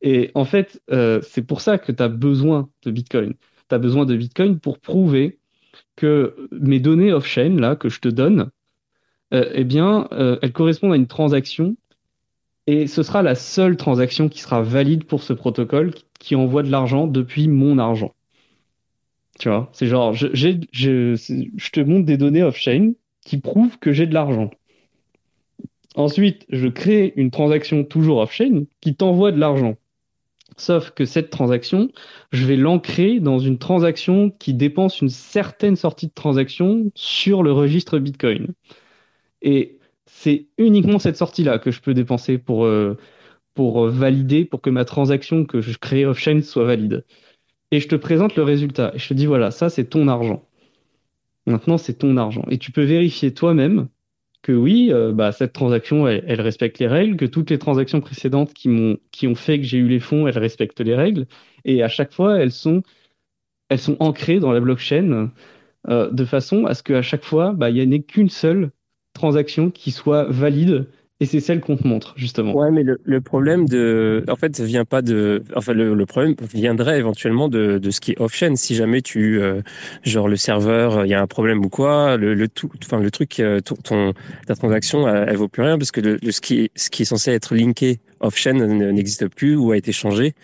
Et 0.00 0.30
en 0.34 0.44
fait, 0.44 0.80
euh, 0.90 1.20
c'est 1.22 1.42
pour 1.42 1.60
ça 1.60 1.78
que 1.78 1.92
tu 1.92 2.02
as 2.02 2.08
besoin 2.08 2.68
de 2.84 2.90
Bitcoin 2.90 3.34
tu 3.68 3.74
as 3.74 3.78
besoin 3.78 4.04
de 4.04 4.16
Bitcoin 4.16 4.58
pour 4.58 4.78
prouver 4.78 5.38
que 5.96 6.48
mes 6.52 6.80
données 6.80 7.12
off-chain, 7.12 7.56
là, 7.58 7.76
que 7.76 7.88
je 7.88 8.00
te 8.00 8.08
donne, 8.08 8.50
euh, 9.32 9.50
eh 9.54 9.64
bien, 9.64 10.08
euh, 10.12 10.38
elles 10.42 10.52
correspondent 10.52 10.92
à 10.92 10.96
une 10.96 11.06
transaction 11.06 11.76
et 12.66 12.86
ce 12.86 13.02
sera 13.02 13.22
la 13.22 13.34
seule 13.34 13.76
transaction 13.76 14.28
qui 14.28 14.40
sera 14.40 14.62
valide 14.62 15.04
pour 15.04 15.22
ce 15.22 15.32
protocole 15.32 15.92
qui 16.18 16.34
envoie 16.36 16.62
de 16.62 16.70
l'argent 16.70 17.06
depuis 17.06 17.48
mon 17.48 17.78
argent. 17.78 18.14
Tu 19.38 19.48
vois, 19.48 19.68
c'est 19.72 19.86
genre, 19.86 20.12
je, 20.14 20.28
je 20.32 21.70
te 21.70 21.80
montre 21.80 22.06
des 22.06 22.16
données 22.16 22.42
off-chain 22.42 22.92
qui 23.24 23.38
prouvent 23.38 23.78
que 23.78 23.92
j'ai 23.92 24.06
de 24.06 24.14
l'argent. 24.14 24.50
Ensuite, 25.96 26.44
je 26.48 26.68
crée 26.68 27.12
une 27.16 27.30
transaction 27.30 27.84
toujours 27.84 28.18
off-chain 28.18 28.64
qui 28.80 28.94
t'envoie 28.96 29.32
de 29.32 29.38
l'argent. 29.38 29.76
Sauf 30.56 30.90
que 30.90 31.04
cette 31.04 31.30
transaction, 31.30 31.90
je 32.32 32.46
vais 32.46 32.56
l'ancrer 32.56 33.18
dans 33.20 33.38
une 33.38 33.58
transaction 33.58 34.30
qui 34.30 34.54
dépense 34.54 35.00
une 35.00 35.08
certaine 35.08 35.76
sortie 35.76 36.06
de 36.06 36.12
transaction 36.12 36.90
sur 36.94 37.42
le 37.42 37.52
registre 37.52 37.98
Bitcoin. 37.98 38.48
Et 39.42 39.78
c'est 40.06 40.46
uniquement 40.58 40.98
cette 40.98 41.16
sortie-là 41.16 41.58
que 41.58 41.70
je 41.70 41.80
peux 41.80 41.94
dépenser 41.94 42.38
pour, 42.38 42.64
euh, 42.66 42.96
pour 43.54 43.86
valider, 43.88 44.44
pour 44.44 44.60
que 44.60 44.70
ma 44.70 44.84
transaction 44.84 45.44
que 45.44 45.60
je 45.60 45.76
crée 45.78 46.06
off-chain 46.06 46.42
soit 46.42 46.64
valide. 46.64 47.04
Et 47.70 47.80
je 47.80 47.88
te 47.88 47.96
présente 47.96 48.36
le 48.36 48.44
résultat. 48.44 48.92
Et 48.94 48.98
je 48.98 49.08
te 49.08 49.14
dis, 49.14 49.26
voilà, 49.26 49.50
ça 49.50 49.68
c'est 49.70 49.84
ton 49.86 50.08
argent. 50.08 50.46
Maintenant, 51.46 51.78
c'est 51.78 51.94
ton 51.94 52.16
argent. 52.16 52.44
Et 52.50 52.58
tu 52.58 52.72
peux 52.72 52.84
vérifier 52.84 53.34
toi-même 53.34 53.88
que 54.44 54.52
oui, 54.52 54.92
euh, 54.92 55.10
bah, 55.12 55.32
cette 55.32 55.54
transaction, 55.54 56.06
elle, 56.06 56.40
respecte 56.42 56.78
les 56.78 56.86
règles, 56.86 57.16
que 57.16 57.24
toutes 57.24 57.48
les 57.50 57.58
transactions 57.58 58.02
précédentes 58.02 58.52
qui 58.52 58.68
ont 58.68 59.34
fait 59.34 59.58
que 59.58 59.64
j'ai 59.64 59.78
eu 59.78 59.88
les 59.88 60.00
fonds, 60.00 60.28
elles 60.28 60.38
respectent 60.38 60.80
les 60.80 60.94
règles, 60.94 61.26
et 61.64 61.82
à 61.82 61.88
chaque 61.88 62.12
fois, 62.12 62.38
elles 62.38 62.52
sont, 62.52 62.82
ancrées 63.98 64.40
dans 64.40 64.52
la 64.52 64.60
blockchain 64.60 65.30
euh, 65.88 66.10
de 66.10 66.24
façon 66.26 66.66
à 66.66 66.74
ce 66.74 66.82
qu'à 66.82 67.00
chaque 67.00 67.24
fois, 67.24 67.52
bah, 67.54 67.70
il 67.70 67.88
n'y 67.88 67.96
ait 67.96 68.02
qu'une 68.02 68.28
seule 68.28 68.70
transaction 69.14 69.70
qui 69.70 69.90
soit 69.90 70.24
valide 70.24 70.88
et 71.20 71.26
c'est 71.26 71.38
celle 71.38 71.60
qu'on 71.60 71.76
te 71.76 71.86
montre, 71.86 72.14
justement. 72.16 72.56
Ouais, 72.56 72.72
mais 72.72 72.82
le, 72.82 73.00
le, 73.04 73.20
problème 73.20 73.68
de, 73.68 74.24
en 74.28 74.34
fait, 74.34 74.60
vient 74.60 74.84
pas 74.84 75.00
de, 75.00 75.44
enfin, 75.54 75.72
le, 75.72 75.94
le 75.94 76.06
problème 76.06 76.34
viendrait 76.52 76.98
éventuellement 76.98 77.48
de, 77.48 77.78
de 77.78 77.90
ce 77.92 78.00
qui 78.00 78.12
est 78.12 78.20
off-chain. 78.20 78.56
Si 78.56 78.74
jamais 78.74 79.00
tu, 79.00 79.40
euh, 79.40 79.62
genre, 80.02 80.26
le 80.26 80.34
serveur, 80.34 81.06
il 81.06 81.10
y 81.10 81.14
a 81.14 81.22
un 81.22 81.28
problème 81.28 81.64
ou 81.64 81.68
quoi, 81.68 82.16
le, 82.16 82.34
le 82.34 82.48
tout, 82.48 82.68
enfin, 82.84 82.98
le 82.98 83.12
truc, 83.12 83.38
euh, 83.38 83.60
ton, 83.60 84.12
ta 84.46 84.56
transaction, 84.56 85.08
elle, 85.08 85.28
elle, 85.28 85.36
vaut 85.36 85.46
plus 85.46 85.62
rien 85.62 85.78
parce 85.78 85.92
que 85.92 86.00
le, 86.00 86.18
ce 86.32 86.40
qui, 86.40 86.72
ce 86.74 86.90
qui 86.90 87.02
est 87.02 87.06
censé 87.06 87.30
être 87.30 87.54
linké 87.54 88.00
off-chain 88.18 88.54
n'existe 88.92 89.28
plus 89.28 89.54
ou 89.54 89.70
a 89.70 89.76
été 89.76 89.92
changé. 89.92 90.34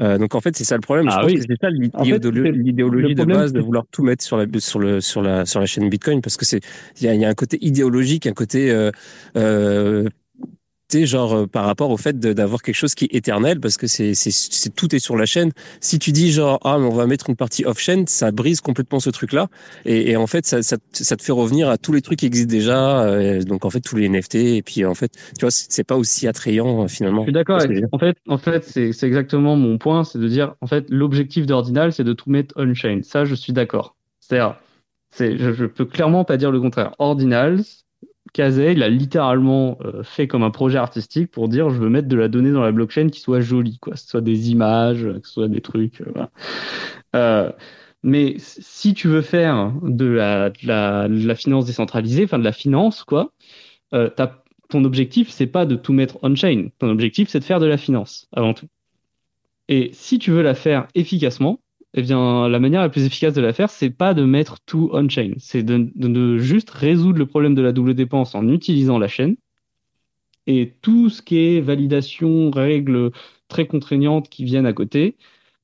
Euh, 0.00 0.18
donc 0.18 0.34
en 0.34 0.40
fait, 0.40 0.56
c'est 0.56 0.64
ça 0.64 0.76
le 0.76 0.80
problème. 0.80 1.06
Ah 1.08 1.12
je 1.12 1.20
pense 1.20 1.26
oui. 1.32 1.38
que 1.38 1.44
c'est 1.48 1.60
ça 1.60 1.70
l'idéologie 1.70 3.14
de 3.14 3.24
base 3.24 3.52
de 3.52 3.60
vouloir 3.60 3.84
tout 3.90 4.02
mettre 4.02 4.24
sur 4.24 4.36
la 4.36 4.46
sur 4.58 4.78
le 4.78 5.00
sur 5.00 5.20
la 5.20 5.20
sur 5.20 5.22
la 5.22 5.46
sur 5.46 5.60
la 5.60 5.66
chaîne 5.66 5.88
Bitcoin 5.88 6.20
parce 6.20 6.36
que 6.36 6.44
c'est 6.44 6.60
il 7.00 7.06
y 7.06 7.08
a, 7.08 7.14
il 7.14 7.20
y 7.20 7.24
a 7.24 7.28
un 7.28 7.34
côté 7.34 7.58
idéologique, 7.60 8.26
un 8.26 8.32
côté 8.32 8.70
euh, 8.70 8.90
euh, 9.36 10.08
genre 10.92 11.32
euh, 11.34 11.46
par 11.46 11.64
rapport 11.64 11.90
au 11.90 11.96
fait 11.96 12.18
d'avoir 12.18 12.62
quelque 12.62 12.74
chose 12.74 12.94
qui 12.94 13.06
est 13.06 13.14
éternel 13.14 13.60
parce 13.60 13.76
que 13.76 13.86
c'est 13.86 14.12
tout 14.76 14.94
est 14.94 14.98
sur 14.98 15.16
la 15.16 15.26
chaîne. 15.26 15.50
Si 15.80 15.98
tu 15.98 16.12
dis 16.12 16.32
genre 16.32 16.58
ah 16.64 16.78
mais 16.78 16.86
on 16.86 16.94
va 16.94 17.06
mettre 17.06 17.30
une 17.30 17.36
partie 17.36 17.64
off 17.64 17.78
chaîne, 17.78 18.06
ça 18.06 18.30
brise 18.32 18.60
complètement 18.60 19.00
ce 19.00 19.10
truc 19.10 19.32
là 19.32 19.48
et, 19.84 20.10
et 20.10 20.16
en 20.16 20.26
fait 20.26 20.46
ça, 20.46 20.62
ça 20.62 20.76
ça 20.92 21.16
te 21.16 21.22
fait 21.22 21.32
revenir 21.32 21.68
à 21.68 21.78
tous 21.78 21.92
les 21.92 22.02
trucs 22.02 22.18
qui 22.20 22.26
existent 22.26 22.50
déjà. 22.50 23.02
euh, 23.04 23.42
donc 23.42 23.64
en 23.64 23.70
fait 23.70 23.80
tous 23.80 23.96
les 23.96 24.08
NFT 24.08 24.34
et 24.36 24.62
puis 24.62 24.84
en 24.84 24.94
fait 24.94 25.12
tu 25.38 25.42
vois 25.44 25.50
c'est 25.50 25.84
pas 25.84 25.96
aussi 25.96 26.26
attrayant 26.28 26.84
euh, 26.84 26.88
finalement. 26.88 27.22
Je 27.22 27.26
suis 27.26 27.32
d'accord. 27.32 27.60
En 27.92 27.98
fait, 27.98 28.16
en 28.28 28.38
fait, 28.38 28.64
c'est 28.64 28.92
c'est 28.92 29.06
exactement 29.06 29.56
mon 29.56 29.78
point, 29.78 30.04
c'est 30.04 30.18
de 30.18 30.28
dire, 30.28 30.54
en 30.60 30.66
fait, 30.66 30.86
l'objectif 30.90 31.46
d'Ordinal, 31.46 31.92
c'est 31.92 32.04
de 32.04 32.12
tout 32.12 32.30
mettre 32.30 32.54
on-chain. 32.56 33.00
Ça, 33.02 33.24
je 33.24 33.34
suis 33.34 33.52
d'accord. 33.52 33.96
C'est-à-dire, 34.20 34.56
c'est, 35.10 35.36
je, 35.38 35.52
je 35.52 35.64
peux 35.66 35.84
clairement 35.84 36.24
pas 36.24 36.36
dire 36.36 36.50
le 36.50 36.60
contraire. 36.60 36.94
Ordinal, 36.98 37.62
Kazé, 38.32 38.72
il 38.72 38.82
a 38.82 38.88
littéralement 38.88 39.78
euh, 39.84 40.02
fait 40.02 40.26
comme 40.26 40.42
un 40.42 40.50
projet 40.50 40.78
artistique 40.78 41.30
pour 41.30 41.48
dire, 41.48 41.70
je 41.70 41.78
veux 41.78 41.88
mettre 41.88 42.08
de 42.08 42.16
la 42.16 42.28
donnée 42.28 42.52
dans 42.52 42.62
la 42.62 42.72
blockchain 42.72 43.08
qui 43.08 43.20
soit 43.20 43.40
jolie, 43.40 43.78
quoi, 43.78 43.94
que 43.94 43.98
ce 44.00 44.08
soit 44.08 44.20
des 44.20 44.50
images, 44.50 45.02
que 45.02 45.26
ce 45.26 45.32
soit 45.32 45.48
des 45.48 45.60
trucs, 45.60 46.00
euh. 46.00 46.26
Euh, 47.16 47.52
mais 48.02 48.36
si 48.38 48.94
tu 48.94 49.08
veux 49.08 49.20
faire 49.20 49.72
de 49.82 50.06
la, 50.06 51.34
finance 51.34 51.66
décentralisée, 51.66 52.24
enfin 52.24 52.38
de 52.38 52.44
la 52.44 52.52
finance, 52.52 53.04
quoi, 53.04 53.32
ton 54.70 54.84
objectif, 54.84 55.28
c'est 55.30 55.46
pas 55.46 55.66
de 55.66 55.76
tout 55.76 55.92
mettre 55.92 56.18
on-chain. 56.22 56.68
Ton 56.78 56.88
objectif, 56.88 57.28
c'est 57.28 57.40
de 57.40 57.44
faire 57.44 57.60
de 57.60 57.66
la 57.66 57.76
finance, 57.76 58.28
avant 58.32 58.54
tout. 58.54 58.68
Et 59.68 59.90
si 59.92 60.18
tu 60.18 60.30
veux 60.30 60.42
la 60.42 60.54
faire 60.54 60.88
efficacement, 60.94 61.60
eh 61.94 62.02
bien, 62.02 62.48
la 62.48 62.58
manière 62.60 62.80
la 62.82 62.88
plus 62.88 63.04
efficace 63.04 63.34
de 63.34 63.40
la 63.40 63.52
faire, 63.52 63.70
c'est 63.70 63.90
pas 63.90 64.14
de 64.14 64.24
mettre 64.24 64.60
tout 64.66 64.90
on-chain. 64.92 65.32
C'est 65.38 65.62
de, 65.62 65.90
de- 65.94 66.08
de 66.08 66.38
juste 66.38 66.70
résoudre 66.70 67.18
le 67.18 67.26
problème 67.26 67.54
de 67.54 67.62
la 67.62 67.72
double 67.72 67.94
dépense 67.94 68.34
en 68.34 68.48
utilisant 68.48 68.98
la 68.98 69.08
chaîne. 69.08 69.36
Et 70.46 70.74
tout 70.82 71.10
ce 71.10 71.22
qui 71.22 71.38
est 71.38 71.60
validation, 71.60 72.50
règles 72.50 73.10
très 73.48 73.66
contraignantes 73.66 74.28
qui 74.28 74.44
viennent 74.44 74.66
à 74.66 74.72
côté, 74.72 75.16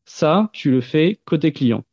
ça, 0.04 0.50
tu 0.52 0.70
le 0.70 0.80
fais 0.80 1.20
côté 1.24 1.52
client. 1.52 1.84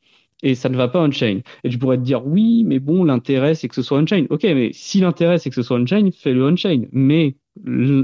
Et 0.43 0.55
ça 0.55 0.69
ne 0.69 0.77
va 0.77 0.87
pas 0.89 1.01
on-chain. 1.01 1.41
Et 1.63 1.69
tu 1.69 1.77
pourrais 1.79 1.97
te 1.97 2.03
dire, 2.03 2.25
oui, 2.27 2.63
mais 2.65 2.79
bon, 2.79 3.03
l'intérêt, 3.05 3.55
c'est 3.55 3.69
que 3.69 3.75
ce 3.75 3.81
soit 3.81 3.99
on-chain. 3.99 4.25
Ok, 4.29 4.43
mais 4.43 4.71
si 4.73 4.99
l'intérêt, 4.99 5.39
c'est 5.39 5.49
que 5.49 5.55
ce 5.55 5.63
soit 5.63 5.79
on-chain, 5.79 6.11
fais-le 6.13 6.45
on-chain. 6.45 6.83
Mais 6.91 7.37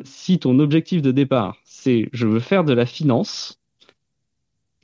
si 0.06 0.40
ton 0.40 0.60
objectif 0.60 1.02
de 1.02 1.12
départ, 1.12 1.58
c'est 1.66 2.10
je 2.14 2.28
veux 2.28 2.40
faire 2.40 2.64
de 2.64 2.74
la 2.74 2.86
finance, 2.86 3.59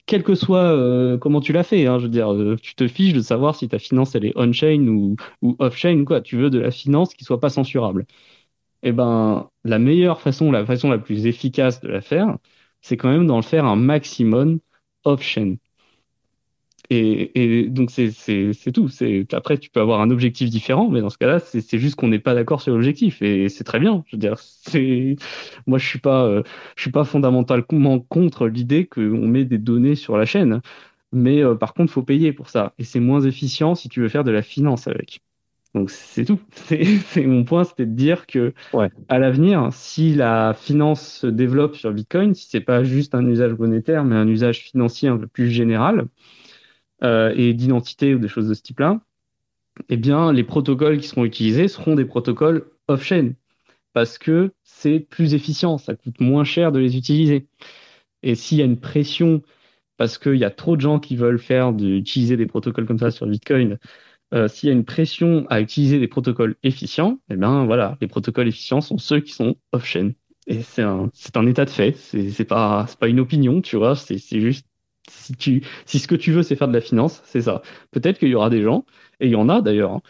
quel 0.06 0.24
que 0.24 0.36
soit 0.36 0.60
euh, 0.60 1.18
comment 1.18 1.42
tu 1.42 1.52
l'as 1.54 1.64
fait, 1.64 1.88
hein, 1.88 1.98
je 2.00 2.04
veux 2.04 2.10
dire, 2.10 2.32
euh, 2.34 2.56
tu 2.62 2.76
te 2.76 2.88
fiches 2.88 3.14
de 3.14 3.22
savoir 3.22 3.56
si 3.56 3.68
ta 3.68 3.80
finance, 3.80 4.16
elle 4.16 4.26
est 4.26 4.34
on-chain 4.38 4.88
ou, 4.88 5.16
off-chain, 5.60 6.04
quoi. 6.06 6.22
Tu 6.22 6.38
veux 6.38 6.50
de 6.50 6.60
la 6.60 6.72
finance 6.72 7.14
qui 7.16 7.24
soit 7.26 7.40
pas 7.40 7.50
censurable. 7.50 8.06
Eh 8.84 8.92
ben, 8.94 9.50
la 9.64 9.80
meilleure 9.80 10.22
façon, 10.22 10.52
la 10.52 10.66
façon 10.66 10.90
la 10.92 11.00
plus 11.00 11.28
efficace 11.28 11.82
de 11.82 11.90
la 11.90 12.02
faire, 12.02 12.38
c'est 12.82 12.98
quand 12.98 13.10
même 13.12 13.28
d'en 13.28 13.42
faire 13.42 13.66
un 13.66 13.76
maximum 13.78 14.60
off-chain. 15.06 15.58
Et, 16.92 17.64
et 17.64 17.70
donc 17.70 17.90
c'est 17.92 18.12
tout. 18.74 18.90
Après 19.34 19.58
tu 19.58 19.70
peux 19.70 19.80
avoir 19.82 20.02
un 20.02 20.12
objectif 20.12 20.50
différent, 20.50 20.90
mais 20.90 21.02
dans 21.02 21.10
ce 21.10 21.18
cas-là 21.18 21.40
c'est 21.40 21.80
juste 21.80 21.96
qu'on 21.96 22.08
n'est 22.10 22.20
pas 22.20 22.36
d'accord 22.36 22.62
sur 22.62 22.74
l'objectif 22.74 23.22
et 23.22 23.50
c'est 23.50 23.64
très 23.64 23.80
bien. 23.80 24.04
Je 24.08 24.16
veux 24.16 24.20
dire 24.20 24.38
c'est 24.40 25.16
moi 25.68 25.78
je 25.80 25.88
suis 25.88 26.00
pas 26.00 26.26
euh, 26.26 26.44
je 26.76 26.82
suis 26.84 26.92
pas 26.92 27.04
fondamentalement 27.06 28.00
contre 28.00 28.48
l'idée 28.48 28.86
qu'on 28.88 29.28
met 29.28 29.46
des 29.46 29.58
données 29.58 29.96
sur 29.96 30.18
la 30.18 30.26
chaîne, 30.26 30.62
mais 31.12 31.44
euh, 31.44 31.56
par 31.56 31.74
contre 31.74 31.92
faut 31.92 32.04
payer 32.04 32.34
pour 32.34 32.50
ça 32.50 32.74
et 32.78 32.84
c'est 32.84 33.00
moins 33.00 33.22
efficient 33.22 33.76
si 33.76 33.90
tu 33.90 34.02
veux 34.02 34.10
faire 34.10 34.24
de 34.24 34.32
la 34.32 34.42
finance 34.44 34.88
avec. 34.88 35.22
Donc 35.76 35.92
c'est 35.92 36.26
tout. 36.26 36.40
C'est 37.08 37.26
mon 37.28 37.44
point, 37.44 37.64
c'était 37.66 37.86
de 37.86 37.92
dire 37.96 38.28
que 38.28 38.54
Ouais. 38.74 38.90
à 39.08 39.20
l'avenir, 39.20 39.70
si 39.74 40.14
la 40.16 40.54
finance 40.54 41.08
se 41.20 41.28
développe 41.28 41.76
sur 41.76 41.92
Bitcoin, 41.94 42.34
si 42.36 42.48
c'est 42.50 42.62
pas 42.62 42.84
juste 42.84 43.16
un 43.16 43.26
usage 43.28 43.54
monétaire, 43.54 44.04
mais 44.06 44.16
un 44.16 44.28
usage 44.28 44.62
financier 44.62 45.10
un 45.10 45.18
peu 45.18 45.28
plus 45.28 45.50
général 45.52 46.08
et 47.02 47.54
d'identité 47.54 48.16
ou 48.16 48.20
des 48.20 48.28
choses 48.28 48.48
de 48.48 48.54
ce 48.54 48.62
type-là, 48.62 49.02
eh 49.90 49.98
bien, 49.98 50.32
les 50.32 50.44
protocoles 50.44 51.00
qui 51.00 51.08
seront 51.08 51.26
utilisés 51.26 51.68
seront 51.68 51.96
des 51.96 52.06
protocoles 52.06 52.70
off-chain 52.88 53.34
parce 53.94 54.18
que 54.18 54.54
c'est 54.64 55.00
plus 55.00 55.34
efficient, 55.34 55.78
ça 55.78 55.96
coûte 55.96 56.20
moins 56.20 56.44
cher 56.44 56.72
de 56.72 56.80
les 56.80 56.98
utiliser. 56.98 57.48
Et 58.24 58.36
s'il 58.36 58.58
y 58.58 58.62
a 58.62 58.66
une 58.66 58.80
pression 58.80 59.42
parce 59.98 60.18
qu'il 60.18 60.36
y 60.36 60.44
a 60.44 60.52
trop 60.52 60.76
de 60.76 60.82
gens 60.82 61.00
qui 61.00 61.16
veulent 61.16 61.40
faire 61.40 61.74
de, 61.74 61.88
utiliser 61.88 62.38
des 62.38 62.46
protocoles 62.46 62.86
comme 62.86 63.00
ça 63.00 63.12
sur 63.12 63.28
Bitcoin, 63.28 63.78
euh, 64.34 64.48
s'il 64.48 64.68
y 64.68 64.72
a 64.72 64.76
une 64.76 64.86
pression 64.86 65.46
à 65.50 65.62
utiliser 65.62 66.00
des 66.00 66.08
protocoles 66.08 66.56
efficients, 66.64 67.20
eh 67.30 67.36
bien 67.38 67.66
voilà, 67.66 67.98
les 68.02 68.08
protocoles 68.08 68.48
efficients 68.48 68.82
sont 68.82 68.98
ceux 68.98 69.20
qui 69.22 69.34
sont 69.34 69.56
off-chain. 69.72 70.12
Et 70.48 70.62
c'est 70.62 70.84
un, 70.84 71.10
un 71.36 71.48
état 71.48 71.66
de 71.66 71.70
fait, 71.70 71.94
c'est 71.94 72.46
pas, 72.46 72.86
pas 73.00 73.08
une 73.08 73.20
opinion, 73.20 73.62
tu 73.62 73.78
vois, 73.78 73.96
c'est 73.96 74.20
juste 74.40 74.68
si 75.10 75.36
tu, 75.36 75.64
si 75.86 76.00
ce 76.00 76.08
que 76.08 76.16
tu 76.16 76.32
veux 76.32 76.44
c'est 76.44 76.56
faire 76.56 76.68
de 76.68 76.74
la 76.74 76.82
finance, 76.82 77.22
c'est 77.26 77.42
ça. 77.42 77.62
Peut-être 77.92 78.20
qu'il 78.20 78.30
y 78.30 78.36
aura 78.36 78.50
des 78.50 78.62
gens, 78.62 78.86
et 79.20 79.28
il 79.28 79.32
y 79.32 79.36
en 79.36 79.50
a 79.50 79.62
d'ailleurs, 79.62 79.92
hein, 79.94 80.02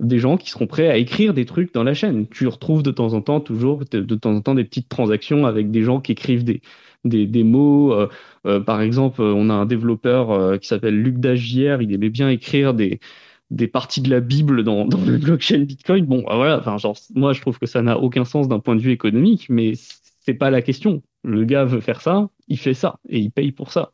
des 0.00 0.18
gens 0.18 0.36
qui 0.36 0.50
seront 0.50 0.66
prêts 0.66 0.88
à 0.88 0.96
écrire 0.96 1.34
des 1.34 1.44
trucs 1.46 1.72
dans 1.74 1.84
la 1.84 1.94
chaîne. 1.94 2.26
Tu 2.28 2.46
retrouves 2.48 2.82
de 2.82 2.90
temps 2.90 3.14
en 3.14 3.20
temps 3.22 3.40
toujours 3.40 3.84
de, 3.90 4.00
de 4.00 4.14
temps 4.16 4.34
en 4.34 4.40
temps 4.40 4.54
des 4.54 4.64
petites 4.64 4.88
transactions 4.88 5.46
avec 5.46 5.70
des 5.70 5.82
gens 5.82 6.00
qui 6.00 6.12
écrivent 6.12 6.44
des 6.44 6.62
des, 7.04 7.26
des 7.26 7.44
mots. 7.44 7.92
euh, 7.92 8.08
euh, 8.46 8.60
par 8.60 8.80
exemple, 8.80 9.20
euh, 9.22 9.32
on 9.34 9.50
a 9.50 9.54
un 9.54 9.66
développeur 9.66 10.58
qui 10.60 10.66
s'appelle 10.68 11.00
Luc 11.00 11.18
Dagière, 11.18 11.82
il 11.82 11.92
aimait 11.92 12.08
bien 12.10 12.28
écrire 12.30 12.74
des 12.74 12.98
des 13.50 13.68
parties 13.68 14.00
de 14.00 14.10
la 14.10 14.20
Bible 14.20 14.64
dans, 14.64 14.84
dans 14.86 15.00
le 15.04 15.18
blockchain 15.18 15.60
Bitcoin. 15.60 16.06
Bon, 16.06 16.22
bah 16.26 16.36
voilà, 16.36 16.58
enfin, 16.58 16.78
genre, 16.78 16.96
moi, 17.14 17.32
je 17.32 17.40
trouve 17.40 17.58
que 17.58 17.66
ça 17.66 17.82
n'a 17.82 17.98
aucun 17.98 18.24
sens 18.24 18.48
d'un 18.48 18.58
point 18.60 18.76
de 18.76 18.80
vue 18.80 18.92
économique, 18.92 19.46
mais 19.50 19.74
c'est 20.20 20.34
pas 20.34 20.50
la 20.50 20.62
question. 20.62 21.02
Le 21.24 21.44
gars 21.44 21.64
veut 21.64 21.80
faire 21.80 22.00
ça, 22.00 22.28
il 22.48 22.58
fait 22.58 22.74
ça, 22.74 22.98
et 23.08 23.18
il 23.20 23.30
paye 23.30 23.52
pour 23.52 23.70
ça. 23.72 23.92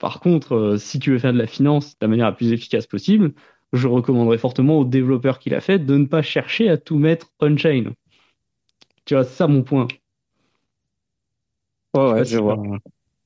Par 0.00 0.18
contre, 0.20 0.54
euh, 0.56 0.78
si 0.78 0.98
tu 0.98 1.12
veux 1.12 1.20
faire 1.20 1.32
de 1.32 1.38
la 1.38 1.46
finance 1.46 1.92
de 1.92 1.98
la 2.02 2.08
manière 2.08 2.26
la 2.26 2.32
plus 2.32 2.52
efficace 2.52 2.86
possible, 2.88 3.34
je 3.72 3.86
recommanderais 3.88 4.38
fortement 4.38 4.78
aux 4.80 4.84
développeurs 4.84 5.38
qui 5.38 5.50
l'a 5.50 5.60
fait 5.60 5.78
de 5.78 5.96
ne 5.96 6.06
pas 6.06 6.22
chercher 6.22 6.68
à 6.70 6.76
tout 6.78 6.98
mettre 6.98 7.32
on-chain. 7.40 7.92
Tu 9.04 9.14
vois, 9.14 9.24
c'est 9.24 9.34
ça 9.36 9.46
mon 9.46 9.62
point. 9.62 9.88
Ouais, 11.94 12.12
ouais, 12.12 12.24
je 12.24 12.38
vois. 12.38 12.56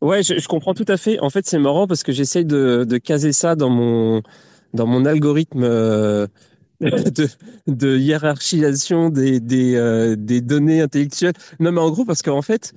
Ouais, 0.01 0.23
je, 0.23 0.39
je 0.39 0.49
comprends 0.49 0.75
tout 0.75 0.85
à 0.89 0.97
fait. 0.97 1.19
En 1.21 1.31
fait, 1.31 1.47
c'est 1.47 1.59
marrant 1.59 1.87
parce 1.87 2.03
que 2.03 2.13
j'essaye 2.13 2.45
de, 2.45 2.85
de 2.89 2.99
caser 2.99 3.33
ça 3.33 3.57
dans 3.57 3.71
mon, 3.71 4.23
dans 4.75 4.87
mon 4.87 5.05
algorithme 5.07 5.63
euh, 5.65 6.27
de, 6.81 7.29
de 7.69 7.99
hiérarchisation 7.99 9.11
des, 9.11 9.41
des, 9.41 9.77
euh, 9.77 10.17
des 10.17 10.41
données 10.43 10.83
intellectuelles. 10.83 11.35
Non, 11.61 11.73
mais 11.73 11.81
en 11.81 11.91
gros, 11.91 12.05
parce 12.05 12.23
qu'en 12.23 12.43
fait, 12.43 12.73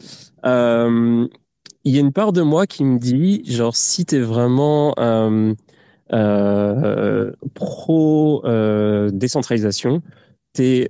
euh, 0.45 1.27
il 1.87 1.95
y 1.95 1.97
a 1.97 2.01
une 2.01 2.11
part 2.11 2.33
de 2.33 2.41
moi 2.41 2.67
qui 2.67 2.83
me 2.83 2.99
dit, 2.99 3.43
genre, 3.45 3.77
si 3.77 4.05
t'es 4.05 4.19
vraiment 4.19 4.93
euh, 4.99 5.53
euh, 6.11 7.31
pro 7.55 8.45
euh, 8.45 9.09
décentralisation, 9.09 10.01
t'es, 10.51 10.89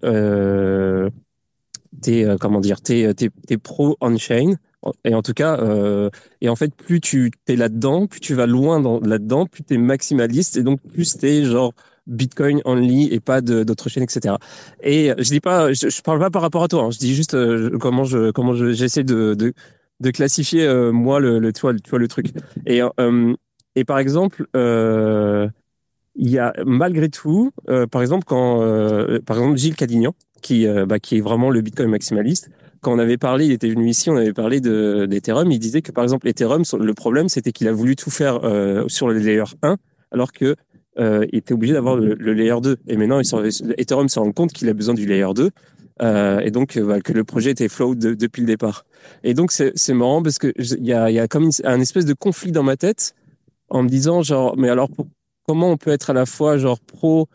t'es, 2.02 2.26
comment 2.40 2.60
dire, 2.60 2.82
t'es, 2.82 3.14
t'es, 3.14 3.58
pro 3.58 3.96
on-chain. 4.02 4.56
Et 5.04 5.14
en 5.14 5.22
tout 5.22 5.34
cas, 5.34 5.60
et 6.42 6.50
en 6.50 6.56
fait, 6.56 6.74
plus 6.74 7.00
tu 7.00 7.32
t'es 7.46 7.56
là-dedans, 7.56 8.08
plus 8.08 8.20
tu 8.20 8.34
vas 8.34 8.48
loin 8.48 8.80
dans, 8.80 9.00
là-dedans, 9.00 9.46
plus 9.46 9.64
t'es 9.64 9.78
maximaliste 9.78 10.58
et 10.58 10.64
donc 10.64 10.82
plus 10.82 11.16
t'es 11.18 11.44
genre 11.46 11.74
Bitcoin 12.08 12.62
only 12.66 13.14
et 13.14 13.20
pas 13.20 13.42
d'autres 13.42 13.90
chaînes, 13.90 14.04
etc. 14.04 14.36
Et 14.82 15.12
je 15.18 15.30
dis 15.30 15.42
pas, 15.42 15.74
je, 15.74 15.90
je 15.90 16.02
parle 16.02 16.20
pas 16.20 16.32
par 16.32 16.42
rapport 16.42 16.64
à 16.64 16.68
toi. 16.68 16.84
hein, 16.86 16.92
je 16.92 16.98
dis 16.98 17.14
juste 17.14 17.36
comment 17.80 18.04
je 18.04 18.32
comment 18.32 18.54
je 18.56 18.72
j'essaie 18.72 19.04
de, 19.04 19.36
de 19.36 19.54
de 20.00 20.12
classifier 20.12 20.66
euh, 20.66 20.92
moi 20.92 21.20
le, 21.20 21.40
le 21.40 21.52
tu 21.54 21.72
le- 21.72 21.80
tu 21.80 21.98
le 21.98 22.08
truc. 22.08 22.28
Et 22.66 22.82
euh, 23.00 23.34
et 23.76 23.84
par 23.84 24.00
exemple, 24.00 24.46
euh, 24.56 25.48
il 26.16 26.30
y 26.30 26.40
a 26.40 26.54
malgré 26.66 27.10
tout, 27.10 27.52
euh, 27.70 27.88
par 27.88 28.02
exemple 28.02 28.24
quand 28.26 28.62
euh, 28.62 29.20
par 29.26 29.38
exemple 29.38 29.58
Gilles 29.58 29.76
Cadignan 29.76 30.14
qui 30.42 30.68
euh, 30.68 30.86
bah, 30.86 31.00
qui 31.00 31.18
est 31.18 31.22
vraiment 31.22 31.50
le 31.50 31.62
Bitcoin 31.62 31.90
maximaliste 31.90 32.50
quand 32.82 32.94
on 32.94 33.00
avait 33.00 33.18
parlé, 33.18 33.46
il 33.46 33.52
était 33.52 33.70
venu 33.70 33.90
ici, 33.90 34.10
on 34.12 34.16
avait 34.16 34.34
parlé 34.34 34.62
de 34.62 35.08
d'Ethereum, 35.10 35.52
il 35.52 35.60
disait 35.60 35.82
que 35.82 35.92
par 35.92 36.04
exemple 36.04 36.28
Ethereum, 36.28 36.62
le 36.80 36.94
problème 36.94 37.28
c'était 37.28 37.52
qu'il 37.52 37.68
a 37.68 37.72
voulu 37.72 37.96
tout 37.96 38.12
faire 38.12 38.44
euh, 38.44 38.86
sur 38.88 39.08
le 39.08 39.16
layer 39.18 39.44
1, 39.64 39.78
alors 40.12 40.32
que 40.32 40.56
euh, 41.00 41.26
il 41.32 41.40
était 41.40 41.54
obligé 41.54 41.74
d'avoir 41.74 41.96
le, 41.96 42.14
le 42.14 42.34
layer 42.34 42.60
2. 42.62 42.78
Et 42.88 42.98
maintenant, 42.98 43.20
il 43.20 43.74
Ethereum 43.78 44.10
se 44.10 44.20
rend 44.20 44.32
compte 44.32 44.54
qu'il 44.54 44.70
a 44.70 44.74
besoin 44.74 44.94
du 44.94 45.06
layer 45.06 45.28
2, 45.36 45.50
euh, 46.02 46.40
et 46.40 46.52
donc 46.52 46.78
euh, 46.78 46.86
bah, 46.86 47.02
que 47.02 47.14
le 47.14 47.24
projet 47.24 47.52
était 47.52 47.70
flow 47.70 47.96
de- 47.96 48.14
depuis 48.14 48.42
le 48.42 48.48
départ. 48.48 48.86
Et 49.24 49.34
donc 49.34 49.52
c'est 49.52 49.94
marrant 49.94 50.22
parce 50.22 50.38
que 50.40 50.54
il 50.58 50.86
y 50.86 50.94
a, 50.94 51.10
y 51.12 51.20
a 51.20 51.28
comme 51.28 51.44
une- 51.46 51.52
un 51.64 51.80
espèce 51.80 52.06
de 52.06 52.14
conflit 52.14 52.52
dans 52.52 52.64
ma 52.64 52.78
tête 52.78 53.16
en 53.70 53.84
me 53.84 53.90
disant 53.90 54.22
genre, 54.22 54.56
mais 54.58 54.70
alors 54.70 54.90
pour- 54.90 55.08
comment 55.46 55.70
on 55.72 55.78
peut 55.78 55.92
être 55.92 56.10
à 56.10 56.14
la 56.14 56.26
fois 56.26 56.58
genre 56.58 56.80
pro 56.80 57.28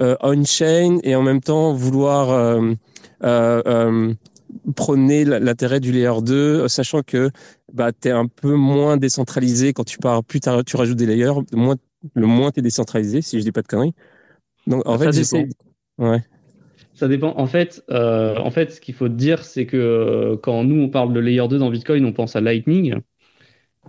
euh, 0.00 0.16
on-chain 0.22 0.98
et 1.02 1.14
en 1.14 1.22
même 1.22 1.40
temps 1.40 1.74
vouloir 1.74 2.30
euh, 2.30 2.72
euh, 3.22 3.62
euh, 3.66 4.14
prôner 4.74 5.24
l'intérêt 5.24 5.78
du 5.80 5.92
layer 5.92 6.22
2, 6.22 6.68
sachant 6.68 7.02
que 7.02 7.30
bah, 7.72 7.92
tu 7.92 8.08
es 8.08 8.10
un 8.10 8.26
peu 8.26 8.54
moins 8.54 8.96
décentralisé 8.96 9.72
quand 9.72 9.84
tu 9.84 9.98
pars, 9.98 10.24
plus 10.24 10.40
tu 10.40 10.76
rajoutes 10.76 10.96
des 10.96 11.06
layers, 11.06 11.32
le 11.52 11.56
moins, 11.56 11.76
le 12.14 12.26
moins 12.26 12.50
tu 12.50 12.60
es 12.60 12.62
décentralisé, 12.62 13.22
si 13.22 13.38
je 13.38 13.44
dis 13.44 13.52
pas 13.52 13.62
de 13.62 13.68
conneries. 13.68 13.94
Donc, 14.66 14.82
en 14.86 14.98
fait, 14.98 15.04
j'essaie. 15.12 15.48
Ouais. 15.98 16.22
Ça 17.00 17.08
dépend. 17.08 17.32
En 17.38 17.46
fait, 17.46 17.82
euh, 17.88 18.36
en 18.36 18.50
fait, 18.50 18.72
ce 18.72 18.78
qu'il 18.78 18.94
faut 18.94 19.08
dire, 19.08 19.42
c'est 19.42 19.64
que 19.64 19.78
euh, 19.78 20.36
quand 20.36 20.64
nous 20.64 20.82
on 20.82 20.90
parle 20.90 21.14
de 21.14 21.20
layer 21.20 21.48
2 21.48 21.56
dans 21.56 21.70
Bitcoin, 21.70 22.04
on 22.04 22.12
pense 22.12 22.36
à 22.36 22.42
Lightning, 22.42 22.96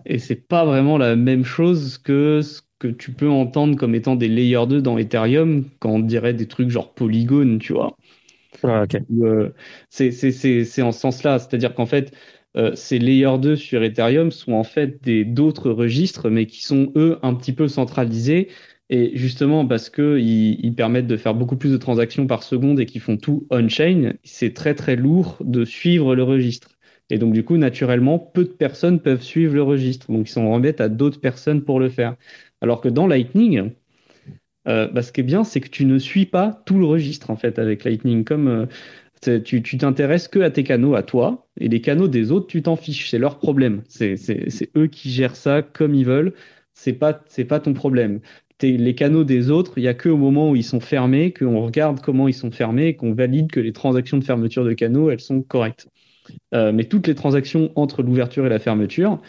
et 0.05 0.17
c'est 0.17 0.47
pas 0.47 0.63
vraiment 0.63 0.97
la 0.97 1.17
même 1.17 1.43
chose 1.43 1.97
que 1.97 2.39
ce 2.41 2.61
que 2.79 2.87
tu 2.87 3.11
peux 3.11 3.29
entendre 3.29 3.75
comme 3.75 3.95
étant 3.95 4.15
des 4.15 4.29
layer 4.29 4.65
2 4.65 4.81
dans 4.81 4.97
Ethereum, 4.97 5.65
quand 5.79 5.89
on 5.89 5.99
dirait 5.99 6.33
des 6.33 6.47
trucs 6.47 6.69
genre 6.69 6.93
Polygon, 6.93 7.57
tu 7.59 7.73
vois. 7.73 7.97
Ah, 8.63 8.83
ok. 8.83 9.01
Euh, 9.21 9.49
c'est 9.89 10.81
en 10.81 10.93
ce 10.93 10.99
sens-là, 11.01 11.37
c'est-à-dire 11.37 11.75
qu'en 11.75 11.85
fait, 11.85 12.13
ces 12.75 12.97
layer 12.97 13.37
2 13.39 13.57
sur 13.57 13.83
Ethereum 13.83 14.31
sont 14.31 14.53
en 14.53 14.63
fait 14.63 15.03
des 15.03 15.25
d'autres 15.25 15.69
registres, 15.69 16.29
mais 16.29 16.45
qui 16.45 16.63
sont 16.63 16.93
eux 16.95 17.19
un 17.23 17.33
petit 17.33 17.51
peu 17.51 17.67
centralisés 17.67 18.47
et 18.93 19.17
justement, 19.17 19.65
parce 19.65 19.89
qu'ils 19.89 20.63
ils 20.63 20.75
permettent 20.75 21.07
de 21.07 21.15
faire 21.15 21.33
beaucoup 21.33 21.55
plus 21.55 21.71
de 21.71 21.77
transactions 21.77 22.27
par 22.27 22.43
seconde 22.43 22.77
et 22.81 22.85
qu'ils 22.85 22.99
font 22.99 23.15
tout 23.15 23.47
on-chain, 23.49 24.15
c'est 24.23 24.53
très 24.53 24.75
très 24.75 24.97
lourd 24.97 25.37
de 25.39 25.63
suivre 25.63 26.13
le 26.13 26.23
registre. 26.23 26.71
Et 27.09 27.17
donc, 27.17 27.33
du 27.33 27.45
coup, 27.45 27.55
naturellement, 27.55 28.19
peu 28.19 28.43
de 28.43 28.49
personnes 28.49 28.99
peuvent 28.99 29.21
suivre 29.21 29.55
le 29.55 29.63
registre. 29.63 30.11
Donc, 30.11 30.27
ils 30.27 30.31
s'en 30.31 30.51
remettent 30.51 30.81
à 30.81 30.89
d'autres 30.89 31.21
personnes 31.21 31.63
pour 31.63 31.79
le 31.79 31.87
faire. 31.87 32.17
Alors 32.59 32.81
que 32.81 32.89
dans 32.89 33.07
Lightning, 33.07 33.71
euh, 34.67 34.87
bah, 34.89 35.01
ce 35.01 35.13
qui 35.13 35.21
est 35.21 35.23
bien, 35.23 35.45
c'est 35.45 35.61
que 35.61 35.69
tu 35.69 35.85
ne 35.85 35.97
suis 35.97 36.25
pas 36.25 36.61
tout 36.65 36.77
le 36.77 36.85
registre, 36.85 37.29
en 37.29 37.37
fait, 37.37 37.59
avec 37.59 37.85
Lightning. 37.85 38.25
Comme 38.25 38.67
euh, 39.23 39.39
tu 39.39 39.61
t'intéresses 39.77 40.27
que 40.27 40.39
à 40.39 40.49
tes 40.49 40.63
canaux, 40.63 40.95
à 40.95 41.03
toi, 41.03 41.47
et 41.57 41.69
les 41.69 41.79
canaux 41.79 42.09
des 42.09 42.33
autres, 42.33 42.47
tu 42.47 42.61
t'en 42.61 42.75
fiches. 42.75 43.09
C'est 43.09 43.19
leur 43.19 43.39
problème. 43.39 43.83
C'est 43.87 44.17
eux 44.75 44.87
qui 44.87 45.11
gèrent 45.11 45.37
ça 45.37 45.61
comme 45.61 45.95
ils 45.95 46.05
veulent. 46.05 46.33
C'est 46.73 46.93
pas, 46.93 47.21
c'est 47.27 47.45
pas 47.45 47.59
ton 47.59 47.73
problème 47.73 48.21
les 48.61 48.95
canaux 48.95 49.23
des 49.23 49.49
autres, 49.49 49.73
il 49.77 49.81
n'y 49.81 49.87
a 49.87 49.93
qu'au 49.93 50.17
moment 50.17 50.51
où 50.51 50.55
ils 50.55 50.63
sont 50.63 50.79
fermés, 50.79 51.33
qu'on 51.33 51.61
regarde 51.61 52.01
comment 52.01 52.27
ils 52.27 52.33
sont 52.33 52.51
fermés 52.51 52.95
qu'on 52.95 53.13
valide 53.13 53.51
que 53.51 53.59
les 53.59 53.73
transactions 53.73 54.17
de 54.17 54.23
fermeture 54.23 54.63
de 54.65 54.73
canaux, 54.73 55.09
elles 55.09 55.19
sont 55.19 55.41
correctes. 55.41 55.87
Euh, 56.53 56.71
mais 56.71 56.85
toutes 56.85 57.07
les 57.07 57.15
transactions 57.15 57.71
entre 57.75 58.03
l'ouverture 58.03 58.45
et 58.45 58.49
la 58.49 58.59
fermeture, 58.59 59.21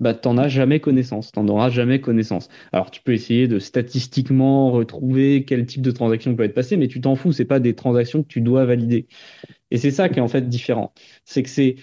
bah, 0.00 0.18
n'en 0.24 0.38
as 0.38 0.48
jamais 0.48 0.80
connaissance. 0.80 1.30
T'en 1.32 1.46
auras 1.48 1.68
jamais 1.70 2.00
connaissance. 2.00 2.48
Alors, 2.72 2.90
tu 2.90 3.02
peux 3.02 3.12
essayer 3.12 3.48
de 3.48 3.58
statistiquement 3.58 4.70
retrouver 4.70 5.44
quel 5.44 5.66
type 5.66 5.82
de 5.82 5.90
transaction 5.90 6.34
peut 6.34 6.44
être 6.44 6.54
passé, 6.54 6.76
mais 6.76 6.88
tu 6.88 7.00
t'en 7.00 7.16
fous. 7.16 7.32
C'est 7.32 7.44
pas 7.44 7.60
des 7.60 7.74
transactions 7.74 8.22
que 8.22 8.28
tu 8.28 8.40
dois 8.40 8.64
valider. 8.64 9.06
Et 9.70 9.78
c'est 9.78 9.90
ça 9.90 10.08
qui 10.08 10.18
est 10.18 10.22
en 10.22 10.28
fait 10.28 10.48
différent. 10.48 10.92
C'est 11.24 11.42
que 11.42 11.50
c'est, 11.50 11.76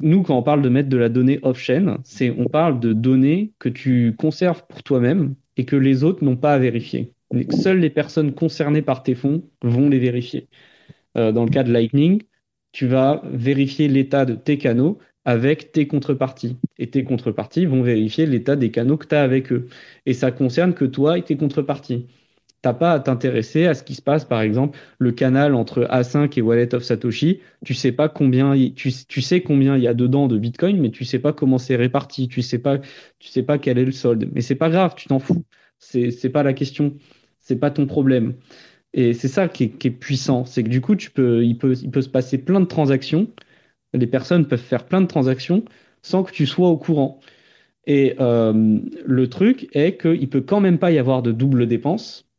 nous, 0.00 0.22
quand 0.22 0.38
on 0.38 0.42
parle 0.42 0.62
de 0.62 0.68
mettre 0.68 0.88
de 0.88 0.96
la 0.96 1.08
donnée 1.08 1.40
off-chain, 1.42 1.98
c'est, 2.04 2.30
on 2.30 2.46
parle 2.46 2.80
de 2.80 2.92
données 2.92 3.52
que 3.58 3.68
tu 3.68 4.14
conserves 4.16 4.64
pour 4.68 4.82
toi-même 4.82 5.34
et 5.60 5.66
que 5.66 5.76
les 5.76 6.04
autres 6.04 6.24
n'ont 6.24 6.38
pas 6.38 6.54
à 6.54 6.58
vérifier. 6.58 7.12
Seules 7.50 7.80
les 7.80 7.90
personnes 7.90 8.32
concernées 8.32 8.80
par 8.80 9.02
tes 9.02 9.14
fonds 9.14 9.42
vont 9.60 9.90
les 9.90 9.98
vérifier. 9.98 10.48
Euh, 11.18 11.32
dans 11.32 11.44
le 11.44 11.50
cas 11.50 11.64
de 11.64 11.70
Lightning, 11.70 12.22
tu 12.72 12.86
vas 12.86 13.20
vérifier 13.30 13.86
l'état 13.86 14.24
de 14.24 14.34
tes 14.34 14.56
canaux 14.56 14.98
avec 15.26 15.70
tes 15.70 15.86
contreparties. 15.86 16.56
Et 16.78 16.88
tes 16.88 17.04
contreparties 17.04 17.66
vont 17.66 17.82
vérifier 17.82 18.24
l'état 18.24 18.56
des 18.56 18.70
canaux 18.70 18.96
que 18.96 19.06
tu 19.06 19.14
as 19.14 19.22
avec 19.22 19.52
eux. 19.52 19.68
Et 20.06 20.14
ça 20.14 20.30
concerne 20.32 20.72
que 20.72 20.86
toi 20.86 21.18
et 21.18 21.22
tes 21.24 21.36
contreparties. 21.36 22.06
Tu 22.62 22.68
n'as 22.68 22.74
pas 22.74 22.92
à 22.92 23.00
t'intéresser 23.00 23.66
à 23.66 23.74
ce 23.74 23.82
qui 23.82 23.94
se 23.94 24.02
passe, 24.02 24.26
par 24.26 24.42
exemple, 24.42 24.78
le 24.98 25.12
canal 25.12 25.54
entre 25.54 25.84
A5 25.84 26.38
et 26.38 26.42
Wallet 26.42 26.74
of 26.74 26.82
Satoshi. 26.82 27.40
Tu 27.64 27.72
sais 27.72 27.92
pas 27.92 28.10
combien, 28.10 28.54
il 28.54 29.82
y 29.82 29.88
a 29.88 29.94
dedans 29.94 30.28
de 30.28 30.38
Bitcoin, 30.38 30.78
mais 30.78 30.90
tu 30.90 31.06
sais 31.06 31.18
pas 31.18 31.32
comment 31.32 31.56
c'est 31.58 31.76
réparti. 31.76 32.28
Tu 32.28 32.42
sais 32.42 32.58
pas, 32.58 32.78
sais 33.20 33.42
pas 33.42 33.58
quel 33.58 33.78
est 33.78 33.84
le 33.84 33.92
solde. 33.92 34.28
Mais 34.34 34.42
c'est 34.42 34.56
pas 34.56 34.68
grave, 34.68 34.94
tu 34.94 35.08
t'en 35.08 35.18
fous. 35.18 35.44
C'est, 35.78 36.10
c'est 36.10 36.28
pas 36.28 36.42
la 36.42 36.52
question. 36.52 36.94
C'est 37.40 37.56
pas 37.56 37.70
ton 37.70 37.86
problème. 37.86 38.34
Et 38.92 39.14
c'est 39.14 39.28
ça 39.28 39.48
qui 39.48 39.64
est, 39.64 39.90
puissant. 39.90 40.44
C'est 40.44 40.62
que 40.64 40.68
du 40.68 40.80
coup, 40.80 40.94
il 40.94 41.58
peut 41.58 41.74
se 41.74 42.08
passer 42.08 42.38
plein 42.38 42.60
de 42.60 42.66
transactions. 42.66 43.28
Les 43.94 44.06
personnes 44.06 44.46
peuvent 44.46 44.60
faire 44.60 44.86
plein 44.86 45.00
de 45.00 45.06
transactions 45.06 45.64
sans 46.02 46.24
que 46.24 46.32
tu 46.32 46.46
sois 46.46 46.68
au 46.68 46.78
courant. 46.78 47.20
Et 47.86 48.16
euh, 48.20 48.80
le 49.04 49.28
truc 49.28 49.68
est 49.72 50.00
qu'il 50.00 50.28
peut 50.30 50.42
quand 50.42 50.60
même 50.60 50.78
pas 50.78 50.92
y 50.92 50.98
avoir 50.98 51.22
de 51.22 51.32
double 51.32 51.66
dépense 51.66 52.29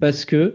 parce 0.00 0.24
que 0.24 0.54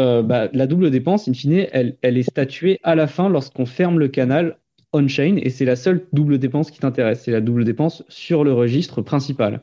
euh, 0.00 0.22
bah, 0.22 0.48
la 0.52 0.66
double 0.66 0.90
dépense, 0.90 1.28
in 1.28 1.34
fine, 1.34 1.66
elle, 1.72 1.96
elle 2.02 2.16
est 2.16 2.22
statuée 2.22 2.80
à 2.82 2.94
la 2.94 3.06
fin 3.06 3.28
lorsqu'on 3.28 3.66
ferme 3.66 3.98
le 3.98 4.08
canal 4.08 4.58
on-chain 4.92 5.36
et 5.40 5.50
c'est 5.50 5.64
la 5.64 5.76
seule 5.76 6.06
double 6.12 6.38
dépense 6.38 6.70
qui 6.70 6.78
t'intéresse. 6.78 7.22
C'est 7.24 7.32
la 7.32 7.40
double 7.40 7.64
dépense 7.64 8.04
sur 8.08 8.44
le 8.44 8.52
registre 8.52 9.02
principal. 9.02 9.62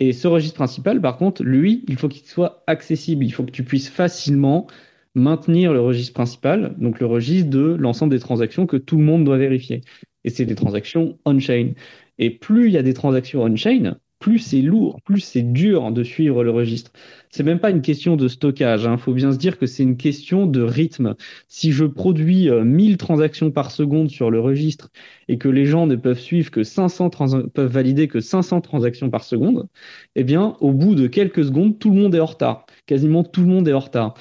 Et 0.00 0.12
ce 0.12 0.28
registre 0.28 0.56
principal, 0.56 1.00
par 1.00 1.16
contre, 1.16 1.42
lui, 1.42 1.84
il 1.88 1.96
faut 1.96 2.08
qu'il 2.08 2.26
soit 2.26 2.62
accessible. 2.66 3.24
Il 3.24 3.32
faut 3.32 3.44
que 3.44 3.50
tu 3.50 3.64
puisses 3.64 3.88
facilement 3.88 4.68
maintenir 5.14 5.72
le 5.72 5.80
registre 5.80 6.14
principal, 6.14 6.74
donc 6.78 7.00
le 7.00 7.06
registre 7.06 7.50
de 7.50 7.76
l'ensemble 7.78 8.12
des 8.12 8.20
transactions 8.20 8.66
que 8.66 8.76
tout 8.76 8.96
le 8.96 9.04
monde 9.04 9.24
doit 9.24 9.38
vérifier. 9.38 9.82
Et 10.24 10.30
c'est 10.30 10.44
des 10.44 10.54
transactions 10.54 11.18
on-chain. 11.24 11.72
Et 12.18 12.30
plus 12.30 12.68
il 12.68 12.72
y 12.74 12.78
a 12.78 12.82
des 12.82 12.94
transactions 12.94 13.42
on-chain, 13.42 13.98
plus 14.18 14.38
c'est 14.38 14.62
lourd, 14.62 15.00
plus 15.02 15.20
c'est 15.20 15.42
dur 15.42 15.90
de 15.92 16.02
suivre 16.02 16.42
le 16.42 16.50
registre. 16.50 16.92
C'est 17.30 17.42
même 17.42 17.60
pas 17.60 17.70
une 17.70 17.82
question 17.82 18.16
de 18.16 18.26
stockage. 18.28 18.82
Il 18.82 18.88
hein. 18.88 18.96
faut 18.96 19.12
bien 19.12 19.32
se 19.32 19.38
dire 19.38 19.58
que 19.58 19.66
c'est 19.66 19.82
une 19.82 19.96
question 19.96 20.46
de 20.46 20.62
rythme. 20.62 21.14
Si 21.46 21.72
je 21.72 21.84
produis 21.84 22.50
1000 22.50 22.94
euh, 22.94 22.96
transactions 22.96 23.50
par 23.50 23.70
seconde 23.70 24.10
sur 24.10 24.30
le 24.30 24.40
registre 24.40 24.90
et 25.28 25.38
que 25.38 25.48
les 25.48 25.66
gens 25.66 25.86
ne 25.86 25.96
peuvent 25.96 26.18
suivre 26.18 26.50
que 26.50 26.64
500 26.64 27.10
peuvent 27.54 27.72
valider 27.72 28.08
que 28.08 28.20
500 28.20 28.60
transactions 28.60 29.10
par 29.10 29.24
seconde, 29.24 29.68
eh 30.16 30.24
bien, 30.24 30.56
au 30.60 30.72
bout 30.72 30.94
de 30.94 31.06
quelques 31.06 31.44
secondes, 31.44 31.78
tout 31.78 31.90
le 31.90 32.00
monde 32.00 32.14
est 32.14 32.20
en 32.20 32.26
retard. 32.26 32.66
Quasiment 32.86 33.24
tout 33.24 33.42
le 33.42 33.48
monde 33.48 33.68
est 33.68 33.72
en 33.72 33.80
retard. 33.80 34.14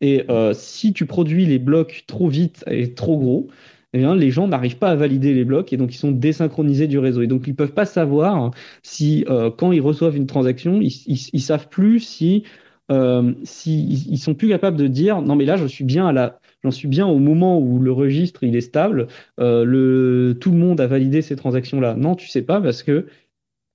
Et 0.00 0.24
euh, 0.30 0.54
si 0.54 0.92
tu 0.92 1.06
produis 1.06 1.46
les 1.46 1.58
blocs 1.58 2.04
trop 2.06 2.28
vite 2.28 2.64
et 2.66 2.94
trop 2.94 3.18
gros, 3.18 3.48
eh 3.92 4.04
les 4.16 4.30
gens 4.30 4.46
n'arrivent 4.46 4.78
pas 4.78 4.90
à 4.90 4.94
valider 4.94 5.34
les 5.34 5.44
blocs 5.44 5.72
et 5.72 5.76
donc 5.76 5.92
ils 5.92 5.98
sont 5.98 6.12
désynchronisés 6.12 6.86
du 6.86 6.98
réseau. 6.98 7.22
Et 7.22 7.26
donc 7.26 7.46
ils 7.46 7.50
ne 7.50 7.56
peuvent 7.56 7.72
pas 7.72 7.86
savoir 7.86 8.52
si 8.82 9.24
euh, 9.28 9.50
quand 9.50 9.72
ils 9.72 9.80
reçoivent 9.80 10.16
une 10.16 10.26
transaction, 10.26 10.80
ils, 10.80 10.92
ils, 11.06 11.40
savent 11.40 11.68
plus 11.68 12.00
si, 12.00 12.44
euh, 12.90 13.32
ils, 13.66 14.18
sont 14.18 14.34
plus 14.34 14.48
capables 14.48 14.76
de 14.76 14.86
dire 14.86 15.22
non 15.22 15.36
mais 15.36 15.44
là 15.44 15.56
je 15.56 15.66
suis 15.66 15.84
bien 15.84 16.08
à 16.08 16.40
j'en 16.62 16.70
suis 16.70 16.88
bien 16.88 17.06
au 17.06 17.18
moment 17.18 17.58
où 17.58 17.78
le 17.78 17.92
registre 17.92 18.44
il 18.44 18.56
est 18.56 18.60
stable, 18.60 19.08
euh, 19.40 19.64
le, 19.64 20.36
tout 20.40 20.50
le 20.50 20.58
monde 20.58 20.80
a 20.80 20.86
validé 20.86 21.22
ces 21.22 21.36
transactions-là. 21.36 21.94
Non, 21.94 22.14
tu 22.14 22.28
sais 22.28 22.42
pas 22.42 22.60
parce 22.60 22.82
que 22.82 23.06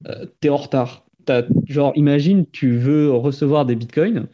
euh, 0.08 0.26
tu 0.42 0.48
es 0.48 0.50
en 0.50 0.58
retard. 0.58 1.06
imagine, 1.96 2.46
tu 2.52 2.78
veux 2.78 3.12
recevoir 3.12 3.66
des 3.66 3.76
bitcoins 3.76 4.28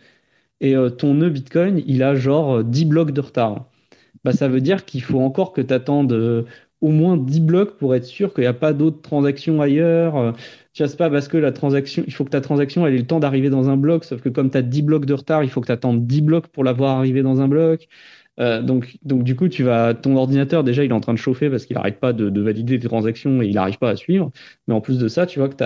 et 0.61 0.75
ton 0.97 1.15
nœud 1.15 1.29
bitcoin, 1.31 1.81
il 1.87 2.03
a 2.03 2.15
genre 2.15 2.63
10 2.63 2.85
blocs 2.85 3.11
de 3.11 3.21
retard 3.21 3.70
bah, 4.23 4.34
ça 4.34 4.48
veut 4.48 4.61
dire 4.61 4.85
qu'il 4.85 5.02
faut 5.02 5.19
encore 5.19 5.53
que 5.53 5.61
tu 5.61 5.73
attendes 5.73 6.14
euh, 6.14 6.43
au 6.81 6.89
moins 6.89 7.18
10 7.18 7.41
blocs 7.41 7.77
pour 7.77 7.95
être 7.95 8.06
sûr 8.06 8.34
qu'il 8.34 8.43
n'y 8.43 8.48
a 8.48 8.53
pas 8.53 8.73
d'autres 8.73 9.02
transactions 9.02 9.61
ailleurs. 9.61 10.18
Euh, 10.18 10.31
tu 10.73 10.88
sais 10.88 10.98
pas 10.98 11.10
parce 11.10 11.27
que 11.27 11.38
la 11.38 11.52
transaction, 11.52 12.03
il 12.07 12.14
faut 12.14 12.26
que 12.26 12.30
ta 12.30 12.41
transaction 12.41 12.85
ait 12.88 12.91
le 12.91 13.06
temps 13.06 13.19
d'arriver 13.19 13.49
dans 13.49 13.69
un 13.69 13.77
bloc, 13.77 14.03
sauf 14.03 14.22
que 14.22 14.30
comme 14.30 14.49
tu 14.49 14.57
as 14.57 14.61
10 14.61 14.81
blocs 14.84 15.06
de 15.06 15.14
retard, 15.14 15.43
il 15.43 15.49
faut 15.49 15.61
que 15.61 15.68
tu 15.68 15.72
attendes 15.72 16.06
10 16.07 16.22
blocs 16.22 16.48
pour 16.48 16.64
l'avoir 16.64 16.98
arrivé 16.98 17.22
dans 17.23 17.41
un 17.41 17.48
bloc. 17.48 17.88
Euh, 18.39 18.61
donc, 18.61 18.98
donc 19.03 19.23
du 19.23 19.35
coup, 19.35 19.49
tu 19.49 19.64
vas, 19.64 19.93
ton 19.93 20.15
ordinateur 20.15 20.64
déjà, 20.64 20.84
il 20.84 20.89
est 20.91 20.93
en 20.93 21.02
train 21.02 21.14
de 21.14 21.19
chauffer 21.19 21.49
parce 21.49 21.65
qu'il 21.65 21.76
n'arrête 21.76 21.99
pas 21.99 22.14
de, 22.14 22.30
de, 22.30 22.41
valider 22.41 22.80
tes 22.80 22.88
transactions 22.88 23.41
et 23.41 23.48
il 23.48 23.56
n'arrive 23.56 23.77
pas 23.77 23.89
à 23.89 23.95
suivre. 23.95 24.31
Mais 24.68 24.73
en 24.73 24.81
plus 24.81 24.98
de 24.98 25.07
ça, 25.07 25.26
tu 25.26 25.39
vois 25.39 25.49
que 25.49 25.56
tu 25.56 25.64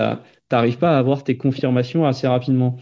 n'arrives 0.52 0.78
pas 0.78 0.96
à 0.96 0.98
avoir 0.98 1.24
tes 1.24 1.36
confirmations 1.36 2.04
assez 2.04 2.26
rapidement. 2.26 2.76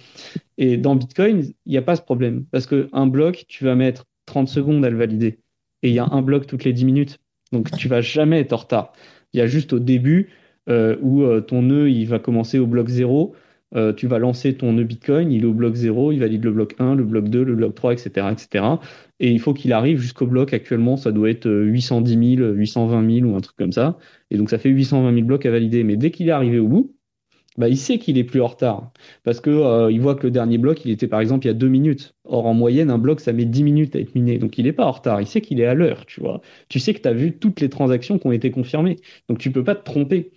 Et 0.59 0.77
dans 0.79 0.97
Bitcoin, 0.97 1.43
il 1.67 1.71
n'y 1.71 1.79
a 1.79 1.83
pas 1.83 1.97
ce 1.97 2.03
problème 2.03 2.45
parce 2.51 2.67
qu'un 2.67 3.07
bloc, 3.07 3.45
tu 3.49 3.65
vas 3.65 3.75
mettre 3.75 4.07
30 4.27 4.49
secondes 4.49 4.85
à 4.85 4.91
le 4.91 4.97
valider 4.97 5.41
et 5.85 5.91
il 5.91 5.95
y 5.95 6.01
a 6.01 6.09
un 6.11 6.23
bloc 6.23 6.49
toutes 6.49 6.65
les 6.65 6.73
10 6.73 6.87
minutes. 6.87 7.21
Donc 7.53 7.71
tu 7.77 7.87
vas 7.87 8.01
jamais 8.01 8.41
être 8.41 8.53
en 8.53 8.57
retard. 8.57 8.93
Il 9.33 9.39
y 9.39 9.41
a 9.41 9.47
juste 9.47 9.73
au 9.73 9.79
début 9.79 10.31
euh, 10.69 10.97
où 11.03 11.23
euh, 11.23 11.41
ton 11.41 11.63
nœud 11.63 11.91
il 11.91 12.07
va 12.07 12.19
commencer 12.19 12.59
au 12.59 12.67
bloc 12.67 12.89
0, 12.89 13.35
euh, 13.77 13.93
tu 13.93 14.07
vas 14.07 14.19
lancer 14.19 14.55
ton 14.55 14.73
nœud 14.73 14.85
Bitcoin, 14.85 15.31
il 15.31 15.43
est 15.43 15.47
au 15.47 15.53
bloc 15.53 15.75
0, 15.75 16.13
il 16.13 16.21
valide 16.21 16.43
le 16.45 16.53
bloc 16.53 16.75
1, 16.79 16.95
le 16.95 17.05
bloc 17.05 17.29
2, 17.29 17.45
le 17.45 17.55
bloc 17.55 17.75
3, 17.75 17.93
etc. 17.93 18.29
etc. 18.33 18.65
Et 19.21 19.31
il 19.31 19.41
faut 19.41 19.53
qu'il 19.53 19.73
arrive 19.73 19.99
jusqu'au 19.99 20.27
bloc, 20.27 20.55
actuellement 20.55 20.97
ça 20.97 21.13
doit 21.13 21.29
être 21.29 21.51
810 21.51 22.37
000, 22.39 22.53
820 22.53 23.15
000 23.21 23.31
ou 23.31 23.37
un 23.37 23.41
truc 23.41 23.57
comme 23.57 23.73
ça. 23.73 23.99
Et 24.31 24.39
donc 24.39 24.49
ça 24.49 24.59
fait 24.59 24.71
820 24.71 25.13
000 25.13 25.27
blocs 25.27 25.45
à 25.45 25.51
valider. 25.51 25.85
Mais 25.85 25.97
dès 25.97 26.11
qu'il 26.11 26.29
est 26.29 26.33
arrivé 26.33 26.59
au 26.59 26.69
bout, 26.69 26.97
bah, 27.57 27.69
il 27.69 27.77
sait 27.77 27.99
qu'il 27.99 28.19
est 28.19 28.25
plus 28.25 28.41
en 28.41 28.49
retard 28.49 28.93
parce 29.23 29.41
que 29.41 29.51
euh, 29.51 29.93
il 29.93 30.01
voit 30.01 30.17
que 30.17 30.25
le 30.25 30.31
dernier 30.33 30.59
bloc 30.59 30.85
il 30.85 30.91
était 30.91 31.07
par 31.07 31.21
exemple 31.21 31.47
il 31.47 31.49
y 31.49 31.51
a 31.51 31.55
deux 31.55 31.69
minutes. 31.69 32.15
Or 32.25 32.47
en 32.47 32.55
moyenne 32.55 32.91
un 32.91 32.99
bloc 32.99 33.21
ça 33.21 33.33
met 33.33 33.45
dix 33.45 33.63
minutes 33.63 33.95
à 33.97 34.01
être 34.01 34.15
miné 34.15 34.39
donc 34.39 34.59
il 34.59 34.65
n'est 34.65 34.73
pas 34.73 34.87
en 34.87 34.93
retard. 34.93 35.21
Il 35.21 35.27
sait 35.27 35.41
qu'il 35.41 35.61
est 35.61 35.67
à 35.67 35.75
l'heure, 35.75 36.07
tu 36.07 36.21
vois. 36.21 36.41
Tu 36.69 36.81
sais 36.81 36.95
que 36.95 37.01
tu 37.01 37.09
as 37.09 37.13
vu 37.13 37.39
toutes 37.39 37.61
les 37.61 37.69
transactions 37.69 38.19
qui 38.19 38.27
ont 38.27 38.33
été 38.33 38.51
confirmées 38.51 38.97
donc 39.29 39.39
tu 39.39 39.53
peux 39.53 39.65
pas 39.65 39.75
te 39.75 39.85
tromper. 39.85 40.33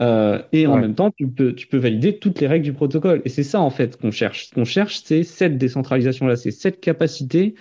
Euh, 0.00 0.42
et 0.52 0.66
en 0.66 0.76
même 0.76 0.94
temps 0.94 1.10
tu 1.10 1.26
peux 1.26 1.54
tu 1.54 1.66
peux 1.66 1.78
valider 1.78 2.18
toutes 2.18 2.40
les 2.40 2.46
règles 2.46 2.64
du 2.64 2.74
protocole 2.74 3.22
et 3.24 3.30
c'est 3.30 3.42
ça 3.42 3.60
en 3.60 3.70
fait 3.70 3.96
qu'on 3.96 4.10
cherche. 4.10 4.48
Ce 4.48 4.54
qu'on 4.54 4.64
cherche 4.64 5.02
c'est 5.04 5.22
cette 5.24 5.58
décentralisation 5.58 6.26
là, 6.26 6.36
c'est 6.36 6.50
cette 6.50 6.80
capacité 6.80 7.54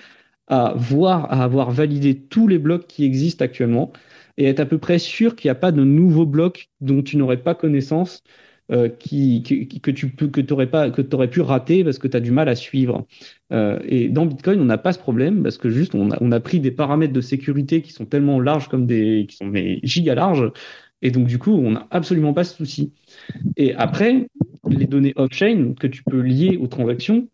à 0.48 0.74
voir, 0.78 1.26
à 1.32 1.44
avoir 1.44 1.72
validé 1.72 2.16
tous 2.20 2.48
les 2.48 2.60
blocs 2.60 2.88
qui 2.88 3.04
existent 3.04 3.44
actuellement 3.44 3.92
et 4.38 4.46
être 4.46 4.60
à 4.60 4.66
peu 4.66 4.78
près 4.78 5.00
sûr 5.00 5.36
qu'il 5.36 5.48
n'y 5.50 5.54
a 5.54 5.56
pas 5.56 5.72
de 5.72 5.84
nouveaux 5.84 6.26
blocs 6.26 6.70
dont 6.82 7.02
tu 7.02 7.18
n'aurais 7.18 7.42
pas 7.42 7.56
connaissance 7.56 8.24
euh, 8.72 8.90
que 8.90 9.92
tu 9.92 10.54
aurais 10.54 10.68
pas, 10.68 10.90
que 10.90 11.16
aurais 11.16 11.30
pu 11.30 11.42
rater 11.42 11.84
parce 11.84 12.00
que 12.00 12.08
tu 12.08 12.18
as 12.18 12.20
du 12.20 12.32
mal 12.32 12.50
à 12.50 12.56
suivre. 12.56 13.06
Euh, 13.52 13.80
et 13.86 14.10
dans 14.10 14.26
Bitcoin, 14.26 14.60
on 14.60 14.66
n'a 14.66 14.78
pas 14.78 14.94
ce 14.94 15.00
problème 15.00 15.44
parce 15.44 15.58
que 15.58 15.70
juste 15.70 15.94
on 15.94 16.12
a, 16.12 16.18
on 16.22 16.32
a, 16.32 16.40
pris 16.40 16.60
des 16.60 16.72
paramètres 16.72 17.14
de 17.14 17.22
sécurité 17.22 17.82
qui 17.82 17.92
sont 17.92 18.06
tellement 18.06 18.40
larges 18.40 18.68
comme 18.68 18.88
des, 18.88 19.26
qui 19.30 19.36
sont 19.36 19.46
mais 19.46 19.80
giga 19.84 20.16
larges. 20.16 20.52
Et 21.02 21.12
donc, 21.12 21.28
du 21.28 21.38
coup, 21.38 21.52
on 21.52 21.72
n'a 21.72 21.88
absolument 21.92 22.34
pas 22.34 22.44
ce 22.44 22.56
souci. 22.56 22.92
Et 23.58 23.76
après, 23.76 24.28
les 24.68 24.86
données 24.86 25.14
off-chain 25.16 25.74
que 25.80 25.86
tu 25.86 26.04
peux 26.04 26.22
lier 26.22 26.58
aux 26.58 26.68
transactions, 26.68 27.28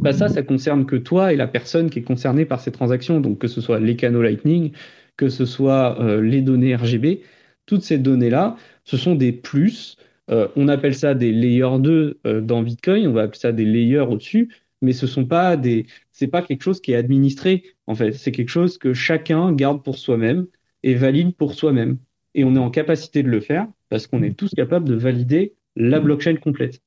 bah 0.00 0.14
ça, 0.14 0.28
ça 0.28 0.42
concerne 0.42 0.86
que 0.86 0.96
toi 0.96 1.32
et 1.32 1.36
la 1.36 1.48
personne 1.48 1.90
qui 1.90 1.98
est 1.98 2.02
concernée 2.02 2.46
par 2.46 2.60
ces 2.60 2.72
transactions. 2.72 3.20
Donc, 3.20 3.38
que 3.38 3.48
ce 3.48 3.60
soit 3.60 3.80
les 3.80 3.96
canaux 3.96 4.22
Lightning, 4.22 4.72
que 5.16 5.28
ce 5.28 5.44
soit 5.44 6.00
euh, 6.00 6.22
les 6.22 6.40
données 6.40 6.74
RGB, 6.74 7.20
toutes 7.66 7.82
ces 7.82 7.98
données-là, 7.98 8.56
ce 8.84 8.96
sont 8.96 9.14
des 9.14 9.32
plus 9.32 9.96
euh, 10.30 10.48
on 10.56 10.68
appelle 10.68 10.94
ça 10.94 11.14
des 11.14 11.32
layers 11.32 11.78
2 11.78 12.20
euh, 12.26 12.40
dans 12.40 12.62
Bitcoin, 12.62 13.06
on 13.06 13.12
va 13.12 13.22
appeler 13.22 13.38
ça 13.38 13.52
des 13.52 13.64
layers 13.64 14.00
au-dessus, 14.00 14.52
mais 14.82 14.92
ce 14.92 15.06
sont 15.06 15.24
pas 15.24 15.56
des, 15.56 15.86
c'est 16.12 16.26
pas 16.26 16.42
quelque 16.42 16.62
chose 16.62 16.80
qui 16.80 16.92
est 16.92 16.96
administré. 16.96 17.64
En 17.86 17.94
fait, 17.94 18.12
c'est 18.12 18.32
quelque 18.32 18.48
chose 18.48 18.78
que 18.78 18.92
chacun 18.92 19.52
garde 19.52 19.82
pour 19.82 19.98
soi-même 19.98 20.46
et 20.82 20.94
valide 20.94 21.34
pour 21.36 21.54
soi-même. 21.54 21.98
Et 22.34 22.44
on 22.44 22.54
est 22.54 22.58
en 22.58 22.70
capacité 22.70 23.22
de 23.22 23.28
le 23.28 23.40
faire 23.40 23.66
parce 23.88 24.06
qu'on 24.06 24.22
est 24.22 24.36
tous 24.36 24.50
capables 24.54 24.88
de 24.88 24.94
valider 24.94 25.54
la 25.76 26.00
blockchain 26.00 26.36
complète. 26.36 26.80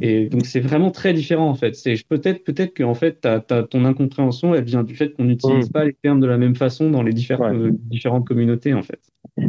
Et 0.00 0.28
donc 0.28 0.46
c'est 0.46 0.60
vraiment 0.60 0.90
très 0.90 1.12
différent 1.12 1.50
en 1.50 1.54
fait. 1.54 1.74
C'est 1.74 1.96
peut-être 2.08 2.42
peut-être 2.42 2.72
que 2.72 2.82
en 2.82 2.94
fait 2.94 3.26
ton 3.70 3.84
incompréhension 3.84 4.54
elle 4.54 4.64
vient 4.64 4.82
du 4.82 4.96
fait 4.96 5.10
qu'on 5.14 5.24
n'utilise 5.24 5.68
pas 5.68 5.84
les 5.84 5.92
termes 5.92 6.20
de 6.20 6.26
la 6.26 6.38
même 6.38 6.56
façon 6.56 6.90
dans 6.90 7.02
les 7.02 7.12
différentes 7.12 7.54
euh, 7.54 7.70
différentes 7.72 8.26
communautés 8.26 8.72
en 8.72 8.82
fait. 8.82 9.00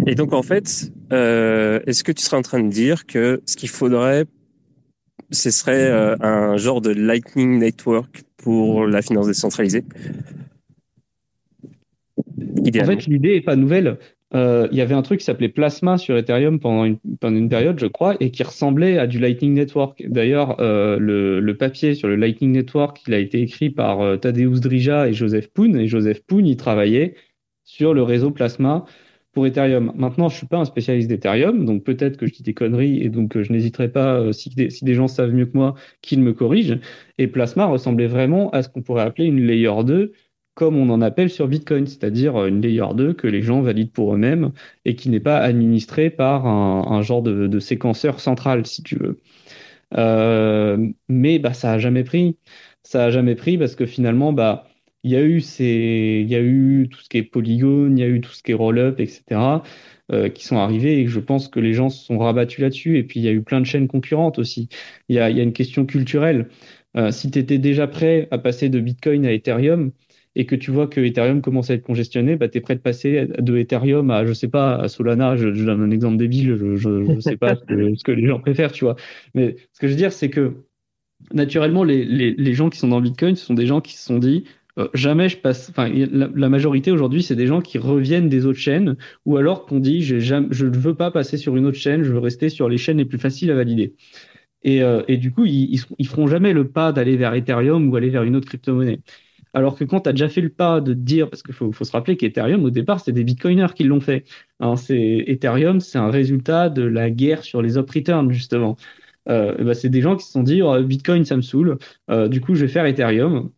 Et 0.07 0.15
donc 0.15 0.33
en 0.33 0.43
fait, 0.43 0.91
euh, 1.11 1.79
est-ce 1.85 2.03
que 2.03 2.11
tu 2.11 2.23
serais 2.23 2.37
en 2.37 2.41
train 2.41 2.61
de 2.61 2.69
dire 2.69 3.05
que 3.05 3.41
ce 3.45 3.55
qu'il 3.55 3.69
faudrait, 3.69 4.25
ce 5.31 5.51
serait 5.51 5.89
euh, 5.89 6.15
un 6.19 6.57
genre 6.57 6.81
de 6.81 6.91
Lightning 6.91 7.59
Network 7.59 8.23
pour 8.37 8.85
la 8.85 9.01
finance 9.01 9.27
décentralisée? 9.27 9.83
En 12.37 12.85
fait, 12.85 13.07
l'idée 13.07 13.35
est 13.35 13.41
pas 13.41 13.55
nouvelle. 13.55 13.97
Euh, 14.35 14.67
il 14.71 14.77
y 14.77 14.81
avait 14.81 14.93
un 14.93 15.01
truc 15.01 15.19
qui 15.19 15.25
s'appelait 15.25 15.49
Plasma 15.49 15.97
sur 15.97 16.15
Ethereum 16.15 16.59
pendant 16.59 16.85
une, 16.85 16.99
pendant 17.19 17.37
une 17.37 17.49
période, 17.49 17.79
je 17.79 17.87
crois, 17.87 18.15
et 18.19 18.29
qui 18.29 18.43
ressemblait 18.43 18.99
à 18.99 19.07
du 19.07 19.17
Lightning 19.17 19.53
Network. 19.55 20.03
D'ailleurs, 20.07 20.55
le, 20.59 21.39
le, 21.39 21.57
papier 21.57 21.95
sur 21.95 22.07
le 22.07 22.15
Lightning 22.15 22.51
Network, 22.51 23.01
il 23.07 23.13
a 23.15 23.17
été 23.17 23.41
écrit 23.41 23.71
par 23.71 24.19
Tadeusz 24.19 24.59
Drija 24.59 25.07
et 25.07 25.13
Joseph 25.13 25.47
Poon, 25.47 25.73
et 25.75 25.87
Joseph 25.87 26.21
Poon, 26.27 26.45
il 26.45 26.57
travaillait 26.57 27.15
sur 27.63 27.95
le 27.95 28.03
réseau 28.03 28.29
Plasma 28.29 28.85
pour 29.39 29.47
Ethereum. 29.47 29.93
Maintenant, 29.95 30.27
je 30.27 30.35
suis 30.35 30.47
pas 30.47 30.57
un 30.57 30.65
spécialiste 30.65 31.07
d'Ethereum, 31.07 31.63
donc 31.63 31.85
peut-être 31.85 32.17
que 32.17 32.25
je 32.27 32.33
dis 32.33 32.43
des 32.43 32.53
conneries, 32.53 33.01
et 33.01 33.07
donc 33.07 33.41
je 33.41 33.53
n'hésiterai 33.53 33.89
pas, 33.89 34.33
si 34.33 34.49
des, 34.49 34.69
si 34.69 34.83
des 34.83 34.93
gens 34.93 35.07
savent 35.07 35.31
mieux 35.31 35.45
que 35.45 35.55
moi, 35.55 35.75
qu'ils 36.01 36.19
me 36.19 36.33
corrigent. 36.33 36.77
Et 37.17 37.27
Plasma 37.27 37.65
ressemblait 37.65 38.07
vraiment 38.07 38.49
à 38.49 38.63
ce 38.63 38.67
qu'on 38.67 38.81
pourrait 38.81 39.03
appeler 39.03 39.27
une 39.27 39.39
layer 39.39 39.83
2 39.85 40.11
comme 40.55 40.75
on 40.75 40.89
en 40.89 40.99
appelle 41.01 41.29
sur 41.29 41.47
Bitcoin, 41.47 41.87
c'est-à-dire 41.87 42.45
une 42.45 42.59
layer 42.59 42.93
2 42.93 43.13
que 43.13 43.27
les 43.27 43.41
gens 43.41 43.61
valident 43.61 43.93
pour 43.93 44.13
eux-mêmes 44.13 44.51
et 44.83 44.95
qui 44.97 45.09
n'est 45.09 45.21
pas 45.21 45.37
administré 45.37 46.09
par 46.09 46.45
un, 46.45 47.01
genre 47.01 47.21
de, 47.21 47.59
séquenceur 47.59 48.19
central, 48.19 48.65
si 48.65 48.83
tu 48.83 48.97
veux. 48.97 49.21
Euh, 49.97 50.85
mais 51.07 51.39
bah, 51.39 51.53
ça 51.53 51.71
a 51.71 51.79
jamais 51.79 52.03
pris. 52.03 52.37
Ça 52.83 53.05
a 53.05 53.09
jamais 53.09 53.35
pris 53.35 53.57
parce 53.57 53.75
que 53.75 53.85
finalement, 53.85 54.33
bah, 54.33 54.68
il 55.03 55.11
y 55.11 55.15
a 55.15 55.23
eu 55.23 55.41
ces, 55.41 56.21
il 56.23 56.29
y 56.29 56.35
a 56.35 56.41
eu 56.41 56.87
tout 56.89 56.99
ce 56.99 57.09
qui 57.09 57.17
est 57.17 57.23
polygone, 57.23 57.97
il 57.97 58.01
y 58.01 58.03
a 58.03 58.07
eu 58.07 58.21
tout 58.21 58.31
ce 58.31 58.43
qui 58.43 58.51
est 58.51 58.55
roll-up, 58.55 58.99
etc. 58.99 59.61
Euh, 60.11 60.27
qui 60.27 60.43
sont 60.43 60.57
arrivés 60.57 61.01
et 61.01 61.07
je 61.07 61.19
pense 61.19 61.47
que 61.49 61.59
les 61.59 61.73
gens 61.73 61.89
se 61.89 62.03
sont 62.03 62.17
rabattus 62.17 62.59
là-dessus. 62.59 62.97
Et 62.97 63.03
puis 63.03 63.19
il 63.19 63.23
y 63.23 63.29
a 63.29 63.31
eu 63.31 63.43
plein 63.43 63.61
de 63.61 63.65
chaînes 63.65 63.87
concurrentes 63.87 64.39
aussi. 64.39 64.67
Il 65.07 65.15
y 65.15 65.19
a, 65.19 65.29
il 65.29 65.37
y 65.37 65.39
a 65.39 65.43
une 65.43 65.53
question 65.53 65.85
culturelle. 65.85 66.49
Euh, 66.97 67.11
si 67.11 67.29
tu 67.29 67.39
étais 67.39 67.59
déjà 67.59 67.87
prêt 67.87 68.27
à 68.31 68.39
passer 68.39 68.69
de 68.69 68.79
Bitcoin 68.79 69.25
à 69.25 69.33
Ethereum, 69.33 69.91
et 70.35 70.45
que 70.45 70.55
tu 70.55 70.71
vois 70.71 70.87
que 70.87 71.01
Ethereum 71.01 71.41
commence 71.41 71.69
à 71.69 71.73
être 71.73 71.83
congestionné, 71.83 72.35
bah, 72.35 72.47
tu 72.47 72.57
es 72.57 72.61
prêt 72.61 72.75
de 72.75 72.81
passer 72.81 73.27
de 73.39 73.57
Ethereum 73.57 74.09
à, 74.11 74.25
je 74.25 74.33
sais 74.33 74.47
pas, 74.47 74.75
à 74.75 74.87
Solana, 74.87 75.35
je, 75.35 75.49
donne 75.49 75.81
un 75.81 75.91
exemple 75.91 76.17
débile, 76.17 76.55
je 76.75 76.89
ne 76.89 77.19
sais 77.19 77.35
pas 77.35 77.55
ce 77.95 78.03
que, 78.03 78.11
les 78.11 78.27
gens 78.27 78.39
préfèrent, 78.39 78.71
tu 78.71 78.85
vois. 78.85 78.95
Mais 79.33 79.55
ce 79.73 79.79
que 79.79 79.87
je 79.87 79.93
veux 79.93 79.97
dire, 79.97 80.13
c'est 80.13 80.29
que 80.29 80.65
naturellement, 81.33 81.83
les, 81.83 82.05
les, 82.05 82.33
les, 82.33 82.53
gens 82.53 82.69
qui 82.69 82.79
sont 82.79 82.87
dans 82.87 83.01
Bitcoin, 83.01 83.35
ce 83.35 83.45
sont 83.45 83.53
des 83.53 83.65
gens 83.65 83.81
qui 83.81 83.97
se 83.97 84.05
sont 84.05 84.19
dit, 84.19 84.45
euh, 84.79 84.87
jamais 84.93 85.29
je 85.29 85.37
passe, 85.37 85.69
enfin, 85.69 85.89
la, 85.89 86.49
majorité 86.49 86.91
aujourd'hui, 86.91 87.23
c'est 87.23 87.35
des 87.35 87.47
gens 87.47 87.61
qui 87.61 87.77
reviennent 87.77 88.29
des 88.29 88.45
autres 88.45 88.59
chaînes, 88.59 88.97
ou 89.25 89.37
alors 89.37 89.65
qu'on 89.65 89.79
dit, 89.79 90.01
je 90.01 90.15
ne 90.35 90.77
veux 90.77 90.95
pas 90.95 91.11
passer 91.11 91.37
sur 91.37 91.57
une 91.57 91.65
autre 91.65 91.77
chaîne, 91.77 92.03
je 92.03 92.11
veux 92.11 92.19
rester 92.19 92.49
sur 92.49 92.69
les 92.69 92.77
chaînes 92.77 92.97
les 92.97 93.05
plus 93.05 93.19
faciles 93.19 93.51
à 93.51 93.55
valider. 93.55 93.95
Et, 94.63 94.83
euh, 94.83 95.03
et 95.07 95.17
du 95.17 95.31
coup, 95.31 95.45
ils, 95.45 95.81
ils, 95.97 96.07
feront 96.07 96.27
jamais 96.27 96.53
le 96.53 96.69
pas 96.69 96.91
d'aller 96.91 97.17
vers 97.17 97.33
Ethereum 97.33 97.89
ou 97.89 97.95
aller 97.95 98.09
vers 98.09 98.23
une 98.23 98.35
autre 98.35 98.47
crypto-monnaie. 98.47 99.01
Alors 99.53 99.75
que 99.75 99.83
quand 99.83 100.01
tu 100.01 100.09
as 100.09 100.13
déjà 100.13 100.29
fait 100.29 100.41
le 100.41 100.49
pas 100.49 100.79
de 100.81 100.93
dire, 100.93 101.29
parce 101.29 101.43
qu'il 101.43 101.53
faut, 101.53 101.71
se 101.71 101.91
rappeler 101.91 102.17
qu'Ethereum, 102.17 102.63
au 102.63 102.69
départ, 102.69 102.99
c'est 102.99 103.11
des 103.11 103.23
bitcoiners 103.23 103.73
qui 103.75 103.83
l'ont 103.83 104.01
fait. 104.01 104.25
Hein, 104.59 104.75
Ethereum, 104.89 105.79
c'est 105.79 105.97
un 105.97 106.11
résultat 106.11 106.69
de 106.69 106.83
la 106.83 107.09
guerre 107.09 107.43
sur 107.43 107.61
les 107.61 107.77
up 107.77 107.89
returns, 107.89 108.31
justement. 108.31 108.77
Euh, 109.29 109.55
bah, 109.63 109.73
c'est 109.73 109.89
des 109.89 110.01
gens 110.01 110.15
qui 110.15 110.25
se 110.25 110.31
sont 110.31 110.43
dit, 110.43 110.61
oh, 110.61 110.81
Bitcoin, 110.83 111.25
ça 111.25 111.35
me 111.35 111.41
saoule, 111.41 111.77
euh, 112.09 112.27
du 112.27 112.41
coup, 112.41 112.55
je 112.55 112.61
vais 112.65 112.71
faire 112.71 112.85
Ethereum. 112.85 113.51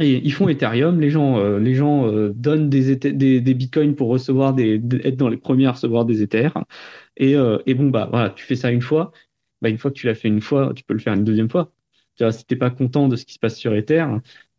Et 0.00 0.20
ils 0.24 0.32
font 0.32 0.48
Ethereum, 0.48 1.00
les 1.00 1.10
gens, 1.10 1.38
euh, 1.38 1.58
les 1.58 1.74
gens 1.74 2.10
donnent 2.34 2.70
des, 2.70 2.96
des, 2.96 3.54
bitcoins 3.54 3.94
pour 3.94 4.08
recevoir 4.08 4.54
des, 4.54 4.80
être 5.04 5.16
dans 5.16 5.28
les 5.28 5.36
premiers 5.36 5.66
à 5.66 5.72
recevoir 5.72 6.04
des 6.04 6.22
Ethers. 6.22 6.54
Et, 7.16 7.34
et 7.66 7.74
bon, 7.74 7.90
bah 7.90 8.08
voilà, 8.10 8.30
tu 8.30 8.44
fais 8.44 8.56
ça 8.56 8.70
une 8.70 8.82
fois. 8.82 9.12
Bah, 9.62 9.68
une 9.68 9.78
fois 9.78 9.90
que 9.90 9.96
tu 9.96 10.06
l'as 10.06 10.14
fait 10.14 10.28
une 10.28 10.40
fois, 10.40 10.72
tu 10.74 10.84
peux 10.84 10.94
le 10.94 11.00
faire 11.00 11.14
une 11.14 11.24
deuxième 11.24 11.50
fois. 11.50 11.72
Tu 12.16 12.24
vois, 12.24 12.32
si 12.32 12.44
t'es 12.44 12.56
pas 12.56 12.70
content 12.70 13.08
de 13.08 13.16
ce 13.16 13.24
qui 13.24 13.34
se 13.34 13.38
passe 13.38 13.56
sur 13.56 13.74
Ether, 13.74 14.04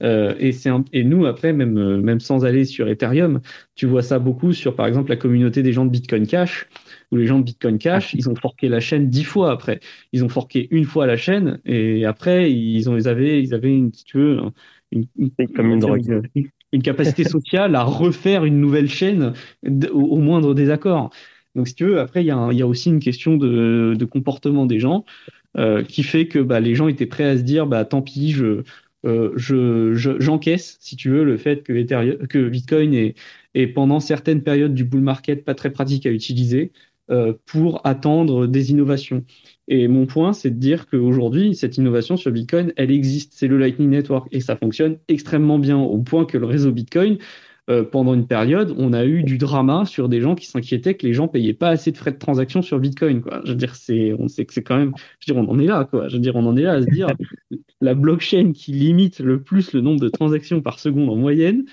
euh, 0.02 0.34
et, 0.40 0.52
c'est 0.52 0.72
et 0.94 1.04
nous, 1.04 1.26
après, 1.26 1.54
même, 1.54 1.78
euh, 1.78 1.98
même 2.02 2.20
sans 2.20 2.46
aller 2.46 2.66
sur 2.66 2.88
Ethereum, 2.88 3.42
tu 3.76 3.86
vois 3.86 4.02
ça 4.02 4.20
beaucoup 4.20 4.54
sur, 4.54 4.76
par 4.76 4.88
exemple, 4.88 5.10
la 5.10 5.16
communauté 5.18 5.62
des 5.62 5.74
gens 5.74 5.86
de 5.86 5.92
Bitcoin 5.92 6.26
Cash, 6.26 6.68
où 7.12 7.18
les 7.18 7.28
gens 7.28 7.40
de 7.40 7.44
Bitcoin 7.44 7.78
Cash, 7.78 8.14
ils 8.16 8.30
ont 8.30 8.36
forqué 8.36 8.68
la 8.70 8.80
chaîne 8.80 9.10
dix 9.10 9.24
fois 9.24 9.52
après. 9.52 9.80
Ils 10.12 10.24
ont 10.24 10.30
forqué 10.30 10.68
une 10.72 10.86
fois 10.86 11.06
la 11.06 11.18
chaîne, 11.18 11.60
et 11.66 12.06
après, 12.06 12.52
ils, 12.52 12.90
ont, 12.90 12.98
ils, 12.98 13.08
avaient, 13.08 13.44
ils 13.44 13.54
avaient 13.54 13.74
une, 13.74 13.94
si 13.94 14.06
tu 14.06 14.18
veux, 14.18 14.40
une, 14.92 15.06
comme 15.56 15.72
une, 15.72 15.80
drogue. 15.80 16.30
une, 16.72 16.82
capacité 16.82 17.24
sociale 17.24 17.76
à 17.76 17.84
refaire 17.84 18.46
une 18.46 18.60
nouvelle 18.60 18.90
chaîne 18.90 19.34
au, 19.92 20.18
moindre 20.18 20.54
désaccord. 20.54 21.12
Donc, 21.56 21.68
si 21.68 21.76
tu 21.76 21.86
veux, 21.86 22.00
après, 22.00 22.24
il 22.24 22.28
y, 22.28 22.32
a 22.32 22.52
y 22.52 22.62
a 22.62 22.68
aussi 22.68 22.90
une 22.90 23.00
question 23.00 23.38
de, 23.38 23.96
de 23.98 24.06
comportement 24.06 24.66
des 24.66 24.80
gens. 24.80 25.06
Euh, 25.58 25.84
qui 25.84 26.04
fait 26.04 26.30
que 26.30 26.40
bah, 26.40 26.62
les 26.62 26.76
gens 26.76 26.88
étaient 26.88 27.06
prêts 27.06 27.26
à 27.26 27.36
se 27.36 27.42
dire 27.42 27.68
bah 27.68 27.84
tant 27.84 28.02
pis, 28.02 28.32
je, 28.32 28.64
euh, 29.06 29.34
je, 29.36 29.94
j'encaisse, 30.20 30.78
si 30.80 30.96
tu 30.96 31.10
veux, 31.10 31.26
le 31.26 31.36
fait 31.36 31.62
que, 31.64 31.74
Ethereum, 31.74 32.26
que 32.28 32.48
Bitcoin 32.48 32.94
est, 32.94 33.16
est, 33.54 33.68
pendant 33.68 34.00
certaines 34.00 34.44
périodes 34.44 34.74
du 34.74 34.86
bull 34.86 35.02
market 35.02 35.44
pas 35.44 35.54
très 35.54 35.72
pratique 35.72 36.06
à 36.06 36.12
utiliser 36.12 36.72
euh, 37.10 37.34
pour 37.46 37.86
attendre 37.86 38.48
des 38.48 38.72
innovations. 38.72 39.26
Et 39.74 39.88
mon 39.88 40.06
point, 40.06 40.34
c'est 40.34 40.50
de 40.50 40.60
dire 40.60 40.86
qu'aujourd'hui, 40.86 41.56
cette 41.56 41.78
innovation 41.78 42.18
sur 42.18 42.30
Bitcoin, 42.30 42.74
elle 42.76 42.92
existe. 42.92 43.32
C'est 43.34 43.48
le 43.48 43.58
Lightning 43.58 43.90
Network 43.90 44.28
et 44.34 44.42
ça 44.42 44.58
fonctionne 44.58 44.98
extrêmement 45.08 45.60
bien 45.60 45.78
au 45.78 45.98
point 46.00 46.26
que 46.26 46.38
le 46.38 46.46
réseau 46.46 46.74
Bitcoin, 46.74 47.20
euh, 47.70 47.86
pendant 47.86 48.14
une 48.14 48.28
période, 48.28 48.76
on 48.78 48.92
a 48.92 49.06
eu 49.06 49.24
du 49.24 49.38
drama 49.38 49.86
sur 49.86 50.10
des 50.10 50.20
gens 50.20 50.36
qui 50.36 50.46
s'inquiétaient 50.46 50.96
que 50.96 51.08
les 51.08 51.14
gens 51.14 51.30
payaient 51.30 51.54
pas 51.54 51.70
assez 51.70 51.94
de 51.94 51.98
frais 51.98 52.12
de 52.12 52.18
transaction 52.18 52.62
sur 52.62 52.80
Bitcoin. 52.80 53.22
Quoi. 53.22 53.40
Je 53.46 53.52
veux 53.52 53.58
dire, 53.58 53.76
c'est, 53.76 54.14
on 54.20 54.28
sait 54.28 54.44
que 54.44 54.54
c'est 54.54 54.62
quand 54.62 54.76
même, 54.76 54.92
je 55.22 55.32
veux 55.32 55.40
dire, 55.40 55.50
on 55.50 55.50
en 55.50 55.58
est 55.58 55.68
là, 55.68 55.88
quoi. 55.90 56.10
Je 56.10 56.16
veux 56.16 56.22
dire, 56.22 56.36
on 56.36 56.46
en 56.46 56.58
est 56.58 56.64
là 56.64 56.74
à 56.74 56.82
se 56.82 56.88
dire, 56.88 57.08
la 57.80 57.94
blockchain 57.94 58.52
qui 58.54 58.74
limite 58.74 59.22
le 59.22 59.42
plus 59.42 59.72
le 59.72 59.80
nombre 59.80 60.02
de 60.02 60.10
transactions 60.10 60.62
par 60.62 60.80
seconde 60.80 61.10
en 61.10 61.16
moyenne, 61.16 61.64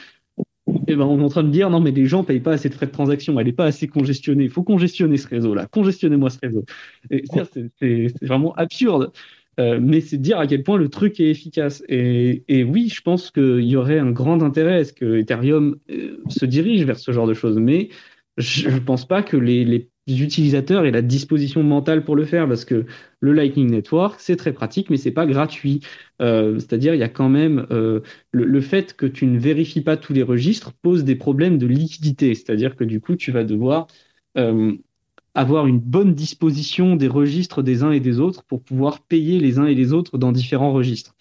eh 0.86 0.97
ben, 0.97 1.05
on 1.05 1.20
est 1.20 1.24
en 1.24 1.28
train 1.28 1.43
de 1.43 1.51
dire, 1.51 1.70
non, 1.70 1.81
mais 1.81 1.90
les 1.90 2.07
gens 2.07 2.24
payent 2.24 2.40
pas 2.40 2.53
assez 2.53 2.69
de 2.69 2.74
frais 2.74 2.86
de 2.86 2.93
transaction, 2.93 3.39
elle 3.39 3.47
n'est 3.47 3.53
pas 3.53 3.66
assez 3.66 3.89
congestionnée. 3.89 4.45
Il 4.45 4.51
faut 4.51 4.62
congestionner 4.62 5.16
ce 5.16 5.28
réseau-là. 5.28 5.66
Congestionnez-moi 5.66 6.31
ce 6.31 6.39
réseau. 6.43 6.65
C'est 7.81 8.27
vraiment 8.27 8.55
absurde. 8.55 9.12
Euh, 9.59 9.81
mais 9.82 10.01
c'est 10.01 10.19
dire 10.19 10.39
à 10.39 10.47
quel 10.47 10.62
point 10.62 10.78
le 10.78 10.89
truc 10.89 11.19
est 11.20 11.31
efficace. 11.31 11.82
Et, 11.89 12.45
et 12.49 12.62
oui, 12.62 12.89
je 12.89 13.03
pense 13.03 13.31
qu'il 13.31 13.65
y 13.65 13.77
aurait 13.77 13.99
un 13.99 14.11
grand 14.11 14.43
intérêt 14.43 14.77
à 14.77 14.85
ce 14.85 14.93
que 14.93 15.19
Ethereum 15.19 15.77
euh, 15.90 16.23
se 16.28 16.45
dirige 16.45 16.85
vers 16.85 16.99
ce 16.99 17.11
genre 17.11 17.27
de 17.27 17.35
choses. 17.35 17.59
Mais 17.59 17.89
je 18.36 18.69
ne 18.69 18.78
pense 18.78 19.07
pas 19.07 19.23
que 19.23 19.36
les, 19.36 19.65
les, 19.65 19.90
utilisateurs 20.09 20.85
aient 20.85 20.90
la 20.90 21.02
disposition 21.02 21.62
mentale 21.62 22.05
pour 22.05 22.16
le 22.16 22.24
faire, 22.24 22.48
parce 22.48 22.64
que 22.64 22.86
le 23.20 23.32
Lightning 23.32 23.70
Network, 23.70 24.20
c'est 24.20 24.36
très 24.36 24.52
pratique, 24.52 24.90
mais 24.90 24.97
c'est 24.97 25.10
pas 25.10 25.26
gratuit. 25.26 25.80
Euh, 26.22 26.59
C'est-à-dire, 26.59 26.94
il 26.94 27.01
y 27.01 27.02
a 27.02 27.09
quand 27.09 27.28
même 27.28 27.66
euh, 27.70 28.01
le, 28.32 28.60
fait 28.60 28.94
que 28.94 29.06
tu 29.06 29.26
ne 29.26 29.39
vérifies 29.39 29.82
pas 29.82 29.97
tous 29.97 30.12
les 30.12 30.22
registres 30.22 30.72
pose 30.72 31.05
des 31.05 31.16
problèmes 31.16 31.59
de 31.59 31.66
liquidité. 31.66 32.35
C'est-à-dire 32.35 32.76
que 32.76 32.85
du 32.85 33.01
coup, 33.01 33.16
tu 33.16 33.32
vas 33.32 33.44
devoir 33.44 33.86
euh, 34.36 34.72
avoir 35.35 35.66
une 35.66 35.80
bonne 35.80 36.14
disposition 36.14 36.97
des 36.97 37.09
registres 37.09 37.62
des 37.62 37.82
uns 37.82 37.93
et 37.93 38.01
des 38.01 38.20
autres 38.20 38.44
pour 38.44 38.62
pouvoir 38.62 39.01
payer 39.02 39.39
les 39.40 39.59
uns 39.59 39.66
et 39.66 39.74
les 39.74 39.93
autres 39.93 40.18
dans 40.18 40.32
différents 40.32 40.72
registres. 40.72 41.14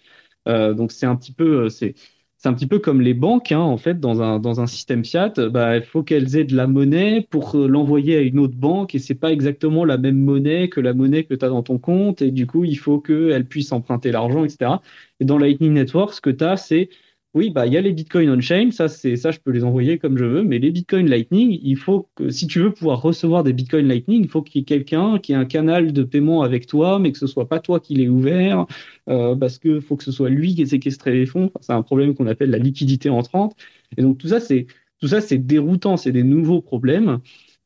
Donc 0.46 0.92
c'est 0.92 1.04
un 1.04 1.14
petit 1.14 1.32
peu, 1.32 1.68
c'est 1.68 1.94
c'est 2.38 2.48
un 2.48 2.54
petit 2.54 2.68
peu 2.68 2.78
comme 2.78 3.00
les 3.00 3.14
banques, 3.14 3.50
hein, 3.50 3.58
en 3.58 3.76
fait, 3.76 3.98
dans 3.98 4.22
un, 4.22 4.38
dans 4.38 4.60
un 4.60 4.68
système 4.68 5.04
fiat, 5.04 5.32
bah, 5.50 5.76
il 5.76 5.82
faut 5.82 6.04
qu'elles 6.04 6.36
aient 6.36 6.44
de 6.44 6.54
la 6.54 6.68
monnaie 6.68 7.26
pour 7.30 7.56
euh, 7.56 7.66
l'envoyer 7.66 8.16
à 8.16 8.20
une 8.20 8.38
autre 8.38 8.54
banque 8.56 8.94
et 8.94 9.00
c'est 9.00 9.16
pas 9.16 9.32
exactement 9.32 9.84
la 9.84 9.98
même 9.98 10.18
monnaie 10.18 10.68
que 10.68 10.80
la 10.80 10.94
monnaie 10.94 11.24
que 11.24 11.34
tu 11.34 11.44
as 11.44 11.48
dans 11.48 11.64
ton 11.64 11.78
compte 11.78 12.22
et 12.22 12.30
du 12.30 12.46
coup, 12.46 12.64
il 12.64 12.76
faut 12.76 13.00
qu'elles 13.00 13.44
puissent 13.46 13.72
emprunter 13.72 14.12
l'argent, 14.12 14.44
etc. 14.44 14.70
Et 15.18 15.24
dans 15.24 15.36
Lightning 15.36 15.72
Network, 15.72 16.14
ce 16.14 16.20
que 16.20 16.30
tu 16.30 16.44
as, 16.44 16.56
c'est 16.56 16.90
oui, 17.34 17.50
bah 17.50 17.66
il 17.66 17.72
y 17.74 17.76
a 17.76 17.80
les 17.82 17.92
bitcoins 17.92 18.30
on-chain, 18.30 18.70
ça 18.70 18.88
c'est 18.88 19.16
ça 19.16 19.30
je 19.30 19.38
peux 19.38 19.50
les 19.50 19.62
envoyer 19.62 19.98
comme 19.98 20.16
je 20.16 20.24
veux, 20.24 20.42
mais 20.42 20.58
les 20.58 20.70
bitcoins 20.70 21.08
Lightning, 21.08 21.58
il 21.62 21.76
faut 21.76 22.08
que 22.14 22.30
si 22.30 22.46
tu 22.46 22.60
veux 22.60 22.72
pouvoir 22.72 23.02
recevoir 23.02 23.44
des 23.44 23.52
bitcoins 23.52 23.86
Lightning, 23.86 24.22
il 24.24 24.28
faut 24.30 24.42
qu'il 24.42 24.60
y 24.60 24.62
ait 24.62 24.64
quelqu'un 24.64 25.18
qui 25.18 25.32
ait 25.32 25.36
un 25.36 25.44
canal 25.44 25.92
de 25.92 26.02
paiement 26.04 26.42
avec 26.42 26.66
toi, 26.66 26.98
mais 26.98 27.12
que 27.12 27.18
ce 27.18 27.26
soit 27.26 27.48
pas 27.48 27.60
toi 27.60 27.80
qui 27.80 27.94
l'ait 27.94 28.08
ouvert, 28.08 28.66
euh, 29.10 29.36
parce 29.36 29.58
que 29.58 29.78
faut 29.80 29.96
que 29.96 30.04
ce 30.04 30.12
soit 30.12 30.30
lui 30.30 30.54
qui 30.54 30.62
ait 30.62 30.66
séquestré 30.66 31.12
les 31.12 31.26
fonds. 31.26 31.50
c'est 31.60 31.72
un 31.74 31.82
problème 31.82 32.14
qu'on 32.14 32.26
appelle 32.26 32.50
la 32.50 32.58
liquidité 32.58 33.10
entrante. 33.10 33.54
Et 33.98 34.02
donc 34.02 34.18
tout 34.18 34.28
ça 34.28 34.40
c'est 34.40 34.66
tout 35.00 35.08
ça 35.08 35.20
c'est 35.20 35.38
déroutant, 35.38 35.96
c'est 35.98 36.12
des 36.12 36.24
nouveaux 36.24 36.62
problèmes 36.62 37.20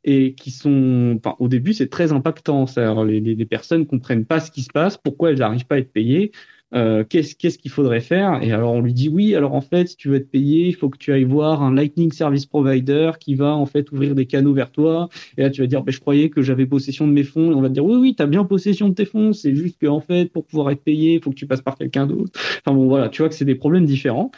et 0.04 0.34
qui 0.34 0.50
sont, 0.50 1.14
enfin, 1.18 1.36
au 1.38 1.48
début, 1.48 1.72
c'est 1.74 1.88
très 1.88 2.12
impactant. 2.12 2.66
Les, 2.76 3.20
les, 3.20 3.34
les, 3.36 3.46
personnes 3.46 3.86
comprennent 3.86 4.24
pas 4.24 4.40
ce 4.40 4.50
qui 4.50 4.62
se 4.62 4.70
passe, 4.70 4.96
pourquoi 4.96 5.30
elles 5.30 5.38
n'arrivent 5.38 5.66
pas 5.66 5.76
à 5.76 5.78
être 5.78 5.92
payées. 5.92 6.32
Euh, 6.74 7.04
qu'est-ce 7.04 7.58
qu'il 7.58 7.70
faudrait 7.70 8.00
faire? 8.00 8.42
Et 8.42 8.50
alors 8.52 8.72
on 8.72 8.80
lui 8.80 8.94
dit 8.94 9.08
oui. 9.08 9.34
Alors 9.34 9.54
en 9.54 9.60
fait, 9.60 9.88
si 9.88 9.96
tu 9.96 10.08
veux 10.08 10.16
être 10.16 10.30
payé, 10.30 10.68
il 10.68 10.74
faut 10.74 10.88
que 10.88 10.96
tu 10.96 11.12
ailles 11.12 11.24
voir 11.24 11.62
un 11.62 11.74
Lightning 11.74 12.10
Service 12.12 12.46
Provider 12.46 13.12
qui 13.20 13.34
va 13.34 13.54
en 13.54 13.66
fait 13.66 13.92
ouvrir 13.92 14.14
des 14.14 14.24
canaux 14.26 14.54
vers 14.54 14.70
toi. 14.70 15.08
Et 15.36 15.42
là, 15.42 15.50
tu 15.50 15.60
vas 15.60 15.66
dire, 15.66 15.82
ben, 15.82 15.92
je 15.92 16.00
croyais 16.00 16.30
que 16.30 16.40
j'avais 16.40 16.64
possession 16.66 17.06
de 17.06 17.12
mes 17.12 17.24
fonds. 17.24 17.52
Et 17.52 17.54
on 17.54 17.60
va 17.60 17.68
te 17.68 17.74
dire, 17.74 17.84
oui, 17.84 17.96
oui, 17.96 18.14
tu 18.16 18.22
as 18.22 18.26
bien 18.26 18.44
possession 18.44 18.88
de 18.88 18.94
tes 18.94 19.04
fonds. 19.04 19.32
C'est 19.32 19.54
juste 19.54 19.78
que 19.78 19.86
en 19.86 20.00
fait, 20.00 20.32
pour 20.32 20.46
pouvoir 20.46 20.70
être 20.70 20.82
payé, 20.82 21.14
il 21.14 21.22
faut 21.22 21.30
que 21.30 21.36
tu 21.36 21.46
passes 21.46 21.62
par 21.62 21.76
quelqu'un 21.76 22.06
d'autre. 22.06 22.40
Enfin 22.64 22.74
bon, 22.74 22.86
voilà, 22.88 23.10
tu 23.10 23.20
vois 23.20 23.28
que 23.28 23.34
c'est 23.34 23.44
des 23.44 23.54
problèmes 23.54 23.84
différents. 23.84 24.30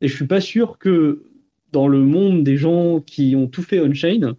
Et 0.00 0.08
je 0.08 0.14
suis 0.14 0.26
pas 0.26 0.40
sûr 0.40 0.78
que 0.78 1.24
dans 1.72 1.88
le 1.88 2.00
monde 2.00 2.44
des 2.44 2.56
gens 2.56 3.00
qui 3.00 3.34
ont 3.36 3.46
tout 3.46 3.62
fait 3.62 3.80
on-chain, 3.80 4.36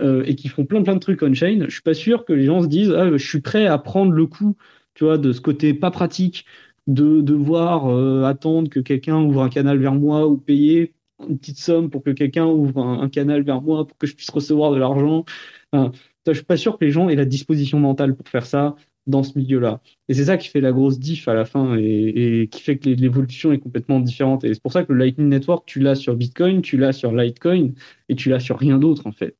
euh, 0.00 0.24
et 0.26 0.34
qui 0.34 0.48
font 0.48 0.64
plein 0.64 0.82
plein 0.82 0.94
de 0.94 1.00
trucs 1.00 1.22
on-chain, 1.22 1.64
je 1.68 1.72
suis 1.72 1.82
pas 1.82 1.94
sûr 1.94 2.24
que 2.24 2.32
les 2.32 2.44
gens 2.44 2.62
se 2.62 2.66
disent 2.66 2.90
ah, 2.90 3.10
je 3.16 3.24
suis 3.24 3.40
prêt 3.40 3.66
à 3.66 3.78
prendre 3.78 4.12
le 4.12 4.26
coup, 4.26 4.56
tu 4.94 5.04
vois, 5.04 5.18
de 5.18 5.32
ce 5.32 5.40
côté 5.40 5.74
pas 5.74 5.90
pratique 5.90 6.44
de 6.86 7.20
devoir 7.20 7.86
euh, 7.86 8.24
attendre 8.24 8.68
que 8.68 8.80
quelqu'un 8.80 9.20
ouvre 9.20 9.42
un 9.42 9.48
canal 9.48 9.78
vers 9.78 9.94
moi 9.94 10.26
ou 10.26 10.36
payer 10.36 10.94
une 11.28 11.38
petite 11.38 11.58
somme 11.58 11.90
pour 11.90 12.02
que 12.02 12.10
quelqu'un 12.10 12.46
ouvre 12.46 12.78
un, 12.82 13.08
canal 13.08 13.42
vers 13.42 13.62
moi 13.62 13.86
pour 13.86 13.96
que 13.96 14.06
je 14.06 14.16
puisse 14.16 14.30
recevoir 14.30 14.72
de 14.72 14.78
l'argent. 14.78 15.24
Enfin, 15.72 15.92
je 16.26 16.32
suis 16.32 16.44
pas 16.44 16.56
sûr 16.56 16.78
que 16.78 16.84
les 16.84 16.90
gens 16.90 17.08
aient 17.08 17.16
la 17.16 17.24
disposition 17.24 17.78
mentale 17.78 18.16
pour 18.16 18.28
faire 18.28 18.46
ça 18.46 18.74
dans 19.06 19.22
ce 19.22 19.38
milieu-là. 19.38 19.80
Et 20.08 20.14
c'est 20.14 20.26
ça 20.26 20.36
qui 20.36 20.48
fait 20.48 20.60
la 20.60 20.72
grosse 20.72 20.98
diff 20.98 21.26
à 21.28 21.34
la 21.34 21.44
fin 21.44 21.76
et, 21.76 22.42
et 22.42 22.48
qui 22.48 22.62
fait 22.62 22.78
que 22.78 22.88
l'évolution 22.88 23.52
est 23.52 23.58
complètement 23.58 24.00
différente. 24.00 24.44
Et 24.44 24.54
c'est 24.54 24.62
pour 24.62 24.72
ça 24.72 24.84
que 24.84 24.92
le 24.92 24.98
Lightning 24.98 25.28
Network, 25.28 25.64
tu 25.66 25.80
l'as 25.80 25.94
sur 25.94 26.16
Bitcoin, 26.16 26.62
tu 26.62 26.76
l'as 26.76 26.92
sur 26.92 27.12
Litecoin 27.12 27.72
et 28.08 28.14
tu 28.14 28.28
l'as 28.30 28.40
sur 28.40 28.58
rien 28.58 28.78
d'autre 28.78 29.06
en 29.06 29.12
fait. 29.12 29.36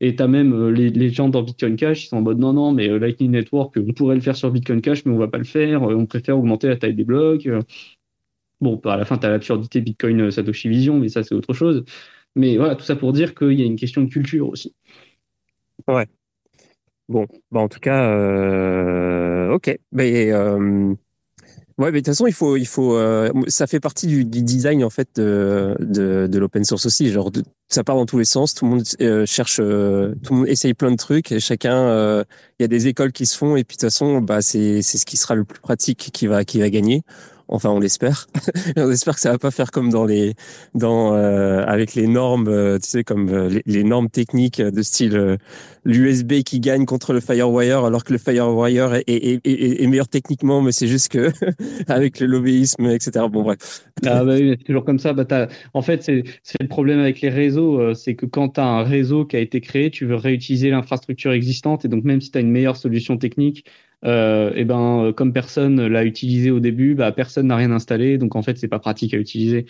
Et 0.00 0.14
tu 0.16 0.22
as 0.22 0.28
même 0.28 0.52
euh, 0.52 0.70
les, 0.70 0.90
les, 0.90 1.10
gens 1.10 1.28
dans 1.28 1.42
Bitcoin 1.42 1.76
Cash, 1.76 2.04
ils 2.04 2.08
sont 2.08 2.18
en 2.18 2.22
mode 2.22 2.38
non, 2.38 2.52
non, 2.52 2.72
mais 2.72 2.88
euh, 2.88 2.98
Lightning 2.98 3.30
Network, 3.30 3.76
on 3.78 3.92
pourrait 3.92 4.14
le 4.14 4.20
faire 4.20 4.36
sur 4.36 4.50
Bitcoin 4.50 4.82
Cash, 4.82 5.04
mais 5.06 5.12
on 5.12 5.18
va 5.18 5.28
pas 5.28 5.38
le 5.38 5.44
faire. 5.44 5.82
Euh, 5.84 5.94
on 5.94 6.06
préfère 6.06 6.38
augmenter 6.38 6.68
la 6.68 6.76
taille 6.76 6.94
des 6.94 7.04
blocs. 7.04 7.48
Bon, 8.60 8.78
à 8.84 8.96
la 8.96 9.04
fin, 9.04 9.18
tu 9.18 9.26
as 9.26 9.30
l'absurdité 9.30 9.80
Bitcoin 9.80 10.30
Satoshi 10.30 10.68
Vision, 10.68 10.98
mais 10.98 11.08
ça, 11.08 11.22
c'est 11.22 11.34
autre 11.34 11.54
chose. 11.54 11.84
Mais 12.34 12.56
voilà, 12.56 12.76
tout 12.76 12.84
ça 12.84 12.96
pour 12.96 13.12
dire 13.12 13.34
qu'il 13.34 13.58
y 13.58 13.62
a 13.62 13.66
une 13.66 13.76
question 13.76 14.02
de 14.02 14.08
culture 14.10 14.48
aussi. 14.48 14.74
Ouais. 15.88 16.06
Bon, 17.08 17.26
bah 17.50 17.60
en 17.60 17.68
tout 17.68 17.80
cas, 17.80 18.10
euh, 18.10 19.50
ok. 19.52 19.78
Mais 19.92 20.32
Ouais, 21.78 21.92
mais 21.92 22.00
de 22.00 22.06
toute 22.06 22.14
façon, 22.14 22.26
il 22.26 22.32
faut, 22.32 22.56
il 22.56 22.66
faut, 22.66 22.96
euh, 22.96 23.30
ça 23.48 23.66
fait 23.66 23.80
partie 23.80 24.06
du, 24.06 24.24
du, 24.24 24.42
design 24.42 24.82
en 24.82 24.88
fait 24.88 25.08
de, 25.16 25.76
de, 25.78 26.26
de 26.26 26.38
l'open 26.38 26.64
source 26.64 26.86
aussi. 26.86 27.10
Genre, 27.10 27.30
ça 27.68 27.84
part 27.84 27.96
dans 27.96 28.06
tous 28.06 28.16
les 28.16 28.24
sens. 28.24 28.54
Tout 28.54 28.64
le 28.64 28.70
monde 28.70 28.82
euh, 29.02 29.26
cherche, 29.26 29.58
euh, 29.60 30.14
tout 30.24 30.32
le 30.32 30.38
monde 30.38 30.48
essaye 30.48 30.72
plein 30.72 30.90
de 30.90 30.96
trucs. 30.96 31.32
Et 31.32 31.40
chacun, 31.40 32.24
il 32.58 32.62
y 32.62 32.64
a 32.64 32.68
des 32.68 32.86
écoles 32.86 33.12
qui 33.12 33.26
se 33.26 33.36
font. 33.36 33.56
Et 33.56 33.64
puis 33.64 33.76
de 33.76 33.80
toute 33.80 33.90
façon, 33.90 34.22
bah 34.22 34.40
c'est, 34.40 34.80
c'est 34.80 34.96
ce 34.96 35.04
qui 35.04 35.18
sera 35.18 35.34
le 35.34 35.44
plus 35.44 35.60
pratique 35.60 36.10
qui 36.14 36.26
va, 36.26 36.46
qui 36.46 36.60
va 36.60 36.70
gagner. 36.70 37.02
Enfin, 37.48 37.70
on 37.70 37.78
l'espère. 37.78 38.26
on 38.76 38.90
espère 38.90 39.14
que 39.14 39.20
ça 39.20 39.30
va 39.30 39.38
pas 39.38 39.50
faire 39.50 39.70
comme 39.70 39.90
dans 39.90 40.04
les, 40.04 40.34
dans 40.74 41.14
euh, 41.14 41.64
avec 41.64 41.94
les 41.94 42.08
normes, 42.08 42.48
euh, 42.48 42.78
tu 42.78 42.88
sais, 42.88 43.04
comme 43.04 43.28
euh, 43.28 43.60
les, 43.66 43.84
normes 43.84 44.10
techniques 44.10 44.60
de 44.60 44.82
style 44.82 45.38
l'USB 45.84 46.42
qui 46.42 46.58
gagne 46.58 46.84
contre 46.84 47.12
le 47.12 47.20
FireWire, 47.20 47.84
alors 47.84 48.02
que 48.02 48.12
le 48.12 48.18
FireWire 48.18 49.02
est, 49.06 49.86
meilleur 49.86 50.08
techniquement, 50.08 50.60
mais 50.60 50.72
c'est 50.72 50.88
juste 50.88 51.12
que 51.12 51.30
avec 51.86 52.18
le 52.18 52.26
lobbyisme, 52.26 52.86
etc. 52.86 53.26
Bon 53.30 53.42
bref. 53.42 53.84
Ah 54.04 54.24
bah 54.24 54.34
oui, 54.34 54.56
c'est 54.58 54.64
toujours 54.64 54.84
comme 54.84 54.98
ça. 54.98 55.12
Bah, 55.12 55.48
en 55.72 55.82
fait, 55.82 56.02
c'est 56.02 56.24
le 56.60 56.68
problème 56.68 56.98
avec 56.98 57.20
les 57.20 57.28
réseaux, 57.28 57.94
c'est 57.94 58.16
que 58.16 58.26
quand 58.26 58.50
tu 58.50 58.60
as 58.60 58.66
un 58.66 58.82
réseau 58.82 59.24
qui 59.24 59.36
a 59.36 59.40
été 59.40 59.60
créé, 59.60 59.90
tu 59.90 60.04
veux 60.04 60.16
réutiliser 60.16 60.70
l'infrastructure 60.70 61.32
existante, 61.32 61.84
et 61.84 61.88
donc 61.88 62.02
même 62.02 62.20
si 62.20 62.32
tu 62.32 62.38
as 62.38 62.40
une 62.40 62.50
meilleure 62.50 62.76
solution 62.76 63.16
technique, 63.16 63.64
euh, 64.04 64.52
et 64.54 64.64
ben 64.64 65.12
comme 65.16 65.32
personne 65.32 65.86
l'a 65.86 66.04
utilisé 66.04 66.50
au 66.50 66.60
début, 66.60 66.94
bah, 66.94 67.12
personne 67.12 67.46
n'a 67.48 67.56
rien 67.56 67.70
installé, 67.72 68.18
donc 68.18 68.36
en 68.36 68.42
fait 68.42 68.58
c'est 68.58 68.68
pas 68.68 68.78
pratique 68.78 69.14
à 69.14 69.18
utiliser. 69.18 69.66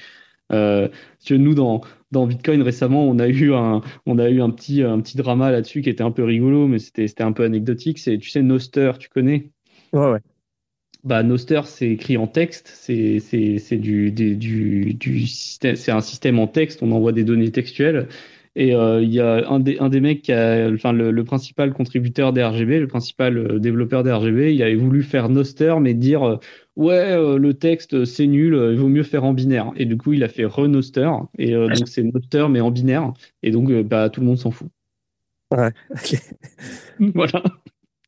Euh, 0.52 0.88
nous 1.30 1.54
dans 1.54 1.80
dans 2.12 2.26
Bitcoin 2.26 2.62
récemment, 2.62 3.04
on 3.04 3.18
a 3.18 3.28
eu 3.28 3.52
un 3.52 3.82
on 4.06 4.18
a 4.18 4.30
eu 4.30 4.40
un 4.40 4.50
petit 4.50 4.82
un 4.82 5.00
petit 5.00 5.16
drama 5.16 5.50
là-dessus 5.50 5.82
qui 5.82 5.90
était 5.90 6.04
un 6.04 6.12
peu 6.12 6.24
rigolo, 6.24 6.68
mais 6.68 6.78
c'était 6.78 7.08
c'était 7.08 7.24
un 7.24 7.32
peu 7.32 7.44
anecdotique. 7.44 7.98
C'est 7.98 8.18
tu 8.18 8.30
sais 8.30 8.42
Noster, 8.42 8.92
tu 8.98 9.08
connais? 9.08 9.50
Ouais 9.92 10.10
ouais. 10.10 10.20
Bah 11.04 11.22
Noster 11.22 11.60
c'est 11.66 11.90
écrit 11.90 12.16
en 12.16 12.26
texte, 12.26 12.68
c'est 12.68 13.20
c'est 13.20 13.58
c'est 13.58 13.76
du, 13.76 14.10
du 14.10 14.36
du 14.36 14.94
du 14.94 15.26
c'est 15.26 15.90
un 15.90 16.00
système 16.00 16.38
en 16.40 16.48
texte, 16.48 16.82
on 16.82 16.90
envoie 16.90 17.12
des 17.12 17.22
données 17.22 17.52
textuelles 17.52 18.08
et 18.58 18.74
euh, 18.74 19.02
il 19.02 19.12
y 19.12 19.20
a 19.20 19.46
un 19.50 19.60
des, 19.60 19.78
un 19.78 19.90
des 19.90 20.00
mecs, 20.00 20.22
qui 20.22 20.32
a, 20.32 20.70
enfin 20.72 20.92
le, 20.92 21.10
le, 21.10 21.24
principal 21.24 21.74
contributeur 21.74 22.32
d'RGB, 22.32 22.80
le 22.80 22.86
principal 22.86 23.36
euh, 23.36 23.58
développeur 23.58 24.02
d'RGB, 24.02 24.54
il 24.54 24.62
avait 24.62 24.74
voulu 24.74 25.02
faire 25.02 25.28
Noster, 25.28 25.74
mais 25.78 25.92
dire 25.92 26.22
euh, 26.22 26.36
ouais 26.76 27.38
le 27.38 27.54
texte 27.54 28.06
c'est 28.06 28.26
nul, 28.26 28.58
il 28.72 28.78
vaut 28.78 28.88
mieux 28.88 29.02
faire 29.02 29.24
en 29.24 29.34
binaire. 29.34 29.72
Et 29.76 29.84
du 29.84 29.98
coup 29.98 30.14
il 30.14 30.24
a 30.24 30.28
fait 30.28 30.46
Renoster, 30.46 31.10
et 31.38 31.52
donc 31.52 31.86
c'est 31.86 32.02
Noster 32.02 32.46
mais 32.48 32.62
en 32.62 32.70
binaire. 32.70 33.12
Et 33.42 33.50
donc 33.50 33.70
bah 33.82 34.08
tout 34.08 34.20
le 34.20 34.26
monde 34.26 34.38
s'en 34.38 34.50
fout. 34.50 34.68
Ouais. 35.54 35.70
ok. 35.90 36.16
voilà. 37.14 37.42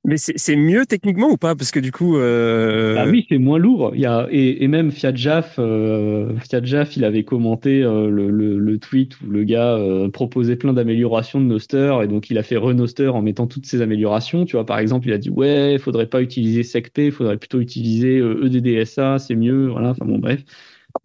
Mais 0.08 0.16
c'est 0.16 0.56
mieux 0.56 0.86
techniquement 0.86 1.28
ou 1.28 1.36
pas? 1.36 1.54
Parce 1.54 1.70
que 1.70 1.80
du 1.80 1.92
coup. 1.92 2.16
Euh... 2.16 2.96
Ah 2.98 3.06
oui, 3.06 3.26
c'est 3.28 3.36
moins 3.36 3.58
lourd. 3.58 3.92
Il 3.94 4.00
y 4.00 4.06
a, 4.06 4.26
et, 4.30 4.64
et 4.64 4.66
même 4.66 4.90
Fiat 4.90 5.14
Jaff, 5.14 5.56
euh, 5.58 6.34
Fiat 6.48 6.64
Jaff, 6.64 6.96
il 6.96 7.04
avait 7.04 7.24
commenté 7.24 7.82
euh, 7.82 8.08
le, 8.08 8.30
le, 8.30 8.58
le, 8.58 8.78
tweet 8.78 9.20
où 9.20 9.26
le 9.28 9.44
gars 9.44 9.74
euh, 9.74 10.08
proposait 10.08 10.56
plein 10.56 10.72
d'améliorations 10.72 11.42
de 11.42 11.44
Noster. 11.44 11.94
Et 12.02 12.06
donc, 12.06 12.30
il 12.30 12.38
a 12.38 12.42
fait 12.42 12.56
Renoster 12.56 13.08
en 13.08 13.20
mettant 13.20 13.46
toutes 13.46 13.66
ces 13.66 13.82
améliorations. 13.82 14.46
Tu 14.46 14.56
vois, 14.56 14.64
par 14.64 14.78
exemple, 14.78 15.08
il 15.08 15.12
a 15.12 15.18
dit 15.18 15.28
Ouais, 15.28 15.76
faudrait 15.78 16.06
pas 16.06 16.22
utiliser 16.22 16.62
SecP, 16.62 17.10
faudrait 17.10 17.36
plutôt 17.36 17.60
utiliser 17.60 18.16
EDDSA, 18.16 19.16
e 19.16 19.18
c'est 19.18 19.36
mieux. 19.36 19.68
Voilà, 19.68 19.90
enfin 19.90 20.06
bon, 20.06 20.18
bref. 20.18 20.42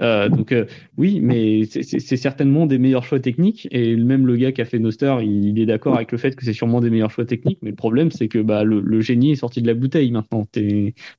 Euh, 0.01 0.29
donc 0.29 0.51
euh, 0.51 0.65
oui, 0.97 1.19
mais 1.21 1.65
c'est 1.65 2.17
certainement 2.17 2.65
des 2.65 2.77
meilleurs 2.77 3.03
choix 3.03 3.19
techniques. 3.19 3.67
Et 3.71 3.95
même 3.95 4.25
le 4.25 4.35
gars 4.35 4.51
qui 4.51 4.61
a 4.61 4.65
fait 4.65 4.79
Noster, 4.79 5.17
il, 5.21 5.59
est 5.59 5.65
d'accord 5.65 5.95
avec 5.95 6.11
le 6.11 6.17
fait 6.17 6.35
que 6.35 6.43
c'est 6.45 6.53
sûrement 6.53 6.81
des 6.81 6.89
meilleurs 6.89 7.11
choix 7.11 7.25
techniques. 7.25 7.59
Mais 7.61 7.69
le 7.69 7.75
problème, 7.75 8.11
c'est 8.11 8.27
que 8.27 8.39
bah, 8.39 8.63
le, 8.63 9.01
génie 9.01 9.31
est 9.31 9.35
sorti 9.35 9.61
de 9.61 9.67
la 9.67 9.73
bouteille 9.73 10.11
maintenant. 10.11 10.45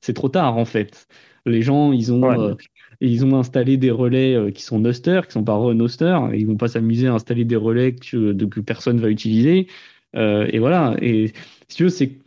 C'est 0.01 0.13
trop 0.13 0.29
tard 0.29 0.57
en 0.57 0.65
fait. 0.65 1.07
Les 1.45 1.61
gens, 1.61 1.91
ils 1.91 2.11
ont, 2.11 2.23
euh, 2.23 2.55
ils 3.01 3.23
ont 3.23 3.37
installé 3.37 3.77
des 3.77 3.91
relais 3.91 4.51
qui 4.51 4.63
sont 4.63 4.79
Noster, 4.79 5.21
qui 5.27 5.33
sont 5.33 5.43
pas 5.43 5.73
Noster, 5.73 6.17
et 6.33 6.39
ils 6.39 6.47
vont 6.47 6.57
pas 6.57 6.69
s'amuser 6.69 7.07
à 7.07 7.13
installer 7.13 7.45
des 7.45 7.55
relais 7.55 7.93
que, 7.93 8.33
que 8.33 8.59
personne 8.59 8.99
va 8.99 9.09
utiliser. 9.09 9.67
et 10.15 10.59
voilà. 10.59 10.95
Et 11.01 11.27
si 11.67 11.77
tu 11.77 11.83
veux, 11.83 11.89
c'est 11.89 12.17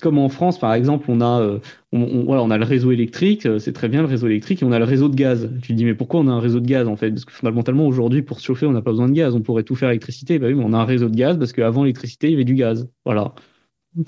comme 0.00 0.18
en 0.18 0.28
France, 0.28 0.58
par 0.58 0.74
exemple, 0.74 1.06
on 1.08 1.20
a, 1.20 1.40
euh, 1.40 1.58
on, 1.92 2.24
voilà, 2.24 2.42
on 2.42 2.50
a 2.50 2.58
le 2.58 2.64
réseau 2.64 2.92
électrique, 2.92 3.46
euh, 3.46 3.58
c'est 3.58 3.72
très 3.72 3.88
bien 3.88 4.02
le 4.02 4.08
réseau 4.08 4.26
électrique, 4.26 4.62
et 4.62 4.64
on 4.64 4.72
a 4.72 4.78
le 4.78 4.84
réseau 4.84 5.08
de 5.08 5.14
gaz. 5.14 5.50
Tu 5.62 5.68
te 5.68 5.72
dis, 5.72 5.84
mais 5.84 5.94
pourquoi 5.94 6.20
on 6.20 6.28
a 6.28 6.32
un 6.32 6.40
réseau 6.40 6.60
de 6.60 6.66
gaz 6.66 6.86
en 6.86 6.96
fait? 6.96 7.10
Parce 7.10 7.24
que 7.24 7.32
fondamentalement, 7.32 7.86
aujourd'hui, 7.86 8.22
pour 8.22 8.40
se 8.40 8.44
chauffer, 8.44 8.66
on 8.66 8.72
n'a 8.72 8.82
pas 8.82 8.90
besoin 8.90 9.08
de 9.08 9.14
gaz. 9.14 9.34
On 9.34 9.40
pourrait 9.40 9.62
tout 9.62 9.74
faire 9.74 9.90
électricité. 9.90 10.38
Bah 10.38 10.48
oui, 10.48 10.54
mais 10.54 10.64
on 10.64 10.72
a 10.72 10.78
un 10.78 10.84
réseau 10.84 11.08
de 11.08 11.16
gaz 11.16 11.38
parce 11.38 11.52
qu'avant 11.52 11.84
l'électricité, 11.84 12.28
il 12.28 12.32
y 12.32 12.34
avait 12.34 12.44
du 12.44 12.54
gaz. 12.54 12.88
Voilà, 13.04 13.34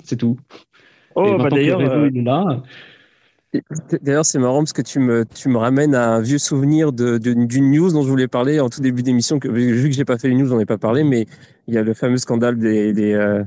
c'est 0.03 0.17
tout. 0.17 0.37
Oh, 1.15 1.37
bah 1.37 1.49
d'ailleurs, 1.49 1.81
euh, 1.81 2.09
D'ailleurs, 4.03 4.25
c'est 4.25 4.37
marrant 4.37 4.59
parce 4.59 4.73
que 4.73 4.83
tu 4.83 4.99
me, 4.99 5.25
tu 5.25 5.49
me 5.49 5.57
ramènes 5.57 5.95
à 5.95 6.11
un 6.11 6.21
vieux 6.21 6.37
souvenir 6.37 6.91
d'une 6.91 7.17
de, 7.17 7.45
d'une 7.45 7.71
news 7.71 7.91
dont 7.91 8.03
je 8.03 8.09
voulais 8.09 8.27
parler 8.27 8.59
en 8.59 8.69
tout 8.69 8.79
début 8.79 9.01
d'émission. 9.01 9.39
Vu 9.43 9.89
que 9.89 9.95
j'ai 9.95 10.05
pas 10.05 10.19
fait 10.19 10.27
les 10.27 10.35
news, 10.35 10.45
j'en 10.45 10.59
ai 10.59 10.67
pas 10.67 10.77
parlé, 10.77 11.03
mais 11.03 11.25
il 11.67 11.73
y 11.73 11.77
a 11.77 11.81
le 11.81 11.95
fameux 11.95 12.17
scandale 12.17 12.59
des, 12.59 12.93
des, 12.93 13.13
euh, 13.13 13.43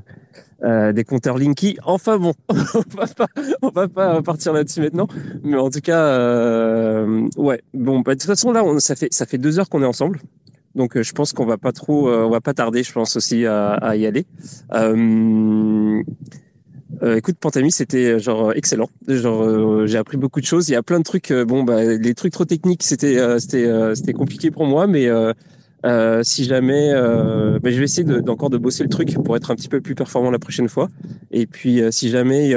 des 0.62 1.04
compteurs 1.04 1.38
Linky. 1.38 1.78
Enfin 1.84 2.18
bon, 2.18 2.34
on 2.48 2.54
va 2.96 3.06
pas, 3.06 3.26
on 3.62 3.68
va 3.70 3.88
pas 3.88 4.22
partir 4.22 4.52
là-dessus 4.52 4.80
maintenant, 4.80 5.08
mais 5.42 5.56
en 5.56 5.70
tout 5.70 5.80
cas, 5.80 5.98
euh, 5.98 7.28
ouais. 7.36 7.60
Bon, 7.74 8.00
bah, 8.00 8.14
de 8.14 8.20
toute 8.20 8.28
façon 8.28 8.52
là, 8.52 8.64
on, 8.64 8.78
ça 8.78 8.94
fait 8.94 9.12
ça 9.12 9.26
fait 9.26 9.38
deux 9.38 9.58
heures 9.58 9.68
qu'on 9.68 9.82
est 9.82 9.86
ensemble, 9.86 10.20
donc 10.74 10.96
euh, 10.96 11.02
je 11.02 11.12
pense 11.12 11.32
qu'on 11.32 11.46
va 11.46 11.58
pas 11.58 11.72
trop, 11.72 12.08
on 12.08 12.30
va 12.30 12.40
pas 12.40 12.54
tarder, 12.54 12.82
je 12.84 12.92
pense 12.92 13.16
aussi 13.16 13.44
à, 13.46 13.72
à 13.72 13.96
y 13.96 14.06
aller. 14.06 14.24
Euh, 17.02 17.16
écoute, 17.16 17.36
Pantami, 17.40 17.72
c'était 17.72 18.20
genre 18.20 18.52
excellent. 18.52 18.88
Genre, 19.08 19.86
j'ai 19.86 19.98
appris 19.98 20.18
beaucoup 20.18 20.40
de 20.40 20.46
choses. 20.46 20.68
Il 20.68 20.72
y 20.72 20.76
a 20.76 20.82
plein 20.82 20.98
de 20.98 21.04
trucs. 21.04 21.32
bon, 21.32 21.64
bah, 21.64 21.82
les 21.84 22.14
trucs 22.14 22.32
trop 22.32 22.44
techniques, 22.44 22.84
c'était 22.84 23.18
c'était 23.40 23.94
c'était 23.94 24.12
compliqué 24.12 24.50
pour 24.52 24.66
moi, 24.66 24.86
mais 24.86 25.08
si 26.22 26.44
jamais, 26.44 26.92
bah, 26.92 27.70
je 27.70 27.78
vais 27.78 27.84
essayer 27.84 28.04
d'encore 28.04 28.50
de, 28.50 28.58
bosser 28.58 28.82
le 28.82 28.88
truc 28.88 29.14
pour 29.24 29.36
être 29.36 29.50
un 29.50 29.56
petit 29.56 29.68
peu 29.68 29.80
plus 29.80 29.94
performant 29.94 30.30
la 30.30 30.38
prochaine 30.38 30.68
fois. 30.68 30.88
Et 31.30 31.46
puis, 31.46 31.80
si 31.90 32.08
jamais, 32.10 32.54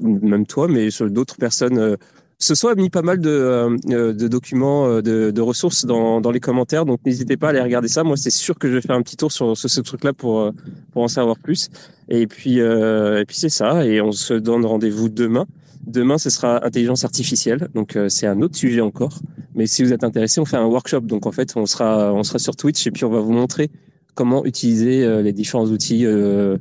même 0.00 0.46
toi, 0.46 0.68
mais 0.68 0.88
d'autres 1.10 1.36
personnes 1.36 1.96
ce 2.38 2.54
soit 2.54 2.74
mis 2.74 2.90
pas 2.90 3.02
mal 3.02 3.18
de, 3.18 3.30
euh, 3.30 4.12
de 4.12 4.28
documents, 4.28 4.86
euh, 4.86 5.00
de, 5.00 5.30
de, 5.30 5.40
ressources 5.40 5.86
dans, 5.86 6.20
dans 6.20 6.30
les 6.30 6.40
commentaires, 6.40 6.84
donc 6.84 7.00
n'hésitez 7.06 7.36
pas 7.36 7.48
à 7.48 7.50
aller 7.50 7.60
regarder 7.60 7.88
ça. 7.88 8.04
Moi, 8.04 8.16
c'est 8.16 8.30
sûr 8.30 8.58
que 8.58 8.68
je 8.68 8.74
vais 8.74 8.80
faire 8.82 8.96
un 8.96 9.02
petit 9.02 9.16
tour 9.16 9.32
sur 9.32 9.56
ce, 9.56 9.68
ce 9.68 9.80
truc-là 9.80 10.12
pour, 10.12 10.40
euh, 10.40 10.50
pour 10.92 11.02
en 11.02 11.08
savoir 11.08 11.38
plus. 11.38 11.70
Et 12.08 12.26
puis, 12.26 12.58
et 12.58 13.24
puis 13.26 13.36
c'est 13.36 13.48
ça. 13.48 13.84
Et 13.84 14.00
on 14.00 14.12
se 14.12 14.34
donne 14.34 14.64
rendez-vous 14.64 15.08
demain. 15.08 15.46
Demain, 15.86 16.18
ce 16.18 16.30
sera 16.30 16.64
intelligence 16.66 17.04
artificielle. 17.04 17.68
Donc, 17.74 17.98
c'est 18.08 18.26
un 18.26 18.42
autre 18.42 18.56
sujet 18.56 18.80
encore. 18.80 19.20
Mais 19.54 19.66
si 19.66 19.82
vous 19.82 19.92
êtes 19.92 20.04
intéressé, 20.04 20.40
on 20.40 20.44
fait 20.44 20.56
un 20.56 20.66
workshop. 20.66 21.00
Donc, 21.02 21.26
en 21.26 21.32
fait, 21.32 21.52
on 21.56 21.64
sera, 21.66 22.12
on 22.12 22.22
sera 22.22 22.38
sur 22.38 22.56
Twitch 22.56 22.86
et 22.86 22.90
puis 22.90 23.04
on 23.04 23.10
va 23.10 23.20
vous 23.20 23.32
montrer 23.32 23.70
comment 24.16 24.44
utiliser 24.44 25.04
euh, 25.04 25.22
les 25.22 25.32
différents 25.32 25.66
outils. 25.66 26.04
Euh, 26.04 26.56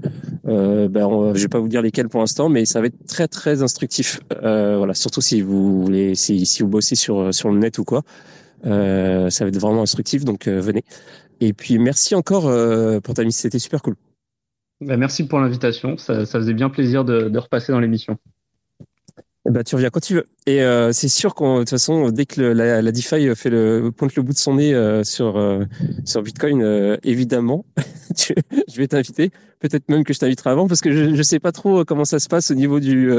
euh, 0.46 0.88
ben, 0.88 1.34
je 1.34 1.42
vais 1.42 1.48
pas 1.48 1.60
vous 1.60 1.70
dire 1.70 1.82
lesquels 1.82 2.10
pour 2.10 2.20
l'instant, 2.20 2.50
mais 2.50 2.66
ça 2.66 2.82
va 2.82 2.88
être 2.88 3.06
très 3.08 3.28
très 3.28 3.64
instructif. 3.64 4.20
Euh, 4.44 4.78
voilà, 4.78 4.94
surtout 4.94 5.22
si 5.22 5.42
vous 5.42 5.84
voulez, 5.84 6.14
si, 6.16 6.46
si 6.46 6.62
vous 6.62 6.70
bossez 6.70 6.96
sur 6.96 7.34
sur 7.34 7.50
le 7.50 7.58
net 7.58 7.80
ou 7.80 7.84
quoi, 7.84 8.04
euh, 8.66 9.30
ça 9.30 9.46
va 9.46 9.50
être 9.50 9.58
vraiment 9.60 9.82
instructif. 9.82 10.24
Donc 10.26 10.48
venez. 10.48 10.84
Et 11.40 11.54
puis 11.54 11.80
merci 11.80 12.14
encore 12.14 12.52
pour 13.02 13.14
ta 13.14 13.24
mise, 13.24 13.38
c'était 13.38 13.60
super 13.60 13.82
cool. 13.82 13.96
Ben, 14.82 14.98
merci 14.98 15.26
pour 15.26 15.40
l'invitation, 15.40 15.98
ça, 15.98 16.26
ça 16.26 16.40
faisait 16.40 16.54
bien 16.54 16.70
plaisir 16.70 17.06
de, 17.06 17.30
de 17.30 17.40
repasser 17.40 17.72
dans 17.72 17.80
l'émission. 17.80 18.18
Bah, 19.46 19.64
tu 19.64 19.76
reviens 19.76 19.92
quand 19.92 20.00
tu 20.00 20.16
veux. 20.16 20.26
Et 20.48 20.64
euh, 20.64 20.92
c'est 20.92 21.08
sûr 21.08 21.36
qu'en 21.36 21.56
de 21.56 21.60
toute 21.60 21.70
façon, 21.70 22.10
dès 22.10 22.26
que 22.26 22.42
la, 22.42 22.92
DeFi 22.92 23.36
fait 23.36 23.52
le 23.52 23.92
pointe 23.96 24.16
le 24.16 24.24
bout 24.24 24.34
de 24.34 24.38
son 24.40 24.56
nez 24.56 24.74
euh, 24.74 25.04
sur 25.04 25.38
euh, 25.38 25.66
sur 26.04 26.24
Bitcoin, 26.24 26.64
euh, 26.64 26.98
évidemment, 27.04 27.64
je 28.18 28.78
vais 28.78 28.88
t'inviter. 28.88 29.30
Peut-être 29.60 29.88
même 29.88 30.04
que 30.04 30.14
je 30.14 30.20
t'inviterai 30.20 30.50
avant 30.50 30.68
parce 30.68 30.82
que 30.82 30.92
je 30.92 31.14
je 31.14 31.22
sais 31.24 31.40
pas 31.40 31.52
trop 31.52 31.86
comment 31.86 32.06
ça 32.06 32.18
se 32.20 32.28
passe 32.28 32.50
au 32.50 32.56
niveau 32.56 32.80
du 32.80 33.12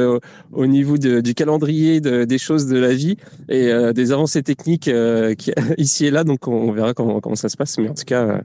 au 0.53 0.67
niveau 0.67 0.99
de, 0.99 1.21
du 1.21 1.35
calendrier 1.35 2.01
de, 2.01 2.25
des 2.25 2.39
choses 2.39 2.67
de 2.67 2.77
la 2.77 2.93
vie 2.93 3.17
et 3.49 3.73
des 3.95 4.13
avancées 4.13 4.43
techniques 4.43 4.91
qui, 5.39 5.53
ici 5.79 6.07
et 6.07 6.11
là. 6.11 6.25
Donc 6.25 6.47
on, 6.47 6.71
verra 6.73 6.93
comment 6.93 7.21
comment 7.21 7.37
ça 7.37 7.49
se 7.49 7.57
passe. 7.57 7.79
Mais 7.79 7.89
en 7.89 7.95
tout 7.95 8.05
cas, 8.05 8.43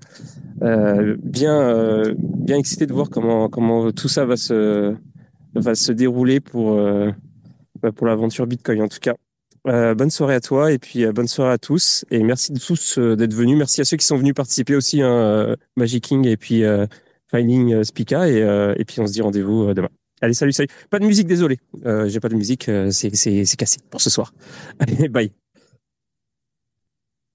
bien 0.61 2.03
bien 2.17 2.57
excité 2.57 2.85
de 2.85 2.93
voir 2.93 3.09
comment 3.09 3.49
comment 3.49 3.91
tout 3.91 4.07
ça 4.07 4.25
va 4.25 4.37
se 4.37 4.95
va 5.53 5.75
se 5.75 5.91
dérouler 5.91 6.39
pour 6.39 6.79
pour 7.95 8.07
l'aventure 8.07 8.47
Bitcoin 8.47 8.81
en 8.81 8.87
tout 8.87 8.99
cas. 8.99 9.15
Euh, 9.67 9.93
bonne 9.93 10.09
soirée 10.09 10.33
à 10.33 10.39
toi 10.39 10.71
et 10.71 10.79
puis 10.79 11.05
euh, 11.05 11.11
bonne 11.11 11.27
soirée 11.27 11.53
à 11.53 11.57
tous 11.59 12.03
et 12.09 12.23
merci 12.23 12.51
de 12.51 12.59
tous 12.59 12.97
euh, 12.97 13.15
d'être 13.15 13.33
venus. 13.33 13.55
Merci 13.57 13.81
à 13.81 13.85
ceux 13.85 13.95
qui 13.95 14.05
sont 14.05 14.17
venus 14.17 14.33
participer 14.33 14.75
aussi, 14.75 15.03
hein, 15.03 15.55
Magic 15.75 16.03
King 16.03 16.27
et 16.27 16.35
puis 16.35 16.63
Finding 17.29 17.83
Spica 17.83 18.27
et, 18.27 18.39
et 18.77 18.85
puis 18.85 18.99
on 18.99 19.07
se 19.07 19.13
dit 19.13 19.21
rendez-vous 19.21 19.73
demain. 19.73 19.89
Allez, 20.21 20.33
salut, 20.33 20.53
salut. 20.53 20.69
Pas 20.89 20.99
de 20.99 21.05
musique, 21.05 21.27
désolé. 21.27 21.59
j'ai 22.07 22.19
pas 22.19 22.29
de 22.29 22.35
musique, 22.35 22.69
c'est 22.91 23.57
cassé 23.57 23.79
pour 23.89 24.01
ce 24.01 24.09
soir. 24.09 24.33
Allez, 24.79 25.07
bye. 25.09 25.31